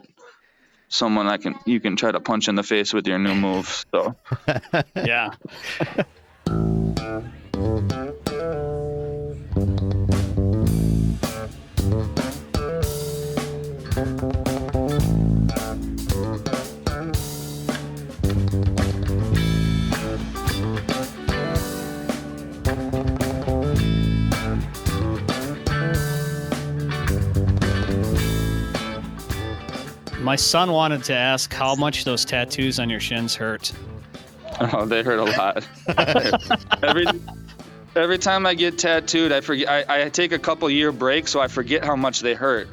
someone 0.90 1.28
I 1.28 1.38
can 1.38 1.56
you 1.66 1.80
can 1.80 1.96
try 1.96 2.12
to 2.12 2.20
punch 2.20 2.48
in 2.48 2.56
the 2.56 2.64
face 2.64 2.94
with 2.94 3.08
your 3.08 3.20
new 3.20 3.36
move. 3.36 3.86
So 3.92 4.16
yeah. 4.96 5.32
My 30.28 30.36
son 30.36 30.74
wanted 30.74 31.06
to 31.06 31.14
ask 31.14 31.54
how 31.54 31.74
much 31.76 32.04
those 32.04 32.26
tattoos 32.26 32.82
on 32.82 32.90
your 32.90 33.00
shins 33.00 33.34
hurt. 33.34 33.72
Oh, 34.60 34.84
they 34.84 35.02
hurt 35.02 35.20
a 35.20 35.24
lot. 35.24 35.66
every 36.84 37.06
every 37.96 38.18
time 38.18 38.46
I 38.46 38.54
get 38.54 38.78
tattooed, 38.78 39.32
I 39.32 39.40
forget. 39.40 39.70
I, 39.70 40.04
I 40.04 40.10
take 40.10 40.34
a 40.34 40.38
couple 40.38 40.70
year 40.70 40.92
break, 40.92 41.30
so 41.30 41.40
I 41.40 41.48
forget 41.48 41.86
how 41.86 41.96
much 41.96 42.20
they 42.20 42.34
hurt. 42.34 42.68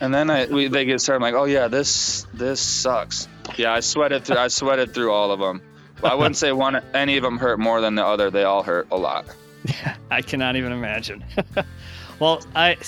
And 0.00 0.14
then 0.14 0.30
I 0.30 0.46
we, 0.46 0.68
they 0.68 0.86
get 0.86 0.98
started. 0.98 1.22
I'm 1.22 1.34
like, 1.34 1.38
oh 1.38 1.44
yeah, 1.44 1.68
this 1.68 2.26
this 2.32 2.58
sucks. 2.58 3.28
Yeah, 3.58 3.74
I 3.74 3.80
sweated 3.80 4.24
through. 4.24 4.38
I 4.38 4.48
sweated 4.48 4.94
through 4.94 5.12
all 5.12 5.30
of 5.30 5.40
them. 5.40 5.60
I 6.02 6.14
wouldn't 6.14 6.38
say 6.38 6.52
one 6.52 6.76
any 6.94 7.18
of 7.18 7.22
them 7.22 7.36
hurt 7.36 7.58
more 7.60 7.82
than 7.82 7.96
the 7.96 8.06
other. 8.06 8.30
They 8.30 8.44
all 8.44 8.62
hurt 8.62 8.88
a 8.90 8.96
lot. 8.96 9.26
Yeah, 9.66 9.96
I 10.10 10.22
cannot 10.22 10.56
even 10.56 10.72
imagine. 10.72 11.22
well, 12.18 12.42
I 12.54 12.78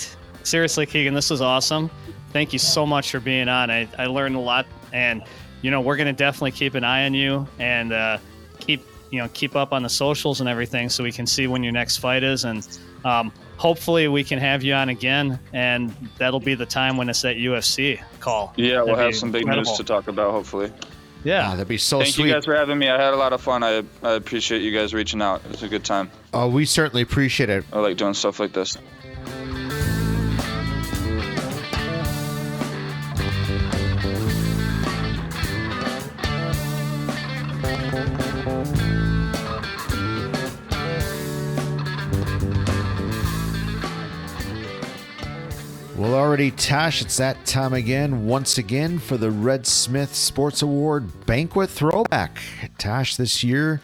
seriously, 0.41 0.87
Kegan, 0.87 1.13
this 1.13 1.29
was 1.29 1.39
awesome 1.39 1.91
thank 2.37 2.53
you 2.53 2.59
so 2.59 2.85
much 2.85 3.09
for 3.09 3.19
being 3.19 3.49
on. 3.49 3.71
I, 3.71 3.87
I 3.97 4.05
learned 4.05 4.35
a 4.35 4.39
lot, 4.39 4.67
and 4.93 5.23
you 5.63 5.71
know 5.71 5.81
we're 5.81 5.97
gonna 5.97 6.13
definitely 6.13 6.51
keep 6.51 6.75
an 6.75 6.83
eye 6.83 7.07
on 7.07 7.15
you 7.15 7.47
and 7.57 7.91
uh, 7.91 8.19
keep 8.59 8.85
you 9.09 9.17
know 9.17 9.27
keep 9.33 9.55
up 9.55 9.73
on 9.73 9.81
the 9.81 9.89
socials 9.89 10.39
and 10.39 10.47
everything 10.47 10.87
so 10.87 11.03
we 11.03 11.11
can 11.11 11.25
see 11.25 11.47
when 11.47 11.63
your 11.63 11.71
next 11.73 11.97
fight 11.97 12.21
is 12.21 12.45
and 12.45 12.77
um, 13.05 13.31
hopefully 13.57 14.07
we 14.07 14.23
can 14.23 14.37
have 14.37 14.61
you 14.61 14.75
on 14.75 14.89
again 14.89 15.39
and 15.51 15.89
that'll 16.19 16.39
be 16.39 16.53
the 16.53 16.65
time 16.65 16.95
when 16.95 17.09
it's 17.09 17.23
that 17.23 17.37
UFC 17.37 17.99
call. 18.19 18.53
Yeah, 18.55 18.73
that'd 18.73 18.85
we'll 18.85 18.97
have 18.97 19.15
some 19.15 19.31
big 19.31 19.41
incredible. 19.41 19.71
news 19.71 19.77
to 19.77 19.83
talk 19.83 20.07
about 20.07 20.29
hopefully. 20.29 20.71
Yeah, 21.23 21.47
oh, 21.47 21.51
that'd 21.53 21.67
be 21.67 21.79
so 21.79 22.01
Thank 22.01 22.13
sweet. 22.13 22.27
you 22.27 22.33
guys 22.33 22.45
for 22.45 22.55
having 22.55 22.77
me. 22.77 22.87
I 22.87 23.01
had 23.01 23.15
a 23.15 23.17
lot 23.17 23.33
of 23.33 23.41
fun. 23.41 23.63
I, 23.63 23.83
I 24.03 24.11
appreciate 24.11 24.61
you 24.61 24.71
guys 24.71 24.93
reaching 24.93 25.23
out. 25.23 25.43
It 25.43 25.49
was 25.51 25.63
a 25.63 25.67
good 25.67 25.83
time. 25.83 26.11
Oh, 26.33 26.47
we 26.47 26.65
certainly 26.65 27.01
appreciate 27.01 27.49
it. 27.49 27.65
I 27.73 27.79
like 27.79 27.97
doing 27.97 28.13
stuff 28.13 28.39
like 28.39 28.53
this. 28.53 28.77
Already, 46.17 46.49
Tosh, 46.49 47.03
it's 47.03 47.17
that 47.17 47.45
time 47.45 47.73
again, 47.73 48.25
once 48.25 48.57
again, 48.57 48.97
for 48.97 49.17
the 49.17 49.29
Red 49.29 49.67
Smith 49.67 50.15
Sports 50.15 50.63
Award 50.63 51.27
Banquet 51.27 51.69
Throwback. 51.69 52.39
Tosh, 52.79 53.15
this 53.17 53.43
year, 53.43 53.81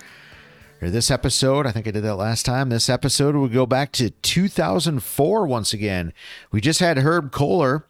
or 0.82 0.90
this 0.90 1.12
episode, 1.12 1.68
I 1.68 1.72
think 1.72 1.88
I 1.88 1.92
did 1.92 2.02
that 2.02 2.16
last 2.16 2.44
time. 2.44 2.70
This 2.70 2.90
episode 2.90 3.36
will 3.36 3.50
go 3.50 3.68
back 3.68 3.92
to 3.94 4.10
2004 4.10 5.46
once 5.46 5.74
again. 5.74 6.12
We 6.52 6.60
just 6.60 6.80
had 6.80 6.98
Herb 6.98 7.32
Kohler. 7.32 7.86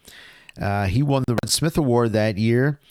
Uh, 0.61 0.87
he 0.87 1.01
won 1.01 1.23
the 1.25 1.37
Red 1.41 1.49
Smith 1.49 1.77
Award 1.77 2.11
that 2.11 2.37
year. 2.37 2.81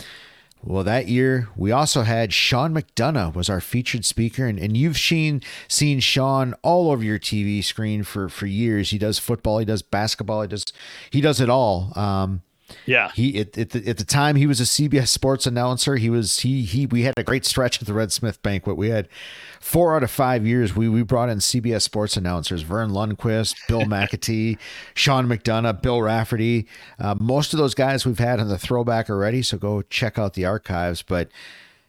Well, 0.64 0.84
that 0.84 1.08
year 1.08 1.48
we 1.56 1.72
also 1.72 2.02
had 2.02 2.32
Sean 2.32 2.72
McDonough 2.72 3.34
was 3.34 3.50
our 3.50 3.60
featured 3.60 4.04
speaker, 4.04 4.46
and, 4.46 4.60
and 4.60 4.76
you've 4.76 4.96
seen 4.96 5.42
seen 5.66 5.98
Sean 5.98 6.54
all 6.62 6.90
over 6.90 7.02
your 7.02 7.18
TV 7.18 7.64
screen 7.64 8.04
for 8.04 8.28
for 8.28 8.46
years. 8.46 8.90
He 8.90 8.98
does 8.98 9.18
football, 9.18 9.58
he 9.58 9.64
does 9.64 9.82
basketball, 9.82 10.42
he 10.42 10.48
does 10.48 10.64
he 11.10 11.20
does 11.20 11.40
it 11.40 11.50
all. 11.50 11.92
Um, 11.98 12.42
yeah. 12.86 13.10
He 13.14 13.38
at, 13.40 13.56
at, 13.58 13.70
the, 13.70 13.88
at 13.88 13.98
the 13.98 14.04
time 14.04 14.36
he 14.36 14.46
was 14.46 14.60
a 14.60 14.64
CBS 14.64 15.08
sports 15.08 15.46
announcer. 15.46 15.96
He 15.96 16.10
was 16.10 16.40
he 16.40 16.62
he 16.62 16.86
we 16.86 17.02
had 17.02 17.14
a 17.16 17.22
great 17.24 17.44
stretch 17.44 17.80
at 17.80 17.86
the 17.86 17.94
Red 17.94 18.12
Smith 18.12 18.42
banquet. 18.42 18.76
We 18.76 18.90
had 18.90 19.08
four 19.60 19.94
out 19.96 20.02
of 20.02 20.10
five 20.10 20.46
years 20.46 20.74
we 20.74 20.88
we 20.88 21.02
brought 21.02 21.28
in 21.28 21.38
CBS 21.38 21.82
sports 21.82 22.16
announcers: 22.16 22.62
Verne 22.62 22.90
Lundquist, 22.90 23.54
Bill 23.68 23.80
Macatee, 23.86 24.58
Sean 24.94 25.26
McDonough, 25.26 25.80
Bill 25.82 26.02
Rafferty. 26.02 26.66
Uh, 26.98 27.14
most 27.20 27.52
of 27.52 27.58
those 27.58 27.74
guys 27.74 28.04
we've 28.06 28.18
had 28.18 28.40
in 28.40 28.48
the 28.48 28.58
throwback 28.58 29.08
already. 29.10 29.42
So 29.42 29.58
go 29.58 29.82
check 29.82 30.18
out 30.18 30.34
the 30.34 30.44
archives. 30.44 31.02
But 31.02 31.28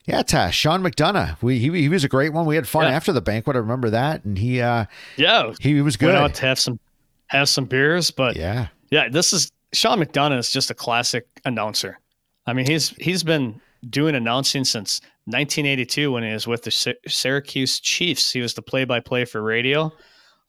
Yeah, 0.06 0.22
Tosh, 0.22 0.56
Sean 0.56 0.82
McDonough. 0.84 1.42
We 1.42 1.60
he, 1.60 1.70
he 1.82 1.90
was 1.90 2.04
a 2.04 2.10
great 2.10 2.34
one. 2.34 2.46
We 2.46 2.56
had 2.56 2.68
fun 2.68 2.84
Yeah. 2.86 2.96
after 2.96 3.12
the 3.14 3.22
banquet. 3.22 3.56
I 3.56 3.60
remember 3.60 3.90
that, 3.90 4.24
and 4.26 4.38
he 4.38 4.62
uh 4.62 4.86
Yeah, 5.18 5.54
he 5.60 5.82
was 5.82 5.98
good. 5.98 6.08
went 6.08 6.18
out 6.18 6.34
to 6.36 6.46
have 6.46 6.60
some 6.60 6.80
have 7.28 7.50
some 7.50 7.66
beers, 7.66 8.12
but 8.12 8.36
yeah, 8.36 8.68
Yeah, 8.92 9.10
this 9.10 9.34
is 9.34 9.50
Sean 9.74 10.00
McDonough 10.00 10.40
is 10.40 10.52
just 10.52 10.70
a 10.70 10.76
classic 10.76 11.28
announcer. 11.46 12.00
I 12.46 12.54
mean, 12.54 12.66
he's 12.66 12.90
he's 12.90 13.24
been 13.24 13.60
doing 13.90 14.16
announcing 14.16 14.64
since 14.64 15.02
1982 15.26 16.12
when 16.12 16.24
he 16.24 16.32
was 16.34 16.48
with 16.48 16.64
the 16.64 16.72
Sy- 16.72 16.96
Syracuse 17.08 17.80
Chiefs. 17.80 18.32
He 18.32 18.42
was 18.42 18.54
the 18.54 18.62
play-by-play 18.62 19.26
for 19.26 19.42
radio. 19.42 19.92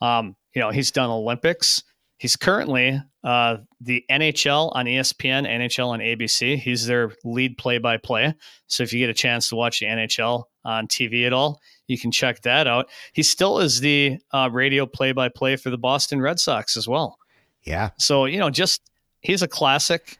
Um, 0.01 0.37
you 0.55 0.61
know, 0.61 0.71
he's 0.71 0.91
done 0.91 1.11
Olympics. 1.11 1.83
He's 2.19 2.37
currently 2.37 3.01
uh, 3.25 3.57
the 3.81 4.05
NHL 4.11 4.71
on 4.75 4.87
ESPN, 4.87 5.49
NHL 5.49 5.89
on 5.89 5.99
ABC. 5.99 6.59
He's 6.59 6.87
their 6.87 7.13
lead 7.25 7.59
play-by-play. 7.59 8.35
So 8.69 8.83
if 8.83 8.93
you 8.93 9.01
get 9.01 9.11
a 9.11 9.15
chance 9.15 9.49
to 9.49 9.57
watch 9.57 9.81
the 9.81 9.87
NHL 9.87 10.45
on 10.65 10.87
TV 10.87 11.27
at 11.27 11.33
all, 11.33 11.61
you 11.89 11.99
can 11.99 12.13
check 12.13 12.43
that 12.43 12.67
out. 12.67 12.89
He 13.13 13.23
still 13.23 13.59
is 13.59 13.81
the 13.81 14.19
uh, 14.33 14.49
radio 14.53 14.87
play-by-play 14.87 15.57
for 15.57 15.71
the 15.71 15.79
Boston 15.79 16.21
Red 16.21 16.39
Sox 16.39 16.77
as 16.77 16.87
well. 16.87 17.19
yeah. 17.65 17.91
So, 17.99 18.27
you 18.27 18.39
know, 18.39 18.51
just 18.51 18.81
he's 19.25 19.43
a 19.43 19.49
classic 19.49 20.19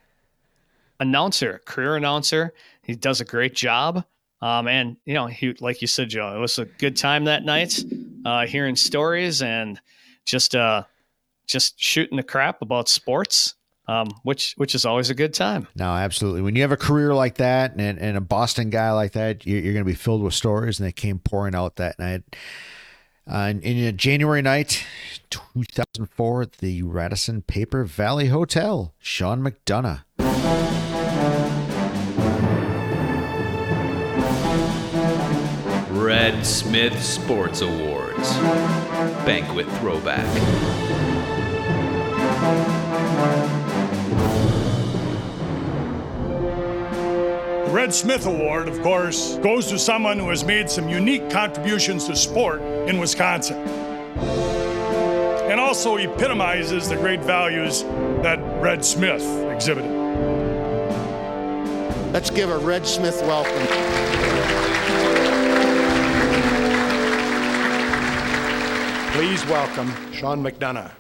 announcer, 0.99 1.61
career 1.67 1.95
announcer. 1.95 2.53
He 2.83 2.97
does 2.97 3.21
a 3.21 3.25
great 3.25 3.55
job. 3.55 4.05
Um, 4.43 4.67
and, 4.67 4.97
you 5.05 5.15
know, 5.15 5.27
he, 5.27 5.55
like 5.61 5.81
you 5.81 5.87
said, 5.87 6.09
Joe, 6.09 6.35
it 6.35 6.39
was 6.39 6.59
a 6.59 6.65
good 6.65 6.97
time 6.97 7.25
that 7.25 7.45
night, 7.45 7.83
uh, 8.25 8.47
hearing 8.47 8.77
stories 8.77 9.41
and 9.41 9.81
just, 10.25 10.55
uh, 10.55 10.83
just 11.47 11.81
shooting 11.81 12.17
the 12.17 12.23
crap 12.23 12.61
about 12.61 12.89
sports, 12.89 13.55
um, 13.87 14.09
which, 14.23 14.55
which 14.57 14.75
is 14.75 14.85
always 14.85 15.11
a 15.11 15.15
good 15.15 15.35
time. 15.35 15.69
No, 15.77 15.87
absolutely. 15.87 16.43
When 16.43 16.57
you 16.57 16.63
have 16.63 16.73
a 16.73 16.77
career 16.77 17.15
like 17.15 17.37
that 17.37 17.75
and, 17.77 17.99
and 17.99 18.17
a 18.17 18.21
Boston 18.21 18.71
guy 18.71 18.91
like 18.93 19.13
that, 19.13 19.47
you're, 19.47 19.61
you're 19.61 19.73
going 19.75 19.85
to 19.85 19.91
be 19.91 19.95
filled 19.95 20.23
with 20.23 20.35
stories, 20.35 20.79
and 20.79 20.87
they 20.87 20.93
came 20.93 21.19
pouring 21.19 21.55
out 21.55 21.77
that 21.77 21.99
night. 21.99 22.23
Uh, 23.27 23.55
in, 23.55 23.63
in 23.63 23.97
January 23.97 24.43
night, 24.43 24.85
2004, 25.31 26.43
at 26.43 26.53
the 26.59 26.83
Radisson 26.83 27.41
Paper 27.41 27.85
Valley 27.85 28.29
Hotel, 28.29 28.93
Sean 28.99 29.43
McDonough. 29.43 30.03
Red 35.91 36.45
Smith 36.45 37.03
Sports 37.03 37.63
Awards. 37.63 38.37
Banquet 39.25 39.67
Throwback. 39.79 40.27
The 47.65 47.71
Red 47.71 47.95
Smith 47.95 48.27
Award, 48.27 48.69
of 48.69 48.83
course, 48.83 49.37
goes 49.37 49.67
to 49.69 49.79
someone 49.79 50.19
who 50.19 50.29
has 50.29 50.45
made 50.45 50.69
some 50.69 50.91
unique 50.91 51.31
contributions 51.31 52.05
to 52.07 52.17
sport 52.17 52.61
in 52.87 52.99
Wisconsin. 52.99 53.57
And 55.51 55.61
also 55.61 55.97
epitomizes 55.97 56.89
the 56.89 56.97
great 56.97 57.21
values 57.21 57.83
that 58.23 58.39
Red 58.61 58.85
Smith 58.85 59.23
exhibited. 59.51 59.91
Let's 62.13 62.31
give 62.31 62.51
a 62.51 62.59
Red 62.59 62.87
Smith 62.87 63.21
welcome. 63.23 63.67
Please 69.13 69.45
welcome 69.47 69.93
Sean 70.13 70.43
McDonough. 70.43 70.91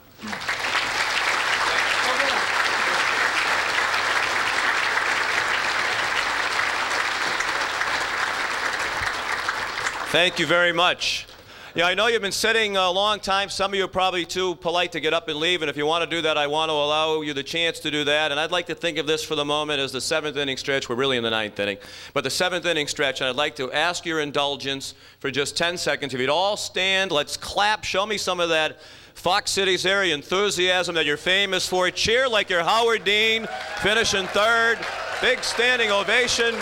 Thank 10.11 10.39
you 10.39 10.47
very 10.47 10.73
much. 10.73 11.27
Yeah, 11.77 11.87
I 11.87 11.95
know 11.95 12.07
you've 12.07 12.23
been 12.23 12.31
sitting 12.31 12.77
a 12.77 12.89
long 12.89 13.19
time. 13.19 13.49
Some 13.49 13.73
of 13.73 13.75
you 13.77 13.85
are 13.85 13.89
probably 13.89 14.25
too 14.25 14.55
polite 14.55 14.93
to 14.93 15.01
get 15.01 15.13
up 15.13 15.27
and 15.27 15.37
leave. 15.41 15.61
And 15.61 15.69
if 15.69 15.77
you 15.77 15.85
want 15.87 16.09
to 16.09 16.17
do 16.17 16.23
that, 16.23 16.39
I 16.39 16.47
want 16.47 16.69
to 16.69 16.73
allow 16.73 17.23
you 17.23 17.35
the 17.35 17.43
chance 17.43 17.81
to 17.81 17.91
do 17.91 18.05
that. 18.05 18.31
And 18.31 18.39
I'd 18.39 18.53
like 18.53 18.67
to 18.67 18.77
think 18.77 18.97
of 18.97 19.09
this 19.09 19.25
for 19.25 19.35
the 19.35 19.45
moment 19.45 19.81
as 19.81 19.91
the 19.91 20.01
seventh 20.01 20.37
inning 20.37 20.57
stretch. 20.57 20.89
We're 20.89 20.95
really 20.95 21.17
in 21.17 21.25
the 21.25 21.31
ninth 21.31 21.59
inning. 21.59 21.79
But 22.13 22.23
the 22.23 22.31
seventh 22.31 22.65
inning 22.65 22.87
stretch, 22.87 23.21
and 23.21 23.29
I'd 23.29 23.35
like 23.35 23.57
to 23.57 23.73
ask 23.73 24.07
your 24.07 24.21
indulgence 24.21 24.95
for 25.19 25.33
just 25.33 25.57
10 25.57 25.77
seconds. 25.77 26.15
If 26.15 26.21
you'd 26.21 26.31
all 26.31 26.57
stand, 26.57 27.11
let's 27.11 27.37
clap. 27.37 27.83
Show 27.83 28.07
me 28.07 28.19
some 28.19 28.39
of 28.39 28.51
that 28.51 28.79
Fox 29.15 29.51
Cities 29.51 29.85
area 29.85 30.15
enthusiasm 30.15 30.95
that 30.95 31.07
you're 31.07 31.17
famous 31.17 31.67
for. 31.67 31.91
Cheer 31.91 32.29
like 32.29 32.51
you're 32.51 32.63
Howard 32.63 33.03
Dean, 33.03 33.49
finishing 33.83 34.29
third. 34.29 34.79
Big 35.21 35.43
standing 35.43 35.91
ovation. 35.91 36.55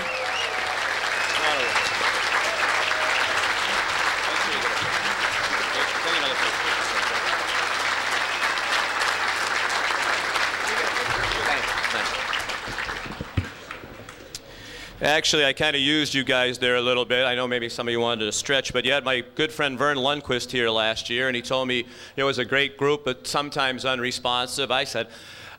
Actually, 15.03 15.45
I 15.45 15.53
kind 15.53 15.75
of 15.75 15.83
used 15.83 16.15
you 16.15 16.23
guys 16.23 16.59
there 16.59 16.77
a 16.77 16.81
little 16.81 17.05
bit. 17.05 17.27
I 17.27 17.35
know 17.35 17.49
maybe 17.49 17.69
some 17.69 17.89
of 17.89 17.93
you 17.93 17.99
wanted 17.99 18.25
to 18.27 18.31
stretch, 18.31 18.73
but 18.73 18.85
you 18.85 18.93
had 18.93 19.05
my 19.05 19.25
good 19.35 19.51
friend 19.51 19.77
Verne 19.77 19.97
Lundquist 19.97 20.53
here 20.53 20.71
last 20.71 21.11
year, 21.11 21.27
and 21.27 21.35
he 21.35 21.43
told 21.43 21.67
me 21.67 21.87
it 22.15 22.23
was 22.23 22.39
a 22.39 22.45
great 22.45 22.77
group, 22.77 23.05
but 23.05 23.27
sometimes 23.27 23.85
unresponsive. 23.85 24.71
I 24.71 24.85
said, 24.85 25.09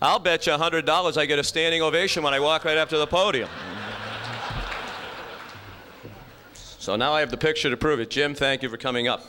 I'll 0.01 0.17
bet 0.19 0.47
you 0.47 0.53
$100 0.53 1.17
I 1.17 1.25
get 1.25 1.39
a 1.39 1.43
standing 1.43 1.81
ovation 1.81 2.23
when 2.23 2.33
I 2.33 2.39
walk 2.39 2.63
right 2.63 2.87
to 2.87 2.97
the 2.97 3.05
podium. 3.05 3.49
so 6.53 6.95
now 6.95 7.11
I 7.11 7.19
have 7.19 7.29
the 7.29 7.35
picture 7.35 7.69
to 7.69 7.75
prove 7.75 7.99
it. 7.99 8.09
Jim, 8.09 8.33
thank 8.33 8.63
you 8.63 8.69
for 8.69 8.77
coming 8.77 9.09
up. 9.09 9.25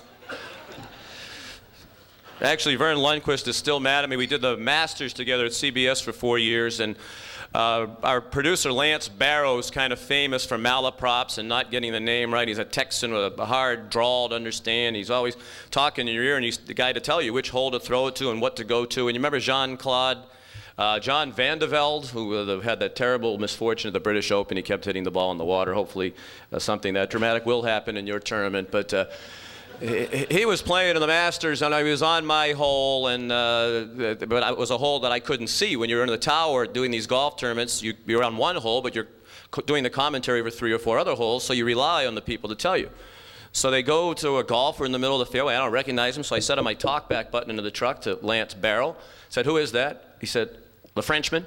Actually, 2.41 2.77
Verne 2.77 2.99
Lundquist 2.99 3.49
is 3.49 3.57
still 3.57 3.81
mad 3.81 4.05
at 4.05 4.11
me. 4.11 4.17
We 4.17 4.29
did 4.29 4.43
the 4.43 4.57
Masters 4.57 5.13
together 5.13 5.47
at 5.47 5.53
CBS 5.53 6.01
for 6.01 6.13
four 6.13 6.39
years, 6.39 6.79
and 6.79 6.95
uh, 7.55 7.87
our 8.03 8.21
producer 8.21 8.73
Lance 8.73 9.09
Barrow 9.09 9.59
is 9.59 9.71
kind 9.71 9.93
of 9.93 10.01
famous 10.01 10.45
for 10.45 10.59
malaprops 10.59 11.39
and 11.39 11.49
not 11.49 11.71
getting 11.71 11.93
the 11.93 12.01
name 12.01 12.35
right. 12.35 12.49
He's 12.49 12.59
a 12.59 12.65
Texan 12.65 13.13
with 13.13 13.39
a 13.39 13.47
hard 13.47 13.91
drawl 13.91 14.29
to 14.31 14.35
understand. 14.35 14.97
He's 14.97 15.11
always 15.11 15.37
talking 15.71 16.09
in 16.09 16.15
your 16.15 16.25
ear, 16.25 16.37
and 16.37 16.45
he's 16.45 16.59
the 16.59 16.75
guy 16.75 16.93
to 16.93 16.99
tell 16.99 17.23
you 17.23 17.33
which 17.33 17.51
hole 17.51 17.71
to 17.71 17.79
throw 17.79 18.09
it 18.09 18.17
to 18.17 18.33
and 18.33 18.41
what 18.41 18.57
to 18.57 18.65
go 18.65 18.85
to. 18.85 19.07
And 19.07 19.15
you 19.15 19.21
remember 19.21 19.39
Jean 19.39 19.77
Claude? 19.77 20.19
Uh, 20.77 20.99
John 20.99 21.33
Van 21.33 21.61
de 21.61 21.69
Velde, 21.69 22.07
who 22.09 22.33
had 22.59 22.81
that 22.81 22.97
terrible 22.97 23.39
misfortune 23.39 23.89
at 23.89 23.93
the 23.93 24.01
British 24.01 24.33
Open, 24.33 24.57
he 24.57 24.63
kept 24.65 24.85
hitting 24.85 25.05
the 25.05 25.11
ball 25.13 25.31
in 25.31 25.39
the 25.39 25.45
water. 25.45 25.73
Hopefully, 25.73 26.13
uh, 26.53 26.59
something 26.59 26.95
that 26.95 27.11
dramatic 27.11 27.47
will 27.47 27.63
happen 27.63 27.97
in 27.97 28.09
your 28.09 28.19
tournament. 28.19 28.73
But 28.73 28.93
uh, 28.93 29.05
he 29.81 30.47
was 30.47 30.63
playing 30.63 30.95
in 30.95 31.01
the 31.01 31.07
Masters, 31.07 31.63
and 31.63 31.75
I 31.75 31.83
was 31.83 32.03
on 32.03 32.25
my 32.25 32.53
hole, 32.53 33.09
and 33.09 33.31
uh, 33.31 33.85
but 34.27 34.43
it 34.43 34.59
was 34.59 34.71
a 34.71 34.79
hole 34.79 35.01
that 35.01 35.13
I 35.13 35.21
couldn't 35.21 35.49
see. 35.49 35.77
When 35.77 35.91
you're 35.91 36.03
in 36.03 36.09
the 36.09 36.19
tower 36.19 36.67
doing 36.67 36.91
these 36.91 37.07
golf 37.07 37.37
tournaments, 37.37 37.83
you, 37.83 37.95
you're 38.07 38.23
on 38.23 38.37
one 38.37 38.57
hole, 38.57 38.83
but 38.83 38.95
you're 38.95 39.09
doing 39.67 39.83
the 39.83 39.91
commentary 39.91 40.43
for 40.43 40.51
three 40.51 40.73
or 40.73 40.79
four 40.79 40.99
other 40.99 41.15
holes, 41.15 41.45
so 41.45 41.53
you 41.53 41.65
rely 41.65 42.07
on 42.07 42.15
the 42.15 42.23
people 42.23 42.49
to 42.49 42.55
tell 42.55 42.77
you. 42.77 42.91
So 43.53 43.71
they 43.71 43.83
go 43.83 44.15
to 44.15 44.39
a 44.39 44.45
golfer 44.45 44.85
in 44.85 44.93
the 44.93 44.99
middle 44.99 45.21
of 45.21 45.27
the 45.27 45.33
fairway. 45.33 45.55
I 45.55 45.59
don't 45.59 45.73
recognize 45.73 46.17
him, 46.17 46.25
so 46.25 46.35
I 46.35 46.41
set 46.41 46.59
on 46.59 46.65
my 46.65 46.75
talkback 46.75 47.31
button 47.31 47.51
into 47.51 47.63
the 47.63 47.71
truck 47.71 48.01
to 48.03 48.19
Lance 48.23 48.55
Barrow. 48.55 48.97
Said, 49.29 49.47
"Who 49.47 49.57
is 49.57 49.73
that?" 49.73 50.17
He 50.21 50.27
said, 50.27 50.59
"The 50.95 51.03
Frenchman." 51.03 51.47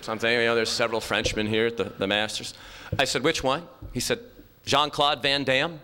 So 0.00 0.12
I'm 0.12 0.18
you 0.18 0.46
know, 0.46 0.54
there's 0.54 0.70
several 0.70 1.00
Frenchmen 1.00 1.46
here 1.46 1.66
at 1.66 1.76
the, 1.76 1.84
the 1.84 2.06
Masters. 2.06 2.54
I 2.98 3.04
said, 3.04 3.22
"Which 3.22 3.44
one?" 3.44 3.68
He 3.92 4.00
said, 4.00 4.20
"Jean 4.64 4.90
Claude 4.90 5.22
Van 5.22 5.44
Damme." 5.44 5.80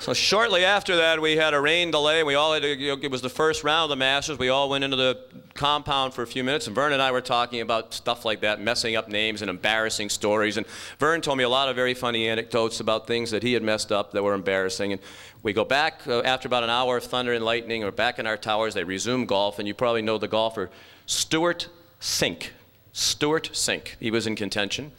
So 0.00 0.14
shortly 0.14 0.64
after 0.64 0.96
that, 0.96 1.20
we 1.20 1.36
had 1.36 1.54
a 1.54 1.60
rain 1.60 1.90
delay. 1.90 2.22
We 2.22 2.36
all 2.36 2.52
had 2.52 2.62
to, 2.62 2.68
you 2.68 2.94
know, 2.94 3.02
it 3.02 3.10
was 3.10 3.20
the 3.20 3.28
first 3.28 3.64
round 3.64 3.84
of 3.84 3.88
the 3.90 3.96
Masters. 3.96 4.38
We 4.38 4.48
all 4.48 4.68
went 4.68 4.84
into 4.84 4.96
the 4.96 5.18
compound 5.54 6.14
for 6.14 6.22
a 6.22 6.26
few 6.26 6.44
minutes, 6.44 6.68
and 6.68 6.76
Vern 6.76 6.92
and 6.92 7.02
I 7.02 7.10
were 7.10 7.20
talking 7.20 7.60
about 7.60 7.92
stuff 7.92 8.24
like 8.24 8.42
that, 8.42 8.60
messing 8.60 8.94
up 8.94 9.08
names 9.08 9.42
and 9.42 9.50
embarrassing 9.50 10.08
stories. 10.08 10.56
And 10.56 10.66
Vern 11.00 11.20
told 11.20 11.36
me 11.36 11.42
a 11.42 11.48
lot 11.48 11.68
of 11.68 11.74
very 11.74 11.94
funny 11.94 12.28
anecdotes 12.28 12.78
about 12.78 13.08
things 13.08 13.32
that 13.32 13.42
he 13.42 13.54
had 13.54 13.62
messed 13.64 13.90
up 13.90 14.12
that 14.12 14.22
were 14.22 14.34
embarrassing. 14.34 14.92
And 14.92 15.00
we 15.42 15.52
go 15.52 15.64
back 15.64 16.06
uh, 16.06 16.20
after 16.20 16.46
about 16.46 16.62
an 16.62 16.70
hour 16.70 16.98
of 16.98 17.04
thunder 17.04 17.32
and 17.32 17.44
lightning. 17.44 17.82
We're 17.82 17.90
back 17.90 18.20
in 18.20 18.26
our 18.26 18.36
towers. 18.36 18.74
They 18.74 18.84
resume 18.84 19.26
golf, 19.26 19.58
and 19.58 19.66
you 19.66 19.74
probably 19.74 20.02
know 20.02 20.16
the 20.16 20.28
golfer 20.28 20.70
Stewart 21.06 21.68
Cink. 22.00 22.50
Stewart 22.92 23.50
Cink. 23.52 23.96
He 23.98 24.12
was 24.12 24.28
in 24.28 24.36
contention. 24.36 24.92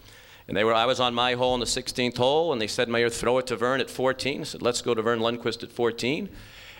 And 0.49 0.57
they 0.57 0.63
were, 0.63 0.73
I 0.73 0.88
was 0.88 0.99
on 0.99 1.13
my 1.13 1.35
hole 1.35 1.53
in 1.53 1.59
the 1.59 1.67
16th 1.67 2.17
hole, 2.17 2.51
and 2.51 2.59
they 2.59 2.65
said, 2.65 2.89
Mayor, 2.89 3.11
throw 3.11 3.38
it 3.38 3.45
to 3.47 3.55
Vern 3.55 3.81
at 3.81 3.89
14. 3.91 4.41
I 4.41 4.43
said, 4.43 4.63
let's 4.63 4.81
go 4.81 4.95
to 4.95 5.01
Verne 5.03 5.19
Lundquist 5.19 5.61
at 5.61 5.71
14. 5.71 6.27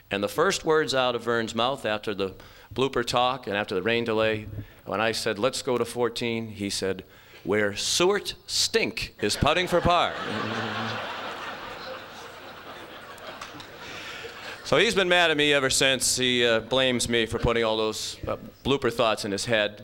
And 0.09 0.23
the 0.23 0.27
first 0.27 0.65
words 0.65 0.95
out 0.95 1.13
of 1.13 1.23
Vern's 1.23 1.53
mouth 1.53 1.85
after 1.85 2.15
the 2.15 2.33
blooper 2.73 3.05
talk 3.05 3.45
and 3.45 3.55
after 3.55 3.75
the 3.75 3.83
rain 3.83 4.05
delay, 4.05 4.47
when 4.85 4.99
I 4.99 5.11
said, 5.11 5.37
let's 5.37 5.61
go 5.61 5.77
to 5.77 5.85
14, 5.85 6.47
he 6.47 6.71
said, 6.71 7.03
where 7.43 7.75
Seward 7.75 8.33
Stink 8.47 9.13
is 9.21 9.35
putting 9.35 9.67
for 9.67 9.81
par. 9.81 10.13
so 14.63 14.77
he's 14.77 14.95
been 14.95 15.09
mad 15.09 15.29
at 15.29 15.37
me 15.37 15.53
ever 15.53 15.69
since. 15.69 16.17
He 16.17 16.43
uh, 16.43 16.61
blames 16.61 17.07
me 17.07 17.27
for 17.27 17.37
putting 17.37 17.63
all 17.63 17.77
those 17.77 18.17
uh, 18.27 18.37
blooper 18.65 18.91
thoughts 18.91 19.25
in 19.25 19.31
his 19.31 19.45
head. 19.45 19.83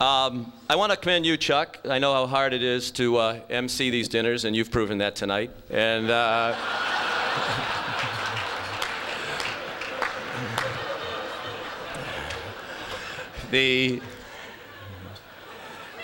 Um, 0.00 0.52
I 0.70 0.76
want 0.76 0.92
to 0.92 0.96
commend 0.96 1.26
you, 1.26 1.36
Chuck. 1.36 1.80
I 1.88 1.98
know 1.98 2.12
how 2.12 2.28
hard 2.28 2.52
it 2.52 2.62
is 2.62 2.92
to 2.92 3.16
uh, 3.16 3.40
MC 3.50 3.90
these 3.90 4.08
dinners, 4.08 4.44
and 4.44 4.54
you've 4.54 4.70
proven 4.70 4.98
that 4.98 5.16
tonight. 5.16 5.50
And 5.70 6.08
uh, 6.08 6.54
the 13.50 14.00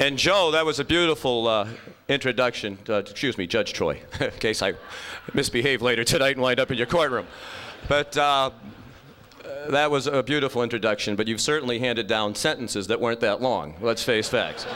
and 0.01 0.19
Joe, 0.19 0.51
that 0.51 0.67
was 0.67 0.81
a 0.81 0.85
beautiful 0.85 1.47
uh, 1.47 1.69
introduction. 2.09 2.79
Uh, 2.89 2.95
excuse 2.95 3.39
me, 3.39 3.47
Judge 3.47 3.75
Troy, 3.75 4.03
in 4.21 4.33
case 4.33 4.61
I 4.61 4.73
misbehave 5.35 5.83
later 5.83 6.03
tonight 6.03 6.33
and 6.33 6.43
wind 6.43 6.59
up 6.59 6.73
in 6.73 6.79
your 6.79 6.89
courtroom. 6.89 7.29
But 7.87 8.17
uh, 8.17 8.51
that 9.71 9.91
was 9.91 10.07
a 10.07 10.23
beautiful 10.23 10.63
introduction, 10.63 11.17
but 11.17 11.27
you've 11.29 11.41
certainly 11.41 11.79
handed 11.79 12.07
down 12.07 12.35
sentences 12.35 12.87
that 12.89 13.01
weren't 13.01 13.21
that 13.21 13.41
long. 13.41 13.75
Let's 13.81 14.03
face 14.03 14.29
facts. 14.29 14.67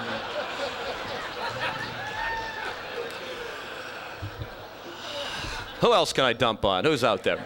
Who 5.80 5.92
else 5.92 6.12
can 6.12 6.24
I 6.24 6.32
dump 6.32 6.64
on? 6.64 6.84
Who's 6.84 7.04
out 7.04 7.22
there? 7.22 7.38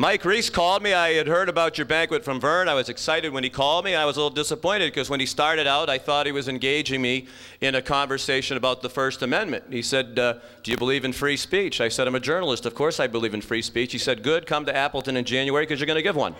Mike 0.00 0.24
Reese 0.24 0.48
called 0.48 0.84
me. 0.84 0.92
I 0.94 1.14
had 1.14 1.26
heard 1.26 1.48
about 1.48 1.76
your 1.76 1.84
banquet 1.84 2.24
from 2.24 2.40
Vern. 2.40 2.68
I 2.68 2.74
was 2.74 2.88
excited 2.88 3.32
when 3.32 3.42
he 3.42 3.50
called 3.50 3.84
me. 3.84 3.96
I 3.96 4.04
was 4.04 4.16
a 4.16 4.20
little 4.20 4.30
disappointed 4.30 4.92
because 4.92 5.10
when 5.10 5.18
he 5.18 5.26
started 5.26 5.66
out, 5.66 5.90
I 5.90 5.98
thought 5.98 6.24
he 6.24 6.30
was 6.30 6.46
engaging 6.46 7.02
me 7.02 7.26
in 7.60 7.74
a 7.74 7.82
conversation 7.82 8.56
about 8.56 8.80
the 8.80 8.88
First 8.88 9.22
Amendment. 9.22 9.64
He 9.70 9.82
said, 9.82 10.16
uh, 10.16 10.34
Do 10.62 10.70
you 10.70 10.76
believe 10.76 11.04
in 11.04 11.12
free 11.12 11.36
speech? 11.36 11.80
I 11.80 11.88
said, 11.88 12.06
I'm 12.06 12.14
a 12.14 12.20
journalist. 12.20 12.64
Of 12.64 12.76
course 12.76 13.00
I 13.00 13.08
believe 13.08 13.34
in 13.34 13.40
free 13.40 13.60
speech. 13.60 13.90
He 13.90 13.98
said, 13.98 14.22
Good, 14.22 14.46
come 14.46 14.64
to 14.66 14.76
Appleton 14.76 15.16
in 15.16 15.24
January 15.24 15.64
because 15.64 15.80
you're 15.80 15.88
going 15.88 15.96
to 15.96 16.02
give 16.02 16.14
one. 16.14 16.36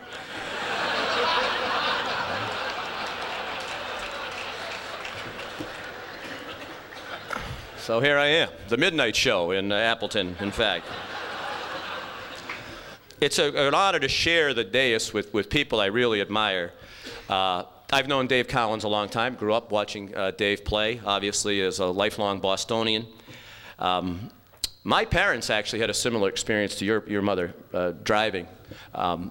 so 7.76 7.98
here 7.98 8.18
I 8.18 8.26
am, 8.26 8.50
the 8.68 8.76
midnight 8.76 9.16
show 9.16 9.50
in 9.50 9.72
uh, 9.72 9.74
Appleton, 9.74 10.36
in 10.38 10.52
fact 10.52 10.86
it's 13.20 13.38
a, 13.38 13.66
an 13.66 13.74
honor 13.74 13.98
to 13.98 14.08
share 14.08 14.54
the 14.54 14.64
dais 14.64 15.12
with, 15.12 15.32
with 15.34 15.50
people 15.50 15.80
I 15.80 15.86
really 15.86 16.20
admire. 16.20 16.72
Uh, 17.28 17.64
I've 17.90 18.06
known 18.06 18.26
Dave 18.26 18.48
Collins 18.48 18.84
a 18.84 18.88
long 18.88 19.08
time, 19.08 19.34
grew 19.34 19.54
up 19.54 19.70
watching 19.70 20.14
uh, 20.14 20.30
Dave 20.32 20.64
play, 20.64 21.00
obviously, 21.04 21.62
as 21.62 21.78
a 21.78 21.86
lifelong 21.86 22.38
Bostonian. 22.40 23.06
Um, 23.78 24.30
my 24.84 25.04
parents 25.04 25.50
actually 25.50 25.80
had 25.80 25.90
a 25.90 25.94
similar 25.94 26.28
experience 26.28 26.74
to 26.76 26.84
your, 26.84 27.02
your 27.08 27.22
mother 27.22 27.54
uh, 27.72 27.92
driving. 28.04 28.46
Um, 28.94 29.30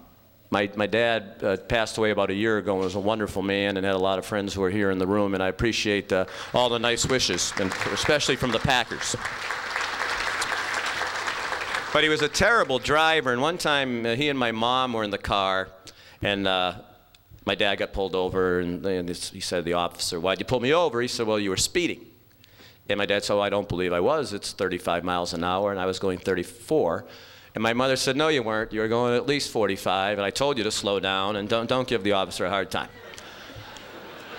my, 0.50 0.70
my 0.76 0.88
dad 0.88 1.36
uh, 1.44 1.58
passed 1.58 1.98
away 1.98 2.12
about 2.12 2.30
a 2.30 2.34
year 2.34 2.58
ago 2.58 2.76
and 2.76 2.84
was 2.84 2.96
a 2.96 3.00
wonderful 3.00 3.42
man 3.42 3.78
and 3.78 3.86
had 3.86 3.96
a 3.96 4.00
lot 4.00 4.18
of 4.18 4.26
friends 4.26 4.54
who 4.54 4.64
are 4.64 4.70
here 4.70 4.92
in 4.92 4.98
the 4.98 5.08
room, 5.08 5.34
and 5.34 5.44
I 5.44 5.50
appreciate 5.50 6.12
uh, 6.12 6.26
all 6.54 6.70
the 6.70 6.80
nice 6.80 7.06
wishes, 7.06 7.54
and 7.60 7.72
especially 7.92 8.38
from 8.38 8.52
the 8.52 8.60
Packers. 8.60 9.16
But 11.94 12.04
he 12.04 12.10
was 12.10 12.22
a 12.22 12.28
terrible 12.28 12.80
driver, 12.80 13.32
and 13.32 13.42
one 13.42 13.58
time 13.58 14.06
uh, 14.06 14.16
he 14.16 14.30
and 14.30 14.38
my 14.38 14.52
mom 14.52 14.94
were 14.94 15.04
in 15.04 15.10
the 15.10 15.18
car, 15.18 15.70
and 16.22 16.46
uh, 16.48 16.76
my 17.46 17.56
dad 17.56 17.76
got 17.76 17.94
pulled 17.94 18.14
over, 18.14 18.60
and, 18.60 18.86
and 18.86 19.08
this, 19.08 19.32
he 19.32 19.40
said 19.40 19.58
to 19.58 19.64
the 19.64 19.74
officer, 19.74 20.20
Why'd 20.20 20.40
you 20.40 20.46
pull 20.46 20.60
me 20.60 20.74
over? 20.74 21.02
He 21.02 21.08
said, 21.08 21.26
Well, 21.26 21.40
you 21.40 21.50
were 21.50 21.58
speeding. 21.58 22.06
And 22.90 22.98
my 22.98 23.06
dad 23.06 23.24
said, 23.24 23.34
oh, 23.34 23.42
I 23.42 23.50
don't 23.50 23.68
believe 23.68 23.92
I 23.92 24.00
was. 24.00 24.32
It's 24.34 24.54
35 24.54 25.04
miles 25.04 25.34
an 25.34 25.44
hour, 25.44 25.72
and 25.72 25.80
I 25.80 25.86
was 25.86 26.00
going 26.00 26.20
34. 26.20 27.06
And 27.56 27.62
my 27.62 27.74
mother 27.74 27.96
said, 27.96 28.16
No, 28.16 28.28
you 28.28 28.44
weren't. 28.44 28.72
You 28.72 28.82
were 28.82 28.88
going 28.88 29.16
at 29.16 29.26
least 29.26 29.52
45, 29.52 30.18
and 30.18 30.26
I 30.26 30.30
told 30.30 30.58
you 30.58 30.64
to 30.64 30.72
slow 30.72 31.00
down 31.00 31.36
and 31.36 31.50
don't, 31.50 31.68
don't 31.68 31.88
give 31.88 32.04
the 32.04 32.14
officer 32.14 32.46
a 32.46 32.50
hard 32.50 32.70
time. 32.70 32.90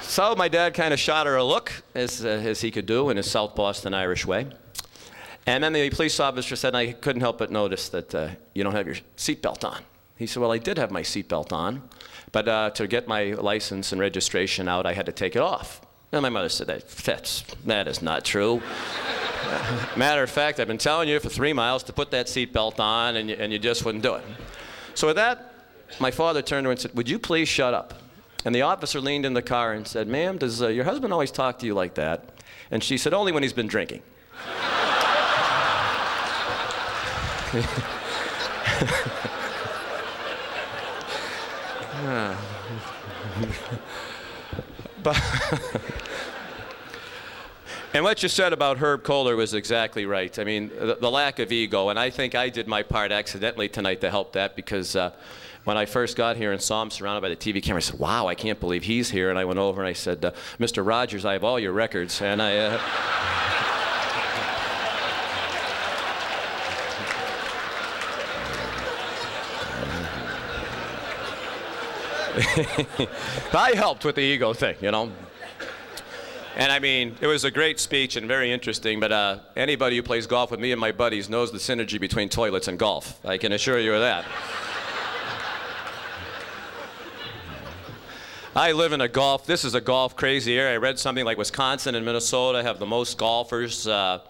So 0.01 0.35
my 0.37 0.49
dad 0.49 0.73
kind 0.73 0.95
of 0.95 1.01
shot 1.01 1.27
her 1.27 1.37
a 1.37 1.45
look, 1.45 1.73
as, 1.95 2.25
uh, 2.25 2.29
as 2.29 2.61
he 2.61 2.70
could 2.70 2.87
do 2.87 3.11
in 3.11 3.16
his 3.16 3.31
South 3.31 3.55
Boston 3.55 3.93
Irish 3.93 4.25
way. 4.25 4.47
And 5.49 5.65
then 5.65 5.73
the 5.73 5.89
police 5.89 6.20
officer 6.20 6.57
said, 6.57 6.75
I 6.75 6.93
couldn't 6.93 7.23
help 7.23 7.39
but 7.39 7.51
notice 7.51 7.89
that 7.89 8.15
uh, 8.15 8.29
you 8.53 8.62
don't 8.62 8.75
have 8.75 8.87
your 8.87 8.97
seatbelt 9.16 9.65
on. 9.65 9.81
He 10.15 10.27
said, 10.27 10.43
Well, 10.43 10.53
I 10.53 10.59
did 10.59 10.77
have 10.77 10.91
my 10.91 11.01
seatbelt 11.01 11.55
on, 11.55 11.89
but 12.33 12.47
uh, 12.47 12.69
to 12.73 12.87
get 12.87 13.09
my 13.09 13.33
license 13.33 13.91
and 13.91 13.99
registration 13.99 14.69
out, 14.69 14.85
I 14.85 14.93
had 14.93 15.07
to 15.07 15.12
take 15.12 15.37
it 15.37 15.39
off. 15.41 15.81
And 16.12 16.20
my 16.20 16.29
mother 16.29 16.51
said, 16.51 16.66
That's, 16.66 17.45
that 17.65 17.89
is 17.89 18.03
not 18.03 18.27
true. 18.27 18.61
Matter 19.97 20.23
of 20.23 20.29
fact, 20.29 20.61
I've 20.61 20.69
been 20.69 20.77
telling 20.77 21.09
you 21.09 21.19
for 21.19 21.31
three 21.31 21.55
miles 21.55 21.83
to 21.85 21.95
put 21.95 22.11
that 22.11 22.27
seatbelt 22.27 22.79
on, 22.79 23.16
and 23.16 23.31
you, 23.31 23.37
and 23.39 23.51
you 23.51 23.59
just 23.59 23.87
wouldn't 23.87 24.05
do 24.05 24.16
it. 24.16 24.25
So 24.93 25.07
with 25.07 25.16
that, 25.16 25.55
my 25.99 26.11
father 26.11 26.43
turned 26.43 26.65
to 26.65 26.69
her 26.69 26.73
and 26.73 26.81
said, 26.81 26.95
Would 26.95 27.09
you 27.09 27.19
please 27.19 27.49
shut 27.49 27.73
up? 27.73 27.95
And 28.45 28.55
the 28.55 28.62
officer 28.62 29.01
leaned 29.01 29.25
in 29.25 29.33
the 29.33 29.41
car 29.41 29.73
and 29.73 29.89
said, 29.89 30.09
Ma'am, 30.09 30.37
does 30.37 30.61
uh, 30.61 30.69
your 30.69 30.85
husband 30.85 31.15
always 31.15 31.31
talk 31.31 31.59
to 31.61 31.66
you 31.66 31.73
like 31.73 31.95
that? 31.95 32.39
And 32.70 32.85
she 32.85 32.99
said, 32.99 33.15
Only 33.15 33.33
when 33.33 33.43
he's 33.43 33.55
been 33.55 33.66
drinking. 33.66 34.03
but 45.03 45.19
and 47.95 48.05
what 48.05 48.23
you 48.23 48.29
said 48.29 48.53
about 48.53 48.77
Herb 48.77 49.03
Kohler 49.03 49.35
was 49.35 49.55
exactly 49.55 50.05
right. 50.05 50.39
I 50.39 50.45
mean, 50.45 50.69
the, 50.69 50.99
the, 51.01 51.11
lack 51.11 51.39
of 51.39 51.51
ego, 51.51 51.89
and 51.89 51.99
I 51.99 52.11
think 52.11 52.35
I 52.35 52.51
did 52.51 52.69
my 52.69 52.83
part 52.83 53.12
accidentally 53.12 53.70
tonight 53.70 54.03
to 54.03 54.11
help 54.11 54.35
that 54.35 54.55
because 54.55 54.95
uh, 54.95 55.12
when 55.65 55.79
I 55.79 55.87
first 55.87 56.19
got 56.19 56.37
here 56.37 56.53
and 56.53 56.61
saw 56.61 56.83
him 56.83 56.91
surrounded 56.91 57.23
by 57.23 57.31
the 57.31 57.37
TV 57.37 57.62
camera, 57.62 57.79
I 57.79 57.81
said, 57.81 57.99
"Wow, 57.99 58.27
I 58.27 58.35
can't 58.35 58.61
believe 58.61 58.83
he's 58.83 59.09
here." 59.09 59.31
And 59.31 59.39
I 59.39 59.47
went 59.47 59.59
over 59.59 59.81
and 59.81 59.89
I 59.89 59.95
said, 59.95 60.23
uh, 60.23 60.33
"Mr. 60.61 60.87
Rogers, 60.87 61.25
I 61.25 61.33
have 61.33 61.45
all 61.45 61.59
your 61.59 61.73
records," 61.73 62.20
and 62.20 62.43
I. 62.43 62.59
Uh, 62.59 62.79
I 73.52 73.73
helped 73.74 74.05
with 74.05 74.15
the 74.15 74.23
ego 74.23 74.52
thing, 74.52 74.77
you 74.81 74.93
know. 74.93 75.10
And 76.56 76.70
I 76.70 76.78
mean, 76.78 77.16
it 77.20 77.27
was 77.27 77.44
a 77.44 77.51
great 77.51 77.81
speech 77.81 78.16
and 78.16 78.28
very 78.28 78.52
interesting, 78.52 79.01
but 79.01 79.10
uh, 79.12 79.39
anybody 79.56 79.97
who 79.97 80.02
plays 80.02 80.27
golf 80.27 80.51
with 80.51 80.60
me 80.60 80.73
and 80.73 80.81
my 80.81 80.93
buddies 80.93 81.28
knows 81.28 81.51
the 81.52 81.59
synergy 81.59 82.01
between 82.01 82.28
toilets 82.28 82.69
and 82.69 82.78
golf. 82.78 83.24
I 83.24 83.39
can 83.39 83.52
assure 83.52 83.78
you 83.78 83.94
of 83.94 84.01
that. 84.01 84.24
I 88.56 88.73
live 88.73 88.93
in 88.93 89.01
a 89.01 89.09
golf, 89.09 89.47
this 89.47 89.65
is 89.65 89.74
a 89.74 89.81
golf 89.81 90.16
crazy 90.16 90.59
area. 90.59 90.74
I 90.74 90.78
read 90.78 90.98
something 90.98 91.24
like 91.24 91.39
Wisconsin 91.39 91.94
and 91.94 92.05
Minnesota 92.05 92.62
have 92.62 92.78
the 92.78 92.86
most 92.86 93.19
golfers. 93.19 93.86
Uh, 93.86 94.20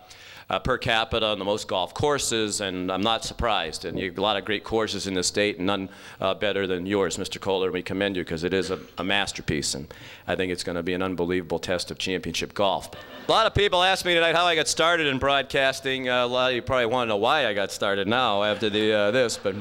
uh, 0.51 0.59
per 0.59 0.79
capita 0.79 1.27
on 1.27 1.39
the 1.39 1.45
most 1.45 1.69
golf 1.69 1.93
courses, 1.93 2.61
and 2.61 2.91
I'm 2.91 3.03
not 3.03 3.25
surprised. 3.25 3.85
And 3.85 3.99
you 3.99 4.07
have 4.07 4.19
a 4.19 4.23
lot 4.23 4.37
of 4.37 4.45
great 4.45 4.65
courses 4.65 5.07
in 5.07 5.15
the 5.15 5.23
state, 5.23 5.59
and 5.59 5.66
none 5.66 5.89
uh, 6.20 6.35
better 6.35 6.66
than 6.66 6.87
yours, 6.87 7.16
Mr. 7.19 7.41
Kohler. 7.41 7.70
We 7.70 7.83
commend 7.83 8.16
you 8.16 8.25
because 8.25 8.45
it 8.45 8.55
is 8.55 8.70
a, 8.70 8.81
a 8.97 9.05
masterpiece, 9.05 9.75
and 9.75 9.93
I 10.27 10.37
think 10.37 10.51
it's 10.51 10.65
going 10.65 10.77
to 10.77 10.83
be 10.83 10.95
an 10.95 11.03
unbelievable 11.03 11.59
test 11.59 11.91
of 11.91 11.99
championship 11.99 12.55
golf. 12.55 12.91
A 13.27 13.31
lot 13.31 13.47
of 13.47 13.55
people 13.55 13.83
asked 13.83 14.05
me 14.05 14.15
tonight 14.15 14.35
how 14.35 14.47
I 14.47 14.55
got 14.55 14.69
started 14.69 15.07
in 15.07 15.19
broadcasting. 15.19 16.09
Uh, 16.09 16.25
a 16.25 16.27
lot 16.27 16.51
of 16.51 16.57
you 16.57 16.62
probably 16.62 16.87
want 16.87 17.09
to 17.09 17.11
know 17.11 17.19
why 17.19 17.47
I 17.47 17.53
got 17.53 17.70
started 17.70 18.09
now 18.09 18.43
after 18.43 18.70
the, 18.70 18.93
uh, 18.93 19.11
this, 19.11 19.37
but 19.37 19.55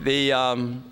the. 0.00 0.32
Um, 0.32 0.84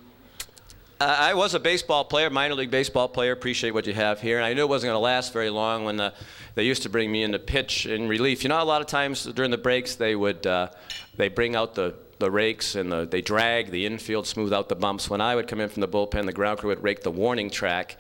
I 1.01 1.35
was 1.35 1.55
a 1.55 1.61
baseball 1.61 2.05
player, 2.05 2.31
minor 2.31 2.55
league 2.55 2.71
baseball 2.71 3.09
player. 3.09 3.33
Appreciate 3.33 3.73
what 3.73 3.87
you 3.87 3.93
have 3.93 4.21
here. 4.21 4.37
And 4.37 4.47
I 4.47 4.55
knew 4.55 4.63
it 4.63 4.69
wasn't 4.69 4.89
going 4.89 4.95
to 4.95 5.01
last 5.01 5.33
very 5.33 5.51
long 5.51 5.85
when 5.85 5.97
the 5.97 6.15
they 6.55 6.65
used 6.65 6.83
to 6.83 6.89
bring 6.89 7.11
me 7.11 7.23
in 7.23 7.33
to 7.33 7.39
pitch 7.39 7.87
in 7.87 8.09
relief. 8.09 8.43
You 8.43 8.49
know, 8.49 8.63
a 8.63 8.65
lot 8.65 8.81
of 8.81 8.87
times 8.87 9.25
during 9.25 9.51
the 9.51 9.59
breaks 9.59 9.95
they 9.97 10.15
would 10.15 10.47
uh, 10.47 10.69
they 11.17 11.29
bring 11.29 11.57
out 11.57 11.75
the 11.75 11.95
the 12.19 12.31
rakes 12.31 12.75
and 12.77 12.91
the, 12.91 13.07
they 13.07 13.21
drag 13.21 13.71
the 13.71 13.87
infield, 13.87 14.27
smooth 14.27 14.53
out 14.53 14.69
the 14.69 14.77
bumps. 14.77 15.11
When 15.11 15.21
I 15.21 15.35
would 15.35 15.49
come 15.49 15.61
in 15.61 15.69
from 15.69 15.81
the 15.81 15.89
bullpen, 15.89 16.27
the 16.27 16.33
ground 16.33 16.61
crew 16.61 16.71
would 16.71 16.83
rake 16.83 17.03
the 17.03 17.11
warning 17.11 17.51
track. 17.51 17.97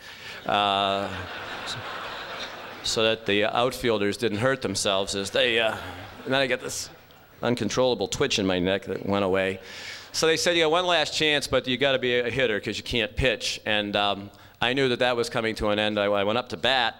Uh, 0.46 1.08
so 2.84 3.02
that 3.02 3.26
the 3.26 3.44
outfielders 3.44 4.16
didn't 4.16 4.38
hurt 4.38 4.62
themselves 4.62 5.14
as 5.14 5.30
they, 5.30 5.58
uh, 5.58 5.76
and 6.24 6.32
then 6.32 6.40
I 6.40 6.46
get 6.46 6.60
this 6.60 6.90
uncontrollable 7.42 8.08
twitch 8.08 8.38
in 8.38 8.46
my 8.46 8.58
neck 8.58 8.84
that 8.84 9.04
went 9.06 9.24
away. 9.24 9.58
So 10.12 10.26
they 10.26 10.36
said, 10.36 10.56
you 10.56 10.64
got 10.64 10.70
one 10.70 10.86
last 10.86 11.14
chance, 11.14 11.46
but 11.46 11.66
you 11.66 11.76
got 11.76 11.92
to 11.92 11.98
be 11.98 12.18
a 12.18 12.30
hitter 12.30 12.58
because 12.58 12.76
you 12.78 12.84
can't 12.84 13.16
pitch. 13.16 13.60
And 13.66 13.96
um, 13.96 14.30
I 14.60 14.74
knew 14.74 14.88
that 14.90 15.00
that 15.00 15.16
was 15.16 15.28
coming 15.28 15.54
to 15.56 15.70
an 15.70 15.78
end. 15.78 15.98
I, 15.98 16.04
I 16.04 16.24
went 16.24 16.38
up 16.38 16.50
to 16.50 16.56
bat, 16.56 16.94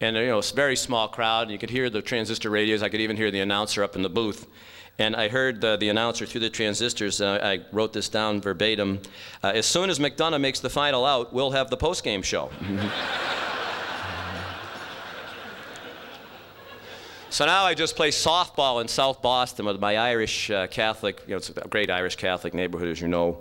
and 0.00 0.16
you 0.16 0.26
know, 0.26 0.38
it's 0.38 0.50
a 0.50 0.54
very 0.54 0.76
small 0.76 1.08
crowd, 1.08 1.42
and 1.42 1.50
you 1.50 1.58
could 1.58 1.70
hear 1.70 1.90
the 1.90 2.02
transistor 2.02 2.50
radios. 2.50 2.82
I 2.82 2.88
could 2.88 3.00
even 3.00 3.16
hear 3.16 3.30
the 3.30 3.40
announcer 3.40 3.82
up 3.82 3.96
in 3.96 4.02
the 4.02 4.08
booth. 4.08 4.46
And 4.98 5.16
I 5.16 5.28
heard 5.28 5.64
uh, 5.64 5.76
the 5.76 5.88
announcer 5.88 6.26
through 6.26 6.42
the 6.42 6.50
transistors. 6.50 7.20
Uh, 7.20 7.38
I 7.42 7.60
wrote 7.72 7.92
this 7.92 8.08
down 8.08 8.40
verbatim. 8.40 9.00
Uh, 9.42 9.52
as 9.54 9.64
soon 9.64 9.88
as 9.88 9.98
McDonough 9.98 10.40
makes 10.40 10.60
the 10.60 10.68
final 10.68 11.06
out, 11.06 11.32
we'll 11.32 11.52
have 11.52 11.70
the 11.70 11.76
postgame 11.76 12.22
show. 12.22 12.50
So 17.32 17.46
now 17.46 17.62
I 17.62 17.74
just 17.74 17.94
play 17.94 18.10
softball 18.10 18.80
in 18.80 18.88
South 18.88 19.22
Boston 19.22 19.64
with 19.64 19.80
my 19.80 19.96
Irish 19.96 20.50
uh, 20.50 20.66
Catholic, 20.66 21.22
you 21.28 21.30
know, 21.30 21.36
it's 21.36 21.48
a 21.48 21.68
great 21.68 21.88
Irish 21.88 22.16
Catholic 22.16 22.54
neighborhood, 22.54 22.88
as 22.88 23.00
you 23.00 23.06
know. 23.06 23.38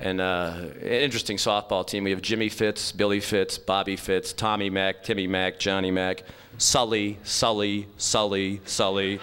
And 0.00 0.18
uh, 0.18 0.54
an 0.56 0.80
interesting 0.80 1.36
softball 1.36 1.86
team. 1.86 2.04
We 2.04 2.10
have 2.10 2.22
Jimmy 2.22 2.48
Fitz, 2.48 2.90
Billy 2.90 3.20
Fitz, 3.20 3.58
Bobby 3.58 3.96
Fitz, 3.96 4.32
Tommy 4.32 4.70
Mack, 4.70 5.04
Timmy 5.04 5.26
Mack, 5.26 5.58
Johnny 5.58 5.90
Mack, 5.90 6.22
Sully, 6.56 7.18
Sully, 7.22 7.86
Sully, 7.98 8.62
Sully. 8.64 9.20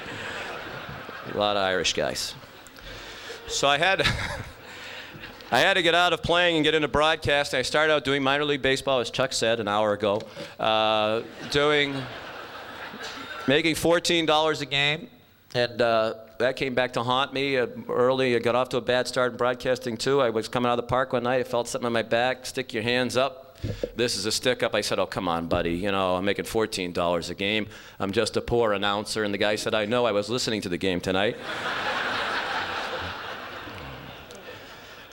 a 1.33 1.37
lot 1.37 1.57
of 1.57 1.63
Irish 1.63 1.93
guys. 1.93 2.35
So 3.47 3.67
I 3.67 3.77
had. 3.77 4.07
I 5.49 5.59
had 5.59 5.75
to 5.75 5.81
get 5.81 5.95
out 5.95 6.11
of 6.11 6.21
playing 6.21 6.57
and 6.57 6.65
get 6.65 6.75
into 6.75 6.89
broadcasting. 6.89 7.57
I 7.57 7.61
started 7.61 7.93
out 7.93 8.03
doing 8.03 8.21
minor 8.21 8.43
league 8.43 8.61
baseball, 8.61 8.99
as 8.99 9.09
Chuck 9.09 9.31
said 9.31 9.61
an 9.61 9.69
hour 9.69 9.93
ago, 9.93 10.21
uh, 10.59 11.21
doing 11.51 11.95
making 13.47 13.75
$14 13.75 14.61
a 14.61 14.65
game, 14.65 15.07
and 15.55 15.81
uh, 15.81 16.15
that 16.39 16.55
came 16.55 16.75
back 16.75 16.93
to 16.93 17.03
haunt 17.03 17.33
me 17.33 17.57
uh, 17.57 17.67
early. 17.89 18.35
I 18.35 18.39
got 18.39 18.55
off 18.55 18.69
to 18.69 18.77
a 18.77 18.81
bad 18.81 19.07
start 19.07 19.31
in 19.33 19.37
broadcasting 19.37 19.97
too. 19.97 20.21
I 20.21 20.29
was 20.29 20.47
coming 20.47 20.69
out 20.69 20.79
of 20.79 20.85
the 20.85 20.89
park 20.89 21.13
one 21.13 21.23
night. 21.23 21.39
I 21.39 21.43
felt 21.43 21.67
something 21.67 21.85
on 21.85 21.93
my 21.93 22.03
back. 22.03 22.45
Stick 22.45 22.73
your 22.73 22.83
hands 22.83 23.17
up. 23.17 23.57
This 23.95 24.15
is 24.15 24.25
a 24.25 24.31
stick 24.31 24.61
up. 24.61 24.75
I 24.75 24.81
said, 24.81 24.99
"Oh, 24.99 25.07
come 25.07 25.27
on, 25.27 25.47
buddy. 25.47 25.73
You 25.73 25.91
know, 25.91 26.15
I'm 26.15 26.25
making 26.25 26.45
$14 26.45 27.29
a 27.29 27.33
game. 27.33 27.67
I'm 27.99 28.11
just 28.11 28.37
a 28.37 28.41
poor 28.41 28.73
announcer." 28.73 29.23
And 29.23 29.33
the 29.33 29.39
guy 29.39 29.55
said, 29.55 29.73
"I 29.73 29.85
know. 29.85 30.05
I 30.05 30.11
was 30.11 30.29
listening 30.29 30.61
to 30.61 30.69
the 30.69 30.77
game 30.77 31.01
tonight." 31.01 31.37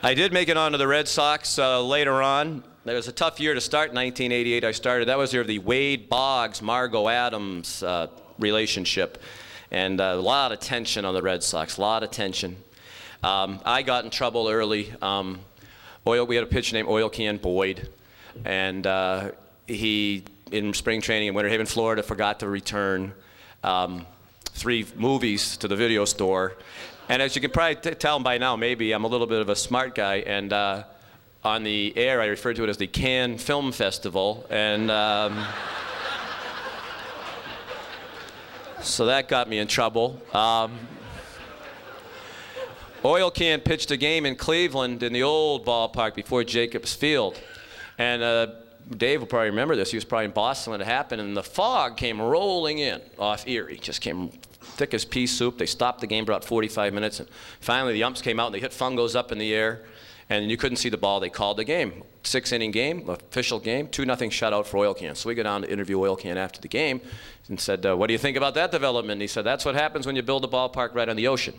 I 0.02 0.12
did 0.12 0.34
make 0.34 0.50
it 0.50 0.58
onto 0.58 0.76
the 0.76 0.86
Red 0.86 1.08
Sox 1.08 1.58
uh, 1.58 1.82
later 1.82 2.20
on. 2.20 2.62
It 2.84 2.92
was 2.92 3.08
a 3.08 3.12
tough 3.12 3.40
year 3.40 3.54
to 3.54 3.60
start. 3.62 3.94
1988, 3.94 4.62
I 4.62 4.72
started. 4.72 5.08
That 5.08 5.16
was 5.16 5.30
the 5.30 5.36
year 5.36 5.40
of 5.40 5.46
the 5.46 5.60
Wade 5.60 6.10
Boggs, 6.10 6.60
Margo 6.60 7.08
Adams 7.08 7.82
uh, 7.82 8.08
relationship, 8.38 9.22
and 9.74 10.00
uh, 10.00 10.14
a 10.14 10.20
lot 10.20 10.52
of 10.52 10.60
tension 10.60 11.04
on 11.04 11.14
the 11.14 11.22
Red 11.22 11.42
Sox. 11.42 11.76
A 11.76 11.80
lot 11.80 12.02
of 12.02 12.10
tension. 12.10 12.56
Um, 13.22 13.60
I 13.64 13.82
got 13.82 14.04
in 14.04 14.10
trouble 14.10 14.48
early. 14.48 14.92
Um, 15.02 15.40
oil, 16.06 16.26
we 16.26 16.36
had 16.36 16.44
a 16.44 16.48
pitcher 16.48 16.74
named 16.76 16.88
Oil 16.88 17.08
Can 17.08 17.36
Boyd, 17.36 17.88
and 18.44 18.86
uh, 18.86 19.32
he 19.66 20.24
in 20.50 20.72
spring 20.72 21.00
training 21.00 21.28
in 21.28 21.34
Winter 21.34 21.50
Haven, 21.50 21.66
Florida, 21.66 22.02
forgot 22.02 22.40
to 22.40 22.48
return 22.48 23.12
um, 23.62 24.06
three 24.50 24.86
movies 24.96 25.56
to 25.58 25.68
the 25.68 25.76
video 25.76 26.04
store 26.04 26.56
and 27.08 27.20
as 27.20 27.34
you 27.34 27.42
can 27.42 27.50
probably 27.50 27.76
t- 27.76 27.94
tell 27.94 28.18
by 28.20 28.38
now, 28.38 28.56
maybe 28.56 28.92
I'm 28.92 29.04
a 29.04 29.08
little 29.08 29.26
bit 29.26 29.40
of 29.40 29.50
a 29.50 29.56
smart 29.56 29.94
guy. 29.94 30.16
And 30.16 30.52
uh, 30.52 30.84
on 31.42 31.62
the 31.62 31.92
air, 31.96 32.20
I 32.20 32.26
refer 32.26 32.54
to 32.54 32.64
it 32.64 32.68
as 32.70 32.78
the 32.78 32.86
Cannes 32.86 33.38
Film 33.38 33.72
Festival. 33.72 34.46
And 34.48 34.90
um, 34.90 35.46
so 38.84 39.06
that 39.06 39.28
got 39.28 39.48
me 39.48 39.58
in 39.58 39.66
trouble. 39.66 40.20
Um, 40.32 40.78
Oil 43.04 43.30
Can 43.30 43.60
pitched 43.60 43.90
a 43.90 43.96
game 43.96 44.24
in 44.26 44.36
Cleveland 44.36 45.02
in 45.02 45.12
the 45.12 45.22
old 45.22 45.66
ballpark 45.66 46.14
before 46.14 46.44
Jacobs 46.44 46.94
Field. 46.94 47.40
And 47.98 48.22
uh, 48.22 48.46
Dave 48.96 49.20
will 49.20 49.26
probably 49.26 49.50
remember 49.50 49.76
this. 49.76 49.90
He 49.90 49.96
was 49.96 50.04
probably 50.04 50.26
in 50.26 50.30
Boston 50.30 50.72
when 50.72 50.80
it 50.80 50.86
happened, 50.86 51.20
and 51.20 51.36
the 51.36 51.42
fog 51.42 51.96
came 51.96 52.20
rolling 52.20 52.78
in 52.78 53.00
off 53.18 53.46
Erie. 53.46 53.78
Just 53.78 54.00
came 54.00 54.30
thick 54.60 54.94
as 54.94 55.04
pea 55.04 55.26
soup. 55.26 55.58
They 55.58 55.66
stopped 55.66 56.00
the 56.00 56.06
game 56.06 56.24
for 56.24 56.32
about 56.32 56.44
45 56.44 56.92
minutes. 56.92 57.20
And 57.20 57.28
finally, 57.60 57.92
the 57.92 58.04
umps 58.04 58.22
came 58.22 58.40
out 58.40 58.46
and 58.46 58.54
they 58.54 58.60
hit 58.60 58.72
fungos 58.72 59.14
up 59.14 59.32
in 59.32 59.38
the 59.38 59.54
air, 59.54 59.82
and 60.30 60.50
you 60.50 60.56
couldn't 60.56 60.76
see 60.76 60.88
the 60.88 60.96
ball. 60.96 61.20
They 61.20 61.30
called 61.30 61.58
the 61.58 61.64
game. 61.64 62.02
Six 62.22 62.52
inning 62.52 62.70
game, 62.70 63.08
official 63.08 63.60
game, 63.60 63.88
2 63.88 64.06
nothing 64.06 64.30
shutout 64.30 64.66
for 64.66 64.78
Oil 64.78 64.94
Can. 64.94 65.14
So 65.14 65.28
we 65.28 65.34
go 65.34 65.42
down 65.42 65.62
to 65.62 65.70
interview 65.70 66.00
Oil 66.00 66.16
Can 66.16 66.38
after 66.38 66.60
the 66.60 66.68
game 66.68 67.00
and 67.48 67.60
said, 67.60 67.84
uh, 67.84 67.94
What 67.96 68.06
do 68.06 68.12
you 68.14 68.18
think 68.18 68.36
about 68.36 68.54
that 68.54 68.70
development? 68.70 69.12
And 69.12 69.20
he 69.22 69.28
said, 69.28 69.42
That's 69.42 69.64
what 69.64 69.74
happens 69.74 70.06
when 70.06 70.16
you 70.16 70.22
build 70.22 70.44
a 70.44 70.48
ballpark 70.48 70.94
right 70.94 71.08
on 71.08 71.16
the 71.16 71.28
ocean. 71.28 71.54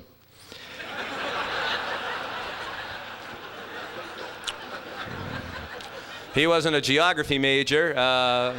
he 6.34 6.48
wasn't 6.48 6.76
a 6.76 6.82
geography 6.82 7.38
major. 7.38 7.94
Uh, 7.96 8.56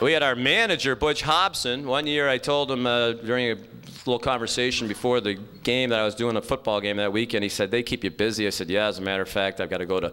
we 0.00 0.12
had 0.12 0.22
our 0.22 0.36
manager, 0.36 0.94
Butch 0.94 1.22
Hobson. 1.22 1.86
One 1.86 2.06
year 2.06 2.28
I 2.28 2.38
told 2.38 2.70
him 2.70 2.86
uh, 2.86 3.12
during 3.12 3.50
a 3.50 3.56
little 4.10 4.18
conversation 4.18 4.88
before 4.88 5.20
the 5.20 5.34
game 5.62 5.90
that 5.90 6.00
I 6.00 6.04
was 6.04 6.16
doing 6.16 6.36
a 6.36 6.42
football 6.42 6.80
game 6.80 6.96
that 6.96 7.12
weekend, 7.12 7.44
he 7.44 7.48
said, 7.48 7.70
They 7.70 7.82
keep 7.82 8.02
you 8.02 8.10
busy. 8.10 8.46
I 8.46 8.50
said, 8.50 8.68
Yeah, 8.68 8.86
as 8.86 8.98
a 8.98 9.02
matter 9.02 9.22
of 9.22 9.28
fact, 9.28 9.60
I've 9.60 9.70
got 9.70 9.78
to 9.78 9.86
go 9.86 10.00
to, 10.00 10.12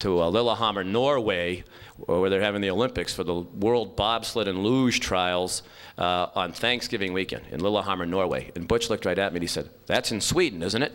to 0.00 0.22
uh, 0.22 0.28
Lillehammer, 0.28 0.82
Norway, 0.82 1.62
where 1.96 2.28
they're 2.28 2.40
having 2.40 2.60
the 2.60 2.70
Olympics 2.70 3.14
for 3.14 3.22
the 3.22 3.34
World 3.34 3.96
Bobsled 3.96 4.48
and 4.48 4.64
Luge 4.64 4.98
Trials 4.98 5.62
uh, 5.96 6.28
on 6.34 6.52
Thanksgiving 6.52 7.12
weekend 7.12 7.44
in 7.50 7.60
Lillehammer, 7.60 8.06
Norway. 8.06 8.50
And 8.56 8.66
Butch 8.66 8.90
looked 8.90 9.04
right 9.04 9.18
at 9.18 9.32
me 9.32 9.36
and 9.36 9.44
he 9.44 9.48
said, 9.48 9.70
That's 9.86 10.10
in 10.10 10.20
Sweden, 10.20 10.62
isn't 10.64 10.82
it? 10.82 10.92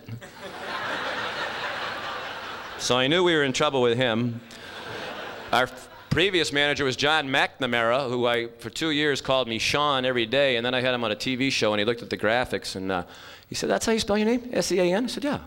so 2.78 2.98
I 2.98 3.08
knew 3.08 3.24
we 3.24 3.34
were 3.34 3.44
in 3.44 3.54
trouble 3.54 3.82
with 3.82 3.98
him. 3.98 4.42
Our 5.54 5.70
previous 6.14 6.54
manager 6.54 6.86
was 6.86 6.96
John 6.96 7.28
McNamara, 7.28 8.08
who 8.08 8.28
I, 8.28 8.48
for 8.60 8.70
two 8.70 8.92
years, 8.92 9.20
called 9.20 9.48
me 9.48 9.58
Sean 9.58 10.06
every 10.06 10.28
day. 10.28 10.58
And 10.58 10.66
then 10.66 10.76
I 10.76 10.82
had 10.82 10.94
him 10.94 11.04
on 11.04 11.12
a 11.12 11.16
TV 11.16 11.52
show, 11.52 11.74
and 11.74 11.80
he 11.80 11.86
looked 11.86 12.04
at 12.04 12.12
the 12.12 12.18
graphics, 12.18 12.76
and 12.76 12.92
uh, 12.92 13.04
he 13.50 13.56
said, 13.56 13.68
That's 13.68 13.88
how 13.88 13.94
you 13.94 14.00
spell 14.00 14.20
your 14.20 14.28
name? 14.28 14.48
S 14.54 14.72
E 14.72 14.80
A 14.80 14.84
N? 14.84 15.06
I 15.06 15.08
said, 15.08 15.24
Yeah. 15.24 15.40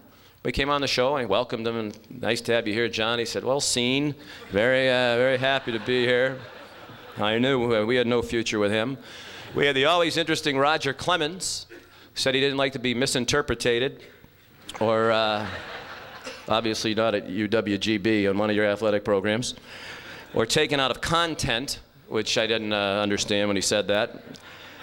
We 0.42 0.50
came 0.50 0.68
on 0.68 0.80
the 0.80 0.88
show, 0.88 1.14
I 1.14 1.24
welcomed 1.24 1.66
him, 1.66 1.76
and 1.76 2.20
nice 2.20 2.40
to 2.42 2.52
have 2.52 2.66
you 2.66 2.74
here, 2.74 2.88
John. 2.88 3.20
He 3.20 3.24
said, 3.24 3.44
Well, 3.44 3.60
seen. 3.60 4.16
Very, 4.50 4.88
uh, 4.88 5.16
very 5.16 5.38
happy 5.38 5.70
to 5.70 5.78
be 5.78 6.04
here. 6.04 6.38
I 7.16 7.38
knew 7.38 7.86
we 7.86 7.94
had 7.94 8.08
no 8.08 8.20
future 8.20 8.58
with 8.58 8.72
him. 8.72 8.98
We 9.54 9.66
had 9.66 9.76
the 9.76 9.84
always 9.84 10.16
interesting 10.16 10.58
Roger 10.58 10.92
Clemens, 10.92 11.66
said 12.14 12.34
he 12.34 12.40
didn't 12.40 12.58
like 12.58 12.72
to 12.72 12.80
be 12.80 12.92
misinterpreted 12.92 14.02
or 14.80 15.12
uh, 15.12 15.46
obviously 16.48 16.92
not 16.94 17.14
at 17.14 17.28
UWGB 17.28 18.28
on 18.28 18.36
one 18.36 18.50
of 18.50 18.56
your 18.56 18.66
athletic 18.66 19.04
programs 19.04 19.54
or 20.36 20.44
taken 20.44 20.78
out 20.78 20.90
of 20.92 21.00
content, 21.00 21.80
which 22.08 22.36
I 22.38 22.46
didn't 22.46 22.72
uh, 22.72 23.00
understand 23.02 23.48
when 23.48 23.56
he 23.56 23.62
said 23.62 23.88
that. 23.88 24.22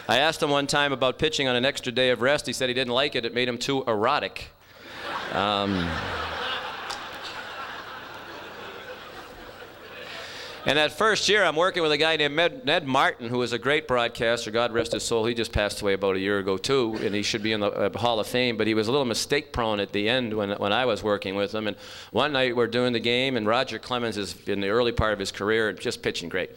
I 0.10 0.18
asked 0.18 0.42
him 0.44 0.50
one 0.50 0.68
time 0.68 0.92
about 0.92 1.18
pitching 1.20 1.48
on 1.48 1.56
an 1.56 1.64
extra 1.64 1.92
day 1.92 2.10
of 2.10 2.22
rest. 2.22 2.48
He 2.48 2.54
said 2.54 2.68
he 2.68 2.74
didn't 2.74 2.92
like 2.92 3.16
it, 3.16 3.24
it 3.24 3.34
made 3.34 3.48
him 3.48 3.60
too 3.60 3.84
erotic. 3.88 4.50
Um, 5.32 5.90
And 10.66 10.78
that 10.78 10.94
first 10.94 11.28
year, 11.28 11.44
I'm 11.44 11.58
working 11.58 11.84
with 11.84 11.92
a 11.92 11.98
guy 11.98 12.16
named 12.16 12.64
Ned, 12.64 12.88
Martin, 12.88 13.28
who 13.28 13.40
was 13.40 13.52
a 13.52 13.60
great 13.60 13.86
broadcaster. 13.86 14.50
God 14.50 14.72
rest 14.72 14.94
his 14.94 15.04
soul. 15.04 15.26
He 15.26 15.34
just 15.34 15.52
passed 15.52 15.82
away 15.82 15.92
about 15.92 16.16
a 16.16 16.20
year 16.20 16.40
ago, 16.40 16.56
too, 16.56 16.98
and 17.02 17.14
he 17.14 17.22
should 17.22 17.44
be 17.44 17.52
in 17.52 17.60
the 17.60 17.68
uh, 17.68 17.98
Hall 17.98 18.18
of 18.18 18.28
Fame. 18.28 18.56
But 18.56 18.68
he 18.68 18.74
was 18.74 18.88
a 18.88 18.92
little 18.92 19.06
mistake 19.06 19.52
prone 19.52 19.82
at 19.82 19.92
the 19.92 20.08
end 20.08 20.34
when, 20.34 20.52
when 20.52 20.72
I 20.72 20.86
was 20.86 21.04
working 21.04 21.36
with 21.36 21.54
him. 21.54 21.68
And 21.68 21.76
one 22.12 22.32
night 22.32 22.56
we're 22.56 22.68
doing 22.68 22.94
the 22.94 23.02
game, 23.02 23.36
and 23.36 23.46
Roger 23.46 23.78
Clemens 23.78 24.16
is 24.16 24.38
in 24.48 24.62
the 24.62 24.70
early 24.70 24.94
part 24.94 25.12
of 25.12 25.20
his 25.20 25.34
career, 25.34 25.74
just 25.74 26.02
pitching 26.02 26.30
great. 26.30 26.52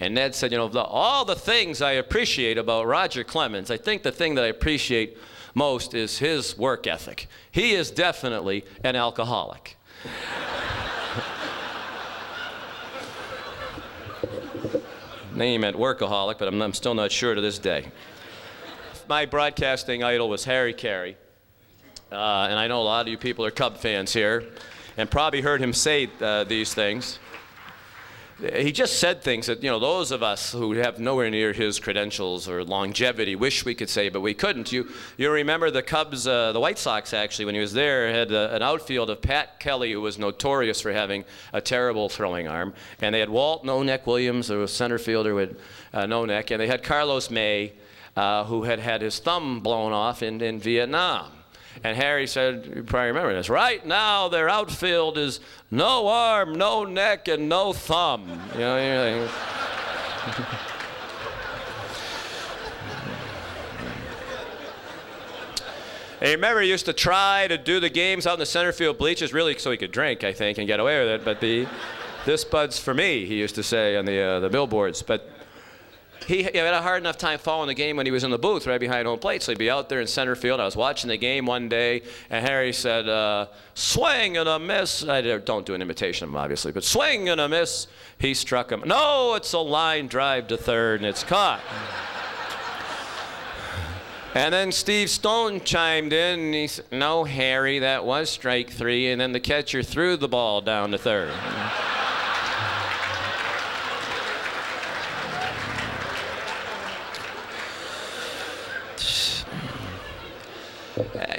And 0.00 0.14
Ned 0.14 0.34
said, 0.34 0.52
You 0.52 0.56
know, 0.58 0.68
the, 0.68 0.82
all 0.82 1.26
the 1.26 1.36
things 1.36 1.82
I 1.82 1.92
appreciate 1.92 2.56
about 2.56 2.86
Roger 2.86 3.24
Clemens, 3.24 3.70
I 3.70 3.76
think 3.76 4.02
the 4.02 4.12
thing 4.12 4.36
that 4.36 4.44
I 4.44 4.48
appreciate 4.48 5.18
most 5.54 5.92
is 5.92 6.16
his 6.16 6.56
work 6.56 6.86
ethic. 6.86 7.28
He 7.52 7.72
is 7.72 7.90
definitely 7.90 8.64
an 8.82 8.96
alcoholic. 8.96 9.76
name 15.34 15.64
at 15.64 15.74
workaholic, 15.74 16.38
but 16.38 16.48
I'm, 16.48 16.60
I'm 16.62 16.74
still 16.74 16.94
not 16.94 17.12
sure 17.12 17.34
to 17.34 17.40
this 17.40 17.58
day. 17.58 17.86
My 19.08 19.26
broadcasting 19.26 20.02
idol 20.02 20.28
was 20.28 20.44
Harry 20.44 20.72
Caray. 20.72 21.16
Uh, 22.12 22.48
and 22.50 22.58
I 22.58 22.66
know 22.66 22.80
a 22.80 22.82
lot 22.82 23.02
of 23.02 23.08
you 23.08 23.18
people 23.18 23.44
are 23.44 23.50
Cub 23.50 23.76
fans 23.76 24.12
here 24.12 24.44
and 24.96 25.10
probably 25.10 25.40
heard 25.40 25.60
him 25.60 25.72
say 25.72 26.10
uh, 26.20 26.44
these 26.44 26.74
things 26.74 27.18
he 28.40 28.72
just 28.72 28.98
said 28.98 29.22
things 29.22 29.46
that 29.46 29.62
you 29.62 29.70
know 29.70 29.78
those 29.78 30.10
of 30.10 30.22
us 30.22 30.52
who 30.52 30.72
have 30.72 30.98
nowhere 30.98 31.30
near 31.30 31.52
his 31.52 31.78
credentials 31.78 32.48
or 32.48 32.64
longevity 32.64 33.36
wish 33.36 33.64
we 33.64 33.74
could 33.74 33.90
say, 33.90 34.08
but 34.08 34.20
we 34.20 34.34
couldn't. 34.34 34.72
You 34.72 34.88
you 35.16 35.30
remember 35.30 35.70
the 35.70 35.82
Cubs, 35.82 36.26
uh, 36.26 36.52
the 36.52 36.60
White 36.60 36.78
Sox 36.78 37.12
actually 37.12 37.44
when 37.44 37.54
he 37.54 37.60
was 37.60 37.72
there 37.72 38.10
had 38.12 38.32
a, 38.32 38.54
an 38.54 38.62
outfield 38.62 39.10
of 39.10 39.20
Pat 39.20 39.60
Kelly 39.60 39.92
who 39.92 40.00
was 40.00 40.18
notorious 40.18 40.80
for 40.80 40.92
having 40.92 41.24
a 41.52 41.60
terrible 41.60 42.08
throwing 42.08 42.48
arm, 42.48 42.72
and 43.00 43.14
they 43.14 43.20
had 43.20 43.30
Walt 43.30 43.64
No 43.64 43.82
Neck 43.82 44.06
Williams, 44.06 44.48
who 44.48 44.60
was 44.60 44.72
center 44.72 44.98
fielder 44.98 45.34
with 45.34 45.60
uh, 45.92 46.06
no 46.06 46.24
neck, 46.24 46.50
and 46.50 46.60
they 46.60 46.66
had 46.66 46.82
Carlos 46.82 47.30
May, 47.30 47.72
uh, 48.16 48.44
who 48.44 48.64
had 48.64 48.78
had 48.78 49.02
his 49.02 49.18
thumb 49.18 49.60
blown 49.60 49.92
off 49.92 50.22
in, 50.22 50.40
in 50.40 50.58
Vietnam. 50.58 51.30
And 51.82 51.96
Harry 51.96 52.26
said, 52.26 52.72
you 52.76 52.82
probably 52.82 53.08
remember 53.08 53.32
this, 53.32 53.48
right 53.48 53.84
now 53.86 54.28
their 54.28 54.50
outfield 54.50 55.16
is 55.16 55.40
no 55.70 56.08
arm, 56.08 56.54
no 56.54 56.84
neck, 56.84 57.26
and 57.26 57.48
no 57.48 57.72
thumb. 57.72 58.28
You 58.52 58.60
know, 58.60 59.28
I 66.20 66.30
remember 66.32 66.60
he 66.60 66.68
used 66.68 66.84
to 66.84 66.92
try 66.92 67.48
to 67.48 67.56
do 67.56 67.80
the 67.80 67.88
games 67.88 68.26
out 68.26 68.34
in 68.34 68.40
the 68.40 68.46
center 68.46 68.72
field 68.72 68.98
bleachers, 68.98 69.32
really 69.32 69.56
so 69.58 69.70
he 69.70 69.78
could 69.78 69.92
drink, 69.92 70.22
I 70.22 70.34
think, 70.34 70.58
and 70.58 70.66
get 70.66 70.80
away 70.80 71.00
with 71.00 71.08
it. 71.08 71.24
But 71.24 71.40
the, 71.40 71.66
this 72.26 72.44
bud's 72.44 72.78
for 72.78 72.92
me, 72.92 73.24
he 73.24 73.38
used 73.38 73.54
to 73.54 73.62
say 73.62 73.96
on 73.96 74.04
the, 74.04 74.20
uh, 74.20 74.40
the 74.40 74.50
billboards. 74.50 75.00
But 75.00 75.29
he, 76.30 76.44
he 76.44 76.58
had 76.58 76.74
a 76.74 76.80
hard 76.80 77.02
enough 77.02 77.18
time 77.18 77.38
following 77.38 77.66
the 77.66 77.74
game 77.74 77.96
when 77.96 78.06
he 78.06 78.12
was 78.12 78.22
in 78.22 78.30
the 78.30 78.38
booth 78.38 78.66
right 78.66 78.78
behind 78.78 79.06
home 79.06 79.18
plate. 79.18 79.42
So 79.42 79.50
he'd 79.50 79.58
be 79.58 79.68
out 79.68 79.88
there 79.88 80.00
in 80.00 80.06
center 80.06 80.36
field. 80.36 80.60
I 80.60 80.64
was 80.64 80.76
watching 80.76 81.08
the 81.08 81.16
game 81.16 81.44
one 81.44 81.68
day, 81.68 82.02
and 82.30 82.46
Harry 82.46 82.72
said, 82.72 83.08
uh, 83.08 83.46
"Swing 83.74 84.36
and 84.36 84.48
a 84.48 84.58
miss." 84.58 85.06
I 85.06 85.20
don't 85.38 85.66
do 85.66 85.74
an 85.74 85.82
imitation 85.82 86.24
of 86.24 86.30
him, 86.30 86.36
obviously, 86.36 86.70
but 86.70 86.84
swing 86.84 87.28
and 87.28 87.40
a 87.40 87.48
miss. 87.48 87.88
He 88.18 88.34
struck 88.34 88.70
him. 88.70 88.82
No, 88.86 89.34
it's 89.34 89.52
a 89.52 89.58
line 89.58 90.06
drive 90.06 90.46
to 90.48 90.56
third, 90.56 91.00
and 91.00 91.08
it's 91.08 91.24
caught. 91.24 91.60
And 94.32 94.54
then 94.54 94.70
Steve 94.70 95.10
Stone 95.10 95.62
chimed 95.62 96.12
in 96.12 96.38
and 96.38 96.54
he 96.54 96.68
said, 96.68 96.84
No, 96.92 97.24
Harry, 97.24 97.80
that 97.80 98.04
was 98.04 98.30
strike 98.30 98.70
three. 98.70 99.10
And 99.10 99.20
then 99.20 99.32
the 99.32 99.40
catcher 99.40 99.82
threw 99.82 100.16
the 100.16 100.28
ball 100.28 100.60
down 100.60 100.92
to 100.92 100.98
third. 100.98 101.32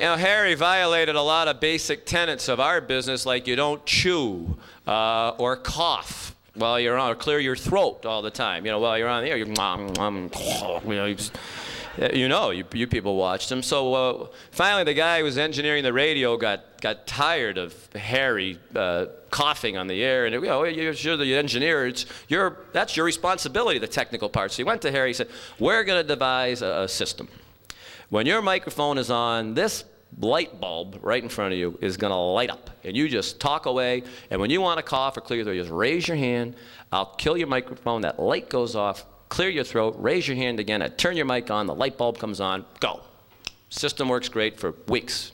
You 0.02 0.08
know, 0.08 0.18
Harry 0.18 0.56
violated 0.56 1.16
a 1.16 1.22
lot 1.22 1.48
of 1.48 1.60
basic 1.60 2.08
tenets 2.08 2.50
of 2.50 2.60
our 2.60 2.82
business, 2.82 3.24
like 3.24 3.46
you 3.46 3.56
don't 3.56 3.86
chew 3.86 4.58
uh, 4.88 5.30
or 5.38 5.56
cough 5.56 6.36
while 6.56 6.80
you're 6.80 6.98
on, 6.98 7.12
or 7.12 7.16
clear 7.16 7.38
your 7.38 7.56
throat 7.56 8.04
all 8.04 8.24
the 8.24 8.32
time. 8.32 8.66
You 8.66 8.72
know, 8.72 8.80
while 8.80 8.98
you're 8.98 9.08
on 9.08 9.24
the 9.24 9.30
air, 9.30 9.38
you're, 9.38 9.46
you 9.46 9.54
know, 9.54 11.06
you 11.06 11.14
just, 11.14 11.38
you 12.14 12.28
know, 12.28 12.50
you, 12.50 12.64
you 12.74 12.88
people 12.88 13.16
watched 13.16 13.52
him. 13.52 13.62
So 13.62 13.94
uh, 13.94 14.28
finally, 14.50 14.86
the 14.86 14.96
guy 14.96 15.20
who 15.20 15.26
was 15.26 15.38
engineering 15.38 15.84
the 15.84 15.94
radio 15.94 16.36
got, 16.36 16.82
got 16.82 17.06
tired 17.06 17.60
of 17.60 17.76
Harry 17.94 18.58
uh, 18.76 19.06
coughing 19.30 19.78
on 19.78 19.86
the 19.86 20.04
air. 20.04 20.26
And, 20.26 20.34
you 20.34 20.42
know, 20.42 20.64
you're, 20.64 20.94
the 21.16 21.36
engineer. 21.36 21.86
It's 21.86 22.08
your, 22.28 22.58
that's 22.74 22.98
your 22.98 23.06
responsibility, 23.06 23.78
the 23.78 23.86
technical 23.86 24.30
part. 24.30 24.52
So 24.52 24.58
he 24.58 24.64
went 24.64 24.82
to 24.82 24.92
Harry. 24.92 25.10
He 25.10 25.14
said, 25.14 25.30
we're 25.60 25.84
going 25.84 26.02
to 26.02 26.08
devise 26.08 26.64
a, 26.64 26.86
a 26.86 26.88
system. 26.88 27.28
When 28.10 28.26
your 28.26 28.42
microphone 28.42 28.98
is 28.98 29.12
on, 29.12 29.54
this 29.54 29.86
light 30.20 30.60
bulb 30.60 31.00
right 31.02 31.22
in 31.22 31.30
front 31.30 31.54
of 31.54 31.60
you 31.60 31.78
is 31.82 31.98
going 31.98 32.12
to 32.12 32.18
light 32.18 32.50
up. 32.50 32.70
And 32.84 32.96
you 32.96 33.08
just 33.08 33.40
talk 33.40 33.66
away. 33.66 34.04
And 34.30 34.40
when 34.42 34.50
you 34.50 34.62
want 34.62 34.78
to 34.78 34.84
cough 34.84 35.18
or 35.18 35.22
clear 35.22 35.38
your 35.38 35.46
throat, 35.46 35.56
just 35.56 35.72
raise 35.72 36.08
your 36.08 36.18
hand. 36.18 36.56
I'll 36.92 37.14
kill 37.16 37.38
your 37.38 37.48
microphone. 37.48 38.02
That 38.02 38.20
light 38.20 38.50
goes 38.50 38.76
off. 38.76 39.06
Clear 39.30 39.50
your 39.50 39.64
throat. 39.64 39.96
Raise 39.98 40.28
your 40.28 40.38
hand 40.38 40.60
again. 40.60 40.82
I 40.82 40.90
turn 40.90 41.16
your 41.16 41.26
mic 41.26 41.50
on. 41.50 41.68
The 41.68 41.76
light 41.76 41.98
bulb 41.98 42.20
comes 42.20 42.42
on. 42.42 42.66
Go. 42.80 43.02
System 43.70 44.10
works 44.10 44.28
great 44.28 44.60
for 44.60 44.76
weeks. 44.88 45.32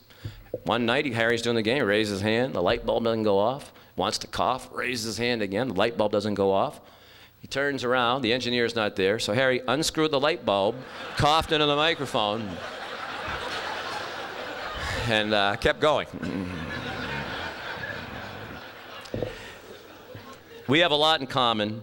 One 0.64 0.86
night, 0.86 1.06
Harry's 1.12 1.42
doing 1.42 1.56
the 1.56 1.62
game. 1.62 1.84
Raises 1.84 2.12
his 2.12 2.20
hand. 2.22 2.54
The 2.54 2.62
light 2.62 2.86
bulb 2.86 3.04
doesn't 3.04 3.24
go 3.24 3.38
off. 3.38 3.72
Wants 3.96 4.18
to 4.18 4.26
cough. 4.26 4.68
Raises 4.72 5.04
his 5.04 5.18
hand 5.18 5.42
again. 5.42 5.68
The 5.68 5.74
light 5.74 5.96
bulb 5.96 6.12
doesn't 6.12 6.34
go 6.34 6.52
off. 6.52 6.80
He 7.40 7.48
turns 7.48 7.84
around. 7.84 8.22
The 8.22 8.32
engineer's 8.32 8.74
not 8.74 8.96
there. 8.96 9.18
So 9.18 9.32
Harry 9.32 9.60
unscrewed 9.66 10.10
the 10.10 10.20
light 10.20 10.44
bulb, 10.44 10.76
coughed 11.16 11.52
into 11.52 11.66
the 11.66 11.76
microphone 11.76 12.48
and 15.08 15.32
uh, 15.32 15.56
kept 15.56 15.80
going. 15.80 16.06
we 20.68 20.80
have 20.80 20.90
a 20.90 20.96
lot 20.96 21.20
in 21.20 21.26
common. 21.26 21.80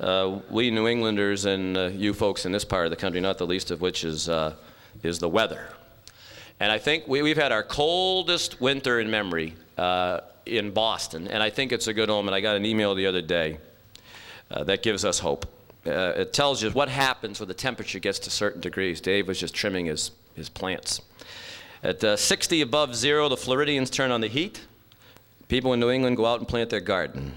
Uh, 0.00 0.38
we 0.48 0.70
New 0.70 0.88
Englanders 0.88 1.44
and 1.44 1.76
uh, 1.76 1.86
you 1.86 2.14
folks 2.14 2.46
in 2.46 2.52
this 2.52 2.64
part 2.64 2.86
of 2.86 2.90
the 2.90 2.96
country, 2.96 3.20
not 3.20 3.36
the 3.36 3.46
least 3.46 3.70
of 3.70 3.80
which 3.80 4.02
is, 4.02 4.28
uh, 4.28 4.54
is 5.02 5.18
the 5.18 5.28
weather. 5.28 5.68
And 6.60 6.72
I 6.72 6.78
think 6.78 7.06
we, 7.06 7.28
have 7.28 7.38
had 7.38 7.52
our 7.52 7.62
coldest 7.62 8.60
winter 8.60 8.98
in 8.98 9.10
memory 9.10 9.54
uh, 9.76 10.20
in 10.46 10.70
Boston, 10.70 11.28
and 11.28 11.42
I 11.42 11.50
think 11.50 11.72
it's 11.72 11.86
a 11.86 11.92
good 11.92 12.08
omen. 12.08 12.32
I 12.32 12.40
got 12.40 12.56
an 12.56 12.64
email 12.64 12.94
the 12.94 13.06
other 13.06 13.22
day 13.22 13.58
uh, 14.50 14.64
that 14.64 14.82
gives 14.82 15.04
us 15.04 15.18
hope. 15.18 15.44
it 15.84 16.32
tells 16.32 16.62
you 16.62 16.70
what 16.70 16.88
happens 16.88 17.40
when 17.40 17.48
the 17.48 17.54
temperature 17.54 17.98
gets 17.98 18.18
to 18.20 18.30
certain 18.30 18.60
degrees. 18.60 19.00
Dave 19.00 19.28
was 19.28 19.38
just 19.38 19.54
trimming 19.54 19.86
his, 19.86 20.12
his 20.34 20.48
plants. 20.48 21.02
At 21.82 22.02
uh, 22.02 22.16
60 22.16 22.60
above 22.60 22.96
zero, 22.96 23.28
the 23.28 23.36
Floridians 23.36 23.88
turn 23.88 24.10
on 24.10 24.20
the 24.20 24.28
heat. 24.28 24.66
People 25.46 25.72
in 25.72 25.80
New 25.80 25.90
England 25.90 26.16
go 26.16 26.26
out 26.26 26.40
and 26.40 26.48
plant 26.48 26.70
their 26.70 26.80
garden. 26.80 27.32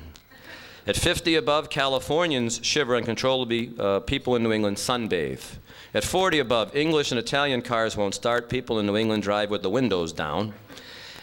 At 0.87 0.97
50 0.97 1.35
above, 1.35 1.69
Californians 1.69 2.59
shiver 2.63 2.95
uncontrollably. 2.95 3.71
Uh, 3.77 3.99
people 3.99 4.35
in 4.35 4.41
New 4.41 4.51
England 4.51 4.77
sunbathe. 4.77 5.57
At 5.93 6.03
40 6.03 6.39
above, 6.39 6.75
English 6.75 7.11
and 7.11 7.19
Italian 7.19 7.61
cars 7.61 7.95
won't 7.95 8.15
start. 8.15 8.49
People 8.49 8.79
in 8.79 8.87
New 8.87 8.97
England 8.97 9.21
drive 9.21 9.51
with 9.51 9.61
the 9.61 9.69
windows 9.69 10.11
down. 10.11 10.53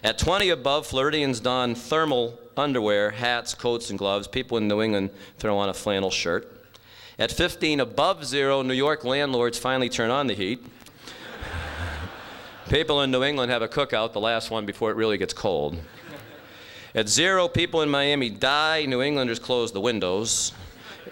At 0.05 0.17
20 0.19 0.51
above, 0.51 0.87
Floridians 0.87 1.41
don 1.41 1.75
thermal 1.75 2.39
underwear, 2.57 3.11
hats, 3.11 3.53
coats, 3.53 3.91
and 3.91 3.99
gloves. 3.99 4.29
People 4.29 4.59
in 4.59 4.69
New 4.69 4.81
England 4.81 5.11
throw 5.39 5.59
on 5.59 5.69
a 5.69 5.75
flannel 5.75 6.11
shirt. 6.11 6.55
At 7.19 7.33
15 7.33 7.81
above 7.81 8.25
zero, 8.25 8.63
New 8.63 8.75
York 8.75 9.03
landlords 9.03 9.59
finally 9.59 9.89
turn 9.89 10.11
on 10.11 10.29
the 10.29 10.35
heat. 10.35 10.65
People 12.69 13.01
in 13.01 13.11
New 13.11 13.23
England 13.23 13.51
have 13.51 13.63
a 13.63 13.69
cookout, 13.69 14.13
the 14.13 14.21
last 14.21 14.51
one 14.51 14.67
before 14.67 14.91
it 14.91 14.97
really 14.97 15.17
gets 15.17 15.33
cold. 15.33 15.79
At 16.95 17.09
zero, 17.09 17.49
people 17.49 17.81
in 17.81 17.89
Miami 17.89 18.29
die. 18.29 18.85
New 18.85 19.01
Englanders 19.01 19.39
close 19.39 19.73
the 19.73 19.81
windows. 19.81 20.53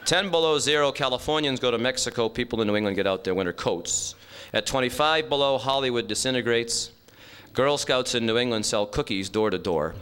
10 0.04 0.30
below 0.30 0.58
zero, 0.58 0.92
Californians 0.92 1.58
go 1.58 1.70
to 1.70 1.78
Mexico. 1.78 2.28
People 2.28 2.60
in 2.60 2.66
New 2.68 2.76
England 2.76 2.96
get 2.96 3.06
out 3.06 3.24
their 3.24 3.34
winter 3.34 3.54
coats. 3.54 4.14
At 4.52 4.66
25 4.66 5.30
below, 5.30 5.56
Hollywood 5.56 6.08
disintegrates. 6.08 6.90
Girl 7.54 7.78
Scouts 7.78 8.14
in 8.14 8.26
New 8.26 8.36
England 8.36 8.66
sell 8.66 8.84
cookies 8.84 9.30
door 9.30 9.48
to 9.48 9.58
door. 9.58 9.94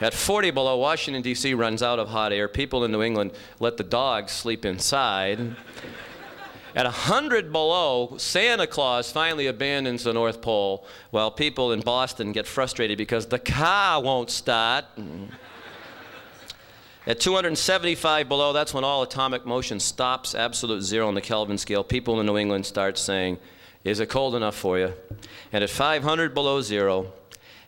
At 0.00 0.14
40 0.14 0.52
below, 0.52 0.78
Washington, 0.78 1.20
D.C. 1.22 1.52
runs 1.52 1.82
out 1.82 1.98
of 1.98 2.08
hot 2.08 2.32
air. 2.32 2.48
People 2.48 2.82
in 2.84 2.92
New 2.92 3.02
England 3.02 3.32
let 3.60 3.76
the 3.76 3.84
dogs 3.84 4.32
sleep 4.32 4.64
inside. 4.64 5.54
At 6.78 6.84
100 6.84 7.50
below, 7.50 8.14
Santa 8.18 8.68
Claus 8.68 9.10
finally 9.10 9.48
abandons 9.48 10.04
the 10.04 10.12
North 10.12 10.40
Pole 10.40 10.86
while 11.10 11.28
people 11.28 11.72
in 11.72 11.80
Boston 11.80 12.30
get 12.30 12.46
frustrated 12.46 12.96
because 12.96 13.26
the 13.26 13.40
car 13.40 14.00
won't 14.00 14.30
start. 14.30 14.84
At 17.04 17.18
275 17.18 18.28
below, 18.28 18.52
that's 18.52 18.72
when 18.72 18.84
all 18.84 19.02
atomic 19.02 19.44
motion 19.44 19.80
stops, 19.80 20.36
absolute 20.36 20.82
zero 20.82 21.08
on 21.08 21.14
the 21.14 21.20
Kelvin 21.20 21.58
scale. 21.58 21.82
People 21.82 22.20
in 22.20 22.26
New 22.26 22.38
England 22.38 22.64
start 22.64 22.96
saying, 22.96 23.38
Is 23.82 23.98
it 23.98 24.08
cold 24.08 24.36
enough 24.36 24.54
for 24.54 24.78
you? 24.78 24.94
And 25.52 25.64
at 25.64 25.70
500 25.70 26.32
below 26.32 26.60
zero, 26.60 27.12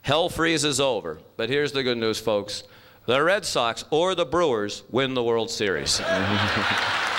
hell 0.03 0.29
freezes 0.29 0.79
over. 0.79 1.19
But 1.37 1.49
here's 1.49 1.73
the 1.73 1.83
good 1.83 1.99
news, 1.99 2.21
folks 2.21 2.63
the 3.07 3.21
Red 3.21 3.45
Sox 3.45 3.85
or 3.91 4.15
the 4.15 4.25
Brewers 4.25 4.85
win 4.89 5.15
the 5.15 5.25
World 5.25 5.51
Series. 5.51 6.01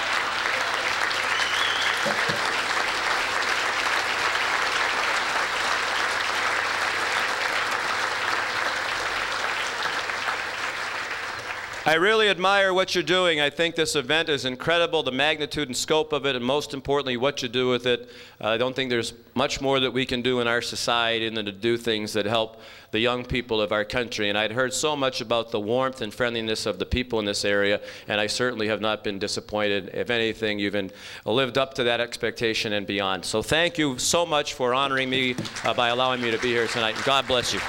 I 11.84 11.96
really 11.96 12.30
admire 12.30 12.76
what 12.76 12.94
you're 12.94 13.04
doing. 13.04 13.42
I 13.42 13.50
think 13.50 13.74
this 13.74 13.96
event 13.96 14.30
is 14.30 14.46
incredible, 14.46 15.02
the 15.02 15.12
magnitude 15.12 15.68
and 15.68 15.76
scope 15.76 16.14
of 16.14 16.28
it, 16.28 16.36
and 16.36 16.46
most 16.46 16.76
importantly, 16.76 17.18
what 17.18 17.42
you 17.42 17.50
do 17.50 17.70
with 17.70 17.88
it. 17.88 18.08
Uh, 18.40 18.50
I 18.50 18.58
don't 18.58 18.76
think 18.76 18.92
there's 18.92 19.14
much 19.34 19.62
more 19.62 19.80
that 19.80 19.90
we 19.90 20.06
can 20.06 20.22
do 20.22 20.42
in 20.42 20.48
our 20.48 20.62
society 20.62 21.28
than 21.28 21.44
to 21.46 21.52
do 21.52 21.78
things 21.78 22.14
that 22.14 22.28
help 22.28 22.62
the 22.92 23.00
young 23.00 23.26
people 23.26 23.60
of 23.60 23.72
our 23.72 23.84
country. 23.84 24.30
And 24.30 24.38
I'd 24.38 24.52
heard 24.52 24.76
so 24.76 24.96
much 24.96 25.22
about 25.22 25.50
the 25.50 25.60
warmth 25.60 26.02
and 26.02 26.14
friendliness 26.14 26.68
of 26.68 26.78
the 26.78 26.86
people 26.86 27.18
in 27.18 27.26
this 27.26 27.44
area, 27.44 27.82
and 28.08 28.22
I 28.22 28.28
certainly 28.28 28.68
have 28.68 28.80
not 28.80 29.04
been 29.04 29.18
disappointed. 29.18 29.90
If 29.96 30.12
anything, 30.12 30.60
you've 30.60 30.74
been, 30.74 30.92
lived 31.26 31.58
up 31.58 31.74
to 31.76 31.84
that 31.86 32.00
expectation 32.00 32.74
and 32.74 32.86
beyond. 32.86 33.26
So 33.26 33.42
thank 33.42 33.80
you 33.80 33.98
so 33.98 34.24
much 34.24 34.54
for 34.54 34.76
honoring 34.76 35.10
me 35.10 35.36
uh, 35.64 35.74
by 35.74 35.90
allowing 35.90 36.22
me 36.22 36.30
to 36.30 36.38
be 36.38 36.50
here 36.50 36.68
tonight. 36.68 36.96
God 37.06 37.26
bless 37.26 37.56
you. 37.56 37.60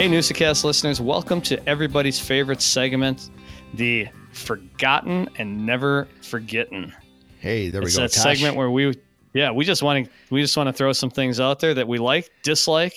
Hey, 0.00 0.08
Newsacast 0.08 0.64
listeners, 0.64 0.98
welcome 0.98 1.42
to 1.42 1.68
everybody's 1.68 2.18
favorite 2.18 2.62
segment, 2.62 3.28
the 3.74 4.08
Forgotten 4.32 5.28
and 5.36 5.66
Never 5.66 6.08
Forgotten. 6.22 6.94
Hey, 7.38 7.68
there 7.68 7.82
we 7.82 7.88
it's 7.88 7.96
go. 7.96 8.04
That 8.04 8.12
Tosh. 8.12 8.22
segment 8.22 8.56
where 8.56 8.70
we, 8.70 8.98
yeah, 9.34 9.50
we 9.50 9.66
just 9.66 9.82
want 9.82 10.06
to 10.06 10.12
we 10.30 10.40
just 10.40 10.56
want 10.56 10.68
to 10.68 10.72
throw 10.72 10.94
some 10.94 11.10
things 11.10 11.38
out 11.38 11.60
there 11.60 11.74
that 11.74 11.86
we 11.86 11.98
like, 11.98 12.30
dislike, 12.42 12.94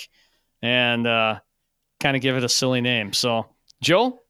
and 0.62 1.06
uh, 1.06 1.42
kind 2.00 2.16
of 2.16 2.22
give 2.22 2.38
it 2.38 2.44
a 2.46 2.48
silly 2.48 2.80
name. 2.80 3.12
So, 3.12 3.48
Joe, 3.82 4.22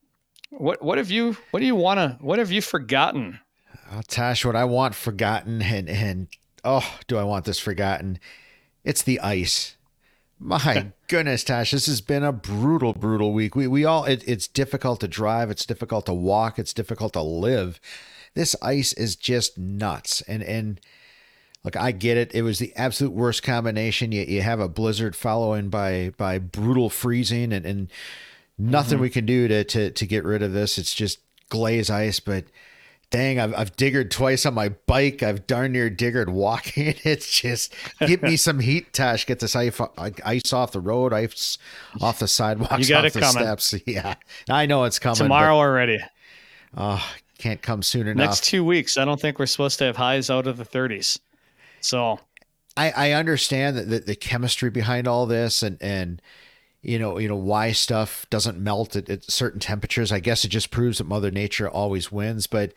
what 0.49 0.81
what 0.81 0.97
have 0.97 1.11
you 1.11 1.37
what 1.51 1.59
do 1.59 1.67
you 1.67 1.75
want 1.75 1.99
to 1.99 2.17
what 2.21 2.39
have 2.39 2.51
you 2.51 2.63
forgotten? 2.63 3.39
Oh, 3.91 4.01
Tosh, 4.07 4.43
what 4.43 4.55
I 4.55 4.63
want 4.63 4.95
forgotten 4.95 5.61
and 5.61 5.87
and 5.87 6.27
oh, 6.63 6.95
do 7.05 7.19
I 7.19 7.23
want 7.23 7.45
this 7.45 7.59
forgotten? 7.59 8.17
It's 8.83 9.03
the 9.03 9.19
ice 9.19 9.77
My 10.43 10.91
goodness, 11.07 11.43
Tosh, 11.43 11.71
this 11.71 11.85
has 11.85 12.01
been 12.01 12.23
a 12.23 12.33
brutal, 12.33 12.93
brutal 12.93 13.31
week. 13.31 13.55
We 13.55 13.67
we 13.67 13.85
all 13.85 14.03
it, 14.03 14.23
it's 14.27 14.47
difficult 14.47 14.99
to 14.99 15.07
drive, 15.07 15.49
it's 15.49 15.65
difficult 15.65 16.05
to 16.07 16.13
walk, 16.13 16.59
it's 16.59 16.73
difficult 16.73 17.13
to 17.13 17.21
live. 17.21 17.79
This 18.33 18.55
ice 18.61 18.91
is 18.93 19.15
just 19.15 19.57
nuts. 19.57 20.21
And 20.23 20.43
and 20.43 20.81
look, 21.63 21.77
I 21.77 21.91
get 21.91 22.17
it. 22.17 22.35
It 22.35 22.41
was 22.41 22.59
the 22.59 22.75
absolute 22.75 23.13
worst 23.13 23.41
combination. 23.41 24.11
You 24.11 24.23
you 24.23 24.41
have 24.41 24.59
a 24.59 24.67
blizzard 24.67 25.15
following 25.15 25.69
by 25.69 26.11
by 26.17 26.39
brutal 26.39 26.89
freezing 26.89 27.53
and, 27.53 27.65
and 27.65 27.91
nothing 28.57 28.95
mm-hmm. 28.95 29.03
we 29.03 29.09
can 29.09 29.25
do 29.25 29.47
to 29.47 29.63
to 29.63 29.91
to 29.91 30.05
get 30.05 30.25
rid 30.25 30.43
of 30.43 30.51
this. 30.51 30.77
It's 30.77 30.93
just 30.93 31.19
glaze 31.49 31.89
ice, 31.89 32.19
but 32.19 32.45
dang, 33.13 33.39
I've, 33.39 33.53
I've 33.53 33.75
diggered 33.75 34.09
twice 34.09 34.43
on 34.45 34.55
my 34.55 34.69
bike. 34.69 35.21
I've 35.21 35.45
darn 35.45 35.71
near 35.71 35.89
diggered 35.89 36.29
walking. 36.29 36.95
It's 37.05 37.39
just 37.39 37.73
get 37.99 38.23
me 38.23 38.35
some 38.35 38.59
heat, 38.59 38.91
Tosh. 38.91 39.25
Get 39.25 39.39
this 39.39 39.55
ice, 39.55 39.79
ice 40.25 40.51
off 40.51 40.71
the 40.71 40.79
road, 40.79 41.13
ice 41.13 41.59
off 42.01 42.17
the 42.19 42.27
sidewalks, 42.27 42.79
You 42.79 42.95
got 42.95 43.05
off 43.05 43.11
it 43.11 43.13
the 43.13 43.19
coming. 43.19 43.43
steps. 43.43 43.75
Yeah, 43.85 44.15
I 44.49 44.65
know 44.65 44.83
it's 44.85 44.97
coming. 44.97 45.15
Tomorrow 45.15 45.55
already. 45.55 45.99
oh, 46.75 47.07
can't 47.37 47.61
come 47.61 47.83
soon 47.83 48.07
enough. 48.07 48.25
Next 48.25 48.43
two 48.45 48.65
weeks, 48.65 48.97
I 48.97 49.05
don't 49.05 49.21
think 49.21 49.37
we're 49.37 49.45
supposed 49.45 49.77
to 49.79 49.85
have 49.85 49.97
highs 49.97 50.29
out 50.31 50.47
of 50.47 50.57
the 50.57 50.65
30s. 50.65 51.19
So 51.81 52.19
I, 52.75 52.91
I 52.91 53.11
understand 53.11 53.77
that 53.77 53.89
the, 53.89 53.99
the 53.99 54.15
chemistry 54.15 54.71
behind 54.71 55.07
all 55.07 55.27
this 55.27 55.61
and 55.61 55.77
and 55.81 56.19
you 56.81 56.97
know 56.97 57.19
you 57.19 57.27
know 57.27 57.35
why 57.35 57.73
stuff 57.73 58.25
doesn't 58.31 58.57
melt 58.59 58.95
at, 58.95 59.07
at 59.07 59.23
certain 59.25 59.59
temperatures. 59.59 60.11
I 60.11 60.19
guess 60.19 60.43
it 60.45 60.49
just 60.49 60.71
proves 60.71 60.97
that 60.97 61.03
Mother 61.03 61.29
Nature 61.29 61.69
always 61.69 62.11
wins. 62.11 62.47
But 62.47 62.73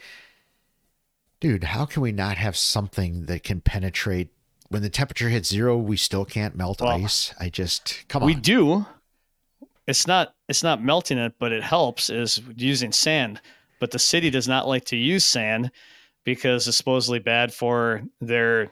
dude, 1.41 1.65
how 1.65 1.85
can 1.85 2.03
we 2.03 2.13
not 2.13 2.37
have 2.37 2.57
something 2.57 3.27
that 3.27 3.43
can 3.43 3.61
penetrate 3.61 4.29
when 4.69 4.83
the 4.83 4.91
temperature 4.91 5.29
hits 5.29 5.49
zero? 5.49 5.77
We 5.77 5.97
still 5.97 6.25
can't 6.25 6.57
melt 6.57 6.81
Well, 6.81 7.05
ice. 7.05 7.35
I 7.39 7.49
just 7.49 8.05
come 8.09 8.25
we 8.25 8.33
on. 8.33 8.39
We 8.39 8.43
do. 8.43 8.87
It's 9.87 10.07
not 10.07 10.35
it's 10.49 10.63
not 10.63 10.83
melting 10.83 11.19
it, 11.19 11.35
but 11.39 11.53
it 11.53 11.63
helps 11.63 12.11
is 12.11 12.41
using 12.57 12.93
sand. 12.93 13.41
But 13.79 13.91
the 13.91 13.99
city 13.99 14.31
does 14.31 14.49
not 14.49 14.67
like 14.67 14.87
to 14.87 14.97
use 14.97 15.25
sand 15.25 15.71
because 16.25 16.67
it's 16.67 16.77
supposedly 16.77 17.19
bad 17.19 17.53
for 17.53 18.03
their 18.21 18.71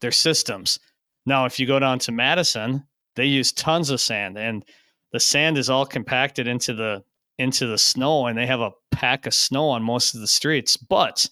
their 0.00 0.12
systems. 0.12 0.78
Now, 1.26 1.44
if 1.44 1.58
you 1.58 1.66
go 1.66 1.78
down 1.78 1.98
to 2.00 2.12
Madison, 2.12 2.84
they 3.16 3.26
use 3.26 3.52
tons 3.52 3.90
of 3.90 4.00
sand, 4.00 4.36
and 4.38 4.64
the 5.12 5.20
sand 5.20 5.58
is 5.58 5.70
all 5.70 5.86
compacted 5.86 6.46
into 6.46 6.74
the 6.74 7.04
into 7.38 7.66
the 7.66 7.78
snow, 7.78 8.26
and 8.26 8.38
they 8.38 8.46
have 8.46 8.60
a 8.60 8.72
pack 8.90 9.26
of 9.26 9.34
snow 9.34 9.68
on 9.68 9.82
most 9.82 10.14
of 10.14 10.20
the 10.20 10.28
streets. 10.28 10.76
But 10.76 11.28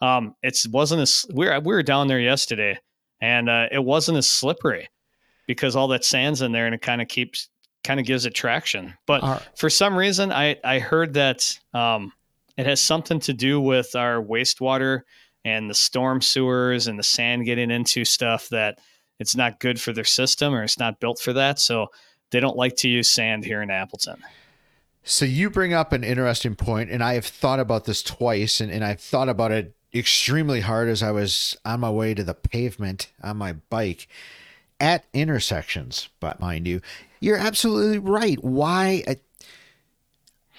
um, 0.00 0.34
it 0.42 0.58
wasn't 0.70 1.02
as 1.02 1.26
we 1.32 1.46
were 1.46 1.60
we 1.60 1.74
were 1.74 1.82
down 1.82 2.08
there 2.08 2.20
yesterday, 2.20 2.78
and 3.20 3.48
uh, 3.48 3.66
it 3.70 3.84
wasn't 3.84 4.18
as 4.18 4.28
slippery 4.28 4.88
because 5.46 5.76
all 5.76 5.88
that 5.88 6.04
sand's 6.04 6.42
in 6.42 6.52
there, 6.52 6.66
and 6.66 6.74
it 6.74 6.82
kind 6.82 7.02
of 7.02 7.08
keeps 7.08 7.48
kind 7.84 8.00
of 8.00 8.06
gives 8.06 8.26
it 8.26 8.34
traction. 8.34 8.94
But 9.06 9.22
Are- 9.22 9.42
for 9.56 9.70
some 9.70 9.96
reason, 9.96 10.32
I 10.32 10.56
I 10.64 10.78
heard 10.78 11.14
that 11.14 11.58
um, 11.74 12.12
it 12.56 12.66
has 12.66 12.82
something 12.82 13.20
to 13.20 13.32
do 13.32 13.60
with 13.60 13.94
our 13.94 14.22
wastewater 14.22 15.02
and 15.44 15.70
the 15.70 15.74
storm 15.74 16.20
sewers 16.20 16.86
and 16.86 16.98
the 16.98 17.02
sand 17.02 17.44
getting 17.46 17.70
into 17.70 18.04
stuff 18.04 18.48
that 18.50 18.78
it's 19.18 19.34
not 19.34 19.60
good 19.60 19.80
for 19.80 19.92
their 19.92 20.04
system 20.04 20.54
or 20.54 20.62
it's 20.62 20.78
not 20.78 21.00
built 21.00 21.18
for 21.18 21.32
that. 21.32 21.58
So 21.58 21.88
they 22.30 22.40
don't 22.40 22.56
like 22.56 22.76
to 22.76 22.88
use 22.88 23.10
sand 23.10 23.44
here 23.44 23.62
in 23.62 23.70
Appleton. 23.70 24.22
So 25.02 25.24
you 25.24 25.48
bring 25.48 25.72
up 25.72 25.92
an 25.92 26.04
interesting 26.04 26.54
point, 26.54 26.90
and 26.90 27.02
I 27.02 27.14
have 27.14 27.24
thought 27.24 27.58
about 27.58 27.86
this 27.86 28.02
twice, 28.02 28.60
and, 28.60 28.70
and 28.70 28.84
I've 28.84 29.00
thought 29.00 29.30
about 29.30 29.50
it 29.50 29.74
extremely 29.94 30.60
hard 30.60 30.88
as 30.88 31.02
I 31.02 31.10
was 31.10 31.56
on 31.64 31.80
my 31.80 31.90
way 31.90 32.14
to 32.14 32.24
the 32.24 32.34
pavement 32.34 33.08
on 33.22 33.36
my 33.36 33.52
bike 33.52 34.08
at 34.78 35.04
intersections, 35.12 36.08
but 36.20 36.40
mind 36.40 36.66
you, 36.66 36.80
you're 37.20 37.36
absolutely 37.36 37.98
right. 37.98 38.42
Why? 38.42 39.04
I, 39.06 39.16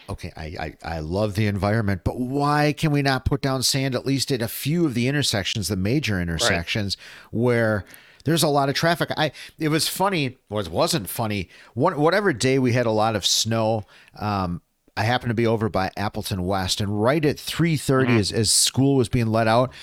okay, 0.10 0.32
I, 0.36 0.44
I, 0.44 0.78
I 0.84 1.00
love 1.00 1.36
the 1.36 1.48
environment, 1.48 2.02
but 2.04 2.20
why 2.20 2.74
can 2.78 2.92
we 2.92 3.02
not 3.02 3.26
put 3.26 3.42
down 3.42 3.64
sand 3.64 3.96
at 3.96 4.06
least 4.06 4.32
at 4.32 4.42
a 4.42 4.48
few 4.48 4.86
of 4.86 4.94
the 4.94 5.08
intersections, 5.08 5.68
the 5.68 5.76
major 5.76 6.22
intersections 6.22 6.98
where 7.32 7.84
there's 8.26 8.44
a 8.44 8.48
lot 8.48 8.70
of 8.70 8.76
traffic? 8.76 9.10
I 9.18 9.32
it 9.58 9.70
was 9.70 9.88
funny, 9.88 10.38
or 10.50 10.62
it 10.62 10.70
wasn't 10.70 11.10
funny. 11.10 11.50
One 11.74 12.00
whatever 12.00 12.34
day 12.34 12.60
we 12.60 12.74
had 12.74 12.86
a 12.86 12.92
lot 12.92 13.16
of 13.16 13.26
snow. 13.26 13.86
Um, 14.20 14.62
I 14.98 15.04
happened 15.04 15.30
to 15.30 15.36
be 15.36 15.48
over 15.48 15.70
by 15.70 15.92
Appleton 15.98 16.46
West, 16.46 16.82
and 16.82 17.02
right 17.02 17.24
at 17.24 17.38
3:30, 17.38 18.06
Mm-hmm. 18.08 18.18
as 18.18 18.32
as 18.32 18.52
school 18.52 18.96
was 18.96 19.10
being 19.10 19.28
let 19.28 19.48
out. 19.48 19.74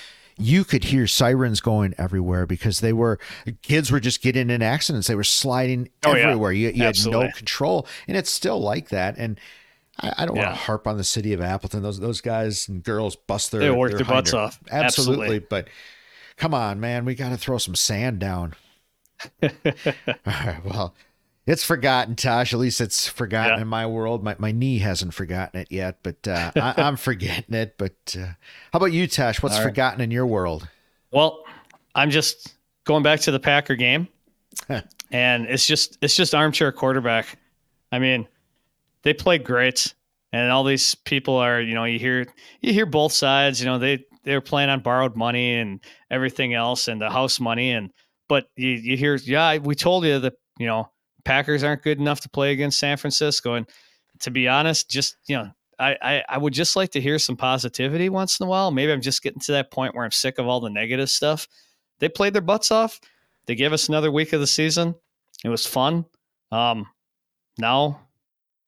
You 0.40 0.62
could 0.62 0.84
hear 0.84 1.08
sirens 1.08 1.60
going 1.60 1.94
everywhere 1.98 2.46
because 2.46 2.78
they 2.78 2.92
were 2.92 3.18
kids 3.62 3.90
were 3.90 3.98
just 3.98 4.22
getting 4.22 4.50
in 4.50 4.62
accidents. 4.62 5.08
They 5.08 5.16
were 5.16 5.24
sliding 5.24 5.88
Oh, 6.06 6.14
yeah. 6.14 6.28
everywhere. 6.28 6.52
You, 6.52 6.68
you 6.70 6.84
had 6.84 6.96
no 7.06 7.28
control, 7.34 7.88
and 8.06 8.16
it's 8.16 8.30
still 8.30 8.60
like 8.60 8.90
that. 8.90 9.16
And 9.18 9.40
I, 9.98 10.12
I 10.18 10.26
don't 10.26 10.36
want 10.36 10.50
to 10.50 10.54
harp 10.54 10.86
on 10.86 10.96
the 10.96 11.02
city 11.02 11.32
of 11.32 11.40
Appleton. 11.40 11.82
Those 11.82 11.98
those 11.98 12.20
guys 12.20 12.68
and 12.68 12.84
girls 12.84 13.16
bust 13.16 13.50
their 13.50 13.62
They 13.62 13.70
work 13.72 13.90
their 13.90 13.98
their 13.98 14.06
butts 14.06 14.30
hinder. 14.30 14.44
off. 14.44 14.60
Absolutely. 14.70 15.24
Absolutely. 15.24 15.38
but 15.50 15.68
come 16.36 16.54
on, 16.54 16.78
man, 16.78 17.04
we 17.04 17.16
got 17.16 17.30
to 17.30 17.36
throw 17.36 17.58
some 17.58 17.74
sand 17.74 18.20
down. 18.20 18.54
All 19.42 19.50
right, 20.26 20.60
well, 20.64 20.94
it's 21.48 21.64
forgotten, 21.64 22.14
Tosh. 22.14 22.52
At 22.52 22.60
least 22.60 22.80
it's 22.80 23.08
forgotten 23.08 23.56
Yeah. 23.56 23.62
in 23.62 23.68
my 23.68 23.86
world. 23.86 24.22
My 24.22 24.36
my 24.38 24.52
knee 24.52 24.78
hasn't 24.78 25.14
forgotten 25.14 25.60
it 25.60 25.68
yet, 25.72 25.98
but 26.02 26.28
uh, 26.28 26.52
I, 26.54 26.74
I'm 26.82 26.96
forgetting 26.96 27.54
it. 27.54 27.76
But 27.78 28.14
uh, 28.18 28.26
how 28.26 28.76
about 28.76 28.92
you, 28.92 29.06
Tosh? 29.06 29.42
What's 29.42 29.56
right. 29.56 29.64
forgotten 29.64 30.02
in 30.02 30.10
your 30.10 30.26
world? 30.26 30.68
Well, 31.10 31.42
I'm 31.94 32.10
just 32.10 32.54
going 32.84 33.02
back 33.02 33.20
to 33.20 33.30
the 33.30 33.40
Packer 33.40 33.76
game, 33.76 34.08
and 35.10 35.46
it's 35.46 35.66
just 35.66 35.96
it's 36.02 36.14
just 36.14 36.34
armchair 36.34 36.70
quarterback. 36.70 37.38
I 37.90 37.98
mean, 37.98 38.28
they 39.02 39.14
play 39.14 39.38
great, 39.38 39.94
and 40.32 40.52
all 40.52 40.64
these 40.64 40.94
people 40.94 41.36
are 41.36 41.60
you 41.62 41.74
know 41.74 41.84
you 41.84 41.98
hear 41.98 42.26
you 42.60 42.74
hear 42.74 42.86
both 42.86 43.12
sides. 43.12 43.58
You 43.58 43.66
know 43.66 43.78
they 43.78 44.04
they 44.24 44.34
were 44.34 44.42
playing 44.42 44.68
on 44.68 44.80
borrowed 44.80 45.16
money 45.16 45.54
and 45.54 45.80
everything 46.10 46.52
else, 46.52 46.88
and 46.88 47.00
the 47.00 47.08
house 47.08 47.40
money, 47.40 47.70
and 47.70 47.90
but 48.28 48.50
you 48.54 48.68
you 48.68 48.96
hear 48.98 49.14
yeah 49.14 49.56
we 49.56 49.74
told 49.74 50.04
you 50.04 50.18
that 50.18 50.34
you 50.58 50.66
know 50.66 50.90
Packers 51.28 51.62
aren't 51.62 51.82
good 51.82 51.98
enough 52.00 52.20
to 52.22 52.28
play 52.30 52.52
against 52.52 52.78
San 52.78 52.96
Francisco, 52.96 53.52
and 53.52 53.68
to 54.20 54.30
be 54.30 54.48
honest, 54.48 54.88
just 54.88 55.16
you 55.26 55.36
know. 55.36 55.50
I, 55.80 55.96
I, 56.02 56.24
I 56.30 56.38
would 56.38 56.54
just 56.54 56.74
like 56.74 56.90
to 56.90 57.00
hear 57.00 57.20
some 57.20 57.36
positivity 57.36 58.08
once 58.08 58.40
in 58.40 58.46
a 58.46 58.48
while. 58.48 58.72
Maybe 58.72 58.90
I'm 58.90 59.00
just 59.00 59.22
getting 59.22 59.38
to 59.42 59.52
that 59.52 59.70
point 59.70 59.94
where 59.94 60.04
I'm 60.04 60.10
sick 60.10 60.38
of 60.38 60.48
all 60.48 60.58
the 60.58 60.68
negative 60.68 61.08
stuff. 61.08 61.46
They 62.00 62.08
played 62.08 62.32
their 62.32 62.42
butts 62.42 62.72
off. 62.72 62.98
They 63.46 63.54
gave 63.54 63.72
us 63.72 63.88
another 63.88 64.10
week 64.10 64.32
of 64.32 64.40
the 64.40 64.46
season. 64.48 64.96
It 65.44 65.50
was 65.50 65.64
fun. 65.64 66.04
Um, 66.50 66.88
now 67.58 68.00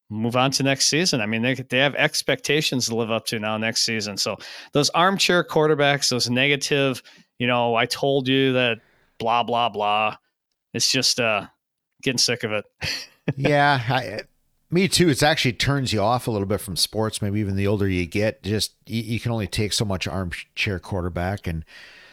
move 0.08 0.36
on 0.36 0.52
to 0.52 0.62
next 0.62 0.86
season. 0.86 1.20
I 1.20 1.26
mean, 1.26 1.42
they 1.42 1.54
they 1.54 1.78
have 1.78 1.96
expectations 1.96 2.88
to 2.88 2.94
live 2.94 3.10
up 3.10 3.26
to 3.26 3.40
now 3.40 3.56
next 3.56 3.84
season. 3.84 4.16
So 4.16 4.36
those 4.72 4.90
armchair 4.90 5.42
quarterbacks, 5.42 6.10
those 6.10 6.30
negative, 6.30 7.02
you 7.38 7.48
know, 7.48 7.74
I 7.74 7.86
told 7.86 8.28
you 8.28 8.52
that 8.52 8.78
blah 9.18 9.42
blah 9.42 9.68
blah. 9.68 10.16
It's 10.74 10.92
just 10.92 11.18
uh 11.18 11.46
getting 12.02 12.18
sick 12.18 12.42
of 12.44 12.52
it. 12.52 12.64
yeah, 13.36 13.80
I, 13.88 14.20
me 14.70 14.88
too. 14.88 15.08
It's 15.08 15.22
actually 15.22 15.54
turns 15.54 15.92
you 15.92 16.00
off 16.00 16.26
a 16.26 16.30
little 16.30 16.46
bit 16.46 16.60
from 16.60 16.76
sports. 16.76 17.20
Maybe 17.20 17.40
even 17.40 17.56
the 17.56 17.66
older 17.66 17.88
you 17.88 18.06
get, 18.06 18.42
just 18.42 18.74
you, 18.86 19.02
you 19.02 19.20
can 19.20 19.32
only 19.32 19.46
take 19.46 19.72
so 19.72 19.84
much 19.84 20.06
armchair 20.06 20.78
quarterback, 20.78 21.46
and 21.46 21.64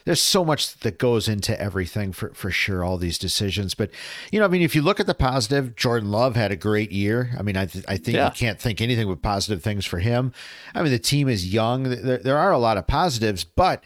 there's 0.05 0.21
so 0.21 0.45
much 0.45 0.79
that 0.79 0.97
goes 0.97 1.27
into 1.27 1.59
everything 1.61 2.11
for 2.13 2.29
for 2.33 2.49
sure. 2.49 2.83
All 2.83 2.97
these 2.97 3.17
decisions, 3.19 3.73
but 3.75 3.91
you 4.31 4.39
know, 4.39 4.45
I 4.45 4.47
mean, 4.47 4.61
if 4.61 4.73
you 4.75 4.81
look 4.81 4.99
at 4.99 5.05
the 5.05 5.13
positive, 5.13 5.75
Jordan 5.75 6.09
Love 6.11 6.35
had 6.35 6.51
a 6.51 6.55
great 6.55 6.91
year. 6.91 7.31
I 7.37 7.41
mean, 7.43 7.57
I 7.57 7.65
th- 7.67 7.85
I 7.87 7.97
think 7.97 8.15
Yeah. 8.15 8.25
you 8.25 8.31
can't 8.31 8.59
think 8.59 8.81
anything 8.81 9.07
but 9.07 9.21
positive 9.21 9.61
things 9.61 9.85
for 9.85 9.99
him. 9.99 10.31
I 10.73 10.81
mean, 10.81 10.91
the 10.91 10.99
team 10.99 11.27
is 11.29 11.53
young. 11.53 11.83
There 11.83 12.17
there 12.17 12.37
are 12.37 12.51
a 12.51 12.57
lot 12.57 12.77
of 12.77 12.87
positives, 12.87 13.43
but 13.43 13.83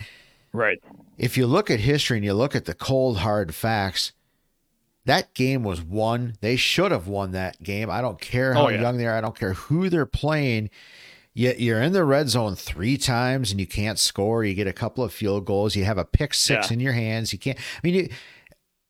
Right. 0.53 0.81
if 1.17 1.37
you 1.37 1.45
look 1.47 1.69
at 1.71 1.79
history 1.81 2.17
and 2.17 2.25
you 2.25 2.33
look 2.33 2.55
at 2.55 2.65
the 2.65 2.73
cold 2.73 3.17
hard 3.19 3.53
facts, 3.55 4.11
that 5.05 5.33
game 5.33 5.63
was 5.63 5.81
won. 5.81 6.35
They 6.41 6.55
should 6.55 6.91
have 6.91 7.07
won 7.07 7.31
that 7.31 7.61
game. 7.63 7.89
I 7.89 8.01
don't 8.01 8.21
care 8.21 8.53
how 8.53 8.67
Oh, 8.67 8.69
yeah. 8.69 8.81
young 8.81 8.97
they 8.97 9.07
are. 9.07 9.15
I 9.17 9.21
don't 9.21 9.37
care 9.37 9.53
who 9.53 9.89
they're 9.89 10.05
playing. 10.05 10.69
Yet 11.33 11.59
you're 11.61 11.81
in 11.81 11.93
the 11.93 12.03
red 12.03 12.27
zone 12.29 12.55
three 12.55 12.97
times 12.97 13.51
and 13.51 13.59
you 13.59 13.65
can't 13.65 13.97
score. 13.97 14.43
You 14.43 14.53
get 14.53 14.67
a 14.67 14.73
couple 14.73 15.03
of 15.03 15.13
field 15.13 15.45
goals. 15.45 15.75
You 15.75 15.85
have 15.85 15.97
a 15.97 16.03
pick 16.05 16.33
six 16.33 16.69
Yeah. 16.69 16.73
in 16.73 16.79
your 16.81 16.93
hands. 16.93 17.31
You 17.33 17.39
can't. 17.39 17.57
I 17.57 17.79
mean, 17.83 17.93
you, 17.95 18.09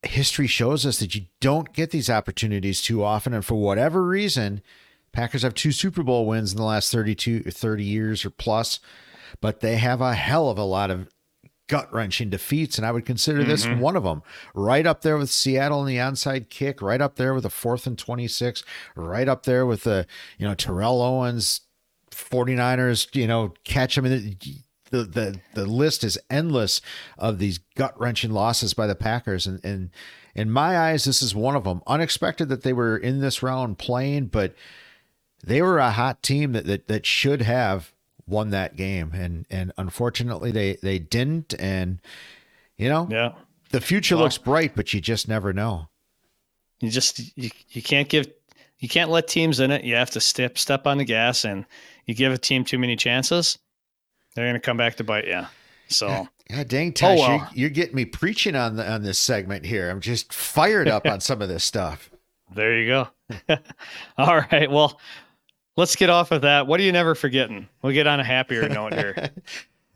history 0.02 0.48
shows 0.48 0.84
us 0.84 0.98
that 0.98 1.14
you 1.14 1.26
don't 1.40 1.72
get 1.72 1.92
these 1.92 2.10
opportunities 2.10 2.82
too 2.82 3.04
often. 3.04 3.32
And 3.32 3.44
for 3.44 3.54
whatever 3.54 4.04
reason, 4.04 4.60
Packers 5.12 5.42
have 5.42 5.54
two 5.54 5.70
Super 5.72 6.02
Bowl 6.02 6.26
wins 6.26 6.50
in 6.52 6.56
the 6.58 6.64
last 6.64 6.90
32 6.90 7.44
or 7.46 7.50
30 7.50 7.84
years 7.84 8.24
or 8.24 8.30
plus, 8.30 8.80
but 9.40 9.60
they 9.60 9.76
have 9.76 10.00
a 10.00 10.14
hell 10.14 10.50
of 10.50 10.58
a 10.58 10.64
lot 10.64 10.90
of 10.90 11.08
gut 11.72 11.90
wrenching 11.90 12.28
defeats. 12.28 12.76
And 12.76 12.86
I 12.86 12.92
would 12.92 13.06
consider 13.06 13.42
this 13.44 13.64
mm-hmm. 13.64 13.80
one 13.80 13.96
of 13.96 14.04
them. 14.04 14.22
Right 14.54 14.86
up 14.86 15.00
there 15.00 15.16
with 15.16 15.30
Seattle 15.30 15.80
and 15.80 15.88
the 15.88 15.96
onside 15.96 16.50
kick, 16.50 16.82
right 16.82 17.00
up 17.00 17.16
there 17.16 17.32
with 17.32 17.46
a 17.46 17.50
fourth 17.50 17.86
and 17.86 17.98
26, 17.98 18.62
right 18.94 19.26
up 19.26 19.44
there 19.44 19.64
with 19.64 19.84
the, 19.84 20.06
you 20.36 20.46
know, 20.46 20.54
Terrell 20.54 21.00
Owens 21.00 21.62
49ers, 22.10 23.16
you 23.16 23.26
know, 23.26 23.54
catch. 23.64 23.96
I 23.96 24.02
mean, 24.02 24.36
the 24.90 25.04
the 25.04 25.40
the 25.54 25.64
list 25.64 26.04
is 26.04 26.18
endless 26.28 26.82
of 27.16 27.38
these 27.38 27.56
gut 27.74 27.98
wrenching 27.98 28.32
losses 28.32 28.74
by 28.74 28.86
the 28.86 28.94
Packers, 28.94 29.46
and 29.46 29.58
and 29.64 29.88
in 30.34 30.50
my 30.50 30.78
eyes, 30.78 31.04
this 31.04 31.22
is 31.22 31.34
one 31.34 31.56
of 31.56 31.64
them. 31.64 31.80
Unexpected 31.86 32.50
that 32.50 32.64
they 32.64 32.74
were 32.74 32.98
in 32.98 33.20
this 33.20 33.42
round 33.42 33.78
playing, 33.78 34.26
but 34.26 34.54
they 35.42 35.62
were 35.62 35.78
a 35.78 35.92
hot 35.92 36.22
team 36.22 36.52
that 36.52 36.66
that, 36.66 36.88
that 36.88 37.06
should 37.06 37.40
have 37.40 37.94
won 38.26 38.50
that 38.50 38.76
game, 38.76 39.12
and 39.14 39.46
and 39.50 39.72
unfortunately 39.76 40.50
they 40.50 40.76
they 40.82 40.98
didn't, 40.98 41.54
and 41.58 42.00
you 42.76 42.88
know, 42.88 43.08
Yeah. 43.10 43.32
the 43.70 43.80
future 43.80 44.16
Well- 44.16 44.24
looks 44.24 44.38
bright, 44.38 44.74
but 44.74 44.92
you 44.92 45.00
just 45.00 45.28
never 45.28 45.52
know. 45.52 45.88
You 46.80 46.90
just 46.90 47.36
you, 47.36 47.50
you 47.70 47.82
can't 47.82 48.08
give 48.08 48.28
you 48.78 48.88
can't 48.88 49.10
let 49.10 49.28
teams 49.28 49.60
in 49.60 49.70
it. 49.70 49.84
You 49.84 49.94
have 49.94 50.10
to 50.10 50.20
step 50.20 50.58
step 50.58 50.86
on 50.86 50.98
the 50.98 51.04
gas, 51.04 51.44
and 51.44 51.64
you 52.06 52.14
give 52.14 52.32
a 52.32 52.38
team 52.38 52.64
too 52.64 52.78
many 52.78 52.96
chances, 52.96 53.58
they're 54.34 54.44
going 54.44 54.54
to 54.54 54.60
come 54.60 54.76
back 54.76 54.96
to 54.96 55.04
bite 55.04 55.24
oh, 55.26 55.40
you. 55.40 55.46
So 55.88 56.28
God 56.50 56.68
dang, 56.68 56.92
Tosh, 56.92 57.18
well. 57.18 57.30
you're, 57.30 57.48
you're 57.54 57.70
getting 57.70 57.94
me 57.94 58.04
preaching 58.04 58.56
on 58.56 58.76
the, 58.76 58.90
on 58.90 59.02
this 59.02 59.18
segment 59.18 59.64
here. 59.64 59.90
I'm 59.90 60.00
just 60.00 60.32
fired 60.32 60.88
up 60.88 61.06
on 61.06 61.20
some 61.20 61.40
of 61.42 61.48
this 61.48 61.64
stuff. 61.64 62.10
there 62.54 62.78
you 62.78 62.88
go. 62.88 63.08
All 64.18 64.42
right. 64.50 64.70
Well, 64.70 64.98
let's 65.76 65.96
get 65.96 66.10
off 66.10 66.30
of 66.32 66.42
that. 66.42 66.66
What 66.66 66.80
are 66.80 66.82
you 66.82 66.92
never 66.92 67.14
forgetting? 67.14 67.68
We'll 67.82 67.92
get 67.92 68.06
on 68.06 68.20
a 68.20 68.24
happier 68.24 68.68
note 68.68 68.94
here. 68.94 69.30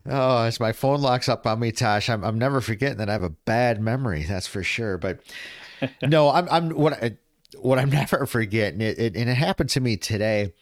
Oh, 0.09 0.43
as 0.43 0.59
my 0.59 0.71
phone 0.71 1.01
locks 1.01 1.27
up 1.27 1.45
on 1.45 1.59
me, 1.59 1.71
Tosh, 1.73 2.09
I'm, 2.09 2.23
I'm 2.23 2.39
never 2.39 2.61
forgetting 2.61 2.97
that 2.99 3.09
I 3.09 3.11
have 3.11 3.23
a 3.23 3.29
bad 3.29 3.81
memory. 3.81 4.23
That's 4.23 4.47
for 4.47 4.63
sure. 4.63 4.97
But 4.97 5.19
no, 6.01 6.29
I'm, 6.29 6.47
I'm 6.49 6.69
what 6.69 6.93
I, 7.03 7.17
what 7.59 7.77
I'm 7.77 7.89
never 7.91 8.25
forgetting 8.25 8.81
it, 8.81 8.97
it, 8.97 9.15
and 9.17 9.29
it 9.29 9.35
happened 9.35 9.69
to 9.71 9.81
me 9.81 9.97
today. 9.97 10.53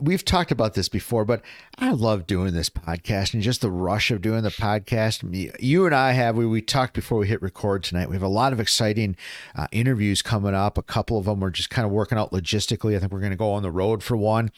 We've 0.00 0.24
talked 0.24 0.52
about 0.52 0.74
this 0.74 0.88
before, 0.88 1.24
but 1.24 1.42
I 1.76 1.90
love 1.90 2.26
doing 2.26 2.54
this 2.54 2.70
podcast 2.70 3.34
and 3.34 3.42
just 3.42 3.62
the 3.62 3.70
rush 3.70 4.12
of 4.12 4.22
doing 4.22 4.42
the 4.42 4.50
podcast. 4.50 5.60
You 5.60 5.86
and 5.86 5.94
I 5.94 6.12
have 6.12 6.36
we 6.36 6.46
we 6.46 6.62
talked 6.62 6.94
before 6.94 7.18
we 7.18 7.26
hit 7.26 7.42
record 7.42 7.82
tonight. 7.82 8.08
We 8.08 8.14
have 8.14 8.22
a 8.22 8.28
lot 8.28 8.52
of 8.52 8.60
exciting 8.60 9.16
uh, 9.56 9.66
interviews 9.72 10.22
coming 10.22 10.54
up. 10.54 10.78
A 10.78 10.82
couple 10.82 11.18
of 11.18 11.24
them 11.24 11.40
we're 11.40 11.50
just 11.50 11.70
kind 11.70 11.84
of 11.84 11.90
working 11.90 12.16
out 12.16 12.30
logistically. 12.30 12.94
I 12.96 13.00
think 13.00 13.10
we're 13.10 13.20
going 13.20 13.30
to 13.30 13.36
go 13.36 13.50
on 13.50 13.62
the 13.62 13.72
road 13.72 14.04
for 14.04 14.16
one. 14.16 14.52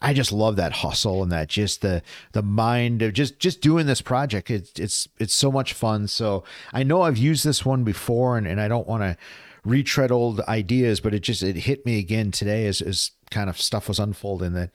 I 0.00 0.12
just 0.12 0.32
love 0.32 0.56
that 0.56 0.72
hustle 0.72 1.22
and 1.22 1.32
that 1.32 1.48
just 1.48 1.80
the 1.80 2.02
the 2.32 2.42
mind 2.42 3.02
of 3.02 3.14
just 3.14 3.38
just 3.38 3.60
doing 3.60 3.86
this 3.86 4.02
project. 4.02 4.50
It's 4.50 4.78
it's 4.78 5.08
it's 5.18 5.34
so 5.34 5.50
much 5.50 5.72
fun. 5.72 6.06
So 6.08 6.44
I 6.72 6.82
know 6.82 7.02
I've 7.02 7.18
used 7.18 7.44
this 7.44 7.64
one 7.64 7.84
before, 7.84 8.36
and, 8.36 8.46
and 8.46 8.60
I 8.60 8.68
don't 8.68 8.86
want 8.86 9.02
to 9.02 9.16
retread 9.64 10.10
old 10.10 10.40
ideas, 10.42 11.00
but 11.00 11.14
it 11.14 11.20
just 11.20 11.42
it 11.42 11.56
hit 11.56 11.84
me 11.86 11.98
again 11.98 12.30
today 12.30 12.66
as 12.66 12.80
as 12.80 13.12
kind 13.30 13.48
of 13.50 13.60
stuff 13.60 13.88
was 13.88 13.98
unfolding 13.98 14.52
that 14.52 14.70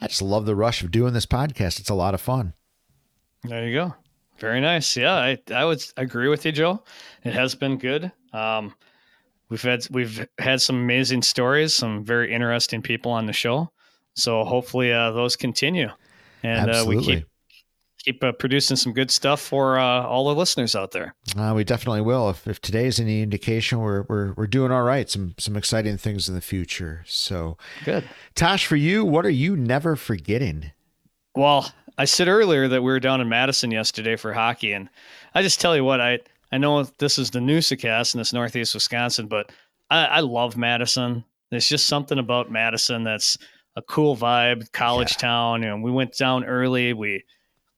I 0.00 0.08
just 0.08 0.22
love 0.22 0.46
the 0.46 0.56
rush 0.56 0.82
of 0.82 0.90
doing 0.90 1.14
this 1.14 1.26
podcast. 1.26 1.80
It's 1.80 1.90
a 1.90 1.94
lot 1.94 2.14
of 2.14 2.20
fun. 2.20 2.54
There 3.44 3.66
you 3.66 3.74
go. 3.74 3.94
Very 4.38 4.60
nice. 4.60 4.96
Yeah, 4.96 5.14
I, 5.14 5.38
I 5.54 5.64
would 5.64 5.84
agree 5.96 6.28
with 6.28 6.44
you, 6.44 6.52
Joe. 6.52 6.82
It 7.22 7.34
has 7.34 7.54
been 7.54 7.78
good. 7.78 8.10
Um, 8.32 8.74
we've 9.48 9.62
had 9.62 9.86
we've 9.90 10.26
had 10.38 10.60
some 10.60 10.76
amazing 10.76 11.22
stories, 11.22 11.74
some 11.74 12.04
very 12.04 12.32
interesting 12.32 12.82
people 12.82 13.12
on 13.12 13.26
the 13.26 13.32
show. 13.32 13.70
So 14.14 14.44
hopefully 14.44 14.92
uh, 14.92 15.12
those 15.12 15.36
continue, 15.36 15.88
and 16.42 16.70
uh, 16.70 16.84
we 16.86 17.00
keep 17.02 17.26
keep 18.04 18.22
uh, 18.22 18.32
producing 18.32 18.76
some 18.76 18.92
good 18.92 19.10
stuff 19.10 19.40
for 19.40 19.78
uh, 19.78 20.02
all 20.02 20.28
the 20.28 20.34
listeners 20.34 20.76
out 20.76 20.90
there. 20.90 21.14
Uh, 21.36 21.52
we 21.56 21.64
definitely 21.64 22.02
will. 22.02 22.28
If, 22.30 22.46
if 22.46 22.60
today's 22.60 23.00
any 23.00 23.22
indication, 23.22 23.80
we're, 23.80 24.02
we're 24.02 24.32
we're 24.34 24.46
doing 24.46 24.70
all 24.70 24.82
right. 24.82 25.08
Some 25.08 25.34
some 25.38 25.56
exciting 25.56 25.96
things 25.96 26.28
in 26.28 26.34
the 26.34 26.40
future. 26.40 27.02
So, 27.06 27.56
Good. 27.84 28.04
Tosh, 28.34 28.66
for 28.66 28.76
you, 28.76 29.04
what 29.04 29.24
are 29.24 29.30
you 29.30 29.56
never 29.56 29.96
forgetting? 29.96 30.72
Well, 31.34 31.72
I 31.98 32.04
said 32.04 32.28
earlier 32.28 32.68
that 32.68 32.82
we 32.82 32.92
were 32.92 33.00
down 33.00 33.20
in 33.20 33.28
Madison 33.28 33.70
yesterday 33.70 34.16
for 34.16 34.32
hockey, 34.32 34.72
and 34.72 34.88
I 35.34 35.42
just 35.42 35.60
tell 35.60 35.74
you 35.74 35.84
what, 35.84 36.00
I 36.00 36.20
I 36.52 36.58
know 36.58 36.84
this 36.98 37.18
is 37.18 37.30
the 37.30 37.40
Newsacast 37.40 38.14
and 38.14 38.20
this 38.20 38.32
Northeast 38.32 38.74
Wisconsin, 38.74 39.26
but 39.26 39.50
I, 39.90 40.04
I 40.04 40.20
love 40.20 40.56
Madison. 40.56 41.24
There's 41.50 41.68
just 41.68 41.88
something 41.88 42.18
about 42.18 42.50
Madison 42.50 43.04
that's 43.04 43.38
a 43.76 43.82
cool 43.82 44.16
vibe, 44.16 44.70
college 44.72 45.16
town. 45.16 45.64
And 45.64 45.82
we 45.82 45.90
went 45.90 46.16
down 46.16 46.44
early. 46.44 46.92
We 46.92 47.24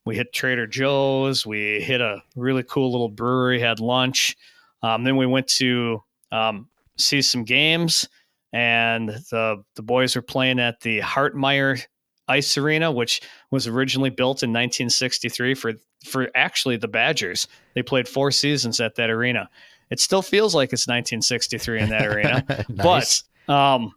we 0.06 0.16
hit 0.16 0.32
Trader 0.32 0.66
Joe's. 0.66 1.44
We 1.44 1.80
hit 1.80 2.00
a 2.00 2.22
really 2.36 2.62
cool 2.62 2.90
little 2.92 3.08
brewery. 3.10 3.60
Had 3.60 3.80
lunch. 3.80 4.36
Um, 4.82 5.04
then 5.04 5.16
we 5.16 5.26
went 5.26 5.48
to 5.48 6.02
um, 6.32 6.68
see 6.96 7.20
some 7.20 7.44
games, 7.44 8.08
and 8.52 9.08
the 9.08 9.62
the 9.74 9.82
boys 9.82 10.16
were 10.16 10.22
playing 10.22 10.60
at 10.60 10.80
the 10.80 11.00
Hartmeyer 11.00 11.84
Ice 12.28 12.56
Arena, 12.56 12.90
which 12.90 13.20
was 13.50 13.66
originally 13.66 14.10
built 14.10 14.42
in 14.42 14.50
1963 14.50 15.54
for 15.54 15.72
for 16.04 16.30
actually 16.34 16.76
the 16.76 16.88
Badgers. 16.88 17.48
They 17.74 17.82
played 17.82 18.08
four 18.08 18.30
seasons 18.30 18.80
at 18.80 18.94
that 18.94 19.10
arena. 19.10 19.50
It 19.90 20.00
still 20.00 20.22
feels 20.22 20.54
like 20.54 20.72
it's 20.72 20.86
1963 20.88 21.80
in 21.80 21.90
that 21.90 22.06
arena, 22.06 22.44
Nice. 22.68 23.24
but 23.46 23.52
um, 23.52 23.92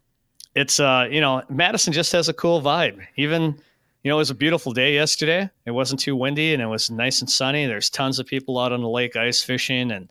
it's 0.55 0.79
uh 0.79 1.07
you 1.09 1.21
know 1.21 1.43
Madison 1.49 1.93
just 1.93 2.11
has 2.13 2.29
a 2.29 2.33
cool 2.33 2.61
vibe. 2.61 2.99
Even 3.15 3.59
you 4.03 4.09
know 4.09 4.15
it 4.15 4.19
was 4.19 4.29
a 4.29 4.35
beautiful 4.35 4.71
day 4.73 4.93
yesterday. 4.93 5.49
It 5.65 5.71
wasn't 5.71 5.99
too 5.99 6.15
windy 6.15 6.53
and 6.53 6.61
it 6.61 6.67
was 6.67 6.89
nice 6.89 7.21
and 7.21 7.29
sunny. 7.29 7.65
There's 7.65 7.89
tons 7.89 8.19
of 8.19 8.25
people 8.25 8.57
out 8.59 8.71
on 8.71 8.81
the 8.81 8.89
lake 8.89 9.15
ice 9.15 9.43
fishing 9.43 9.91
and 9.91 10.09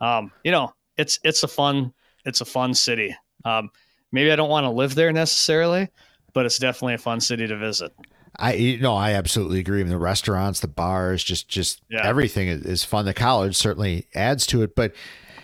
um, 0.00 0.32
you 0.44 0.50
know 0.52 0.74
it's 0.96 1.18
it's 1.24 1.42
a 1.42 1.48
fun 1.48 1.92
it's 2.24 2.40
a 2.40 2.44
fun 2.44 2.74
city. 2.74 3.16
Um, 3.44 3.70
maybe 4.12 4.30
I 4.30 4.36
don't 4.36 4.50
want 4.50 4.64
to 4.64 4.70
live 4.70 4.94
there 4.94 5.12
necessarily, 5.12 5.88
but 6.34 6.44
it's 6.46 6.58
definitely 6.58 6.94
a 6.94 6.98
fun 6.98 7.20
city 7.20 7.46
to 7.46 7.56
visit. 7.56 7.92
I 8.36 8.52
you 8.54 8.78
know 8.80 8.94
I 8.94 9.12
absolutely 9.12 9.58
agree. 9.60 9.80
I 9.80 9.84
mean, 9.84 9.90
the 9.90 9.98
restaurants, 9.98 10.60
the 10.60 10.68
bars, 10.68 11.24
just 11.24 11.48
just 11.48 11.80
Yeah. 11.88 12.06
everything 12.06 12.48
is, 12.48 12.62
is 12.64 12.84
fun. 12.84 13.04
The 13.06 13.14
college 13.14 13.56
certainly 13.56 14.06
adds 14.14 14.46
to 14.48 14.62
it, 14.62 14.76
but 14.76 14.94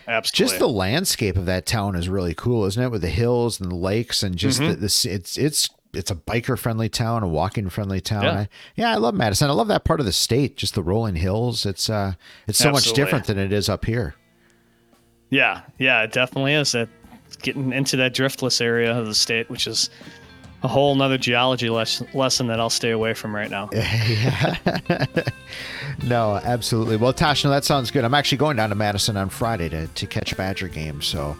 Absolutely. 0.09 0.47
just 0.53 0.59
the 0.61 0.69
landscape 0.69 1.37
of 1.37 1.47
that 1.47 1.67
town 1.67 1.97
is 1.97 2.09
really 2.09 2.33
cool, 2.35 2.65
isn't 2.67 2.81
it? 2.81 2.91
With 2.91 3.03
the 3.03 3.09
hills 3.09 3.61
and 3.61 3.73
the 3.73 3.77
lakes 3.77 4.23
and 4.23 4.37
just 4.37 4.61
Mm-hmm. 4.61 4.71
the, 4.71 4.77
this, 4.77 5.05
it's 5.05 5.37
it's 5.37 5.69
it's 5.97 6.11
a 6.11 6.15
biker 6.15 6.59
friendly 6.59 6.89
town, 6.89 7.23
a 7.23 7.29
walking 7.29 7.69
friendly 7.69 8.01
town. 8.01 8.23
Yeah. 8.25 8.33
I, 8.33 8.49
yeah, 8.77 8.93
I 8.93 8.97
love 8.97 9.15
Madison. 9.15 9.49
I 9.51 9.53
love 9.53 9.69
that 9.69 9.85
part 9.85 10.01
of 10.01 10.07
the 10.07 10.13
state. 10.13 10.57
Just 10.57 10.75
the 10.75 10.83
rolling 10.83 11.17
hills. 11.17 11.67
It's 11.67 11.89
uh, 11.91 12.15
it's 12.47 12.59
so 12.59 12.71
much 12.71 12.93
different 12.93 13.27
than 13.27 13.39
it 13.39 13.53
is 13.53 13.69
up 13.69 13.85
here. 13.85 14.15
Yeah, 15.31 15.63
yeah, 15.79 16.03
it 16.03 16.13
definitely 16.13 16.55
is. 16.55 16.73
That 16.73 16.89
getting 17.43 17.73
into 17.73 17.97
that 17.97 18.15
driftless 18.15 18.61
area 18.61 18.97
of 18.97 19.07
the 19.07 19.15
state, 19.15 19.51
which 19.51 19.67
is 19.67 19.91
a 20.63 20.69
whole 20.69 20.95
nother 20.95 21.19
geology 21.19 21.69
les- 21.69 22.03
lesson 22.15 22.47
that 22.47 22.61
I'll 22.61 22.71
stay 22.71 22.91
away 22.91 23.15
from 23.15 23.35
right 23.35 23.51
now. 23.51 23.69
No, 26.03 26.37
absolutely. 26.37 26.97
Well, 26.97 27.13
Tosh, 27.13 27.45
no, 27.45 27.51
that 27.51 27.65
sounds 27.65 27.91
good. 27.91 28.05
I'm 28.05 28.15
actually 28.15 28.39
going 28.39 28.57
down 28.57 28.69
to 28.71 28.75
Madison 28.75 29.17
on 29.17 29.29
Friday 29.29 29.69
to, 29.71 29.87
to 29.87 30.07
catch 30.07 30.37
Badger 30.37 30.69
game, 30.69 31.01
so 31.01 31.37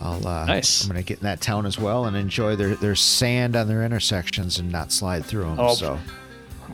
I'll 0.00 0.26
uh, 0.26 0.44
Nice. 0.44 0.84
I'm 0.84 0.90
going 0.90 1.02
to 1.02 1.06
get 1.06 1.18
in 1.18 1.24
that 1.24 1.40
town 1.40 1.66
as 1.66 1.78
well 1.78 2.04
and 2.04 2.16
enjoy 2.16 2.56
their 2.56 2.74
their 2.76 2.94
sand 2.94 3.56
on 3.56 3.68
their 3.68 3.84
intersections 3.84 4.58
and 4.58 4.70
not 4.70 4.92
slide 4.92 5.24
through 5.24 5.44
them. 5.44 5.58
Oh, 5.58 5.74
so 5.74 5.98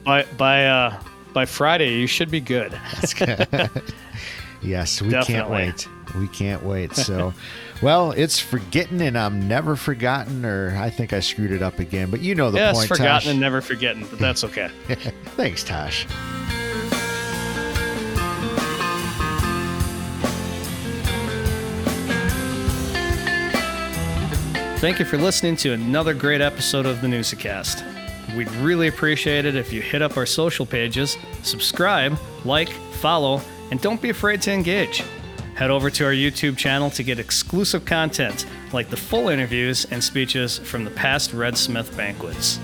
By 0.04 0.24
by 0.36 0.66
uh, 0.66 1.00
by 1.32 1.46
Friday, 1.46 1.98
you 1.98 2.06
should 2.06 2.30
be 2.30 2.40
good. 2.40 2.72
That's 2.72 3.14
good. 3.14 3.46
yes, 4.62 5.00
we 5.00 5.10
can't 5.10 5.50
wait. 5.50 5.88
We 6.18 6.28
can't 6.28 6.62
wait. 6.62 6.94
So, 6.94 7.34
well, 7.82 8.12
it's 8.12 8.38
forgetting 8.38 9.00
and 9.00 9.18
I'm 9.18 9.48
never 9.48 9.74
forgotten, 9.74 10.44
or 10.44 10.76
I 10.76 10.90
think 10.90 11.12
I 11.12 11.20
screwed 11.20 11.50
it 11.50 11.62
up 11.62 11.80
again. 11.80 12.10
But 12.10 12.20
you 12.20 12.34
know 12.34 12.50
the 12.50 12.58
yeah, 12.58 12.70
it's 12.70 12.78
point, 12.80 12.88
forgotten 12.88 13.08
Tosh. 13.14 13.26
and 13.26 13.40
never 13.40 13.60
forgetting, 13.60 14.06
but 14.08 14.18
that's 14.18 14.44
okay. 14.44 14.68
Thanks, 15.36 15.64
Tosh. 15.64 16.06
Thank 24.78 24.98
you 24.98 25.06
for 25.06 25.16
listening 25.16 25.56
to 25.56 25.72
another 25.72 26.12
great 26.12 26.42
episode 26.42 26.84
of 26.84 27.00
the 27.00 27.06
Newsacast. 27.06 27.82
We'd 28.36 28.50
really 28.56 28.88
appreciate 28.88 29.46
it 29.46 29.56
if 29.56 29.72
you 29.72 29.80
hit 29.80 30.02
up 30.02 30.18
our 30.18 30.26
social 30.26 30.66
pages, 30.66 31.16
subscribe, 31.42 32.18
like, 32.44 32.68
follow, 32.68 33.40
and 33.70 33.80
don't 33.80 34.02
be 34.02 34.10
afraid 34.10 34.42
to 34.42 34.52
engage. 34.52 35.02
Head 35.54 35.70
over 35.70 35.88
to 35.88 36.04
our 36.04 36.12
YouTube 36.12 36.58
channel 36.58 36.90
to 36.90 37.02
get 37.02 37.18
exclusive 37.18 37.84
content 37.86 38.44
like 38.72 38.90
the 38.90 38.96
full 38.96 39.28
interviews 39.28 39.86
and 39.86 40.04
speeches 40.04 40.58
from 40.58 40.84
the 40.84 40.90
past 40.90 41.32
Red 41.32 41.56
Smith 41.56 41.96
banquets. 41.96 42.58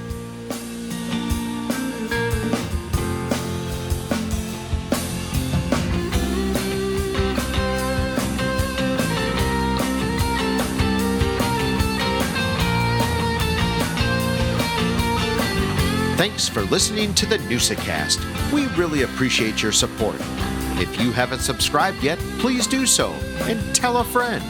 For 16.52 16.62
listening 16.62 17.14
to 17.14 17.26
the 17.26 17.38
Newsacast. 17.38 18.18
We 18.52 18.66
really 18.76 19.02
appreciate 19.02 19.62
your 19.62 19.70
support. 19.70 20.16
If 20.80 21.00
you 21.00 21.12
haven't 21.12 21.40
subscribed 21.40 22.02
yet, 22.02 22.18
please 22.40 22.66
do 22.66 22.86
so 22.86 23.12
and 23.42 23.74
tell 23.74 23.98
a 23.98 24.04
friend. 24.04 24.42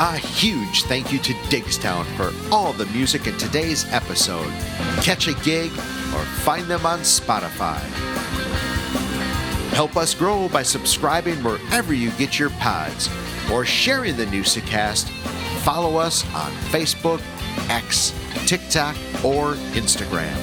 A 0.00 0.16
huge 0.18 0.82
thank 0.82 1.12
you 1.12 1.18
to 1.20 1.32
Diggstown 1.48 2.04
for 2.16 2.32
all 2.54 2.74
the 2.74 2.86
music 2.86 3.26
in 3.26 3.36
today's 3.38 3.86
episode. 3.90 4.52
Catch 5.00 5.28
a 5.28 5.34
gig, 5.44 5.70
or 5.70 6.24
find 6.44 6.66
them 6.66 6.84
on 6.84 7.00
Spotify. 7.00 7.80
Help 9.72 9.96
us 9.96 10.14
grow 10.14 10.48
by 10.50 10.62
subscribing 10.62 11.42
wherever 11.42 11.94
you 11.94 12.10
get 12.12 12.38
your 12.38 12.50
pods 12.50 13.08
or 13.50 13.64
sharing 13.64 14.16
the 14.16 14.26
Newsacast. 14.26 15.08
Follow 15.60 15.96
us 15.96 16.22
on 16.34 16.52
Facebook, 16.70 17.22
X, 17.70 18.12
TikTok, 18.46 18.96
or 19.24 19.54
Instagram. 19.74 20.34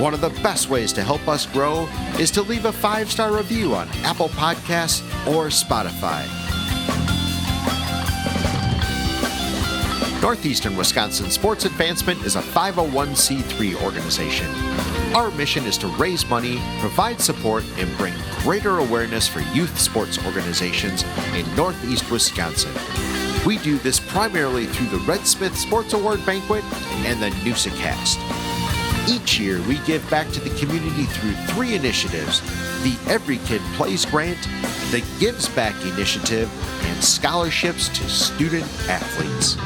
One 0.00 0.14
of 0.14 0.20
the 0.20 0.30
best 0.42 0.68
ways 0.68 0.92
to 0.94 1.02
help 1.02 1.28
us 1.28 1.46
grow 1.46 1.88
is 2.18 2.30
to 2.32 2.42
leave 2.42 2.64
a 2.64 2.72
five 2.72 3.10
star 3.10 3.32
review 3.32 3.74
on 3.74 3.88
Apple 4.04 4.28
Podcasts 4.30 5.02
or 5.26 5.46
Spotify. 5.46 6.26
Northeastern 10.22 10.76
Wisconsin 10.76 11.30
Sports 11.30 11.64
Advancement 11.64 12.24
is 12.24 12.36
a 12.36 12.40
501c3 12.40 13.82
organization. 13.82 14.46
Our 15.16 15.32
mission 15.32 15.64
is 15.64 15.76
to 15.78 15.88
raise 15.88 16.24
money, 16.30 16.60
provide 16.78 17.20
support, 17.20 17.64
and 17.76 17.94
bring 17.98 18.14
greater 18.38 18.78
awareness 18.78 19.26
for 19.26 19.40
youth 19.52 19.78
sports 19.80 20.24
organizations 20.24 21.04
in 21.34 21.54
Northeast 21.56 22.08
Wisconsin. 22.08 22.72
We 23.44 23.58
do 23.58 23.76
this 23.78 23.98
primarily 23.98 24.66
through 24.66 24.96
the 24.96 25.04
Red 25.04 25.26
Smith 25.26 25.56
Sports 25.56 25.94
Award 25.94 26.24
Banquet 26.24 26.62
and 27.04 27.20
the 27.20 27.30
Newsacast. 27.40 28.18
Each 29.08 29.40
year, 29.40 29.60
we 29.62 29.78
give 29.78 30.08
back 30.08 30.30
to 30.30 30.40
the 30.40 30.56
community 30.60 31.04
through 31.06 31.32
three 31.52 31.74
initiatives 31.74 32.40
the 32.84 32.96
Every 33.08 33.38
Kid 33.38 33.60
Plays 33.74 34.04
Grant, 34.06 34.40
the 34.92 35.04
Gives 35.18 35.48
Back 35.48 35.74
Initiative, 35.84 36.48
and 36.84 37.02
scholarships 37.02 37.88
to 37.88 38.08
student 38.08 38.64
athletes. 38.88 39.56